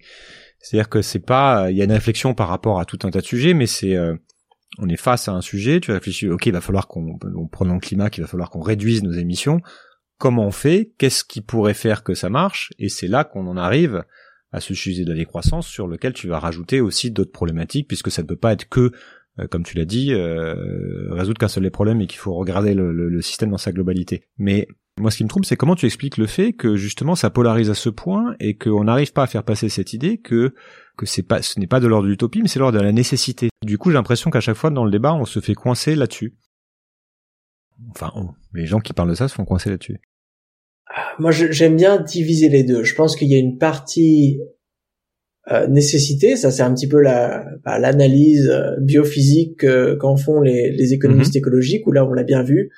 C'est-à-dire 0.60 0.88
que 0.88 1.02
c'est 1.02 1.18
pas, 1.18 1.70
il 1.70 1.76
y 1.76 1.80
a 1.80 1.84
une 1.84 1.92
réflexion 1.92 2.34
par 2.34 2.48
rapport 2.48 2.78
à 2.78 2.84
tout 2.84 2.98
un 3.02 3.10
tas 3.10 3.20
de 3.20 3.26
sujets, 3.26 3.54
mais 3.54 3.66
c'est, 3.66 3.96
euh, 3.96 4.14
on 4.78 4.88
est 4.88 4.96
face 4.96 5.28
à 5.28 5.32
un 5.32 5.40
sujet, 5.40 5.80
tu 5.80 5.90
réfléchis, 5.90 6.28
ok, 6.28 6.46
il 6.46 6.52
va 6.52 6.60
falloir 6.60 6.86
qu'on, 6.86 7.18
on 7.22 7.64
le 7.64 7.80
climat, 7.80 8.10
qu'il 8.10 8.22
va 8.22 8.28
falloir 8.28 8.50
qu'on 8.50 8.60
réduise 8.60 9.02
nos 9.02 9.12
émissions. 9.12 9.60
Comment 10.18 10.46
on 10.46 10.50
fait? 10.50 10.92
Qu'est-ce 10.98 11.24
qui 11.24 11.40
pourrait 11.40 11.74
faire 11.74 12.02
que 12.02 12.14
ça 12.14 12.28
marche? 12.28 12.72
Et 12.78 12.88
c'est 12.88 13.08
là 13.08 13.24
qu'on 13.24 13.46
en 13.46 13.56
arrive 13.56 14.04
à 14.50 14.60
ce 14.60 14.74
sujet 14.74 15.04
de 15.04 15.10
la 15.10 15.16
décroissance 15.16 15.66
sur 15.66 15.86
lequel 15.86 16.12
tu 16.12 16.28
vas 16.28 16.38
rajouter 16.38 16.80
aussi 16.80 17.10
d'autres 17.10 17.32
problématiques, 17.32 17.86
puisque 17.86 18.10
ça 18.10 18.22
ne 18.22 18.26
peut 18.26 18.36
pas 18.36 18.52
être 18.52 18.68
que, 18.68 18.92
comme 19.46 19.62
tu 19.62 19.76
l'as 19.76 19.84
dit, 19.84 20.12
euh, 20.12 21.12
résoudre 21.14 21.38
qu'un 21.38 21.48
seul 21.48 21.62
des 21.62 21.70
problèmes 21.70 22.00
et 22.00 22.06
qu'il 22.06 22.18
faut 22.18 22.34
regarder 22.34 22.74
le, 22.74 22.92
le- 22.92 23.08
le 23.08 23.22
système 23.22 23.50
dans 23.50 23.58
sa 23.58 23.70
globalité. 23.72 24.24
Mais 24.38 24.66
moi, 25.00 25.10
ce 25.12 25.18
qui 25.18 25.24
me 25.24 25.28
trouble, 25.28 25.46
c'est 25.46 25.56
comment 25.56 25.76
tu 25.76 25.86
expliques 25.86 26.16
le 26.16 26.26
fait 26.26 26.52
que 26.52 26.74
justement 26.76 27.14
ça 27.14 27.30
polarise 27.30 27.70
à 27.70 27.74
ce 27.74 27.88
point 27.88 28.34
et 28.40 28.56
qu'on 28.56 28.84
n'arrive 28.84 29.12
pas 29.12 29.22
à 29.22 29.26
faire 29.28 29.44
passer 29.44 29.68
cette 29.68 29.92
idée 29.92 30.18
que 30.18 30.54
que 30.96 31.06
c'est 31.06 31.22
pas, 31.22 31.42
ce 31.42 31.60
n'est 31.60 31.68
pas 31.68 31.78
de 31.78 31.86
l'ordre 31.86 32.06
de 32.06 32.10
l'utopie, 32.10 32.42
mais 32.42 32.48
c'est 32.48 32.58
l'ordre 32.58 32.76
de 32.78 32.82
la 32.82 32.90
nécessité. 32.90 33.50
Du 33.64 33.78
coup, 33.78 33.90
j'ai 33.90 33.94
l'impression 33.94 34.30
qu'à 34.30 34.40
chaque 34.40 34.56
fois 34.56 34.70
dans 34.70 34.84
le 34.84 34.90
débat, 34.90 35.14
on 35.14 35.24
se 35.24 35.38
fait 35.38 35.54
coincer 35.54 35.94
là-dessus. 35.94 36.36
Enfin, 37.90 38.10
on- 38.16 38.30
les 38.54 38.66
gens 38.66 38.80
qui 38.80 38.92
parlent 38.92 39.10
de 39.10 39.14
ça 39.14 39.28
se 39.28 39.34
font 39.34 39.44
coincer 39.44 39.70
là-dessus. 39.70 40.00
Moi, 41.20 41.30
j'aime 41.30 41.76
bien 41.76 42.00
diviser 42.00 42.48
les 42.48 42.64
deux. 42.64 42.82
Je 42.82 42.94
pense 42.96 43.14
qu'il 43.14 43.28
y 43.28 43.34
a 43.34 43.38
une 43.38 43.58
partie 43.58 44.40
euh, 45.50 45.66
nécessité, 45.66 46.36
ça 46.36 46.50
c'est 46.50 46.62
un 46.62 46.74
petit 46.74 46.88
peu 46.88 47.00
la 47.00 47.44
bah, 47.64 47.78
l'analyse 47.78 48.48
euh, 48.50 48.76
biophysique 48.80 49.64
euh, 49.64 49.96
qu'en 49.96 50.16
font 50.16 50.40
les, 50.40 50.70
les 50.72 50.92
économistes 50.92 51.36
écologiques, 51.36 51.86
où 51.86 51.92
là 51.92 52.04
on 52.04 52.12
l'a 52.12 52.24
bien 52.24 52.42
vu. 52.42 52.70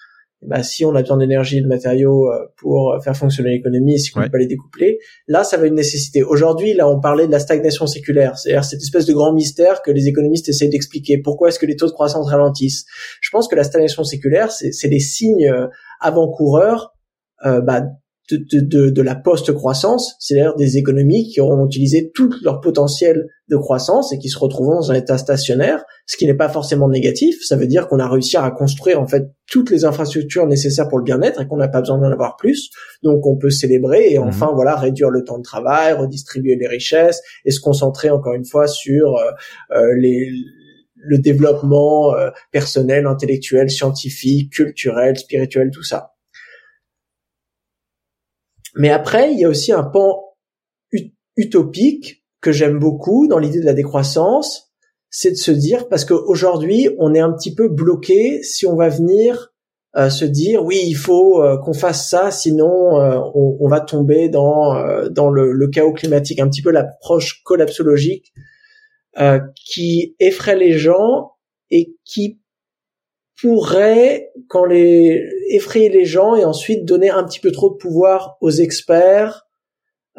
Bah, 0.42 0.62
si 0.62 0.86
on 0.86 0.94
a 0.94 1.02
besoin 1.02 1.18
d'énergie 1.18 1.58
et 1.58 1.60
de 1.60 1.66
matériaux 1.66 2.28
euh, 2.32 2.46
pour 2.56 2.96
faire 3.04 3.14
fonctionner 3.14 3.50
l'économie, 3.50 3.98
si 3.98 4.10
on 4.14 4.20
ne 4.20 4.22
Ouais. 4.24 4.28
peut 4.28 4.32
pas 4.32 4.38
les 4.38 4.46
découpler, 4.46 4.98
là 5.28 5.44
ça 5.44 5.58
va 5.58 5.64
être 5.64 5.68
une 5.70 5.76
nécessité. 5.76 6.22
Aujourd'hui, 6.22 6.72
là 6.72 6.88
on 6.88 6.98
parlait 6.98 7.26
de 7.26 7.32
la 7.32 7.40
stagnation 7.40 7.86
séculaire, 7.86 8.38
c'est-à-dire 8.38 8.64
cette 8.64 8.80
espèce 8.80 9.04
de 9.04 9.12
grand 9.12 9.34
mystère 9.34 9.82
que 9.82 9.90
les 9.90 10.08
économistes 10.08 10.48
essayent 10.48 10.70
d'expliquer. 10.70 11.18
Pourquoi 11.18 11.48
est-ce 11.48 11.58
que 11.58 11.66
les 11.66 11.76
taux 11.76 11.86
de 11.88 11.92
croissance 11.92 12.26
ralentissent? 12.28 12.86
Je 13.20 13.28
pense 13.30 13.48
que 13.48 13.54
la 13.56 13.64
stagnation 13.64 14.02
séculaire, 14.02 14.50
c'est 14.50 14.88
des 14.88 15.00
signes 15.00 15.52
avant-coureurs 16.00 16.94
euh, 17.46 17.60
bah, 17.60 17.84
de, 18.31 18.37
de, 18.37 18.61
de, 18.61 18.91
de 18.91 19.03
la 19.03 19.14
post-croissance, 19.14 20.14
c'est-à-dire 20.18 20.55
des 20.57 20.76
économies 20.76 21.28
qui 21.28 21.41
auront 21.41 21.66
utilisé 21.66 22.11
tout 22.14 22.31
leur 22.43 22.61
potentiel 22.61 23.26
de 23.49 23.57
croissance 23.57 24.12
et 24.12 24.18
qui 24.18 24.28
se 24.28 24.39
retrouveront 24.39 24.76
dans 24.76 24.93
un 24.93 24.95
état 24.95 25.18
stationnaire, 25.18 25.85
ce 26.07 26.16
qui 26.16 26.26
n'est 26.26 26.35
pas 26.35 26.49
forcément 26.49 26.89
négatif. 26.89 27.37
Ça 27.45 27.57
veut 27.57 27.66
dire 27.66 27.89
qu'on 27.89 27.99
a 27.99 28.09
réussi 28.09 28.37
à 28.37 28.51
construire 28.51 29.01
en 29.01 29.07
fait 29.07 29.31
toutes 29.51 29.70
les 29.70 29.85
infrastructures 29.85 30.47
nécessaires 30.47 30.89
pour 30.89 30.99
le 30.99 31.05
bien-être 31.05 31.41
et 31.41 31.47
qu'on 31.47 31.57
n'a 31.57 31.68
pas 31.68 31.81
besoin 31.81 31.99
d'en 31.99 32.11
avoir 32.11 32.37
plus. 32.37 32.70
Donc 33.03 33.26
on 33.26 33.37
peut 33.37 33.51
célébrer 33.51 34.12
et 34.12 34.18
Mhm. 34.18 34.28
enfin 34.28 34.51
voilà 34.55 34.76
réduire 34.76 35.11
le 35.11 35.24
temps 35.24 35.39
de 35.39 35.43
travail, 35.43 35.93
redistribuer 35.95 36.57
les 36.57 36.68
richesses 36.68 37.20
et 37.45 37.51
se 37.51 37.61
concentrer 37.61 38.11
encore 38.11 38.35
une 38.35 38.45
fois 38.45 38.66
sur 38.66 39.16
euh, 39.16 39.31
euh, 39.76 39.95
les 39.97 40.28
le 41.03 41.18
développement 41.18 42.14
euh, 42.14 42.28
personnel, 42.53 43.07
intellectuel, 43.07 43.70
scientifique, 43.70 44.53
culturel, 44.53 45.16
spirituel, 45.16 45.70
tout 45.72 45.83
ça. 45.83 46.12
Mais 48.76 48.90
après, 48.90 49.32
il 49.32 49.38
y 49.38 49.44
a 49.44 49.48
aussi 49.48 49.72
un 49.72 49.82
pan 49.82 50.22
ut- 50.92 51.14
utopique 51.36 52.24
que 52.40 52.52
j'aime 52.52 52.78
beaucoup 52.78 53.26
dans 53.28 53.38
l'idée 53.38 53.60
de 53.60 53.66
la 53.66 53.74
décroissance, 53.74 54.70
c'est 55.10 55.32
de 55.32 55.36
se 55.36 55.50
dire 55.50 55.88
parce 55.88 56.04
qu'aujourd'hui 56.04 56.88
on 56.98 57.14
est 57.14 57.20
un 57.20 57.32
petit 57.32 57.54
peu 57.54 57.68
bloqué 57.68 58.42
si 58.42 58.66
on 58.66 58.76
va 58.76 58.88
venir 58.88 59.52
euh, 59.96 60.08
se 60.08 60.24
dire 60.24 60.64
oui 60.64 60.80
il 60.86 60.94
faut 60.94 61.42
euh, 61.42 61.58
qu'on 61.58 61.72
fasse 61.72 62.08
ça 62.08 62.30
sinon 62.30 63.00
euh, 63.00 63.18
on, 63.34 63.68
va 63.68 63.80
tomber 63.80 64.28
dans 64.28 65.08
dans 65.10 65.30
le, 65.30 65.68
chaos 65.68 65.92
climatique 65.92 66.38
un 66.38 66.48
petit 66.48 66.62
peu 66.62 66.70
l'approche 66.70 67.42
collapsologique 67.42 68.32
qui 69.56 70.14
effraie 70.20 70.56
les 70.56 70.78
gens 70.78 71.32
et 71.70 71.96
qui 72.05 72.40
pourrait 73.40 74.30
quand 74.48 74.64
les 74.64 75.28
effrayer 75.51 75.89
les 75.89 76.05
gens 76.05 76.35
et 76.36 76.44
ensuite 76.44 76.85
donner 76.85 77.10
un 77.10 77.24
petit 77.24 77.40
peu 77.40 77.51
trop 77.52 77.70
de 77.70 77.77
pouvoir 77.77 78.36
aux 78.40 78.51
experts 78.51 79.47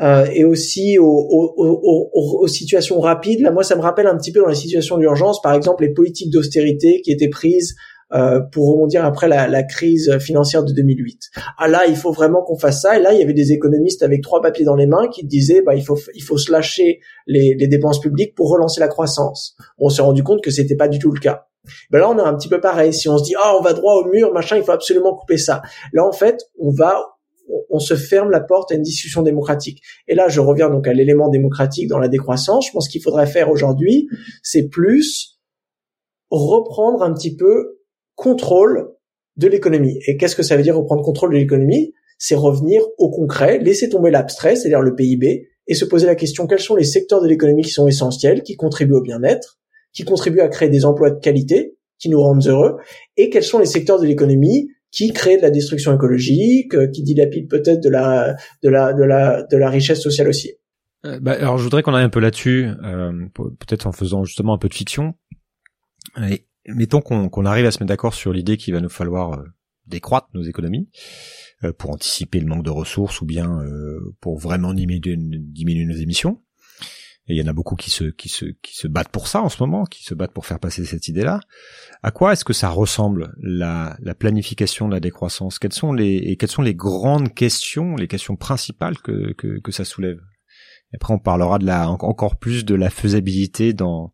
euh, 0.01 0.25
et 0.33 0.45
aussi 0.45 0.97
aux, 0.97 1.05
aux, 1.05 1.53
aux, 1.57 2.39
aux, 2.41 2.47
situations 2.47 2.99
rapides. 2.99 3.41
Là, 3.41 3.51
moi, 3.51 3.63
ça 3.63 3.75
me 3.75 3.81
rappelle 3.81 4.07
un 4.07 4.17
petit 4.17 4.31
peu 4.31 4.41
dans 4.41 4.47
les 4.47 4.55
situations 4.55 4.97
d'urgence, 4.97 5.41
par 5.41 5.53
exemple, 5.53 5.83
les 5.83 5.93
politiques 5.93 6.31
d'austérité 6.31 7.01
qui 7.01 7.11
étaient 7.11 7.29
prises 7.29 7.75
euh, 8.13 8.39
pour 8.51 8.71
rebondir 8.71 9.05
après 9.05 9.27
la, 9.27 9.47
la 9.47 9.63
crise 9.63 10.17
financière 10.19 10.63
de 10.63 10.73
2008. 10.73 11.29
Ah 11.57 11.67
là, 11.67 11.83
il 11.87 11.95
faut 11.95 12.11
vraiment 12.11 12.41
qu'on 12.41 12.57
fasse 12.57 12.81
ça. 12.81 12.97
Et 12.97 13.01
là, 13.01 13.13
il 13.13 13.19
y 13.19 13.23
avait 13.23 13.33
des 13.33 13.51
économistes 13.51 14.01
avec 14.01 14.21
trois 14.21 14.41
papiers 14.41 14.65
dans 14.65 14.75
les 14.75 14.87
mains 14.87 15.07
qui 15.07 15.25
disaient, 15.25 15.61
bah, 15.61 15.75
il 15.75 15.83
faut, 15.83 15.99
il 16.15 16.23
faut 16.23 16.37
se 16.37 16.51
lâcher 16.51 16.99
les, 17.27 17.55
les 17.57 17.67
dépenses 17.67 17.99
publiques 17.99 18.33
pour 18.33 18.49
relancer 18.49 18.79
la 18.79 18.87
croissance. 18.87 19.55
On 19.77 19.89
s'est 19.89 20.01
rendu 20.01 20.23
compte 20.23 20.41
que 20.41 20.51
c'était 20.51 20.75
pas 20.75 20.87
du 20.87 20.99
tout 20.99 21.11
le 21.11 21.19
cas. 21.19 21.45
Ben 21.89 21.99
là, 21.99 22.09
on 22.09 22.17
est 22.17 22.21
un 22.21 22.35
petit 22.35 22.49
peu 22.49 22.59
pareil. 22.59 22.93
Si 22.93 23.07
on 23.07 23.17
se 23.17 23.23
dit, 23.23 23.35
ah, 23.41 23.55
on 23.57 23.61
va 23.61 23.73
droit 23.73 23.95
au 23.95 24.05
mur, 24.05 24.33
machin, 24.33 24.57
il 24.57 24.63
faut 24.63 24.71
absolument 24.71 25.15
couper 25.15 25.37
ça. 25.37 25.61
Là, 25.93 26.05
en 26.05 26.11
fait, 26.11 26.43
on 26.59 26.71
va 26.71 27.05
on 27.69 27.79
se 27.79 27.95
ferme 27.95 28.29
la 28.31 28.39
porte 28.39 28.71
à 28.71 28.75
une 28.75 28.81
discussion 28.81 29.21
démocratique. 29.21 29.81
Et 30.07 30.15
là, 30.15 30.29
je 30.29 30.39
reviens 30.39 30.69
donc 30.69 30.87
à 30.87 30.93
l'élément 30.93 31.29
démocratique 31.29 31.87
dans 31.87 31.99
la 31.99 32.07
décroissance. 32.07 32.67
Je 32.67 32.71
pense 32.71 32.87
qu'il 32.87 33.01
faudrait 33.01 33.27
faire 33.27 33.49
aujourd'hui, 33.49 34.07
c'est 34.43 34.67
plus 34.67 35.39
reprendre 36.29 37.03
un 37.03 37.13
petit 37.13 37.35
peu 37.35 37.79
contrôle 38.15 38.93
de 39.37 39.47
l'économie. 39.47 39.99
Et 40.07 40.17
qu'est-ce 40.17 40.35
que 40.35 40.43
ça 40.43 40.55
veut 40.55 40.63
dire 40.63 40.77
reprendre 40.77 41.03
contrôle 41.03 41.31
de 41.31 41.37
l'économie? 41.37 41.93
C'est 42.17 42.35
revenir 42.35 42.83
au 42.97 43.09
concret, 43.09 43.57
laisser 43.59 43.89
tomber 43.89 44.11
l'abstrait, 44.11 44.55
c'est-à-dire 44.55 44.81
le 44.81 44.95
PIB, 44.95 45.47
et 45.67 45.73
se 45.73 45.85
poser 45.85 46.05
la 46.05 46.15
question 46.15 46.47
quels 46.47 46.59
sont 46.59 46.75
les 46.75 46.83
secteurs 46.83 47.21
de 47.21 47.27
l'économie 47.27 47.63
qui 47.63 47.71
sont 47.71 47.87
essentiels, 47.87 48.43
qui 48.43 48.55
contribuent 48.55 48.95
au 48.95 49.01
bien-être, 49.01 49.59
qui 49.93 50.03
contribuent 50.03 50.41
à 50.41 50.47
créer 50.47 50.69
des 50.69 50.85
emplois 50.85 51.11
de 51.11 51.19
qualité, 51.19 51.77
qui 51.99 52.09
nous 52.09 52.21
rendent 52.21 52.45
heureux, 52.47 52.77
et 53.17 53.29
quels 53.29 53.43
sont 53.43 53.59
les 53.59 53.65
secteurs 53.65 53.99
de 53.99 54.05
l'économie 54.05 54.69
qui 54.91 55.13
crée 55.13 55.37
de 55.37 55.41
la 55.41 55.51
destruction 55.51 55.95
écologique, 55.95 56.75
euh, 56.75 56.87
qui 56.87 57.03
dilapide 57.03 57.49
peut-être 57.49 57.81
de 57.81 57.89
la 57.89 58.35
de 58.61 58.69
la 58.69 58.93
de 58.93 59.03
la 59.03 59.43
de 59.43 59.57
la 59.57 59.69
richesse 59.69 60.01
sociale 60.01 60.27
aussi. 60.27 60.51
Euh, 61.05 61.19
bah, 61.19 61.33
alors 61.33 61.57
je 61.57 61.63
voudrais 61.63 61.81
qu'on 61.81 61.93
aille 61.93 62.03
un 62.03 62.09
peu 62.09 62.19
là-dessus, 62.19 62.69
euh, 62.83 63.27
peut-être 63.35 63.87
en 63.87 63.91
faisant 63.91 64.23
justement 64.23 64.53
un 64.53 64.57
peu 64.57 64.69
de 64.69 64.73
fiction. 64.73 65.15
Et 66.17 66.45
mettons 66.67 67.01
qu'on 67.01 67.45
arrive 67.45 67.65
à 67.65 67.71
se 67.71 67.79
mettre 67.79 67.89
d'accord 67.89 68.13
sur 68.13 68.33
l'idée 68.33 68.57
qu'il 68.57 68.73
va 68.73 68.81
nous 68.81 68.89
falloir 68.89 69.33
euh, 69.33 69.43
décroître 69.87 70.29
nos 70.33 70.43
économies 70.43 70.89
pour 71.77 71.91
anticiper 71.91 72.39
le 72.39 72.47
manque 72.47 72.63
de 72.63 72.71
ressources 72.71 73.21
ou 73.21 73.25
bien 73.25 73.59
pour 74.19 74.39
vraiment 74.39 74.73
diminuer, 74.73 75.15
diminuer 75.15 75.85
nos 75.85 75.95
émissions. 75.95 76.41
Et 77.27 77.35
il 77.35 77.37
y 77.37 77.43
en 77.43 77.47
a 77.47 77.53
beaucoup 77.53 77.75
qui 77.75 77.91
se, 77.91 78.05
qui 78.05 78.29
se, 78.29 78.45
qui 78.61 78.75
se 78.75 78.87
battent 78.87 79.11
pour 79.11 79.27
ça 79.27 79.41
en 79.41 79.49
ce 79.49 79.61
moment, 79.61 79.85
qui 79.85 80.03
se 80.03 80.13
battent 80.15 80.33
pour 80.33 80.45
faire 80.45 80.59
passer 80.59 80.83
cette 80.85 81.07
idée-là. 81.07 81.39
À 82.01 82.11
quoi 82.11 82.33
est-ce 82.33 82.43
que 82.43 82.53
ça 82.53 82.69
ressemble 82.69 83.33
la, 83.41 83.95
la 84.01 84.15
planification 84.15 84.87
de 84.87 84.93
la 84.93 84.99
décroissance? 84.99 85.59
Quelles 85.59 85.73
sont 85.73 85.93
les, 85.93 86.15
et 86.15 86.35
quelles 86.35 86.49
sont 86.49 86.63
les 86.63 86.75
grandes 86.75 87.33
questions, 87.33 87.95
les 87.95 88.07
questions 88.07 88.35
principales 88.35 88.97
que, 88.97 89.33
que, 89.33 89.59
que 89.59 89.71
ça 89.71 89.85
soulève? 89.85 90.17
Et 90.91 90.95
Après, 90.95 91.13
on 91.13 91.19
parlera 91.19 91.59
de 91.59 91.65
la, 91.65 91.89
encore 91.89 92.37
plus 92.37 92.65
de 92.65 92.75
la 92.75 92.89
faisabilité 92.89 93.73
dans, 93.73 94.11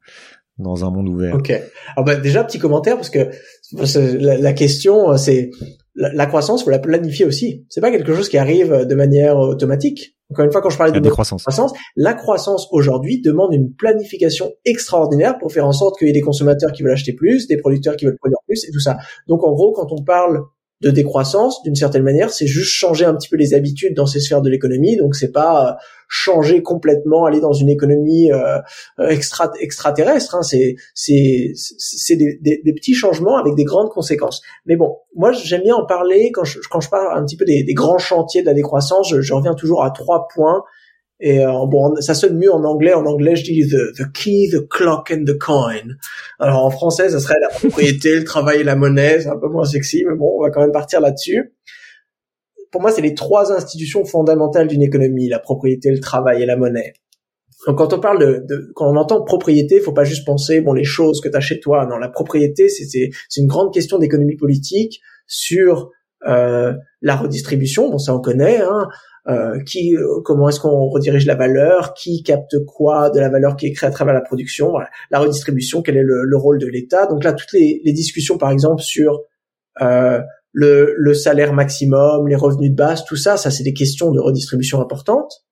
dans 0.58 0.86
un 0.86 0.92
monde 0.92 1.08
ouvert. 1.08 1.36
Ok. 1.36 1.52
Alors 1.96 2.06
bah, 2.06 2.16
déjà 2.16 2.44
petit 2.44 2.60
commentaire 2.60 2.96
parce 2.96 3.10
que 3.10 3.30
la, 3.74 4.38
la 4.38 4.54
question 4.54 5.16
c'est 5.18 5.52
la, 5.96 6.12
la, 6.14 6.26
croissance 6.26 6.64
faut 6.64 6.70
la 6.70 6.80
planifier 6.80 7.26
aussi. 7.26 7.66
C'est 7.70 7.82
pas 7.82 7.92
quelque 7.92 8.14
chose 8.14 8.30
qui 8.30 8.38
arrive 8.38 8.86
de 8.86 8.96
manière 8.96 9.38
automatique. 9.38 10.17
Encore 10.30 10.44
une 10.44 10.52
fois, 10.52 10.62
quand 10.62 10.70
je 10.70 10.78
parlais 10.78 10.92
de 10.92 11.00
la 11.00 11.10
croissance, 11.10 11.46
la 11.96 12.14
croissance 12.14 12.68
aujourd'hui 12.72 13.22
demande 13.22 13.54
une 13.54 13.74
planification 13.74 14.52
extraordinaire 14.66 15.38
pour 15.38 15.54
faire 15.54 15.66
en 15.66 15.72
sorte 15.72 15.98
qu'il 15.98 16.08
y 16.08 16.10
ait 16.10 16.14
des 16.14 16.22
consommateurs 16.22 16.74
qui 16.74 16.84
veulent 16.84 16.92
acheter 16.92 17.14
plus, 17.14 17.48
des 17.48 17.58
producteurs 17.58 17.96
qui 17.96 18.06
veulent 18.06 18.18
produire 18.18 18.40
plus 18.46 18.66
et 18.68 18.72
tout 18.72 18.82
ça. 18.82 18.98
Donc 19.28 19.44
en 19.46 19.54
gros, 19.54 19.72
quand 19.72 19.88
on 19.92 20.04
parle 20.04 20.42
de 20.82 20.92
décroissance, 20.92 21.64
d'une 21.64 21.76
certaine 21.76 22.04
manière, 22.04 22.30
c'est 22.30 22.46
juste 22.46 22.72
changer 22.72 23.06
un 23.06 23.16
petit 23.16 23.30
peu 23.30 23.36
les 23.36 23.56
habitudes 23.56 23.96
dans 23.96 24.06
ces 24.06 24.20
sphères 24.20 24.44
de 24.44 24.50
l'économie. 24.50 24.96
Donc 24.96 25.16
c'est 25.16 25.32
pas 25.32 25.70
euh, 25.70 25.74
changer 26.08 26.62
complètement, 26.62 27.26
aller 27.26 27.40
dans 27.40 27.54
une 27.54 27.70
économie 27.70 28.32
euh, 28.32 28.60
euh, 29.00 29.10
extra 29.10 29.52
extraterrestre. 29.60 30.36
Hein. 30.36 30.44
C'est 30.44 30.76
des, 32.16 32.74
petits 32.76 32.94
changements 32.94 33.38
avec 33.38 33.56
des 33.56 33.64
grandes 33.64 33.90
conséquences. 33.90 34.44
Mais 34.68 34.76
bon, 34.76 34.98
moi 35.16 35.32
j'aime 35.32 35.64
bien 35.64 35.76
en 35.76 35.86
parler 35.86 36.32
quand 36.32 36.44
je 36.44 36.60
quand 36.70 36.80
je 36.80 36.90
parle 36.90 37.18
un 37.18 37.26
petit 37.26 37.38
peu 37.38 37.46
des, 37.46 37.66
grands 37.74 37.98
chantiers 37.98 38.42
de 38.42 38.48
la 38.48 38.54
décroissance. 38.54 39.16
Je 39.20 39.34
reviens 39.34 39.56
toujours 39.56 39.84
à 39.84 39.90
trois 39.90 40.28
points 40.34 40.62
et 41.20 41.44
euh, 41.44 41.66
bon, 41.66 41.96
ça 42.00 42.14
sonne 42.14 42.38
mieux 42.38 42.54
en 42.54 42.64
anglais. 42.64 42.94
En 42.94 43.06
anglais, 43.06 43.36
je 43.36 43.44
dis 43.44 43.68
the, 43.68 43.96
the 43.98 44.12
key, 44.14 44.50
the 44.52 44.68
clock 44.68 45.12
and 45.12 45.24
the 45.26 45.38
coin. 45.38 45.96
Alors 46.40 46.64
en 46.64 46.70
français, 46.70 47.10
ça 47.10 47.20
serait 47.20 47.40
la 47.42 47.50
propriété, 47.50 48.16
le 48.16 48.24
travail 48.24 48.60
et 48.60 48.64
la 48.64 48.76
monnaie. 48.76 49.22
C'est 49.22 49.30
un 49.30 49.38
peu 49.38 49.48
moins 49.48 49.66
sexy, 49.66 50.04
mais 50.08 50.16
bon, 50.16 50.38
on 50.38 50.44
va 50.44 50.52
quand 50.52 50.62
même 50.62 50.72
partir 50.72 51.02
là-dessus. 51.02 51.54
Pour 52.72 52.82
moi, 52.82 52.92
c'est 52.92 53.02
les 53.02 53.16
trois 53.16 53.52
institutions 53.52 54.06
fondamentales 54.06 54.68
d'une 54.68 54.84
économie 54.84 55.28
la 55.28 55.40
propriété, 55.40 55.90
le 55.90 56.00
travail 56.00 56.44
et 56.44 56.46
la 56.46 56.56
monnaie. 56.56 56.94
Donc 57.66 57.80
quand 57.80 57.94
on 57.94 58.00
parle 58.00 58.20
de, 58.20 58.46
de 58.48 58.72
quand 58.76 58.88
on 58.88 58.96
entend 58.98 59.24
propriété, 59.24 59.80
faut 59.80 59.94
pas 59.94 60.04
juste 60.04 60.26
penser 60.26 60.62
bon 60.62 60.74
les 60.74 60.84
choses 60.84 61.22
que 61.22 61.30
tu 61.30 61.36
as 61.36 61.40
chez 61.40 61.60
toi. 61.60 61.88
Non, 61.90 61.98
la 61.98 62.10
propriété, 62.10 62.70
c'est 62.70 62.86
c'est 62.86 63.42
une 63.42 63.48
grande 63.48 63.74
question 63.74 63.98
d'économie 63.98 64.36
politique 64.36 65.02
sur 65.26 65.90
euh, 66.26 66.74
la 67.02 67.16
redistribution. 67.16 67.90
Bon, 67.90 67.98
ça 67.98 68.16
on 68.16 68.20
connaît. 68.20 68.62
Hein, 68.62 68.88
euh, 69.30 69.62
qui, 69.66 69.94
euh, 69.94 70.22
comment 70.24 70.48
est-ce 70.48 70.62
qu'on 70.62 70.88
redirige 70.88 71.26
la 71.26 71.36
valeur, 71.36 71.94
qui 71.94 72.24
capte 72.24 72.56
quoi 72.66 73.10
de 73.10 73.20
la 73.20 73.28
valeur 73.28 73.58
qui 73.58 73.66
est 73.66 73.74
créée 73.74 73.90
à 73.90 73.92
travers 73.92 74.14
la 74.14 74.22
production, 74.22 74.72
la 75.12 75.20
redistribution, 75.20 75.82
quel 75.82 75.98
est 75.98 76.04
le, 76.04 76.38
rôle 76.38 76.60
de 76.60 76.68
l'État? 76.68 77.08
Donc 77.08 77.26
là, 77.26 77.34
toutes 77.34 77.52
les, 77.52 77.82
discussions, 77.88 78.38
par 78.38 78.52
exemple, 78.52 78.82
sur 78.82 79.24
euh, 79.82 80.22
le, 80.54 81.14
salaire 81.14 81.52
maximum, 81.52 82.30
les 82.30 82.38
revenus 82.38 82.72
de 82.72 82.76
base, 82.78 83.04
tout 83.04 83.18
ça, 83.18 83.36
ça 83.36 83.52
c'est 83.52 83.64
des 83.64 83.74
questions 83.74 84.12
de 84.12 84.20
redistribution 84.22 84.80
importantes. 84.80 85.44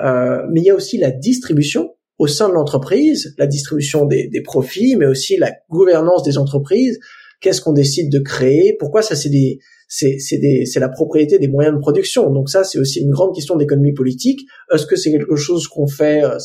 mais 0.00 0.60
il 0.60 0.64
y 0.64 0.70
a 0.70 0.76
aussi 0.76 0.96
la 0.96 1.10
distribution 1.10 1.94
au 2.18 2.28
sein 2.28 2.48
de 2.48 2.54
l'entreprise, 2.54 3.34
la 3.38 3.48
distribution 3.48 4.06
des, 4.06 4.28
des 4.28 4.40
profits, 4.40 4.94
mais 4.94 5.06
aussi 5.06 5.36
la 5.36 5.52
gouvernance 5.68 6.22
des 6.22 6.38
entreprises. 6.38 7.00
Qu'est-ce 7.40 7.60
qu'on 7.60 7.72
décide 7.72 8.12
de 8.12 8.20
créer? 8.20 8.76
Pourquoi 8.78 9.02
ça 9.02 9.16
c'est 9.16 9.30
des 9.30 9.58
c'est 9.88 10.80
la 10.80 10.88
propriété 10.88 11.38
des 11.38 11.48
moyens 11.48 11.74
de 11.76 11.80
production. 11.80 12.30
Donc 12.30 12.50
ça, 12.50 12.64
c'est 12.64 12.78
aussi 12.78 13.00
une 13.00 13.10
grande 13.10 13.34
question 13.34 13.56
d'économie 13.56 13.92
politique. 13.94 14.40
Est-ce 14.72 14.86
que 14.86 14.96
c'est 14.96 15.12
quelque 15.12 15.36
chose 15.36 15.68
qu'on 15.68 15.86
fait 15.86 16.24
euh, 16.24 16.38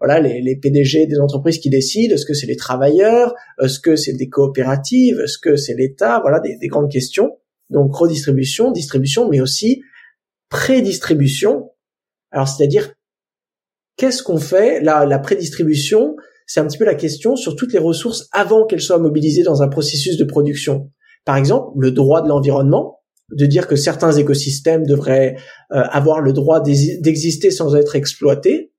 voilà 0.00 0.20
les, 0.20 0.40
les 0.40 0.56
PDG 0.56 1.06
des 1.06 1.18
entreprises 1.20 1.58
qui 1.58 1.70
décident? 1.70 2.14
Est-ce 2.14 2.24
que 2.24 2.34
c'est 2.34 2.46
les 2.46 2.56
travailleurs? 2.56 3.34
Est-ce 3.62 3.78
que 3.78 3.96
c'est 3.96 4.14
des 4.14 4.28
coopératives? 4.28 5.20
Est-ce 5.20 5.38
que 5.38 5.56
c'est 5.56 5.74
l'État? 5.74 6.20
Voilà 6.22 6.40
des, 6.40 6.56
des 6.56 6.68
grandes 6.68 6.90
questions. 6.90 7.38
Donc 7.68 7.94
redistribution, 7.94 8.72
distribution, 8.72 9.28
mais 9.28 9.40
aussi 9.40 9.82
prédistribution. 10.48 11.70
Alors 12.30 12.48
c'est-à-dire 12.48 12.94
qu'est-ce 13.96 14.22
qu'on 14.22 14.38
fait? 14.38 14.80
La, 14.80 15.04
la 15.04 15.18
prédistribution, 15.18 16.16
c'est 16.46 16.60
un 16.60 16.66
petit 16.66 16.78
peu 16.78 16.84
la 16.84 16.94
question 16.94 17.36
sur 17.36 17.54
toutes 17.54 17.72
les 17.72 17.78
ressources 17.78 18.28
avant 18.32 18.66
qu'elles 18.66 18.80
soient 18.80 18.98
mobilisées 18.98 19.42
dans 19.42 19.62
un 19.62 19.68
processus 19.68 20.16
de 20.16 20.24
production. 20.24 20.90
Par 21.24 21.36
exemple, 21.36 21.70
le 21.78 21.90
droit 21.90 22.22
de 22.22 22.28
l'environnement, 22.28 23.00
de 23.30 23.46
dire 23.46 23.66
que 23.66 23.76
certains 23.76 24.12
écosystèmes 24.12 24.86
devraient 24.86 25.36
euh, 25.72 25.82
avoir 25.90 26.20
le 26.20 26.32
droit 26.32 26.60
d'exister 26.60 27.50
sans 27.50 27.74
être 27.76 27.96
exploités, 27.96 28.72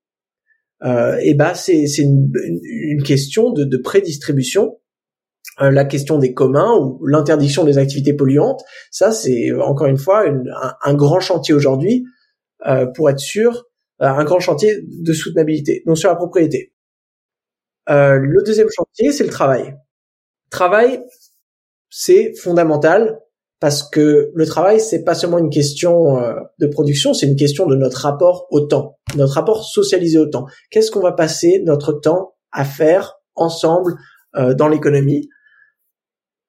euh, 0.84 1.16
et 1.22 1.34
ben 1.34 1.54
c'est 1.54 1.84
une, 1.98 2.30
une, 2.64 3.02
question 3.02 3.50
de, 3.50 3.64
de 3.64 3.76
prédistribution. 3.76 4.78
Euh, 5.60 5.70
la 5.70 5.84
question 5.84 6.18
des 6.18 6.34
communs 6.34 6.76
ou 6.76 7.06
l'interdiction 7.06 7.64
des 7.64 7.78
activités 7.78 8.12
polluantes, 8.12 8.62
ça 8.90 9.12
c'est 9.12 9.52
encore 9.52 9.86
une 9.86 9.98
fois 9.98 10.26
un, 10.26 10.42
un, 10.82 10.94
grand 10.94 11.20
chantier 11.20 11.54
aujourd'hui 11.54 12.04
euh, 12.66 12.86
pour 12.86 13.08
être 13.08 13.20
sûr, 13.20 13.66
euh, 14.02 14.06
un 14.06 14.24
grand 14.24 14.40
chantier 14.40 14.80
de 14.82 15.12
soutenabilité. 15.12 15.82
Donc 15.86 15.96
sur 15.96 16.10
la 16.10 16.16
propriété. 16.16 16.74
le 17.88 18.42
deuxième 18.44 18.68
chantier, 18.68 19.12
c'est 19.12 19.24
le 19.24 19.30
travail. 19.30 19.76
Travail, 20.50 21.00
c'est 21.96 22.34
fondamental 22.34 23.20
parce 23.60 23.88
que 23.88 24.32
le 24.34 24.46
travail 24.46 24.80
c'est 24.80 25.04
pas 25.04 25.14
seulement 25.14 25.38
une 25.38 25.48
question 25.48 26.18
euh, 26.18 26.34
de 26.58 26.66
production, 26.66 27.14
c'est 27.14 27.26
une 27.26 27.36
question 27.36 27.68
de 27.68 27.76
notre 27.76 27.98
rapport 27.98 28.48
au 28.50 28.62
temps, 28.62 28.98
notre 29.14 29.34
rapport 29.34 29.64
socialisé 29.64 30.18
au 30.18 30.26
temps. 30.26 30.46
Qu'est-ce 30.72 30.90
qu'on 30.90 31.00
va 31.00 31.12
passer 31.12 31.62
notre 31.64 31.92
temps 31.92 32.34
à 32.50 32.64
faire 32.64 33.14
ensemble 33.36 33.94
euh, 34.34 34.54
dans 34.54 34.66
l'économie? 34.66 35.28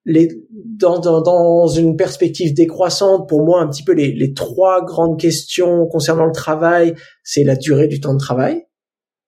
Dans, 0.08 1.68
une 1.68 1.96
perspective 1.96 2.56
décroissante, 2.56 3.30
pour 3.30 3.44
moi, 3.44 3.62
un 3.62 3.68
petit 3.68 3.84
peu 3.84 3.94
les, 3.94 4.14
les 4.14 4.34
trois 4.34 4.84
grandes 4.84 5.20
questions 5.20 5.88
concernant 5.88 6.26
le 6.26 6.32
travail, 6.32 6.96
c'est 7.24 7.44
la 7.44 7.56
durée 7.56 7.88
du 7.88 8.00
temps 8.00 8.14
de 8.14 8.20
travail. 8.20 8.66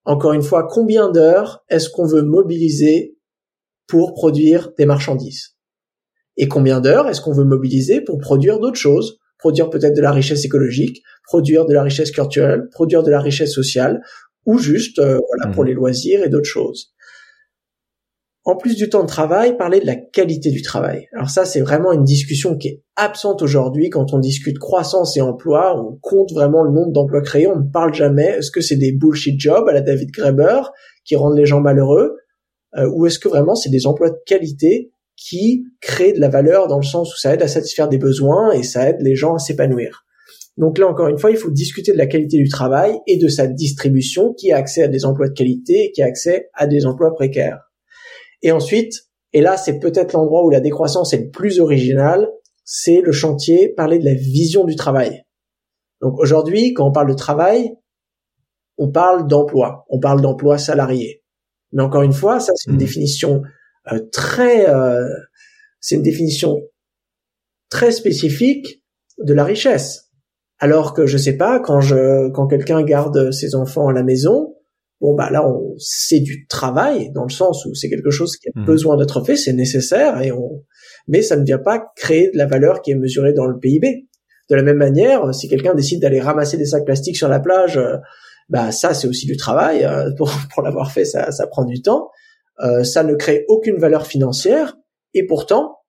Encore 0.03 0.34
une 0.34 0.44
fois, 0.44 0.68
combien 0.68 1.10
d'heures 1.10 1.64
est-ce 1.69 1.89
qu'on 1.89 2.07
veut 2.07 2.23
mobiliser 2.23 3.18
pour 3.88 4.14
produire 4.14 4.72
des 4.77 4.85
marchandises? 4.85 5.57
Et 6.38 6.47
combien 6.47 6.80
d'heures 6.80 7.07
est-ce 7.09 7.22
qu'on 7.22 7.34
veut 7.34 7.43
mobiliser 7.43 8.01
pour 8.01 8.19
produire 8.19 8.59
d'autres 8.59 8.80
choses, 8.80 9.19
produire 9.39 9.69
peut-être 9.69 9.95
de 9.95 10.01
la 10.01 10.11
richesse 10.11 10.45
écologique, 10.45 11.01
produire 11.27 11.65
de 11.65 11.73
la 11.73 11.84
richesse 11.84 12.11
culturelle, 12.11 12.69
produire 12.72 13.03
de 13.03 13.11
la 13.11 13.19
richesse 13.19 13.53
sociale, 13.53 14.01
ou 14.45 14.57
juste 14.57 14.99
euh, 14.99 15.19
voilà 15.27 15.53
pour 15.53 15.64
mmh. 15.64 15.68
les 15.68 15.73
loisirs 15.73 16.23
et 16.23 16.30
d'autres 16.30 16.49
choses. 16.49 16.93
En 18.45 18.55
plus 18.55 18.77
du 18.77 18.88
temps 18.88 19.01
de 19.01 19.07
travail, 19.07 19.57
parler 19.57 19.81
de 19.81 19.85
la 19.85 19.97
qualité 19.97 20.51
du 20.51 20.61
travail. 20.61 21.07
Alors 21.14 21.30
ça, 21.30 21.43
c'est 21.43 21.59
vraiment 21.59 21.91
une 21.91 22.05
discussion 22.05 22.55
qui 22.55 22.69
est 22.69 22.84
absente 22.95 23.41
aujourd'hui 23.41 23.89
quand 23.89 24.14
on 24.14 24.19
discute 24.19 24.57
croissance 24.57 25.18
et 25.18 25.22
emploi. 25.22 25.77
On 25.77 25.99
compte 26.01 26.31
vraiment 26.31 26.64
le 26.64 26.72
nombre 26.72 26.93
d'emplois 26.93 27.22
créés. 27.22 27.47
On 27.47 27.57
ne 27.57 27.69
parle 27.69 27.93
jamais. 27.93 28.38
Est-ce 28.38 28.49
que 28.49 28.61
c'est 28.61 28.77
des 28.77 28.93
bullshit 28.93 29.38
jobs 29.38 29.68
à 29.68 29.73
la 29.73 29.81
David 29.81 30.11
Graeber 30.11 30.61
qui 31.03 31.18
rendent 31.18 31.38
les 31.38 31.45
gens 31.45 31.59
malheureux, 31.59 32.15
euh, 32.77 32.89
ou 32.93 33.05
est-ce 33.05 33.19
que 33.19 33.27
vraiment 33.27 33.55
c'est 33.55 33.69
des 33.69 33.85
emplois 33.85 34.11
de 34.11 34.18
qualité 34.26 34.91
qui 35.18 35.65
crée 35.81 36.14
de 36.14 36.19
la 36.19 36.30
valeur 36.30 36.68
dans 36.68 36.77
le 36.77 36.85
sens 36.85 37.14
où 37.14 37.18
ça 37.18 37.34
aide 37.34 37.41
à 37.41 37.48
satisfaire 37.48 37.89
des 37.89 37.98
besoins 37.98 38.52
et 38.52 38.64
ça 38.64 38.88
aide 38.88 39.02
les 39.02 39.15
gens 39.15 39.35
à 39.35 39.39
s'épanouir. 39.39 40.06
Donc 40.57 40.77
là, 40.77 40.88
encore 40.88 41.07
une 41.07 41.19
fois, 41.19 41.31
il 41.31 41.38
faut 41.38 41.52
discuter 41.52 41.91
de 41.91 41.98
la 41.98 42.07
qualité 42.07 42.38
du 42.38 42.49
travail 42.49 42.98
et 43.06 43.18
de 43.18 43.27
sa 43.27 43.45
distribution, 43.45 44.34
qui 44.34 44.52
a 44.52 44.57
accès 44.57 44.84
à 44.84 44.88
des 44.88 45.06
emplois 45.06 45.27
de 45.27 45.34
qualité 45.34 45.85
et 45.85 45.91
qui 45.91 46.02
a 46.02 46.06
accès 46.06 46.49
à 46.53 46.65
des 46.65 46.85
emplois 46.85 47.14
précaires. 47.14 47.60
Et 48.41 48.52
ensuite, 48.52 48.94
et 49.34 49.41
là, 49.41 49.57
c'est 49.57 49.80
peut-être 49.80 50.14
l'endroit 50.14 50.45
où 50.45 50.49
la 50.49 50.60
décroissance 50.60 51.14
est 51.14 51.26
le 51.26 51.30
plus 51.30 51.60
originale, 51.60 52.27
c'est 52.64 53.02
le 53.02 53.11
chantier, 53.11 53.73
parler 53.76 53.99
de 53.99 54.06
la 54.06 54.14
vision 54.14 54.65
du 54.65 54.76
travail. 54.76 55.23
Donc 56.02 56.19
aujourd'hui, 56.19 56.73
quand 56.73 56.88
on 56.88 56.91
parle 56.91 57.10
de 57.10 57.15
travail, 57.15 57.72
on 58.77 58.91
parle 58.91 59.27
d'emploi, 59.27 59.85
on 59.89 59.99
parle 59.99 60.22
d'emploi 60.22 60.57
salarié. 60.57 61.23
Mais 61.72 61.84
encore 61.84 62.03
une 62.03 62.14
fois, 62.14 62.39
ça 62.39 62.52
c'est 62.56 62.69
une 62.69 62.76
mmh. 62.76 62.80
définition 62.80 63.41
très, 64.11 64.69
euh, 64.69 65.07
c'est 65.80 65.95
une 65.95 66.03
définition 66.03 66.61
très 67.69 67.91
spécifique 67.91 68.84
de 69.19 69.34
la 69.34 69.43
richesse. 69.43 70.11
Alors 70.59 70.93
que 70.93 71.05
je 71.05 71.18
sais 71.18 71.38
pas 71.38 71.59
quand 71.59 71.81
je 71.81 72.30
quand 72.31 72.47
quelqu'un 72.47 72.81
garde 72.84 73.31
ses 73.31 73.53
enfants 73.55 73.88
à 73.89 73.93
la 73.93 74.03
maison, 74.03 74.55
bon 75.01 75.14
bah 75.14 75.30
là 75.30 75.47
on 75.47 75.76
c'est 75.77 76.19
du 76.19 76.47
travail 76.47 77.11
dans 77.14 77.23
le 77.23 77.30
sens 77.30 77.65
où 77.65 77.76
c'est 77.76 77.89
quelque 77.89 78.09
chose 78.09 78.38
qui 78.38 78.49
a 78.49 78.51
mmh. 78.55 78.65
besoin 78.65 78.97
d'être 78.97 79.23
fait, 79.23 79.35
c'est 79.35 79.53
nécessaire 79.53 80.19
et 80.22 80.31
on 80.31 80.64
mais 81.07 81.22
ça 81.22 81.38
ne 81.38 81.45
vient 81.45 81.59
pas 81.59 81.84
créer 81.95 82.31
de 82.31 82.38
la 82.38 82.47
valeur 82.47 82.81
qui 82.81 82.91
est 82.91 82.95
mesurée 82.95 83.34
dans 83.34 83.45
le 83.45 83.59
PIB. 83.59 84.07
De 84.49 84.55
la 84.55 84.64
même 84.64 84.77
manière, 84.77 85.34
si 85.34 85.47
quelqu'un 85.47 85.76
décide 85.76 86.01
d'aller 86.01 86.22
ramasser 86.22 86.57
des 86.57 86.65
sacs 86.65 86.85
plastiques 86.85 87.18
sur 87.18 87.27
la 87.27 87.39
plage, 87.39 87.77
euh, 87.77 87.97
bah 88.49 88.72
ça 88.72 88.93
c'est 88.93 89.07
aussi 89.07 89.26
du 89.26 89.38
travail. 89.38 89.84
Euh, 89.85 90.09
pour, 90.18 90.31
pour 90.53 90.64
l'avoir 90.64 90.91
fait, 90.91 91.05
ça, 91.05 91.31
ça 91.31 91.47
prend 91.47 91.65
du 91.65 91.81
temps. 91.81 92.09
Euh, 92.60 92.84
ça 92.84 93.04
ne 93.04 93.14
crée 93.16 93.46
aucune 93.48 93.78
valeur 93.78 94.08
financière 94.08 94.78
et 95.14 95.26
pourtant, 95.26 95.80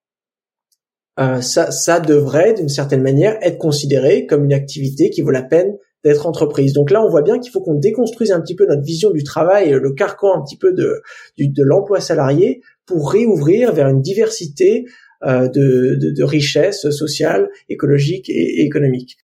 euh, 1.19 1.41
ça, 1.41 1.71
ça 1.71 1.99
devrait 1.99 2.53
d'une 2.53 2.69
certaine 2.69 3.01
manière 3.01 3.37
être 3.41 3.57
considéré 3.57 4.25
comme 4.25 4.45
une 4.45 4.53
activité 4.53 5.09
qui 5.09 5.21
vaut 5.21 5.31
la 5.31 5.43
peine 5.43 5.75
d'être 6.03 6.27
entreprise. 6.27 6.73
Donc 6.73 6.91
là, 6.91 7.03
on 7.03 7.09
voit 7.09 7.23
bien 7.23 7.39
qu'il 7.39 7.51
faut 7.51 7.61
qu'on 7.61 7.73
déconstruise 7.73 8.31
un 8.31 8.39
petit 8.39 8.55
peu 8.55 8.65
notre 8.65 8.83
vision 8.83 9.11
du 9.11 9.23
travail, 9.23 9.71
le 9.71 9.93
carcan 9.93 10.33
un 10.33 10.43
petit 10.43 10.57
peu 10.57 10.71
de, 10.71 11.01
de 11.37 11.63
l'emploi 11.63 11.99
salarié 11.99 12.61
pour 12.85 13.11
réouvrir 13.11 13.73
vers 13.73 13.87
une 13.89 14.01
diversité 14.01 14.85
euh, 15.23 15.49
de, 15.49 15.97
de, 15.99 16.11
de 16.15 16.23
richesses 16.23 16.89
sociales, 16.91 17.49
écologiques 17.67 18.29
et, 18.29 18.63
économiques. 18.63 19.17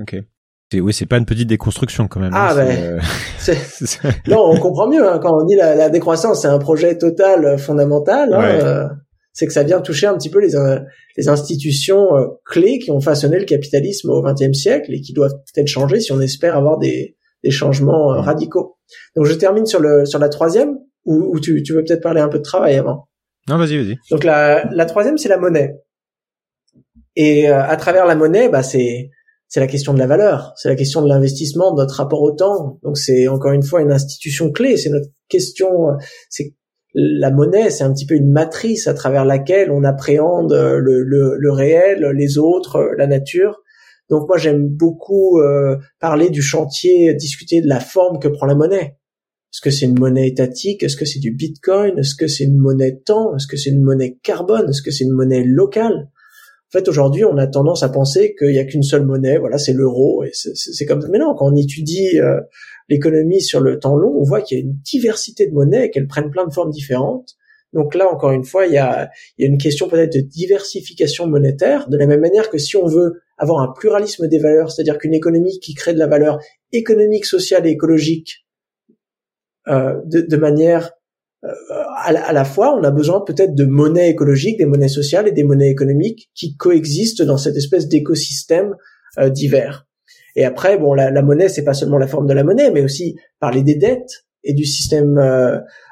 Ok. 0.00 0.16
Oui, 0.74 0.92
c'est 0.92 1.06
pas 1.06 1.16
une 1.16 1.24
petite 1.24 1.48
déconstruction 1.48 2.08
quand 2.08 2.20
même. 2.20 2.34
Hein, 2.34 2.48
ah 2.50 2.54
ben, 2.54 3.00
non, 4.28 4.50
on 4.50 4.58
comprend 4.58 4.88
mieux 4.88 5.06
hein, 5.06 5.18
quand 5.18 5.42
on 5.42 5.46
dit 5.46 5.56
la, 5.56 5.74
la 5.74 5.88
décroissance, 5.88 6.42
c'est 6.42 6.48
un 6.48 6.58
projet 6.58 6.98
total 6.98 7.44
euh, 7.44 7.58
fondamental. 7.58 8.34
Hein, 8.34 8.42
euh, 8.42 8.88
c'est 9.32 9.46
que 9.46 9.52
ça 9.52 9.62
vient 9.62 9.80
toucher 9.80 10.06
un 10.06 10.14
petit 10.14 10.30
peu 10.30 10.40
les, 10.40 10.54
les 11.16 11.28
institutions 11.28 12.08
clés 12.44 12.80
qui 12.80 12.90
ont 12.90 13.00
façonné 13.00 13.38
le 13.38 13.44
capitalisme 13.44 14.10
au 14.10 14.20
XXe 14.20 14.52
siècle 14.52 14.92
et 14.92 15.00
qui 15.00 15.12
doivent 15.12 15.36
peut-être 15.54 15.68
changer 15.68 16.00
si 16.00 16.10
on 16.10 16.20
espère 16.20 16.56
avoir 16.56 16.76
des, 16.76 17.16
des 17.44 17.50
changements 17.50 18.08
radicaux. 18.08 18.78
Donc 19.14 19.26
je 19.26 19.34
termine 19.34 19.64
sur 19.64 19.78
le 19.78 20.06
sur 20.06 20.18
la 20.18 20.28
troisième 20.28 20.76
ou, 21.04 21.34
ou 21.34 21.40
tu, 21.40 21.62
tu 21.62 21.72
veux 21.72 21.84
peut-être 21.84 22.02
parler 22.02 22.20
un 22.20 22.28
peu 22.28 22.38
de 22.38 22.42
travail 22.42 22.76
avant? 22.76 23.08
Non, 23.48 23.56
vas-y, 23.56 23.78
vas-y. 23.78 23.96
Donc 24.10 24.24
la, 24.24 24.64
la 24.72 24.84
troisième, 24.84 25.16
c'est 25.16 25.28
la 25.28 25.38
monnaie. 25.38 25.74
Et 27.16 27.48
euh, 27.48 27.62
à 27.62 27.76
travers 27.76 28.06
la 28.06 28.14
monnaie, 28.14 28.48
bah 28.48 28.62
c'est 28.62 29.10
c'est 29.48 29.60
la 29.60 29.66
question 29.66 29.94
de 29.94 29.98
la 29.98 30.06
valeur, 30.06 30.52
c'est 30.56 30.68
la 30.68 30.76
question 30.76 31.02
de 31.02 31.08
l'investissement, 31.08 31.72
de 31.72 31.80
notre 31.80 31.94
rapport 31.94 32.22
au 32.22 32.32
temps. 32.32 32.78
Donc 32.82 32.98
c'est 32.98 33.28
encore 33.28 33.52
une 33.52 33.62
fois 33.62 33.80
une 33.82 33.92
institution 33.92 34.52
clé. 34.52 34.76
C'est 34.76 34.90
notre 34.90 35.08
question. 35.28 35.88
Euh, 35.88 35.92
c'est 36.28 36.54
la 36.94 37.30
monnaie, 37.30 37.70
c'est 37.70 37.84
un 37.84 37.92
petit 37.92 38.06
peu 38.06 38.14
une 38.14 38.30
matrice 38.30 38.88
à 38.88 38.94
travers 38.94 39.24
laquelle 39.24 39.70
on 39.70 39.84
appréhende 39.84 40.52
euh, 40.52 40.78
le, 40.78 41.02
le, 41.02 41.36
le 41.38 41.50
réel, 41.50 42.12
les 42.14 42.38
autres, 42.38 42.90
la 42.96 43.06
nature. 43.06 43.62
Donc 44.10 44.26
moi 44.26 44.38
j'aime 44.38 44.68
beaucoup 44.68 45.38
parler 46.00 46.30
du 46.30 46.40
chantier, 46.40 47.12
discuter 47.14 47.60
de 47.60 47.68
la 47.68 47.78
forme 47.78 48.18
que 48.18 48.28
prend 48.28 48.46
la 48.46 48.54
monnaie. 48.54 48.96
Est-ce 49.52 49.60
que 49.60 49.70
c'est 49.70 49.84
une 49.84 49.98
monnaie 49.98 50.28
étatique? 50.28 50.82
Est-ce 50.82 50.96
que 50.96 51.04
c'est 51.04 51.20
du 51.20 51.30
Bitcoin? 51.30 51.98
Est-ce 51.98 52.14
que 52.14 52.26
c'est 52.26 52.44
une 52.44 52.56
monnaie 52.58 53.00
temps? 53.04 53.34
Est-ce 53.36 53.46
que 53.46 53.56
c'est 53.58 53.70
une 53.70 53.82
monnaie 53.82 54.18
carbone? 54.22 54.68
Est-ce 54.70 54.82
que 54.82 54.90
c'est 54.90 55.04
une 55.04 55.12
monnaie 55.12 55.42
locale? 55.44 56.10
En 56.68 56.78
fait, 56.78 56.88
aujourd'hui, 56.88 57.24
on 57.24 57.38
a 57.38 57.46
tendance 57.46 57.82
à 57.82 57.88
penser 57.88 58.34
qu'il 58.38 58.50
n'y 58.50 58.58
a 58.58 58.64
qu'une 58.64 58.82
seule 58.82 59.06
monnaie, 59.06 59.38
voilà, 59.38 59.56
c'est 59.56 59.72
l'euro, 59.72 60.22
et 60.22 60.30
c'est 60.32 60.84
comme. 60.84 61.06
Mais 61.10 61.18
non, 61.18 61.34
quand 61.34 61.50
on 61.50 61.56
étudie 61.56 62.18
euh, 62.20 62.40
l'économie 62.90 63.40
sur 63.40 63.60
le 63.60 63.78
temps 63.78 63.96
long, 63.96 64.14
on 64.18 64.22
voit 64.22 64.42
qu'il 64.42 64.58
y 64.58 64.60
a 64.60 64.64
une 64.64 64.76
diversité 64.84 65.46
de 65.46 65.54
monnaies 65.54 65.86
et 65.86 65.90
qu'elles 65.90 66.06
prennent 66.06 66.30
plein 66.30 66.46
de 66.46 66.52
formes 66.52 66.70
différentes. 66.70 67.36
Donc 67.72 67.94
là, 67.94 68.10
encore 68.10 68.32
une 68.32 68.44
fois, 68.44 68.66
il 68.66 68.72
y 68.72 68.78
a, 68.78 69.10
il 69.36 69.44
y 69.44 69.48
a 69.48 69.50
une 69.50 69.58
question 69.58 69.88
peut-être 69.88 70.12
de 70.12 70.20
diversification 70.20 71.26
monétaire, 71.26 71.88
de 71.88 71.96
la 71.96 72.06
même 72.06 72.20
manière 72.20 72.50
que 72.50 72.58
si 72.58 72.76
on 72.76 72.86
veut 72.86 73.22
avoir 73.38 73.60
un 73.60 73.72
pluralisme 73.72 74.26
des 74.28 74.38
valeurs, 74.38 74.70
c'est-à-dire 74.70 74.98
qu'une 74.98 75.14
économie 75.14 75.58
qui 75.60 75.74
crée 75.74 75.94
de 75.94 75.98
la 75.98 76.06
valeur 76.06 76.38
économique, 76.72 77.24
sociale 77.24 77.66
et 77.66 77.70
écologique 77.70 78.46
euh, 79.68 80.00
de, 80.04 80.20
de, 80.22 80.36
manière 80.36 80.92
euh, 81.44 81.52
à, 82.04 82.32
la, 82.32 82.44
fois, 82.44 82.76
on 82.78 82.82
a 82.84 82.90
besoin 82.90 83.20
peut-être 83.20 83.54
de 83.54 83.64
monnaies 83.64 84.10
écologiques, 84.10 84.58
des 84.58 84.66
monnaies 84.66 84.88
sociales 84.88 85.28
et 85.28 85.32
des 85.32 85.44
monnaies 85.44 85.70
économiques 85.70 86.30
qui 86.34 86.56
coexistent 86.56 87.22
dans 87.22 87.38
cette 87.38 87.56
espèce 87.56 87.88
d'écosystème 87.88 88.74
euh, 89.18 89.28
divers. 89.28 89.86
Et 90.36 90.44
après, 90.44 90.78
bon, 90.78 90.94
la, 90.94 91.10
la 91.10 91.22
monnaie, 91.22 91.48
c'est 91.48 91.64
pas 91.64 91.74
seulement 91.74 91.98
la 91.98 92.06
forme 92.06 92.26
de 92.26 92.34
la 92.34 92.44
monnaie, 92.44 92.70
mais 92.70 92.82
aussi 92.82 93.16
parler 93.40 93.62
des 93.62 93.74
dettes 93.74 94.24
et 94.44 94.54
du 94.54 94.64
système 94.64 95.18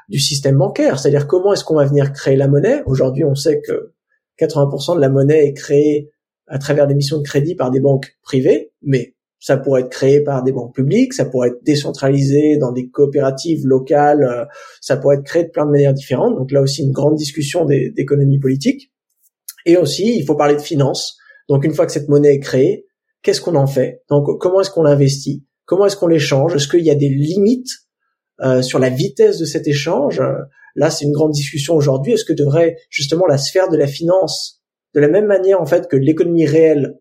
du 0.09 0.19
système 0.19 0.57
bancaire. 0.57 0.99
C'est-à-dire 0.99 1.27
comment 1.27 1.53
est-ce 1.53 1.63
qu'on 1.63 1.75
va 1.75 1.85
venir 1.85 2.13
créer 2.13 2.35
la 2.35 2.47
monnaie? 2.47 2.81
Aujourd'hui, 2.85 3.23
on 3.23 3.35
sait 3.35 3.61
que 3.61 3.93
80% 4.39 4.95
de 4.95 5.01
la 5.01 5.09
monnaie 5.09 5.47
est 5.47 5.53
créée 5.53 6.11
à 6.47 6.59
travers 6.59 6.87
l'émission 6.87 7.17
de 7.17 7.23
crédit 7.23 7.55
par 7.55 7.71
des 7.71 7.79
banques 7.79 8.17
privées, 8.23 8.71
mais 8.81 9.15
ça 9.39 9.57
pourrait 9.57 9.81
être 9.81 9.89
créé 9.89 10.21
par 10.21 10.43
des 10.43 10.51
banques 10.51 10.73
publiques, 10.73 11.13
ça 11.13 11.25
pourrait 11.25 11.49
être 11.49 11.63
décentralisé 11.63 12.57
dans 12.57 12.71
des 12.71 12.89
coopératives 12.89 13.65
locales, 13.65 14.23
euh, 14.23 14.45
ça 14.81 14.97
pourrait 14.97 15.17
être 15.17 15.23
créé 15.23 15.43
de 15.43 15.49
plein 15.49 15.65
de 15.65 15.71
manières 15.71 15.93
différentes. 15.93 16.35
Donc 16.35 16.51
là 16.51 16.61
aussi 16.61 16.83
une 16.83 16.91
grande 16.91 17.15
discussion 17.15 17.65
d'économie 17.65 18.39
politique. 18.39 18.91
Et 19.65 19.77
aussi, 19.77 20.17
il 20.17 20.25
faut 20.25 20.35
parler 20.35 20.55
de 20.55 20.61
finances. 20.61 21.17
Donc 21.49 21.65
une 21.65 21.73
fois 21.73 21.85
que 21.85 21.91
cette 21.91 22.09
monnaie 22.09 22.35
est 22.35 22.39
créée, 22.39 22.85
qu'est-ce 23.21 23.41
qu'on 23.41 23.55
en 23.55 23.67
fait? 23.67 24.03
Donc 24.09 24.39
comment 24.39 24.61
est-ce 24.61 24.71
qu'on 24.71 24.83
l'investit? 24.83 25.45
Comment 25.65 25.85
est-ce 25.85 25.97
qu'on 25.97 26.07
l'échange? 26.07 26.55
Est-ce 26.55 26.67
qu'il 26.67 26.85
y 26.85 26.89
a 26.89 26.95
des 26.95 27.09
limites 27.09 27.69
euh, 28.41 28.61
sur 28.61 28.79
la 28.79 28.89
vitesse 28.89 29.37
de 29.37 29.45
cet 29.45 29.67
échange? 29.67 30.21
Là, 30.75 30.89
c'est 30.89 31.05
une 31.05 31.11
grande 31.11 31.31
discussion 31.31 31.75
aujourd'hui. 31.75 32.13
Est-ce 32.13 32.25
que 32.25 32.33
devrait 32.33 32.77
justement 32.89 33.25
la 33.27 33.37
sphère 33.37 33.67
de 33.69 33.77
la 33.77 33.87
finance, 33.87 34.63
de 34.93 34.99
la 34.99 35.09
même 35.09 35.25
manière 35.25 35.61
en 35.61 35.65
fait 35.65 35.87
que 35.87 35.97
l'économie 35.97 36.45
réelle 36.45 36.99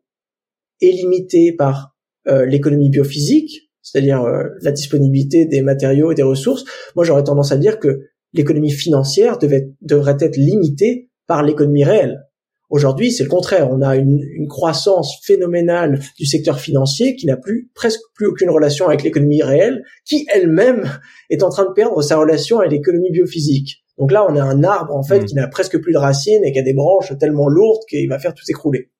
est 0.80 0.90
limitée 0.90 1.54
par 1.56 1.95
l'économie 2.26 2.90
biophysique, 2.90 3.66
c'est-à-dire 3.86 4.24
euh, 4.24 4.48
la 4.62 4.72
disponibilité 4.72 5.46
des 5.46 5.62
matériaux 5.62 6.10
et 6.10 6.16
des 6.16 6.24
ressources, 6.24 6.64
moi 6.96 7.04
j'aurais 7.04 7.22
tendance 7.22 7.52
à 7.52 7.56
dire 7.56 7.78
que 7.78 8.00
l'économie 8.32 8.72
financière 8.72 9.38
devait, 9.38 9.70
devrait 9.80 10.16
être 10.18 10.36
limitée 10.36 11.08
par 11.28 11.44
l'économie 11.44 11.84
réelle. 11.84 12.22
Aujourd'hui, 12.68 13.12
c'est 13.12 13.22
le 13.22 13.28
contraire. 13.28 13.68
On 13.70 13.80
a 13.82 13.94
une, 13.94 14.20
une, 14.34 14.48
croissance 14.48 15.20
phénoménale 15.24 16.00
du 16.18 16.26
secteur 16.26 16.58
financier 16.58 17.14
qui 17.14 17.26
n'a 17.26 17.36
plus 17.36 17.70
presque 17.76 18.00
plus 18.14 18.26
aucune 18.26 18.50
relation 18.50 18.88
avec 18.88 19.04
l'économie 19.04 19.40
réelle, 19.40 19.84
qui 20.04 20.26
elle-même 20.34 20.90
est 21.30 21.44
en 21.44 21.48
train 21.48 21.64
de 21.64 21.72
perdre 21.72 22.02
sa 22.02 22.16
relation 22.18 22.58
avec 22.58 22.72
l'économie 22.72 23.12
biophysique. 23.12 23.84
Donc 23.98 24.10
là, 24.10 24.26
on 24.28 24.34
a 24.34 24.42
un 24.42 24.64
arbre 24.64 24.96
en 24.96 25.04
fait 25.04 25.20
mmh. 25.20 25.24
qui 25.26 25.34
n'a 25.36 25.46
presque 25.46 25.80
plus 25.80 25.92
de 25.92 25.98
racines 25.98 26.44
et 26.44 26.50
qui 26.50 26.58
a 26.58 26.62
des 26.62 26.74
branches 26.74 27.16
tellement 27.18 27.48
lourdes 27.48 27.82
qu'il 27.88 28.08
va 28.08 28.18
faire 28.18 28.34
tout 28.34 28.44
s'écrouler. 28.44 28.90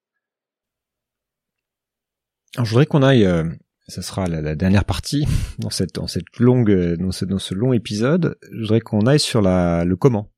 Alors, 2.55 2.65
je 2.65 2.71
voudrais 2.71 2.87
qu'on 2.87 3.03
aille, 3.03 3.25
euh, 3.25 3.45
ça 3.89 4.03
sera 4.03 4.27
la, 4.27 4.55
dernière 4.55 4.85
partie 4.85 5.27
dans 5.59 5.71
cette 5.71 5.95
dans 5.95 6.07
cette 6.07 6.39
longue 6.39 6.97
dans 6.97 7.13
ce, 7.13 7.25
dans 7.25 7.39
ce 7.39 7.55
long 7.55 7.73
épisode. 7.73 8.39
Je 8.53 8.61
voudrais 8.61 8.81
qu'on 8.81 9.07
aille 9.07 9.21
sur 9.21 9.43
la 9.43 9.85
le 9.85 9.97
comment, 9.97 10.33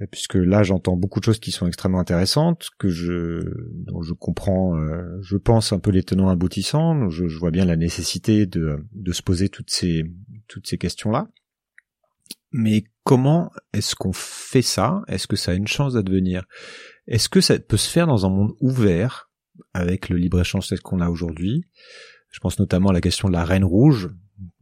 euh, 0.00 0.06
puisque 0.10 0.34
là 0.34 0.62
j'entends 0.62 0.96
beaucoup 0.96 1.20
de 1.20 1.24
choses 1.24 1.40
qui 1.40 1.52
sont 1.52 1.66
extrêmement 1.66 2.00
intéressantes, 2.00 2.68
que 2.78 2.88
je 2.88 3.40
dont 3.72 4.02
je 4.02 4.12
comprends, 4.12 4.76
euh, 4.76 5.18
je 5.22 5.36
pense 5.36 5.72
un 5.72 5.78
peu 5.78 5.90
les 5.90 6.02
tenants 6.02 6.28
aboutissants. 6.28 7.08
Je, 7.08 7.28
je 7.28 7.38
vois 7.38 7.50
bien 7.50 7.64
la 7.64 7.76
nécessité 7.76 8.46
de 8.46 8.84
de 8.92 9.12
se 9.12 9.22
poser 9.22 9.48
toutes 9.48 9.70
ces 9.70 10.04
toutes 10.48 10.66
ces 10.66 10.78
questions 10.78 11.10
là. 11.10 11.28
Mais 12.52 12.84
comment 13.04 13.50
est-ce 13.72 13.94
qu'on 13.94 14.12
fait 14.12 14.62
ça? 14.62 15.02
Est-ce 15.08 15.26
que 15.26 15.36
ça 15.36 15.52
a 15.52 15.54
une 15.54 15.66
chance 15.66 15.94
d'advenir? 15.94 16.44
Est-ce 17.06 17.28
que 17.28 17.40
ça 17.40 17.58
peut 17.58 17.76
se 17.76 17.90
faire 17.90 18.06
dans 18.06 18.24
un 18.24 18.30
monde 18.30 18.52
ouvert? 18.60 19.25
Avec 19.74 20.08
le 20.08 20.16
libre-échange 20.16 20.68
tel 20.68 20.80
qu'on 20.80 21.00
a 21.00 21.08
aujourd'hui. 21.08 21.64
Je 22.30 22.40
pense 22.40 22.58
notamment 22.58 22.90
à 22.90 22.92
la 22.92 23.00
question 23.00 23.28
de 23.28 23.32
la 23.32 23.44
reine 23.44 23.64
rouge, 23.64 24.10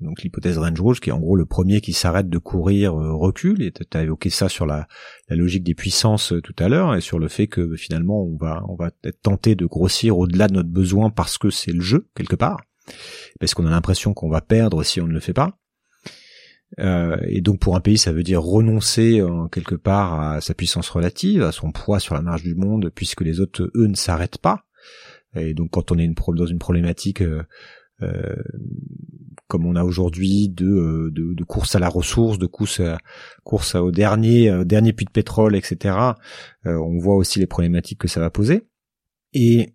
donc 0.01 0.23
l'hypothèse 0.23 0.59
reine 0.59 0.79
rouge, 0.79 1.01
qui 1.01 1.11
est 1.11 1.13
en 1.13 1.19
gros 1.19 1.37
le 1.37 1.47
premier 1.47 1.81
qui 1.81 1.93
s'arrête 1.93 2.29
de 2.29 2.39
courir 2.39 2.95
euh, 2.95 3.13
recule. 3.13 3.63
Et 3.63 3.73
tu 3.73 3.83
as 3.97 4.03
évoqué 4.03 4.31
ça 4.31 4.49
sur 4.49 4.67
la, 4.67 4.87
logique 5.29 5.65
des 5.65 5.75
puissances 5.75 6.33
euh, 6.33 6.41
tout 6.41 6.55
à 6.59 6.69
l'heure, 6.69 6.95
et 6.95 7.01
sur 7.01 7.19
le 7.19 7.29
fait 7.29 7.47
que 7.47 7.75
finalement 7.77 8.23
on 8.23 8.37
va 8.37 8.63
on 8.69 8.77
va 8.77 8.91
être 9.03 9.21
tenté 9.23 9.55
de 9.55 9.67
grossir 9.67 10.19
au-delà 10.19 10.49
de 10.49 10.55
notre 10.55 10.69
besoin 10.69 11.11
parce 11.11 11.39
que 11.39 11.51
c'est 11.51 11.73
le 11.73 11.81
jeu 11.81 12.09
quelque 12.15 12.37
part, 12.37 12.61
parce 13.41 13.55
qu'on 13.55 13.67
a 13.67 13.71
l'impression 13.71 14.15
qu'on 14.15 14.31
va 14.31 14.41
perdre 14.41 14.85
si 14.85 15.01
on 15.01 15.07
ne 15.07 15.13
le 15.13 15.21
fait 15.21 15.35
pas. 15.35 15.59
Euh, 16.81 17.17
et 17.29 17.41
donc 17.41 17.61
pour 17.61 17.77
un 17.77 17.81
pays, 17.81 17.99
ça 17.99 18.13
veut 18.13 18.23
dire 18.23 18.43
renoncer 18.43 19.23
en 19.23 19.49
quelque 19.49 19.75
part 19.75 20.21
à 20.21 20.41
sa 20.41 20.55
puissance 20.55 20.89
relative, 20.89 21.43
à 21.43 21.53
son 21.53 21.71
poids 21.73 22.01
sur 22.01 22.15
la 22.15 22.23
marge 22.23 22.43
du 22.43 22.55
monde, 22.55 22.91
puisque 22.95 23.21
les 23.21 23.41
autres, 23.41 23.71
eux, 23.75 23.87
ne 23.87 23.95
s'arrêtent 23.95 24.39
pas. 24.39 24.65
Et 25.37 25.55
donc 25.55 25.71
quand 25.71 25.93
on 25.93 25.99
est 25.99 26.09
dans 26.37 26.47
une 26.47 26.59
problématique 26.59 27.23
euh, 27.23 27.43
euh, 28.03 28.35
comme 29.47 29.67
on 29.67 29.77
a 29.77 29.85
aujourd'hui 29.85 30.49
de, 30.49 30.67
euh, 30.67 31.11
de, 31.13 31.35
de, 31.35 31.45
course 31.45 31.75
à 31.75 31.79
la 31.79 31.89
ressource, 31.89 32.39
de 32.39 32.47
course, 32.47 32.81
à, 32.81 32.99
course 33.45 33.75
au 33.75 33.91
dernier, 33.91 34.65
dernier 34.65 34.93
puits 34.93 35.05
de 35.07 35.11
pétrole, 35.11 35.55
etc., 35.55 35.97
on 36.65 36.99
voit 36.99 37.15
aussi 37.15 37.39
les 37.39 37.47
problématiques 37.47 37.99
que 37.99 38.09
ça 38.09 38.21
va 38.21 38.31
poser. 38.31 38.63
Et 39.33 39.75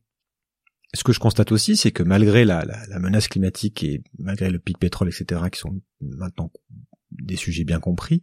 ce 0.94 1.04
que 1.04 1.14
je 1.14 1.20
constate 1.20 1.52
aussi, 1.52 1.78
c'est 1.78 1.92
que 1.92 2.04
malgré 2.04 2.46
la, 2.46 2.66
la, 2.66 2.86
la, 2.88 3.00
menace 3.00 3.28
climatique 3.28 3.84
et 3.84 4.02
malgré 4.18 4.50
le 4.50 4.58
de 4.58 4.78
pétrole, 4.80 5.10
etc., 5.10 5.42
qui 5.52 5.60
sont 5.60 5.80
maintenant 6.02 6.52
des 7.12 7.36
sujets 7.36 7.64
bien 7.64 7.80
compris, 7.80 8.22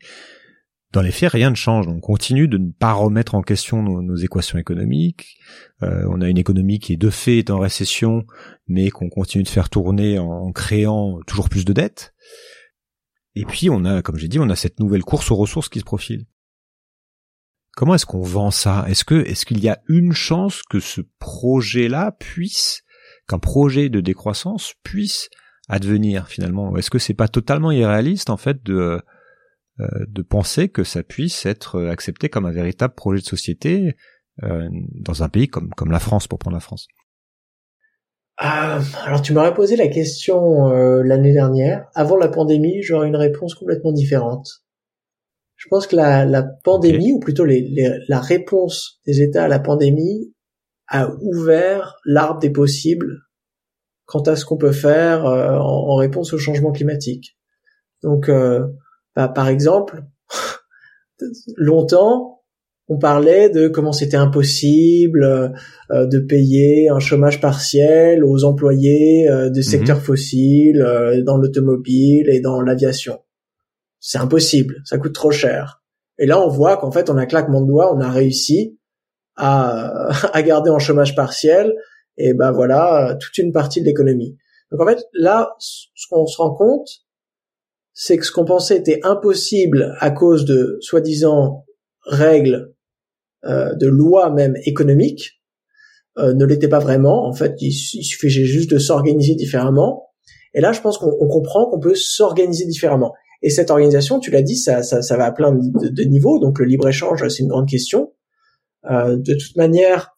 dans 0.93 1.03
les 1.03 1.11
faits, 1.11 1.33
rien 1.33 1.51
ne 1.51 1.57
change. 1.57 1.89
On 1.89 2.01
continue 2.01 2.49
de 2.49 2.59
ne 2.59 2.71
pas 2.71 2.93
remettre 2.93 3.35
en 3.35 3.43
question 3.43 3.83
nos, 3.83 4.17
équations 4.17 4.59
économiques. 4.59 5.37
Euh, 5.83 6.07
on 6.09 6.21
a 6.21 6.29
une 6.29 6.39
économie 6.39 6.79
qui 6.79 6.93
est 6.93 6.97
de 6.97 7.11
fait 7.11 7.51
en 7.51 7.59
récession, 7.59 8.25
mais 8.67 8.91
qu'on 8.91 9.09
continue 9.09 9.45
de 9.45 9.49
faire 9.49 9.69
tourner 9.69 10.19
en, 10.19 10.53
créant 10.53 11.21
toujours 11.27 11.49
plus 11.49 11.65
de 11.65 11.73
dettes. 11.73 12.15
Et 13.35 13.45
puis 13.45 13.69
on 13.69 13.85
a, 13.85 14.01
comme 14.01 14.17
j'ai 14.17 14.29
dit, 14.29 14.39
on 14.39 14.49
a 14.49 14.57
cette 14.57 14.81
nouvelle 14.81 15.03
course 15.03 15.31
aux 15.31 15.37
ressources 15.37 15.69
qui 15.69 15.81
se 15.81 15.85
profile. 15.85 16.27
comment 17.77 17.95
est-ce 17.95 18.07
qu'on 18.07 18.23
vend 18.23 18.51
ça? 18.51 18.87
Est-ce 18.89 19.05
que 19.05 19.27
est-ce 19.27 19.45
qu'il 19.45 19.63
y 19.63 19.69
a 19.69 19.81
une 19.89 20.13
chance 20.13 20.63
que 20.63 20.81
ce 20.81 21.03
projet-là 21.19 22.13
puisse, 22.13 22.85
qu'un 23.29 23.39
projet 23.39 23.91
de 23.91 24.01
décroissance 24.01 24.73
puisse 24.83 25.29
advenir 25.69 26.29
finalement? 26.29 26.75
Est-ce 26.77 26.91
que 26.91 26.99
c'est 26.99 27.13
pas 27.13 27.29
totalement 27.29 27.73
irréaliste 27.73 28.31
en 28.31 28.39
fait 28.39 28.63
de 28.63 29.03
de 29.79 30.23
penser 30.23 30.69
que 30.69 30.85
ça 30.85 31.03
puisse 31.03 31.45
être 31.47 31.87
accepté 31.87 32.29
comme 32.29 32.47
un 32.47 32.53
véritable 32.53 32.95
projet 32.95 33.21
de 33.21 33.27
société 33.27 33.95
euh, 34.43 34.69
dans 34.95 35.23
un 35.23 35.29
pays 35.29 35.49
comme 35.49 35.71
comme 35.71 35.91
la 35.91 35.99
France 35.99 36.27
pour 36.29 36.39
prendre 36.39 36.57
la 36.57 36.61
France 36.61 36.89
euh, 38.43 38.81
alors 39.05 39.23
tu 39.23 39.33
m'aurais 39.33 39.55
posé 39.55 39.77
la 39.77 39.89
question 39.89 40.69
l'année 41.03 41.33
dernière. 41.33 41.87
Avant 41.95 42.19
la 42.19 42.29
pandémie, 42.29 42.83
j'aurais 42.83 43.09
une 43.09 43.17
réponse 43.17 43.55
complètement 43.55 43.93
différente. 43.93 44.47
Je 45.55 45.69
pense 45.71 45.87
que 45.87 45.97
la, 45.97 46.27
la 46.27 46.43
pandémie, 46.43 47.13
ou 47.13 47.19
plutôt 47.19 47.47
les, 47.47 47.67
la 48.09 48.21
réponse 48.21 49.01
des 49.07 49.23
États 49.23 49.45
à 49.45 49.49
la 49.49 49.59
pandémie, 49.59 50.35
a 50.87 51.11
ouvert 51.23 51.97
l'arbre 52.05 52.39
des 52.39 52.51
possibles 52.51 53.23
quant 54.05 54.21
à 54.21 54.37
ce 54.37 54.45
qu'on 54.45 54.59
peut 54.59 54.73
faire 54.73 55.25
en, 55.25 55.93
en, 55.93 55.97
réponse 55.97 56.35
au 56.35 56.39
changement 56.39 56.73
climatique. 56.73 57.39
Donc, 58.03 58.29
euh, 58.29 58.67
bah, 59.17 59.29
par 59.29 59.49
exemple, 59.49 60.05
longtemps, 61.57 62.43
on 62.89 62.99
parlait 62.99 63.49
de 63.49 63.67
comment 63.67 63.93
c'était 63.93 64.19
impossible 64.19 65.25
euh, 65.91 66.07
de 66.07 66.21
payer 66.21 66.89
un 66.89 67.01
chômage 67.01 67.41
partiel 67.41 68.23
aux 68.23 68.45
employés 68.45 69.29
euh, 69.29 69.53
secteurs 69.63 69.97
mhm. 69.97 70.03
fossiles 70.03 70.83
euh, 70.83 71.23
dans 71.23 71.39
l'automobile 71.39 72.29
et 72.29 72.41
dans 72.41 72.61
l'aviation. 72.61 73.19
C'est 73.99 74.19
impossible, 74.19 74.83
ça 74.85 74.99
coûte 74.99 75.15
trop 75.15 75.33
cher. 75.33 75.83
Et 76.19 76.27
là, 76.27 76.41
on 76.41 76.49
voit 76.49 76.77
qu'en 76.77 76.93
fait, 76.93 77.11
on 77.11 77.17
a 77.17 77.27
claquement 77.27 77.63
de 77.63 77.67
doigts, 77.67 77.93
on 77.93 78.01
a 78.01 78.11
réussi 78.11 78.79
à, 79.35 80.11
à 80.33 80.43
garder 80.43 80.71
en 80.71 80.79
chômage 80.79 81.17
partiel 81.17 81.75
et 82.19 82.35
ben 82.35 82.53
voilà 82.53 83.17
toute 83.21 83.37
une 83.39 83.53
partie 83.53 83.81
de 83.81 83.87
l'économie. 83.87 84.37
Donc 84.71 84.81
en 84.81 84.87
fait, 84.87 85.05
là, 85.13 85.55
ce 85.59 86.07
qu'on 86.09 86.27
se 86.27 86.37
rend 86.37 86.55
compte, 86.55 86.89
c'est 87.99 88.19
que 88.19 88.27
ce 88.27 88.31
qu'on 88.31 88.45
pensait 88.45 88.77
était 88.77 89.01
impossible 89.05 89.97
à 90.01 90.11
cause 90.11 90.45
de 90.45 90.77
soi-disant 90.81 91.65
règles, 92.05 92.75
euh, 93.47 93.75
de 93.75 93.87
lois 93.87 94.31
même 94.31 94.55
économiques, 94.67 95.41
euh, 96.19 96.35
ne 96.35 96.45
l'était 96.45 96.69
pas 96.69 96.79
vraiment. 96.79 97.27
En 97.27 97.33
fait, 97.33 97.55
il, 97.61 97.73
suffisait 97.73 98.45
juste 98.45 98.71
de 98.71 98.79
s'organiser 98.79 99.35
différemment. 99.35 100.11
Et 100.53 100.61
là, 100.61 100.73
je 100.73 100.83
pense 100.83 100.99
qu'on 100.99 101.27
comprend 101.27 101.71
qu'on 101.71 101.81
peut 101.81 101.95
s'organiser 101.95 102.67
différemment. 102.67 103.15
Et 103.41 103.49
cette 103.49 103.71
organisation, 103.71 104.21
tu 104.21 104.31
l'as 104.31 104.43
dit, 104.43 104.57
ça, 104.57 104.83
ça, 104.83 105.01
ça, 105.01 105.17
va 105.17 105.25
à 105.25 105.33
plein 105.33 105.53
de, 105.53 106.03
niveaux. 106.03 106.39
Donc 106.39 106.59
le 106.59 106.67
libre-échange, 106.67 107.27
c'est 107.29 107.43
une 107.43 107.49
grande 107.49 107.69
question. 107.69 108.13
Euh, 108.91 109.17
de 109.17 109.33
toute 109.33 109.57
manière, 109.57 110.15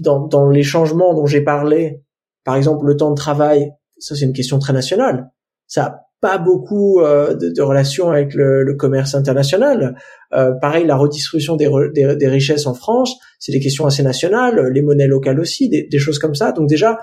dans, 0.00 0.26
dans 0.26 0.48
les 0.48 0.62
changements 0.62 1.12
dont 1.12 1.26
j'ai 1.26 1.42
parlé, 1.42 2.02
par 2.44 2.56
exemple 2.56 2.86
le 2.86 2.96
temps 2.96 3.10
de 3.10 3.16
travail, 3.16 3.72
ça 3.98 4.14
c'est 4.14 4.24
une 4.24 4.32
question 4.32 4.58
très 4.58 4.72
nationale. 4.72 5.30
Ça 5.66 6.06
pas 6.20 6.38
beaucoup 6.38 7.00
euh, 7.00 7.34
de, 7.34 7.50
de, 7.50 7.62
relations 7.62 8.10
avec 8.10 8.34
le, 8.34 8.62
le 8.62 8.74
commerce 8.74 9.14
international. 9.14 9.96
Euh, 10.32 10.52
pareil, 10.60 10.86
la 10.86 10.96
redistribution 10.96 11.56
des, 11.56 11.68
des, 11.94 12.16
des, 12.16 12.28
richesses 12.28 12.66
en 12.66 12.74
France, 12.74 13.16
c'est 13.38 13.52
des 13.52 13.60
questions 13.60 13.86
assez 13.86 14.02
nationales, 14.02 14.70
les 14.72 14.82
monnaies 14.82 15.06
locales 15.06 15.40
aussi, 15.40 15.68
des, 15.68 15.86
des 15.90 15.98
choses 15.98 16.18
comme 16.18 16.34
ça. 16.34 16.52
Donc 16.52 16.68
déjà, 16.68 16.98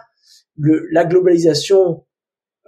le, 0.57 0.87
la 0.91 1.05
globalisation, 1.05 2.03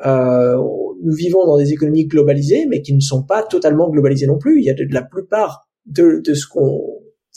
euh, 0.05 0.55
nous 1.03 1.13
vivons 1.15 1.45
dans 1.45 1.57
des 1.57 1.71
économies 1.71 2.07
globalisées, 2.07 2.65
mais 2.67 2.81
qui 2.81 2.95
ne 2.95 2.99
sont 2.99 3.23
pas 3.23 3.43
totalement 3.43 3.89
globalisées 3.89 4.27
non 4.27 4.39
plus. 4.39 4.59
Il 4.59 4.65
y 4.65 4.69
a 4.69 4.73
de, 4.73 4.85
la 4.91 5.03
plupart 5.03 5.67
de, 5.85 6.21
de 6.25 6.33
ce 6.33 6.47
qu'on 6.47 6.81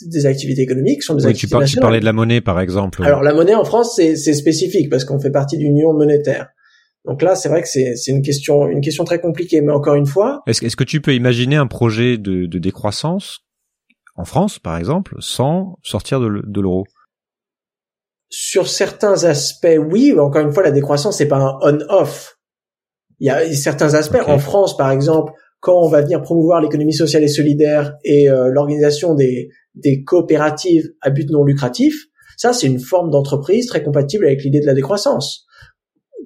des 0.05 0.25
activités 0.25 0.63
économiques 0.63 1.03
sont 1.03 1.13
des 1.13 1.27
activités 1.27 1.55
tu, 1.65 1.73
tu 1.75 1.79
parlais 1.79 1.99
de 1.99 2.05
la 2.05 2.13
monnaie, 2.13 2.41
par 2.41 2.59
exemple. 2.59 3.03
Alors 3.03 3.21
la 3.21 3.33
monnaie 3.33 3.53
en 3.53 3.63
France, 3.63 3.95
c'est 3.95 4.33
spécifique 4.33 4.89
parce 4.89 5.05
qu'on 5.05 5.19
fait 5.19 5.31
partie 5.31 5.57
d'une 5.57 5.77
union 5.77 5.93
monétaire. 5.93 6.49
Donc 7.05 7.21
là, 7.21 7.35
c'est 7.35 7.49
vrai 7.49 7.61
que 7.61 7.67
c'est 7.67 7.95
une 8.07 8.21
question, 8.21 8.67
une 8.67 8.81
question 8.81 9.03
très 9.03 9.19
compliquée. 9.19 9.61
Mais 9.61 9.73
encore 9.73 9.95
une 9.95 10.05
fois, 10.05 10.41
est-ce 10.47 10.63
est 10.63 10.75
que 10.75 10.83
tu 10.83 11.01
peux 11.01 11.13
imaginer 11.13 11.57
un 11.57 11.67
projet 11.67 12.17
de, 12.17 12.45
de 12.45 12.59
décroissance 12.59 13.39
en 14.15 14.25
France, 14.25 14.59
par 14.59 14.77
exemple, 14.77 15.15
sans 15.19 15.77
sortir 15.83 16.19
de 16.19 16.61
l'euro? 16.61 16.85
Sur 18.29 18.67
certains 18.67 19.25
aspects, 19.25 19.77
oui. 19.79 20.13
Encore 20.17 20.41
une 20.41 20.53
fois, 20.53 20.63
la 20.63 20.71
décroissance 20.71 21.17
c'est 21.17 21.27
pas 21.27 21.37
un 21.37 21.57
on-off. 21.61 22.37
Il 23.19 23.27
y 23.27 23.29
a 23.29 23.53
certains 23.53 23.93
aspects 23.93 24.21
en 24.25 24.39
France, 24.39 24.75
par 24.77 24.91
exemple, 24.91 25.33
quand 25.59 25.79
on 25.79 25.87
va 25.87 26.01
venir 26.01 26.21
promouvoir 26.21 26.61
l'économie 26.61 26.93
sociale 26.93 27.23
et 27.23 27.27
solidaire 27.27 27.95
et 28.03 28.29
euh, 28.29 28.49
l'organisation 28.49 29.13
des, 29.13 29.49
des 29.75 30.03
coopératives 30.03 30.89
à 31.01 31.09
but 31.09 31.29
non 31.29 31.43
lucratif, 31.43 31.95
ça 32.37 32.51
c'est 32.53 32.67
une 32.67 32.79
forme 32.79 33.11
d'entreprise 33.11 33.67
très 33.67 33.81
compatible 33.81 34.25
avec 34.25 34.43
l'idée 34.43 34.59
de 34.59 34.65
la 34.65 34.73
décroissance 34.73 35.45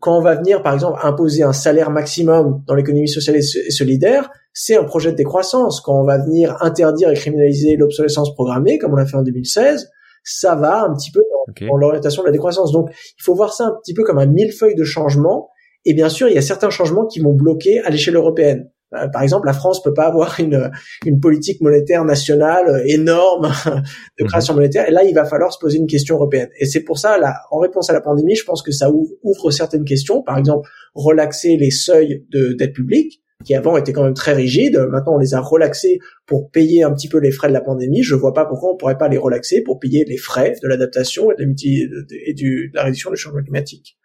quand 0.01 0.17
on 0.17 0.21
va 0.21 0.35
venir, 0.35 0.61
par 0.63 0.73
exemple, 0.73 0.99
imposer 1.03 1.43
un 1.43 1.53
salaire 1.53 1.89
maximum 1.89 2.63
dans 2.67 2.75
l'économie 2.75 3.07
sociale 3.07 3.37
et 3.37 3.41
solidaire, 3.41 4.29
c'est 4.53 4.75
un 4.75 4.83
projet 4.83 5.11
de 5.11 5.17
décroissance. 5.17 5.81
Quand 5.81 5.99
on 5.99 6.03
va 6.03 6.17
venir 6.17 6.57
interdire 6.61 7.09
et 7.09 7.13
criminaliser 7.13 7.75
l'obsolescence 7.75 8.33
programmée, 8.33 8.77
comme 8.77 8.93
on 8.93 8.95
l'a 8.95 9.05
fait 9.05 9.17
en 9.17 9.23
2016, 9.23 9.89
ça 10.23 10.55
va 10.55 10.83
un 10.83 10.93
petit 10.93 11.11
peu 11.11 11.21
dans, 11.61 11.77
l'orientation 11.77 12.23
de 12.23 12.27
la 12.27 12.31
décroissance. 12.31 12.71
Donc, 12.71 12.89
il 12.91 13.23
faut 13.23 13.35
voir 13.35 13.53
ça 13.53 13.65
un 13.65 13.75
petit 13.81 13.93
peu 13.93 14.03
comme 14.03 14.17
un 14.17 14.25
millefeuille 14.25 14.75
de 14.75 14.83
changements. 14.83 15.49
Et 15.85 15.93
bien 15.93 16.09
sûr, 16.09 16.27
il 16.27 16.35
y 16.35 16.37
a 16.37 16.41
certains 16.41 16.69
changements 16.69 17.05
qui 17.05 17.19
vont 17.19 17.33
bloquer 17.33 17.79
à 17.81 17.89
l'échelle 17.89 18.15
européenne. 18.15 18.69
Euh, 18.95 19.07
par 19.09 19.21
exemple, 19.21 19.47
la 19.47 19.53
France 19.53 19.83
peut 19.83 19.93
pas 19.93 20.07
avoir 20.07 20.39
une, 20.39 20.71
une 21.05 21.19
politique 21.19 21.61
monétaire 21.61 22.05
nationale 22.05 22.83
énorme 22.85 23.51
de 23.65 24.23
mhm. 24.23 24.27
création 24.27 24.53
monétaire. 24.53 24.87
Et 24.87 24.91
là, 24.91 25.03
il 25.03 25.13
va 25.13 25.25
falloir 25.25 25.51
se 25.51 25.59
poser 25.59 25.77
une 25.77 25.87
question 25.87 26.15
européenne. 26.15 26.49
Et 26.59 26.65
c'est 26.65 26.83
pour 26.83 26.97
ça, 26.97 27.17
là, 27.17 27.35
en 27.51 27.59
réponse 27.59 27.89
à 27.89 27.93
la 27.93 28.01
pandémie, 28.01 28.35
je 28.35 28.45
pense 28.45 28.61
que 28.61 28.71
ça 28.71 28.89
ouvre, 28.91 29.51
certaines 29.51 29.85
questions. 29.85 30.21
Par 30.21 30.37
exemple, 30.37 30.69
relaxer 30.93 31.57
les 31.57 31.71
seuils 31.71 32.25
de 32.29 32.53
dette 32.53 32.73
publique 32.73 33.21
qui 33.45 33.53
avant 33.53 33.77
étaient 33.77 33.93
quand 33.93 34.03
même 34.03 34.15
très 34.15 34.33
rigides. 34.33 34.77
Maintenant, 34.89 35.15
on 35.15 35.19
les 35.19 35.33
a 35.33 35.39
relaxés 35.39 35.99
pour 36.25 36.49
payer 36.49 36.83
un 36.83 36.91
petit 36.91 37.07
peu 37.07 37.19
les 37.19 37.31
frais 37.31 37.47
de 37.47 37.53
la 37.53 37.61
pandémie. 37.61 38.01
Je 38.01 38.15
vois 38.15 38.33
pas 38.33 38.45
pourquoi 38.45 38.73
on 38.73 38.77
pourrait 38.77 38.97
pas 38.97 39.07
les 39.07 39.17
relaxer 39.17 39.61
pour 39.61 39.79
payer 39.79 40.05
les 40.05 40.17
frais 40.17 40.55
de 40.61 40.67
l'adaptation 40.67 41.31
et 41.31 41.35
de, 41.35 42.07
et 42.25 42.33
du, 42.33 42.69
de 42.69 42.75
la 42.75 42.83
réduction 42.83 43.11
du 43.11 43.17
changement 43.17 43.43
climatique. 43.43 43.97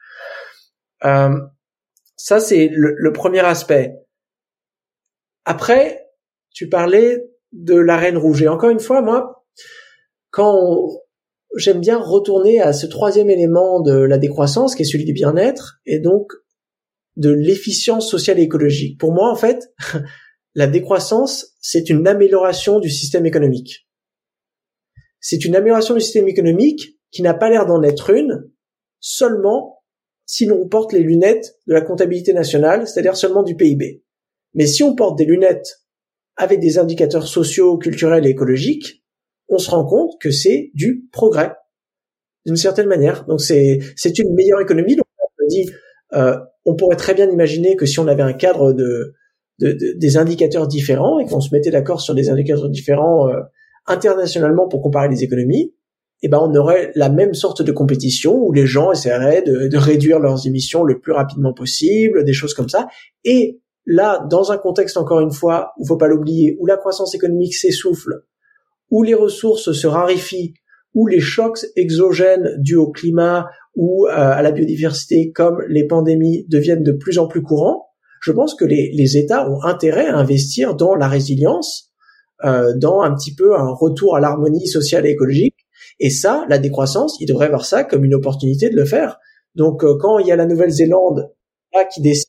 Euh, 1.04 1.30
ça, 2.16 2.40
c'est 2.40 2.68
le, 2.72 2.94
le 2.96 3.12
premier 3.12 3.40
aspect. 3.40 3.94
Après, 5.44 6.08
tu 6.50 6.68
parlais 6.68 7.24
de 7.52 7.74
la 7.74 7.96
Reine 7.96 8.16
Rouge. 8.16 8.42
Et 8.42 8.48
encore 8.48 8.70
une 8.70 8.80
fois, 8.80 9.02
moi, 9.02 9.44
quand 10.30 10.88
j'aime 11.56 11.80
bien 11.80 11.98
retourner 11.98 12.60
à 12.60 12.72
ce 12.72 12.86
troisième 12.86 13.30
élément 13.30 13.80
de 13.80 13.94
la 13.94 14.18
décroissance, 14.18 14.74
qui 14.74 14.82
est 14.82 14.86
celui 14.86 15.04
du 15.04 15.12
bien-être, 15.12 15.80
et 15.86 15.98
donc 15.98 16.32
de 17.16 17.30
l'efficience 17.30 18.10
sociale 18.10 18.38
et 18.38 18.42
écologique. 18.42 18.98
Pour 18.98 19.12
moi, 19.12 19.30
en 19.30 19.36
fait, 19.36 19.70
la 20.54 20.66
décroissance, 20.66 21.54
c'est 21.60 21.90
une 21.90 22.06
amélioration 22.06 22.80
du 22.80 22.90
système 22.90 23.26
économique. 23.26 23.88
C'est 25.20 25.44
une 25.44 25.54
amélioration 25.54 25.94
du 25.94 26.00
système 26.00 26.28
économique 26.28 26.98
qui 27.10 27.22
n'a 27.22 27.34
pas 27.34 27.50
l'air 27.50 27.66
d'en 27.66 27.82
être 27.82 28.10
une, 28.10 28.50
seulement 29.00 29.82
si 30.24 30.46
l'on 30.46 30.66
porte 30.68 30.92
les 30.92 31.02
lunettes 31.02 31.58
de 31.66 31.74
la 31.74 31.82
comptabilité 31.82 32.32
nationale, 32.32 32.88
c'est-à-dire 32.88 33.16
seulement 33.16 33.42
du 33.42 33.54
PIB. 33.54 34.01
Mais 34.54 34.66
si 34.66 34.82
on 34.82 34.94
porte 34.94 35.18
des 35.18 35.24
lunettes 35.24 35.82
avec 36.36 36.60
des 36.60 36.78
indicateurs 36.78 37.26
sociaux, 37.26 37.78
culturels 37.78 38.26
et 38.26 38.30
écologiques, 38.30 39.04
on 39.48 39.58
se 39.58 39.70
rend 39.70 39.84
compte 39.84 40.12
que 40.20 40.30
c'est 40.30 40.70
du 40.74 41.08
progrès 41.12 41.52
d'une 42.46 42.56
certaine 42.56 42.86
manière. 42.86 43.24
Donc 43.26 43.40
c'est 43.40 43.80
c'est 43.96 44.18
une 44.18 44.34
meilleure 44.34 44.60
économie. 44.60 44.96
Donc 44.96 45.06
on 45.42 45.46
dit, 45.46 45.70
euh, 46.14 46.36
on 46.64 46.74
pourrait 46.74 46.96
très 46.96 47.14
bien 47.14 47.30
imaginer 47.30 47.76
que 47.76 47.86
si 47.86 47.98
on 47.98 48.08
avait 48.08 48.22
un 48.22 48.32
cadre 48.32 48.72
de, 48.72 49.14
de, 49.58 49.76
des 49.96 50.16
indicateurs 50.16 50.68
différents 50.68 51.18
et 51.18 51.26
qu'on 51.26 51.40
se 51.40 51.54
mettait 51.54 51.70
d'accord 51.70 52.00
sur 52.00 52.14
des 52.14 52.30
indicateurs 52.30 52.70
différents 52.70 53.28
euh, 53.28 53.40
internationalement 53.86 54.68
pour 54.68 54.80
comparer 54.82 55.08
les 55.08 55.24
économies, 55.24 55.74
eh 56.22 56.28
ben 56.28 56.38
on 56.40 56.54
aurait 56.54 56.92
la 56.94 57.08
même 57.08 57.34
sorte 57.34 57.62
de 57.62 57.72
compétition 57.72 58.36
où 58.36 58.52
les 58.52 58.66
gens 58.66 58.92
essaieraient 58.92 59.42
de, 59.42 59.66
de 59.66 59.76
réduire 59.76 60.20
leurs 60.20 60.46
émissions 60.46 60.84
le 60.84 61.00
plus 61.00 61.12
rapidement 61.12 61.52
possible, 61.52 62.24
des 62.24 62.32
choses 62.32 62.54
comme 62.54 62.68
ça, 62.68 62.86
et 63.24 63.60
Là, 63.86 64.24
dans 64.30 64.52
un 64.52 64.58
contexte, 64.58 64.96
encore 64.96 65.20
une 65.20 65.32
fois, 65.32 65.72
où 65.78 65.86
faut 65.86 65.96
pas 65.96 66.08
l'oublier, 66.08 66.56
où 66.60 66.66
la 66.66 66.76
croissance 66.76 67.14
économique 67.14 67.54
s'essouffle, 67.54 68.24
où 68.90 69.02
les 69.02 69.14
ressources 69.14 69.72
se 69.72 69.86
raréfient, 69.86 70.54
où 70.94 71.06
les 71.06 71.20
chocs 71.20 71.58
exogènes 71.76 72.56
dus 72.58 72.76
au 72.76 72.90
climat 72.90 73.46
ou 73.74 74.06
euh, 74.06 74.10
à 74.12 74.42
la 74.42 74.52
biodiversité, 74.52 75.32
comme 75.32 75.62
les 75.68 75.86
pandémies, 75.86 76.46
deviennent 76.48 76.82
de 76.82 76.92
plus 76.92 77.18
en 77.18 77.26
plus 77.26 77.42
courants, 77.42 77.88
je 78.20 78.30
pense 78.30 78.54
que 78.54 78.64
les, 78.64 79.16
États 79.16 79.50
ont 79.50 79.62
intérêt 79.64 80.06
à 80.06 80.16
investir 80.16 80.76
dans 80.76 80.94
la 80.94 81.08
résilience, 81.08 81.90
euh, 82.44 82.72
dans 82.76 83.00
un 83.00 83.12
petit 83.14 83.34
peu 83.34 83.56
un 83.56 83.70
retour 83.70 84.14
à 84.14 84.20
l'harmonie 84.20 84.68
sociale 84.68 85.06
et 85.06 85.10
écologique. 85.10 85.56
Et 85.98 86.10
ça, 86.10 86.44
la 86.48 86.58
décroissance, 86.58 87.16
ils 87.20 87.26
devraient 87.26 87.48
voir 87.48 87.64
ça 87.64 87.82
comme 87.82 88.04
une 88.04 88.14
opportunité 88.14 88.70
de 88.70 88.76
le 88.76 88.84
faire. 88.84 89.18
Donc, 89.56 89.82
euh, 89.82 89.96
quand 89.98 90.18
il 90.18 90.26
y 90.28 90.32
a 90.32 90.36
la 90.36 90.46
Nouvelle-Zélande 90.46 91.32
qui 91.92 92.02
décide 92.02 92.21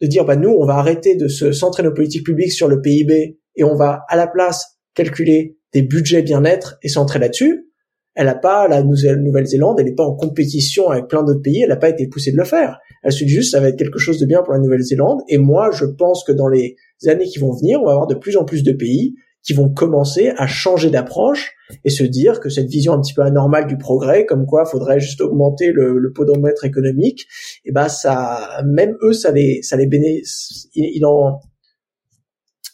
de 0.00 0.06
dire 0.06 0.24
bah 0.24 0.36
nous 0.36 0.50
on 0.50 0.64
va 0.64 0.74
arrêter 0.74 1.16
de 1.16 1.28
se 1.28 1.52
centrer 1.52 1.82
nos 1.82 1.92
politiques 1.92 2.24
publiques 2.24 2.52
sur 2.52 2.68
le 2.68 2.80
PIB 2.80 3.38
et 3.56 3.64
on 3.64 3.74
va 3.74 4.04
à 4.08 4.16
la 4.16 4.26
place 4.26 4.78
calculer 4.94 5.56
des 5.72 5.82
budgets 5.82 6.22
bien-être 6.22 6.78
est 6.82 6.88
centrée 6.88 7.18
là-dessus. 7.18 7.66
Elle 8.14 8.26
n'a 8.26 8.34
pas 8.34 8.66
la 8.66 8.82
Nouvelle-Zélande, 8.82 9.78
elle 9.78 9.86
n'est 9.86 9.94
pas 9.94 10.04
en 10.04 10.16
compétition 10.16 10.88
avec 10.88 11.06
plein 11.06 11.22
d'autres 11.22 11.42
pays, 11.42 11.62
elle 11.62 11.68
n'a 11.68 11.76
pas 11.76 11.88
été 11.88 12.08
poussée 12.08 12.32
de 12.32 12.36
le 12.36 12.44
faire. 12.44 12.78
Elle 13.04 13.12
se 13.12 13.24
dit 13.24 13.30
juste 13.30 13.52
ça 13.52 13.60
va 13.60 13.68
être 13.68 13.78
quelque 13.78 13.98
chose 13.98 14.18
de 14.18 14.26
bien 14.26 14.42
pour 14.42 14.52
la 14.52 14.58
Nouvelle-Zélande. 14.58 15.20
Et 15.28 15.38
moi, 15.38 15.70
je 15.72 15.84
pense 15.84 16.24
que 16.24 16.32
dans 16.32 16.48
les 16.48 16.76
années 17.06 17.26
qui 17.26 17.38
vont 17.38 17.52
venir, 17.52 17.80
on 17.80 17.86
va 17.86 17.92
avoir 17.92 18.08
de 18.08 18.16
plus 18.16 18.36
en 18.36 18.44
plus 18.44 18.64
de 18.64 18.72
pays 18.72 19.14
qui 19.42 19.54
vont 19.54 19.70
commencer 19.70 20.32
à 20.36 20.46
changer 20.46 20.90
d'approche 20.90 21.52
et 21.84 21.90
se 21.90 22.04
dire 22.04 22.40
que 22.40 22.48
cette 22.48 22.68
vision 22.68 22.92
un 22.92 23.00
petit 23.00 23.14
peu 23.14 23.22
anormale 23.22 23.66
du 23.66 23.78
progrès, 23.78 24.26
comme 24.26 24.46
quoi 24.46 24.64
faudrait 24.66 25.00
juste 25.00 25.20
augmenter 25.20 25.72
le, 25.72 25.98
le 25.98 26.12
podomètre 26.12 26.64
économique, 26.64 27.22
et 27.64 27.70
eh 27.70 27.72
ben 27.72 27.88
ça, 27.88 28.62
même 28.66 28.96
eux, 29.02 29.12
ça 29.12 29.30
les, 29.30 29.62
ça 29.62 29.76
les 29.76 29.86
bénéficie. 29.86 30.68
Il, 30.74 31.06
en, 31.06 31.40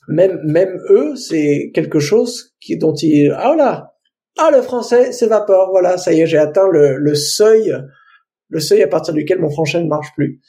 même, 0.09 0.41
même 0.45 0.81
eux, 0.91 1.15
c'est 1.17 1.71
quelque 1.75 2.01
chose 2.01 2.55
qui, 2.61 2.77
dont 2.79 2.95
ils, 2.95 3.33
ah 3.37 3.55
là, 3.57 3.95
ah 4.39 4.51
le 4.53 4.63
français 4.63 5.13
s'évapore, 5.13 5.71
voilà, 5.71 5.99
ça 5.99 6.13
y 6.13 6.21
est, 6.21 6.27
j'ai 6.27 6.39
atteint 6.39 6.69
le, 6.71 6.97
le 6.97 7.15
seuil 7.15 7.75
le 8.49 8.61
seuil 8.61 8.83
à 8.83 8.87
partir 8.87 9.13
duquel 9.13 9.41
mon 9.41 9.51
français 9.51 9.83
ne 9.83 9.89
marche 9.89 10.13
plus. 10.15 10.41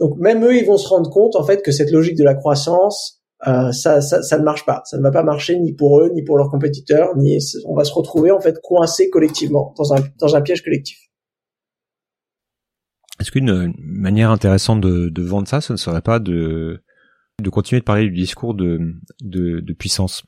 Donc 0.00 0.18
même 0.18 0.44
eux, 0.44 0.56
ils 0.56 0.66
vont 0.66 0.76
se 0.76 0.88
rendre 0.88 1.08
compte 1.10 1.36
en 1.36 1.44
fait 1.44 1.62
que 1.62 1.70
cette 1.70 1.90
logique 1.92 2.16
de 2.16 2.24
la 2.24 2.34
croissance, 2.34 3.22
euh, 3.46 3.72
ça, 3.72 4.00
ça, 4.00 4.22
ça, 4.22 4.38
ne 4.38 4.44
marche 4.44 4.64
pas. 4.64 4.82
Ça 4.84 4.96
ne 4.96 5.02
va 5.02 5.10
pas 5.10 5.22
marcher 5.22 5.58
ni 5.58 5.72
pour 5.72 6.00
eux, 6.00 6.10
ni 6.14 6.22
pour 6.22 6.36
leurs 6.36 6.50
compétiteurs, 6.50 7.16
ni 7.16 7.38
on 7.66 7.74
va 7.74 7.84
se 7.84 7.92
retrouver 7.92 8.30
en 8.30 8.40
fait 8.40 8.58
coincés 8.62 9.10
collectivement 9.10 9.74
dans 9.76 9.92
un 9.92 9.98
dans 10.18 10.36
un 10.36 10.40
piège 10.40 10.62
collectif. 10.62 10.98
Est-ce 13.20 13.30
qu'une 13.30 13.72
manière 13.78 14.30
intéressante 14.30 14.80
de, 14.80 15.08
de, 15.08 15.22
vendre 15.22 15.46
ça, 15.46 15.60
ce 15.60 15.72
ne 15.72 15.78
serait 15.78 16.02
pas 16.02 16.18
de 16.18 16.82
de 17.42 17.50
continuer 17.50 17.80
de 17.80 17.84
parler 17.84 18.04
du 18.04 18.14
discours 18.14 18.54
de 18.54 18.80
de, 19.22 19.60
de 19.60 19.72
puissance, 19.72 20.24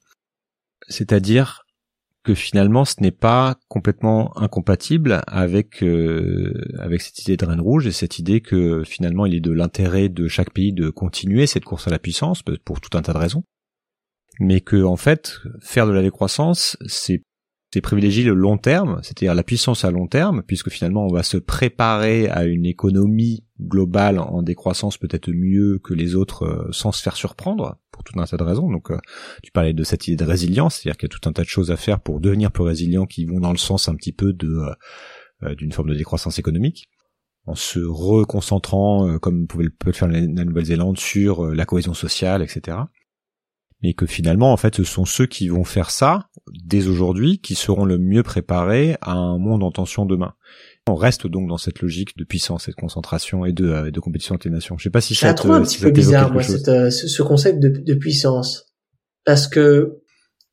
c'est-à-dire 0.89 1.66
que 2.27 2.35
finalement 2.35 2.85
ce 2.85 2.97
n'est 3.01 3.13
pas 3.13 3.55
complètement 3.69 4.37
incompatible 4.37 5.23
avec 5.29 5.85
euh, 5.85 6.53
avec 6.81 7.01
cette 7.01 7.21
idée 7.21 7.37
de 7.37 7.47
Reine 7.47 7.61
Rouge 7.61 7.87
et 7.87 7.93
cette 7.93 8.19
idée 8.19 8.41
que 8.41 8.83
finalement 8.83 9.27
il 9.27 9.37
est 9.37 9.41
de 9.41 9.53
l'intérêt 9.53 10.09
de 10.09 10.27
chaque 10.27 10.51
pays 10.51 10.73
de 10.73 10.91
continuer 10.91 11.47
cette 11.47 11.65
course 11.65 11.87
à 11.87 11.91
la 11.93 12.01
puissance 12.01 12.43
pour 12.65 12.81
tout 12.81 12.99
un 12.99 13.03
tas 13.03 13.13
de 13.13 13.19
raisons, 13.19 13.45
mais 14.41 14.61
que 14.61 14.83
en 14.83 14.97
fait 14.97 15.39
faire 15.61 15.87
de 15.87 15.93
la 15.93 16.03
décroissance 16.03 16.77
c'est 16.87 17.23
c'est 17.73 17.81
privilégier 17.81 18.23
le 18.23 18.35
long 18.35 18.59
terme, 18.59 19.01
c'est-à-dire 19.03 19.35
la 19.35 19.43
puissance 19.43 19.85
à 19.85 19.91
long 19.91 20.07
terme, 20.07 20.43
puisque 20.47 20.71
finalement 20.71 21.05
on 21.05 21.13
va 21.13 21.23
se 21.23 21.37
préparer 21.37 22.29
à 22.29 22.45
une 22.45 22.65
économie 22.65 23.45
globale 23.61 24.19
en 24.19 24.43
décroissance 24.43 24.99
peut-être 24.99 25.31
mieux 25.31 25.79
que 25.83 25.93
les 25.93 26.15
autres 26.15 26.45
euh, 26.45 26.69
sans 26.73 26.93
se 26.93 27.03
faire 27.03 27.17
surprendre 27.17 27.79
pour 27.91 28.05
tout 28.05 28.19
un 28.19 28.25
tas 28.25 28.37
de 28.37 28.43
raisons. 28.43 28.71
Donc 28.71 28.91
euh, 28.91 28.99
tu 29.43 29.51
parlais 29.51 29.73
de 29.73 29.85
cette 29.85 30.07
idée 30.07 30.17
de 30.17 30.25
résilience, 30.25 30.77
c'est-à-dire 30.77 30.97
qu'il 30.97 31.09
y 31.09 31.13
a 31.13 31.17
tout 31.19 31.29
un 31.29 31.33
tas 31.33 31.43
de 31.43 31.49
choses 31.49 31.71
à 31.71 31.77
faire 31.77 32.01
pour 32.01 32.21
devenir 32.21 32.53
plus 32.53 32.65
résilient 32.65 33.07
qui 33.07 33.25
vont 33.25 33.41
dans 33.41 33.53
le 33.53 33.59
sens 33.59 33.89
un 33.89 33.95
petit 33.95 34.13
peu 34.13 34.33
de 34.33 34.61
euh, 35.43 35.55
d'une 35.55 35.73
forme 35.73 35.91
de 35.91 35.95
décroissance 35.95 36.39
économique 36.39 36.89
en 37.45 37.55
se 37.55 37.79
reconcentrant, 37.79 39.19
comme 39.21 39.47
pouvait 39.47 39.67
le 39.85 39.93
faire 39.93 40.09
la 40.09 40.21
Nouvelle-Zélande, 40.21 40.99
sur 40.99 41.47
la 41.47 41.65
cohésion 41.65 41.95
sociale, 41.95 42.43
etc 42.43 42.79
mais 43.83 43.95
que 43.95 44.07
finalement 44.07 44.53
en 44.53 44.57
fait 44.57 44.77
ce 44.77 44.85
sont 44.85 45.05
ceux 45.05 45.27
qui 45.27 45.49
vont 45.49 45.65
faire 45.65 45.91
ça 45.91 46.29
dès 46.65 46.89
aujourd'hui 46.89 47.39
qui 47.39 47.55
seront 47.55 47.85
le 47.85 47.99
mieux 47.99 48.23
préparés 48.23 48.97
à 49.01 49.13
un 49.13 49.39
monde 49.39 49.63
en 49.63 49.71
tension 49.71 50.07
demain. 50.07 50.35
On 50.89 50.95
reste 50.95 51.27
donc 51.27 51.49
dans 51.49 51.59
cette 51.59 51.81
logique 51.81 52.17
de 52.17 52.25
puissance 52.25 52.69
et 52.69 52.71
de 52.71 52.77
concentration 52.77 53.45
et 53.45 53.53
de, 53.53 53.67
euh, 53.67 53.91
de 53.91 54.01
compétition 54.01 54.37
entre 54.37 54.47
les 54.47 54.55
nations. 54.55 54.79
Je 54.79 54.85
sais 54.85 54.91
pas 54.91 55.01
si 55.01 55.15
ça. 55.15 55.31
Je 55.31 55.35
trouve 55.35 55.53
un 55.53 55.63
petit 55.63 55.79
peu 55.79 55.91
bizarre 55.91 56.33
moi 56.33 56.43
euh, 56.69 56.91
ce 56.91 57.23
concept 57.23 57.61
de, 57.61 57.69
de 57.69 57.95
puissance 57.95 58.73
parce 59.25 59.49
que 59.49 59.99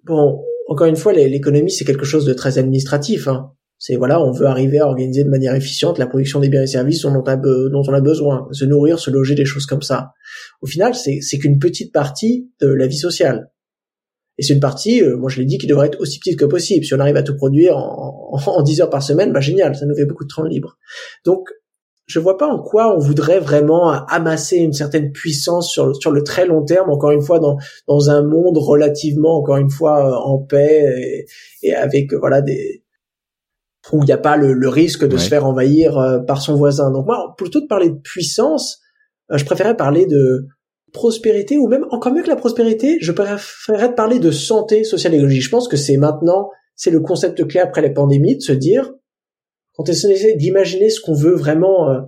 bon 0.03 0.43
encore 0.67 0.87
une 0.87 0.95
fois 0.95 1.13
l'économie 1.13 1.71
c'est 1.71 1.85
quelque 1.85 2.05
chose 2.05 2.25
de 2.25 2.33
très 2.33 2.57
administratif. 2.57 3.27
Hein. 3.27 3.51
C'est 3.85 3.97
voilà, 3.97 4.21
on 4.21 4.31
veut 4.31 4.45
arriver 4.45 4.79
à 4.79 4.87
organiser 4.87 5.25
de 5.25 5.29
manière 5.29 5.53
efficiente 5.55 5.97
la 5.97 6.07
production 6.07 6.39
des 6.39 6.47
biens 6.47 6.61
et 6.61 6.67
services 6.67 7.01
dont 7.01 7.13
on 7.13 7.23
a, 7.23 7.35
dont 7.35 7.83
on 7.85 7.93
a 7.93 7.99
besoin, 7.99 8.47
se 8.53 8.63
nourrir, 8.63 8.97
se 8.97 9.11
loger, 9.11 9.35
des 9.35 9.43
choses 9.43 9.65
comme 9.65 9.81
ça. 9.81 10.13
Au 10.61 10.65
final, 10.65 10.93
c'est 10.95 11.37
qu'une 11.37 11.59
petite 11.59 11.91
partie 11.91 12.49
de 12.61 12.67
la 12.67 12.87
vie 12.87 12.97
sociale. 12.97 13.51
Et 14.37 14.43
c'est 14.43 14.53
une 14.53 14.59
partie, 14.59 15.03
euh, 15.03 15.15
moi 15.15 15.29
je 15.29 15.39
l'ai 15.39 15.45
dit, 15.45 15.59
qui 15.59 15.67
devrait 15.67 15.87
être 15.87 16.01
aussi 16.01 16.19
petite 16.19 16.39
que 16.39 16.45
possible. 16.45 16.85
Si 16.85 16.93
on 16.95 16.99
arrive 16.99 17.17
à 17.17 17.23
tout 17.23 17.35
produire 17.35 17.77
en, 17.77 18.39
en, 18.45 18.61
10 18.63 18.81
heures 18.81 18.89
par 18.89 19.03
semaine, 19.03 19.31
bah 19.31 19.41
génial, 19.41 19.75
ça 19.75 19.85
nous 19.85 19.95
fait 19.95 20.05
beaucoup 20.05 20.23
de 20.23 20.33
temps 20.33 20.43
libre. 20.43 20.77
Donc, 21.23 21.49
je 22.07 22.19
vois 22.19 22.37
pas 22.37 22.47
en 22.47 22.61
quoi 22.61 22.95
on 22.95 22.99
voudrait 22.99 23.39
vraiment 23.39 23.91
amasser 23.91 24.57
une 24.57 24.73
certaine 24.73 25.11
puissance 25.11 25.71
sur, 25.71 25.95
sur 25.95 26.11
le 26.11 26.23
très 26.23 26.45
long 26.45 26.65
terme, 26.65 26.89
encore 26.89 27.11
une 27.11 27.21
fois, 27.21 27.39
dans, 27.39 27.57
dans 27.87 28.09
un 28.09 28.23
monde 28.23 28.57
relativement, 28.57 29.37
encore 29.37 29.57
une 29.57 29.69
fois, 29.69 30.09
euh, 30.09 30.15
en 30.15 30.39
paix 30.39 30.83
et, 30.97 31.25
et 31.61 31.75
avec, 31.75 32.13
voilà, 32.13 32.41
des, 32.41 32.83
où 33.91 34.01
il 34.01 34.05
n'y 34.05 34.11
a 34.11 34.17
pas 34.17 34.37
le, 34.37 34.69
risque 34.69 35.05
de 35.05 35.17
se 35.17 35.27
faire 35.27 35.45
envahir 35.45 35.97
euh, 35.97 36.19
par 36.19 36.41
son 36.41 36.55
voisin. 36.55 36.91
Donc 36.91 37.05
moi, 37.05 37.33
plutôt 37.37 37.59
de 37.59 37.67
parler 37.67 37.89
de 37.89 37.99
puissance, 37.99 38.79
euh, 38.79 38.82
je 39.37 39.45
préférais 39.45 39.75
parler 39.75 40.05
de 40.05 40.47
prospérité, 40.91 41.57
ou 41.57 41.67
même 41.67 41.85
encore 41.89 42.13
mieux 42.13 42.21
que 42.21 42.29
la 42.29 42.35
prospérité, 42.35 42.97
je 43.01 43.11
préférerais 43.11 43.95
parler 43.95 44.19
de 44.19 44.31
santé 44.31 44.83
sociale 44.83 45.13
et 45.13 45.17
écologique. 45.17 45.41
Je 45.41 45.49
pense 45.49 45.67
que 45.67 45.77
c'est 45.77 45.97
maintenant, 45.97 46.49
c'est 46.75 46.91
le 46.91 46.99
concept 46.99 47.45
clé 47.47 47.59
après 47.59 47.81
la 47.81 47.89
pandémie, 47.89 48.37
de 48.37 48.41
se 48.41 48.51
dire, 48.51 48.91
quand 49.73 49.89
on 49.89 49.91
essaie 49.91 50.35
d'imaginer 50.35 50.89
ce 50.89 51.01
qu'on 51.01 51.15
veut 51.15 51.33
vraiment 51.33 51.89
euh, 51.89 51.99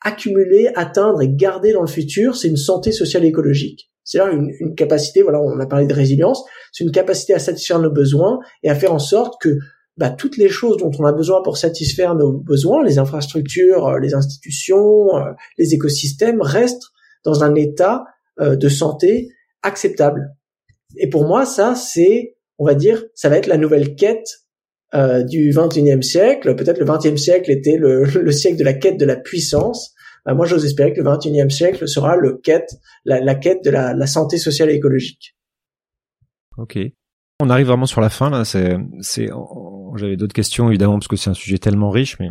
accumuler, 0.00 0.70
atteindre 0.74 1.20
et 1.20 1.28
garder 1.28 1.72
dans 1.72 1.82
le 1.82 1.86
futur, 1.86 2.36
c'est 2.36 2.48
une 2.48 2.56
santé 2.56 2.90
sociale 2.90 3.24
et 3.24 3.28
écologique. 3.28 3.90
C'est-à-dire 4.02 4.34
une, 4.34 4.50
une, 4.60 4.74
capacité, 4.74 5.22
voilà, 5.22 5.40
on 5.42 5.58
a 5.58 5.66
parlé 5.66 5.86
de 5.86 5.92
résilience, 5.92 6.44
c'est 6.72 6.84
une 6.84 6.92
capacité 6.92 7.34
à 7.34 7.38
satisfaire 7.38 7.80
nos 7.80 7.90
besoins 7.90 8.38
et 8.62 8.70
à 8.70 8.74
faire 8.74 8.94
en 8.94 8.98
sorte 8.98 9.40
que 9.40 9.58
bah, 9.96 10.10
toutes 10.10 10.36
les 10.36 10.48
choses 10.48 10.76
dont 10.76 10.90
on 10.98 11.04
a 11.04 11.12
besoin 11.12 11.42
pour 11.42 11.56
satisfaire 11.56 12.14
nos 12.14 12.32
besoins, 12.32 12.84
les 12.84 12.98
infrastructures, 12.98 13.86
euh, 13.86 13.98
les 13.98 14.14
institutions, 14.14 15.16
euh, 15.16 15.32
les 15.58 15.74
écosystèmes, 15.74 16.42
restent 16.42 16.90
dans 17.24 17.42
un 17.44 17.54
état 17.54 18.04
euh, 18.40 18.56
de 18.56 18.68
santé 18.68 19.30
acceptable. 19.62 20.34
Et 20.96 21.08
pour 21.08 21.26
moi, 21.26 21.46
ça, 21.46 21.74
c'est, 21.74 22.36
on 22.58 22.66
va 22.66 22.74
dire, 22.74 23.02
ça 23.14 23.28
va 23.28 23.38
être 23.38 23.46
la 23.46 23.56
nouvelle 23.56 23.96
quête 23.96 24.42
euh, 24.94 25.22
du 25.22 25.50
21e 25.50 26.02
siècle. 26.02 26.54
Peut-être 26.54 26.78
le 26.78 26.86
20e 26.86 27.16
siècle 27.16 27.50
était 27.50 27.76
le, 27.76 28.04
le, 28.22 28.32
siècle 28.32 28.58
de 28.58 28.64
la 28.64 28.74
quête 28.74 28.98
de 28.98 29.04
la 29.04 29.16
puissance. 29.16 29.94
Bah, 30.24 30.34
moi, 30.34 30.46
j'ose 30.46 30.64
espérer 30.64 30.92
que 30.92 31.00
le 31.00 31.10
21e 31.10 31.50
siècle 31.50 31.88
sera 31.88 32.16
le 32.16 32.38
quête, 32.42 32.74
la, 33.04 33.20
la 33.20 33.34
quête 33.34 33.64
de 33.64 33.70
la, 33.70 33.94
la 33.94 34.06
santé 34.06 34.38
sociale 34.38 34.70
et 34.70 34.74
écologique. 34.74 35.36
Ok. 36.58 36.78
On 37.40 37.50
arrive 37.50 37.66
vraiment 37.66 37.86
sur 37.86 38.00
la 38.00 38.08
fin 38.08 38.30
là. 38.30 38.44
C'est, 38.44 38.76
c'est, 39.00 39.28
j'avais 39.96 40.16
d'autres 40.16 40.34
questions 40.34 40.68
évidemment 40.68 40.94
parce 40.94 41.08
que 41.08 41.16
c'est 41.16 41.30
un 41.30 41.34
sujet 41.34 41.58
tellement 41.58 41.90
riche, 41.90 42.18
mais 42.18 42.30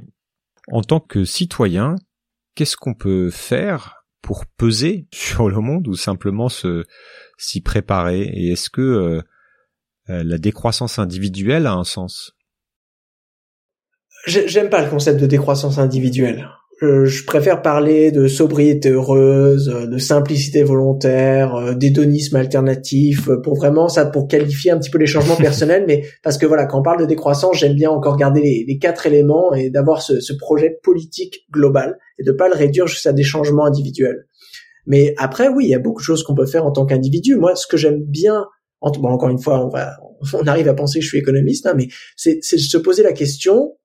en 0.72 0.82
tant 0.82 1.00
que 1.00 1.26
citoyen, 1.26 1.96
qu'est-ce 2.56 2.78
qu'on 2.78 2.94
peut 2.94 3.30
faire 3.30 4.06
pour 4.22 4.46
peser 4.46 5.08
sur 5.14 5.50
le 5.50 5.60
monde 5.60 5.88
ou 5.88 5.96
simplement 5.96 6.50
se 6.50 6.86
s'y 7.38 7.62
préparer? 7.62 8.22
Et 8.22 8.52
est-ce 8.52 8.70
que 8.70 8.82
euh, 8.82 9.22
euh, 10.10 10.24
la 10.24 10.38
décroissance 10.38 11.00
individuelle 11.00 11.68
a 11.68 11.74
un 11.74 11.84
sens? 11.84 12.34
J'aime 14.26 14.70
pas 14.70 14.84
le 14.84 14.90
concept 14.90 15.20
de 15.20 15.28
décroissance 15.28 15.78
individuelle. 15.78 16.50
Euh, 16.84 17.06
je 17.06 17.24
préfère 17.24 17.62
parler 17.62 18.12
de 18.12 18.28
sobriété 18.28 18.90
heureuse, 18.90 19.70
euh, 19.70 19.88
de 19.88 19.98
simplicité 19.98 20.64
volontaire, 20.64 21.56
euh, 21.56 21.74
d'hédonisme 21.74 22.36
alternatif, 22.36 23.30
pour 23.44 23.56
vraiment 23.56 23.88
ça, 23.88 24.06
pour 24.06 24.28
qualifier 24.28 24.72
un 24.72 24.78
petit 24.78 24.90
peu 24.90 24.98
les 24.98 25.06
changements 25.06 25.36
personnels, 25.38 25.86
mais 25.88 26.04
parce 26.22 26.38
que 26.38 26.46
voilà, 26.46 26.66
quand 26.66 26.80
on 26.80 26.84
parle 26.84 27.00
de 27.00 27.06
décroissance, 27.06 27.58
j'aime 27.58 27.76
bien 27.76 27.90
encore 27.90 28.18
garder 28.18 28.42
les, 28.42 28.66
les 28.68 28.78
quatre 28.78 29.08
éléments 29.08 29.54
et 29.54 29.70
d'avoir 29.70 30.02
ce, 30.02 30.20
ce, 30.20 30.34
projet 30.34 30.78
politique 30.84 31.46
global 31.50 31.98
et 32.20 32.24
de 32.24 32.34
pas 32.34 32.50
le 32.50 32.56
réduire 32.56 32.88
juste 32.88 33.08
à 33.08 33.14
des 33.14 33.24
changements 33.24 33.66
individuels. 33.66 34.28
Mais 34.86 35.14
après, 35.18 35.48
oui, 35.48 35.66
il 35.66 35.70
y 35.70 35.76
a 35.76 35.80
beaucoup 35.80 36.02
de 36.02 36.06
choses 36.06 36.24
qu'on 36.24 36.36
peut 36.36 36.46
faire 36.46 36.66
en 36.66 36.72
tant 36.72 36.86
qu'individu. 36.86 37.36
Moi, 37.36 37.56
ce 37.56 37.68
que 37.68 37.78
j'aime 37.78 38.04
bien, 38.04 38.46
bon, 38.82 39.08
encore 39.08 39.30
une 39.30 39.42
fois, 39.42 39.66
on 39.66 39.70
va, 39.70 39.94
on 40.34 40.46
arrive 40.46 40.68
à 40.68 40.74
penser 40.74 41.00
que 41.00 41.06
je 41.06 41.10
suis 41.10 41.20
économiste, 41.20 41.66
hein, 41.68 41.74
mais 41.76 41.88
c'est 42.18 42.42
se 42.44 42.78
poser 42.78 43.02
la 43.02 43.14
question 43.14 43.78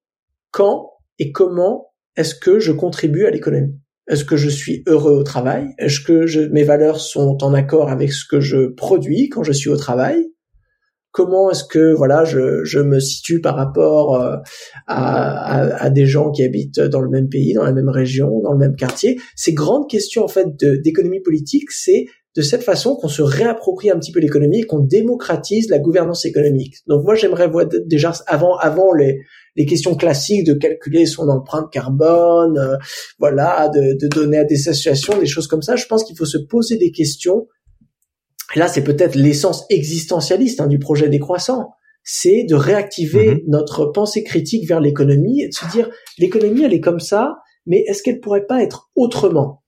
quand 0.51 0.91
et 1.21 1.31
comment 1.31 1.90
est-ce 2.21 2.35
que 2.35 2.59
je 2.59 2.71
contribue 2.71 3.25
à 3.25 3.31
l'économie? 3.31 3.81
Est-ce 4.07 4.27
que 4.27 4.37
je 4.37 4.51
suis 4.51 4.83
heureux 4.87 5.13
au 5.13 5.23
travail? 5.23 5.69
Est-ce 5.79 6.01
que 6.01 6.27
je, 6.27 6.41
mes 6.41 6.65
valeurs 6.65 7.01
sont 7.01 7.39
en 7.43 7.55
accord 7.55 7.91
avec 7.91 8.13
ce 8.13 8.27
que 8.29 8.41
je 8.41 8.67
produis 8.75 9.31
quand 9.31 9.43
je 9.43 9.53
suis 9.53 9.71
au 9.71 9.77
travail? 9.77 10.27
Comment 11.13 11.51
est-ce 11.51 11.65
que 11.65 11.95
voilà 11.95 12.25
je, 12.25 12.79
me 12.79 13.01
situe 13.01 13.41
par 13.41 13.57
rapport 13.57 14.21
euh, 14.21 14.37
à, 14.87 15.61
à, 15.61 15.85
à, 15.85 15.91
des 15.91 16.07
gens 16.07 16.31
qui 16.31 16.45
habitent 16.45 16.81
dans 16.81 17.01
le 17.01 17.09
même 17.09 17.29
pays, 17.29 17.55
dans 17.55 17.65
la 17.65 17.73
même 17.73 17.89
région, 17.89 18.41
dans 18.43 18.53
le 18.53 18.59
même 18.59 18.77
quartier? 18.77 19.19
Ces 19.35 19.55
grandes 19.55 19.89
questions 19.89 20.23
en 20.23 20.29
fait 20.29 20.47
d'économie 20.85 21.21
politique, 21.21 21.71
c'est 21.71 22.05
de 22.37 22.43
cette 22.43 22.63
façon 22.63 22.97
qu'on 22.97 23.09
se 23.09 23.23
réapproprie 23.23 23.91
un 23.91 23.99
petit 23.99 24.13
peu 24.13 24.21
l'économie 24.21 24.63
qu'on 24.63 24.81
démocratise 24.81 25.69
la 25.69 25.79
gouvernance 25.79 26.25
économique. 26.27 26.77
Donc 26.87 27.03
moi 27.05 27.15
j'aimerais 27.15 27.49
voir 27.49 27.67
déjà 27.87 28.13
avant 28.27 28.57
avant 28.57 28.93
les 28.93 29.21
les 29.57 29.67
questions 29.67 29.95
classiques 29.95 30.47
de 30.47 30.55
calculer 30.55 31.07
son 31.07 31.29
empreinte 31.29 31.71
carbone, 31.73 32.57
euh, 32.59 32.77
voilà, 33.19 33.69
de, 33.69 33.97
de 34.01 34.09
donner 34.09 34.39
à 34.39 34.45
des 34.45 34.69
associations 34.69 35.19
des 35.19 35.27
choses 35.27 35.47
comme 35.49 35.63
ça. 35.63 35.77
Je 35.77 35.87
pense 35.87 36.05
qu'il 36.05 36.17
faut 36.17 36.25
se 36.27 36.39
poser 36.39 36.77
des 36.79 36.93
questions. 36.93 37.47
Et 38.55 38.59
là 38.59 38.69
c'est 38.69 38.83
peut-être 38.85 39.15
l'essence 39.15 39.65
existentialiste 39.71 40.61
hein, 40.61 40.67
du 40.67 40.79
projet 40.79 41.09
décroissant. 41.09 41.71
c'est 42.03 42.45
de 42.49 42.55
réactiver 42.55 43.35
Mhm. 43.35 43.41
notre 43.49 43.85
pensée 43.87 44.25
critique 44.25 44.67
vers 44.67 44.81
l'économie 44.81 45.43
et 45.43 45.49
de 45.49 45.53
se 45.53 45.71
dire 45.71 45.91
l'économie 46.19 46.63
elle 46.65 46.73
est 46.73 46.81
comme 46.81 46.99
ça, 46.99 47.37
mais 47.67 47.85
est-ce 47.87 48.03
qu'elle 48.03 48.21
pourrait 48.21 48.47
pas 48.47 48.63
être 48.63 48.91
autrement? 48.97 49.63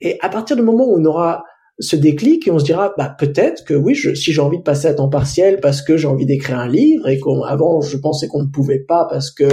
Et 0.00 0.16
à 0.20 0.28
partir 0.28 0.54
du 0.56 0.62
moment 0.62 0.84
où 0.86 0.96
on 1.00 1.04
aura 1.04 1.42
ce 1.78 1.96
déclic 1.96 2.48
et 2.48 2.50
on 2.50 2.58
se 2.58 2.64
dira 2.64 2.94
bah 2.96 3.14
peut-être 3.18 3.64
que 3.64 3.74
oui 3.74 3.94
je, 3.94 4.14
si 4.14 4.32
j'ai 4.32 4.40
envie 4.40 4.58
de 4.58 4.62
passer 4.62 4.88
à 4.88 4.94
temps 4.94 5.10
partiel 5.10 5.60
parce 5.60 5.82
que 5.82 5.96
j'ai 5.98 6.08
envie 6.08 6.24
d'écrire 6.24 6.58
un 6.58 6.68
livre 6.68 7.06
et 7.08 7.20
qu'avant 7.20 7.82
je 7.82 7.96
pensais 7.98 8.28
qu'on 8.28 8.42
ne 8.42 8.48
pouvait 8.48 8.78
pas 8.78 9.06
parce 9.10 9.30
que 9.30 9.44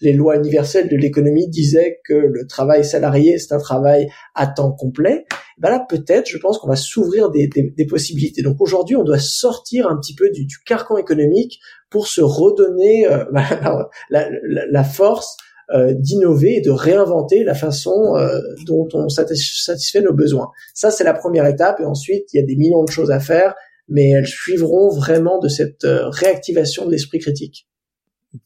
les 0.00 0.14
lois 0.14 0.36
universelles 0.36 0.88
de 0.88 0.96
l'économie 0.96 1.48
disaient 1.48 2.00
que 2.04 2.14
le 2.14 2.46
travail 2.46 2.84
salarié 2.84 3.38
c'est 3.38 3.54
un 3.54 3.58
travail 3.58 4.08
à 4.34 4.46
temps 4.46 4.72
complet 4.72 5.26
ben 5.58 5.68
là 5.68 5.84
peut-être 5.86 6.26
je 6.26 6.38
pense 6.38 6.58
qu'on 6.58 6.68
va 6.68 6.76
s'ouvrir 6.76 7.30
des, 7.30 7.48
des, 7.48 7.74
des 7.76 7.86
possibilités. 7.86 8.42
Donc 8.42 8.60
aujourd'hui 8.60 8.96
on 8.96 9.04
doit 9.04 9.18
sortir 9.18 9.88
un 9.88 9.96
petit 9.98 10.14
peu 10.14 10.30
du, 10.30 10.46
du 10.46 10.56
carcan 10.64 10.96
économique 10.96 11.60
pour 11.90 12.06
se 12.06 12.22
redonner 12.22 13.06
la, 13.32 13.88
la, 14.10 14.28
la 14.70 14.84
force 14.84 15.36
euh, 15.70 15.92
d'innover 15.92 16.56
et 16.56 16.60
de 16.62 16.70
réinventer 16.70 17.44
la 17.44 17.54
façon 17.54 18.16
euh, 18.16 18.40
dont 18.66 18.88
on 18.94 19.08
satisfait 19.08 20.00
nos 20.00 20.14
besoins. 20.14 20.50
Ça, 20.72 20.90
c'est 20.90 21.04
la 21.04 21.12
première 21.12 21.44
étape. 21.44 21.80
Et 21.80 21.84
ensuite, 21.84 22.32
il 22.32 22.40
y 22.40 22.42
a 22.42 22.46
des 22.46 22.56
millions 22.56 22.84
de 22.84 22.90
choses 22.90 23.10
à 23.10 23.20
faire, 23.20 23.54
mais 23.86 24.08
elles 24.08 24.26
suivront 24.26 24.88
vraiment 24.88 25.38
de 25.38 25.48
cette 25.48 25.84
euh, 25.84 26.08
réactivation 26.08 26.86
de 26.86 26.92
l'esprit 26.92 27.18
critique. 27.18 27.68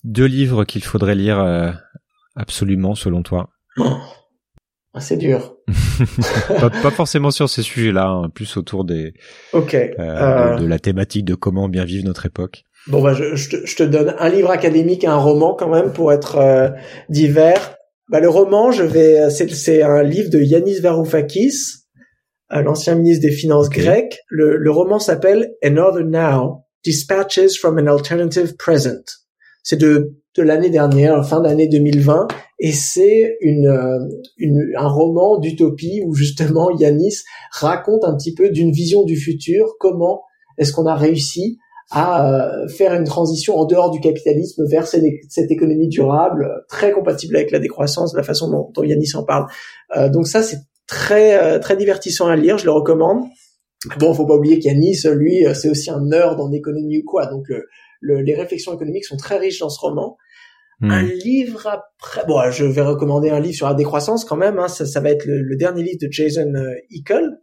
Deux 0.02 0.26
livres 0.26 0.64
qu'il 0.64 0.82
faudrait 0.82 1.14
lire 1.14 1.38
euh, 1.38 1.70
absolument, 2.34 2.96
selon 2.96 3.22
toi 3.22 3.50
oh. 3.78 3.98
C'est 4.98 5.16
dur. 5.16 5.56
pas, 6.48 6.70
pas, 6.70 6.90
forcément 6.90 7.30
sur 7.30 7.48
ces 7.48 7.62
sujets-là, 7.62 8.08
hein, 8.08 8.28
plus 8.28 8.56
autour 8.56 8.84
des 8.84 9.14
okay. 9.52 9.94
de, 9.96 10.60
de 10.60 10.66
la 10.66 10.78
thématique 10.78 11.24
de 11.24 11.34
comment 11.34 11.68
bien 11.68 11.84
vivre 11.84 12.04
notre 12.04 12.26
époque. 12.26 12.64
Bon 12.88 13.00
bah 13.00 13.14
je, 13.14 13.36
je, 13.36 13.50
te, 13.50 13.66
je, 13.66 13.76
te, 13.76 13.82
donne 13.84 14.14
un 14.18 14.28
livre 14.28 14.50
académique 14.50 15.04
et 15.04 15.08
un 15.08 15.16
roman 15.16 15.54
quand 15.54 15.68
même 15.68 15.92
pour 15.92 16.12
être 16.12 16.36
euh, 16.38 16.68
divers. 17.08 17.76
Bah 18.08 18.18
le 18.18 18.28
roman, 18.28 18.72
je 18.72 18.82
vais 18.82 19.30
c'est 19.30 19.82
un 19.82 20.02
livre 20.02 20.30
de 20.30 20.40
Yanis 20.40 20.80
Varoufakis, 20.80 21.54
l'ancien 22.50 22.96
ministre 22.96 23.22
des 23.22 23.32
Finances 23.32 23.68
okay. 23.68 23.82
grec. 23.82 24.18
Le, 24.28 24.56
le 24.56 24.70
roman 24.70 24.98
s'appelle 24.98 25.54
Another 25.62 26.04
Now: 26.04 26.64
Dispatches 26.84 27.56
from 27.58 27.78
an 27.78 27.86
Alternative 27.86 28.56
Present. 28.56 29.04
C'est 29.62 29.78
de 29.78 30.16
de 30.34 30.42
l'année 30.42 30.70
dernière, 30.70 31.26
fin 31.28 31.40
d'année 31.40 31.68
2020, 31.68 32.26
et 32.58 32.72
c'est 32.72 33.36
une, 33.42 33.70
une 34.38 34.72
un 34.78 34.88
roman 34.88 35.38
d'utopie 35.38 36.02
où 36.06 36.14
justement 36.14 36.70
Yanis 36.70 37.18
raconte 37.52 38.04
un 38.04 38.16
petit 38.16 38.34
peu 38.34 38.50
d'une 38.50 38.72
vision 38.72 39.04
du 39.04 39.16
futur, 39.16 39.76
comment 39.78 40.22
est-ce 40.58 40.72
qu'on 40.72 40.86
a 40.86 40.96
réussi 40.96 41.58
à 41.94 42.50
faire 42.68 42.94
une 42.94 43.04
transition 43.04 43.58
en 43.58 43.66
dehors 43.66 43.90
du 43.90 44.00
capitalisme 44.00 44.64
vers 44.66 44.86
cette, 44.86 45.50
économie 45.50 45.88
durable, 45.88 46.64
très 46.68 46.90
compatible 46.92 47.36
avec 47.36 47.50
la 47.50 47.58
décroissance, 47.58 48.14
la 48.14 48.22
façon 48.22 48.50
dont, 48.50 48.70
dont 48.74 48.82
Yanis 48.82 49.14
en 49.14 49.24
parle. 49.24 49.46
Euh, 49.96 50.08
donc 50.08 50.26
ça, 50.26 50.42
c'est 50.42 50.60
très 50.86 51.60
très 51.60 51.76
divertissant 51.76 52.28
à 52.28 52.36
lire, 52.36 52.56
je 52.56 52.64
le 52.64 52.70
recommande. 52.70 53.24
Bon, 53.98 54.14
faut 54.14 54.26
pas 54.26 54.36
oublier 54.36 54.58
qu'Yanis, 54.58 55.02
lui, 55.12 55.44
c'est 55.54 55.68
aussi 55.68 55.90
un 55.90 56.00
nerd 56.00 56.40
en 56.40 56.50
économie 56.52 56.98
ou 56.98 57.04
quoi, 57.04 57.26
donc 57.26 57.44
le, 57.48 57.66
le, 58.00 58.22
les 58.22 58.34
réflexions 58.34 58.74
économiques 58.74 59.04
sont 59.04 59.16
très 59.16 59.36
riches 59.38 59.58
dans 59.58 59.70
ce 59.70 59.80
roman. 59.80 60.16
Mmh. 60.80 60.90
Un 60.90 61.02
livre 61.02 61.66
après, 61.66 62.24
bon, 62.26 62.40
je 62.50 62.64
vais 62.64 62.82
recommander 62.82 63.30
un 63.30 63.38
livre 63.38 63.54
sur 63.54 63.68
la 63.68 63.74
décroissance 63.74 64.24
quand 64.24 64.36
même. 64.36 64.58
Hein, 64.58 64.68
ça, 64.68 64.86
ça 64.86 65.00
va 65.00 65.10
être 65.10 65.26
le, 65.26 65.42
le, 65.42 65.56
dernier 65.56 65.82
livre 65.82 65.98
de 66.00 66.10
Jason 66.10 66.52
Hickel, 66.90 67.38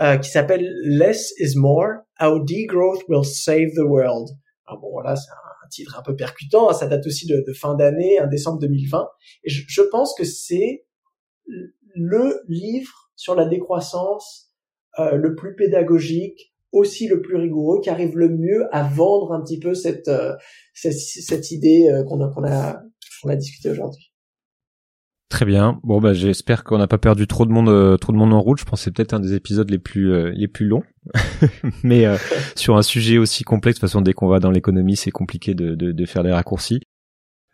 euh, 0.00 0.16
qui 0.18 0.30
s'appelle 0.30 0.68
Less 0.84 1.32
is 1.38 1.56
More: 1.56 2.02
How 2.20 2.38
Degrowth 2.40 3.02
Will 3.08 3.24
Save 3.24 3.72
the 3.74 3.84
World. 3.84 4.28
Alors 4.66 4.80
bon, 4.80 4.90
voilà, 4.90 5.16
c'est 5.16 5.30
un, 5.30 5.68
titre 5.68 5.98
un 5.98 6.02
peu 6.02 6.14
percutant. 6.14 6.70
Hein, 6.70 6.74
ça 6.74 6.86
date 6.86 7.06
aussi 7.06 7.26
de, 7.26 7.52
fin 7.52 7.74
d'année, 7.74 8.18
un 8.20 8.28
décembre 8.28 8.60
2020. 8.60 9.08
Et 9.44 9.50
je, 9.50 9.64
je 9.66 9.82
pense 9.82 10.14
que 10.16 10.24
c'est 10.24 10.86
le 11.94 12.40
livre 12.48 13.10
sur 13.16 13.34
la 13.34 13.46
décroissance 13.46 14.52
euh, 14.98 15.16
le 15.16 15.34
plus 15.34 15.54
pédagogique, 15.56 16.54
aussi 16.72 17.08
le 17.08 17.20
plus 17.20 17.36
rigoureux, 17.36 17.80
qui 17.80 17.90
arrive 17.90 18.16
le 18.16 18.28
mieux 18.28 18.66
à 18.74 18.82
vendre 18.82 19.32
un 19.32 19.42
petit 19.42 19.58
peu 19.58 19.74
cette 19.74 20.08
euh, 20.08 20.34
cette, 20.74 20.94
cette, 20.94 21.50
idée 21.50 21.88
euh, 21.90 22.04
qu'on 22.04 22.20
a 22.22 22.28
qu'on 22.28 22.44
a 22.44 22.80
qu'on 23.22 23.28
a 23.30 23.36
discuté 23.36 23.70
aujourd'hui. 23.70 24.12
Très 25.28 25.44
bien. 25.44 25.80
Bon 25.82 26.00
bah 26.00 26.12
j'espère 26.12 26.62
qu'on 26.62 26.78
n'a 26.78 26.86
pas 26.86 26.98
perdu 26.98 27.26
trop 27.26 27.46
de 27.46 27.50
monde 27.50 27.68
euh, 27.68 27.96
trop 27.96 28.12
de 28.12 28.16
monde 28.16 28.32
en 28.32 28.40
route. 28.40 28.60
Je 28.60 28.64
pense 28.64 28.80
que 28.80 28.84
c'est 28.84 28.90
peut-être 28.92 29.12
un 29.12 29.20
des 29.20 29.34
épisodes 29.34 29.68
les 29.68 29.78
plus 29.78 30.12
euh, 30.12 30.30
les 30.32 30.46
plus 30.46 30.66
longs. 30.66 30.84
Mais 31.82 32.06
euh, 32.06 32.16
sur 32.56 32.76
un 32.76 32.82
sujet 32.82 33.18
aussi 33.18 33.42
complexe, 33.42 33.78
de 33.78 33.80
toute 33.80 33.90
façon 33.90 34.02
dès 34.02 34.12
qu'on 34.12 34.28
va 34.28 34.38
dans 34.38 34.52
l'économie, 34.52 34.96
c'est 34.96 35.10
compliqué 35.10 35.54
de, 35.54 35.74
de, 35.74 35.90
de, 35.90 36.06
faire 36.06 36.22
des 36.22 36.30
raccourcis. 36.30 36.80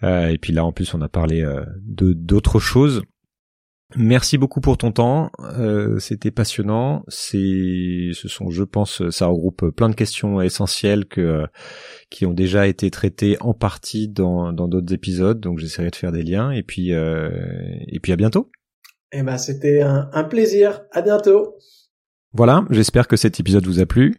et 0.02 0.38
puis 0.40 0.52
là 0.52 0.64
en 0.66 0.72
plus 0.72 0.92
on 0.92 1.00
a 1.00 1.08
parlé 1.08 1.42
de 1.82 2.12
d'autres 2.12 2.58
choses. 2.58 3.02
Merci 3.96 4.38
beaucoup 4.38 4.60
pour 4.60 4.78
ton 4.78 4.92
temps, 4.92 5.30
euh, 5.58 5.98
c'était 5.98 6.30
passionnant. 6.30 7.04
C'est, 7.08 8.10
ce 8.12 8.28
sont, 8.28 8.50
je 8.50 8.64
pense, 8.64 9.08
ça 9.10 9.26
regroupe 9.26 9.70
plein 9.70 9.88
de 9.88 9.94
questions 9.94 10.40
essentielles 10.40 11.06
que 11.06 11.44
qui 12.10 12.26
ont 12.26 12.32
déjà 12.32 12.66
été 12.66 12.90
traitées 12.90 13.36
en 13.40 13.54
partie 13.54 14.08
dans 14.08 14.52
dans 14.52 14.68
d'autres 14.68 14.92
épisodes. 14.92 15.40
Donc 15.40 15.58
j'essaierai 15.58 15.90
de 15.90 15.96
faire 15.96 16.12
des 16.12 16.22
liens 16.22 16.50
et 16.50 16.62
puis 16.62 16.92
euh, 16.92 17.30
et 17.88 18.00
puis 18.00 18.12
à 18.12 18.16
bientôt. 18.16 18.50
Eh 19.12 19.22
ben 19.22 19.38
c'était 19.38 19.82
un, 19.82 20.08
un 20.12 20.24
plaisir. 20.24 20.82
À 20.92 21.02
bientôt. 21.02 21.56
Voilà, 22.32 22.64
j'espère 22.70 23.08
que 23.08 23.16
cet 23.16 23.40
épisode 23.40 23.66
vous 23.66 23.80
a 23.80 23.86
plu. 23.86 24.14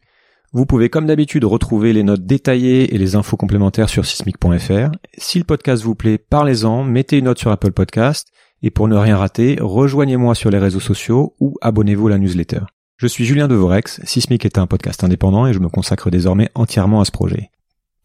Vous 0.52 0.68
pouvez 0.68 0.90
comme 0.90 1.08
d'habitude 1.08 1.46
retrouver 1.46 1.94
les 1.94 2.04
notes 2.04 2.28
détaillées 2.28 2.94
et 2.94 3.00
les 3.00 3.16
infos 3.16 3.38
complémentaires 3.38 3.90
sur 3.90 4.06
sismic.fr. 4.06 4.92
Si 5.18 5.40
le 5.40 5.46
podcast 5.46 5.82
vous 5.82 5.96
plaît, 5.96 6.20
parlez-en, 6.20 6.84
mettez 6.84 7.18
une 7.18 7.26
note 7.26 7.40
sur 7.40 7.50
Apple 7.50 7.72
Podcast. 7.72 8.28
Et 8.66 8.72
pour 8.72 8.88
ne 8.88 8.96
rien 8.96 9.18
rater, 9.18 9.58
rejoignez-moi 9.60 10.36
sur 10.36 10.50
les 10.50 10.58
réseaux 10.58 10.80
sociaux 10.80 11.36
ou 11.42 11.58
abonnez-vous 11.62 12.08
à 12.08 12.12
la 12.12 12.18
newsletter. 12.18 12.62
Je 12.96 13.08
suis 13.08 13.26
Julien 13.26 13.50
Devorex, 13.50 14.00
Sismic 14.06 14.46
est 14.46 14.58
un 14.58 14.68
podcast 14.68 15.04
indépendant 15.04 15.46
et 15.46 15.54
je 15.54 15.60
me 15.60 15.68
consacre 15.68 16.10
désormais 16.10 16.50
entièrement 16.56 17.02
à 17.02 17.06
ce 17.06 17.12
projet. 17.12 17.52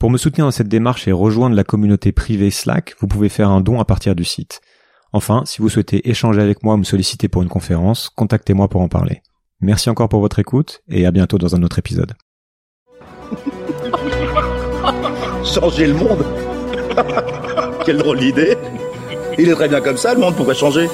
Pour 0.01 0.11
me 0.11 0.19
soutenir 0.19 0.47
dans 0.47 0.51
cette 0.51 0.67
démarche 0.69 1.07
et 1.07 1.13
rejoindre 1.13 1.55
la 1.55 1.63
communauté 1.63 2.11
privée 2.11 2.51
Slack, 2.51 2.97
vous 2.99 3.07
pouvez 3.07 3.29
faire 3.29 3.51
un 3.51 3.61
don 3.61 3.79
à 3.79 3.85
partir 3.85 4.17
du 4.17 4.25
site. 4.25 4.61
Enfin, 5.13 5.45
si 5.47 5.63
vous 5.63 5.69
souhaitez 5.69 6.11
échanger 6.11 6.41
avec 6.41 6.65
moi 6.65 6.75
ou 6.75 6.79
me 6.79 6.85
solliciter 6.85 7.29
pour 7.29 7.43
une 7.43 7.49
conférence, 7.49 8.11
contactez-moi 8.11 8.69
pour 8.69 8.81
en 8.81 8.89
parler. 8.89 9.23
Merci 9.61 9.91
encore 9.91 10.09
pour 10.09 10.21
votre 10.21 10.41
écoute 10.41 10.83
et 10.89 11.07
à 11.07 11.13
bientôt 11.13 11.39
dans 11.39 11.55
un 11.55 11.63
autre 11.63 11.79
épisode. 11.79 12.15
Changer 15.45 15.87
le 15.87 15.95
monde? 15.95 16.25
Quelle 17.85 17.99
drôle 17.99 18.19
d'idée 18.19 18.57
Il 19.39 19.49
est 19.49 19.55
très 19.55 19.69
bien 19.69 19.81
comme 19.81 19.97
ça, 19.97 20.15
le 20.15 20.21
monde, 20.21 20.35
pourquoi 20.35 20.55
changer 20.55 20.89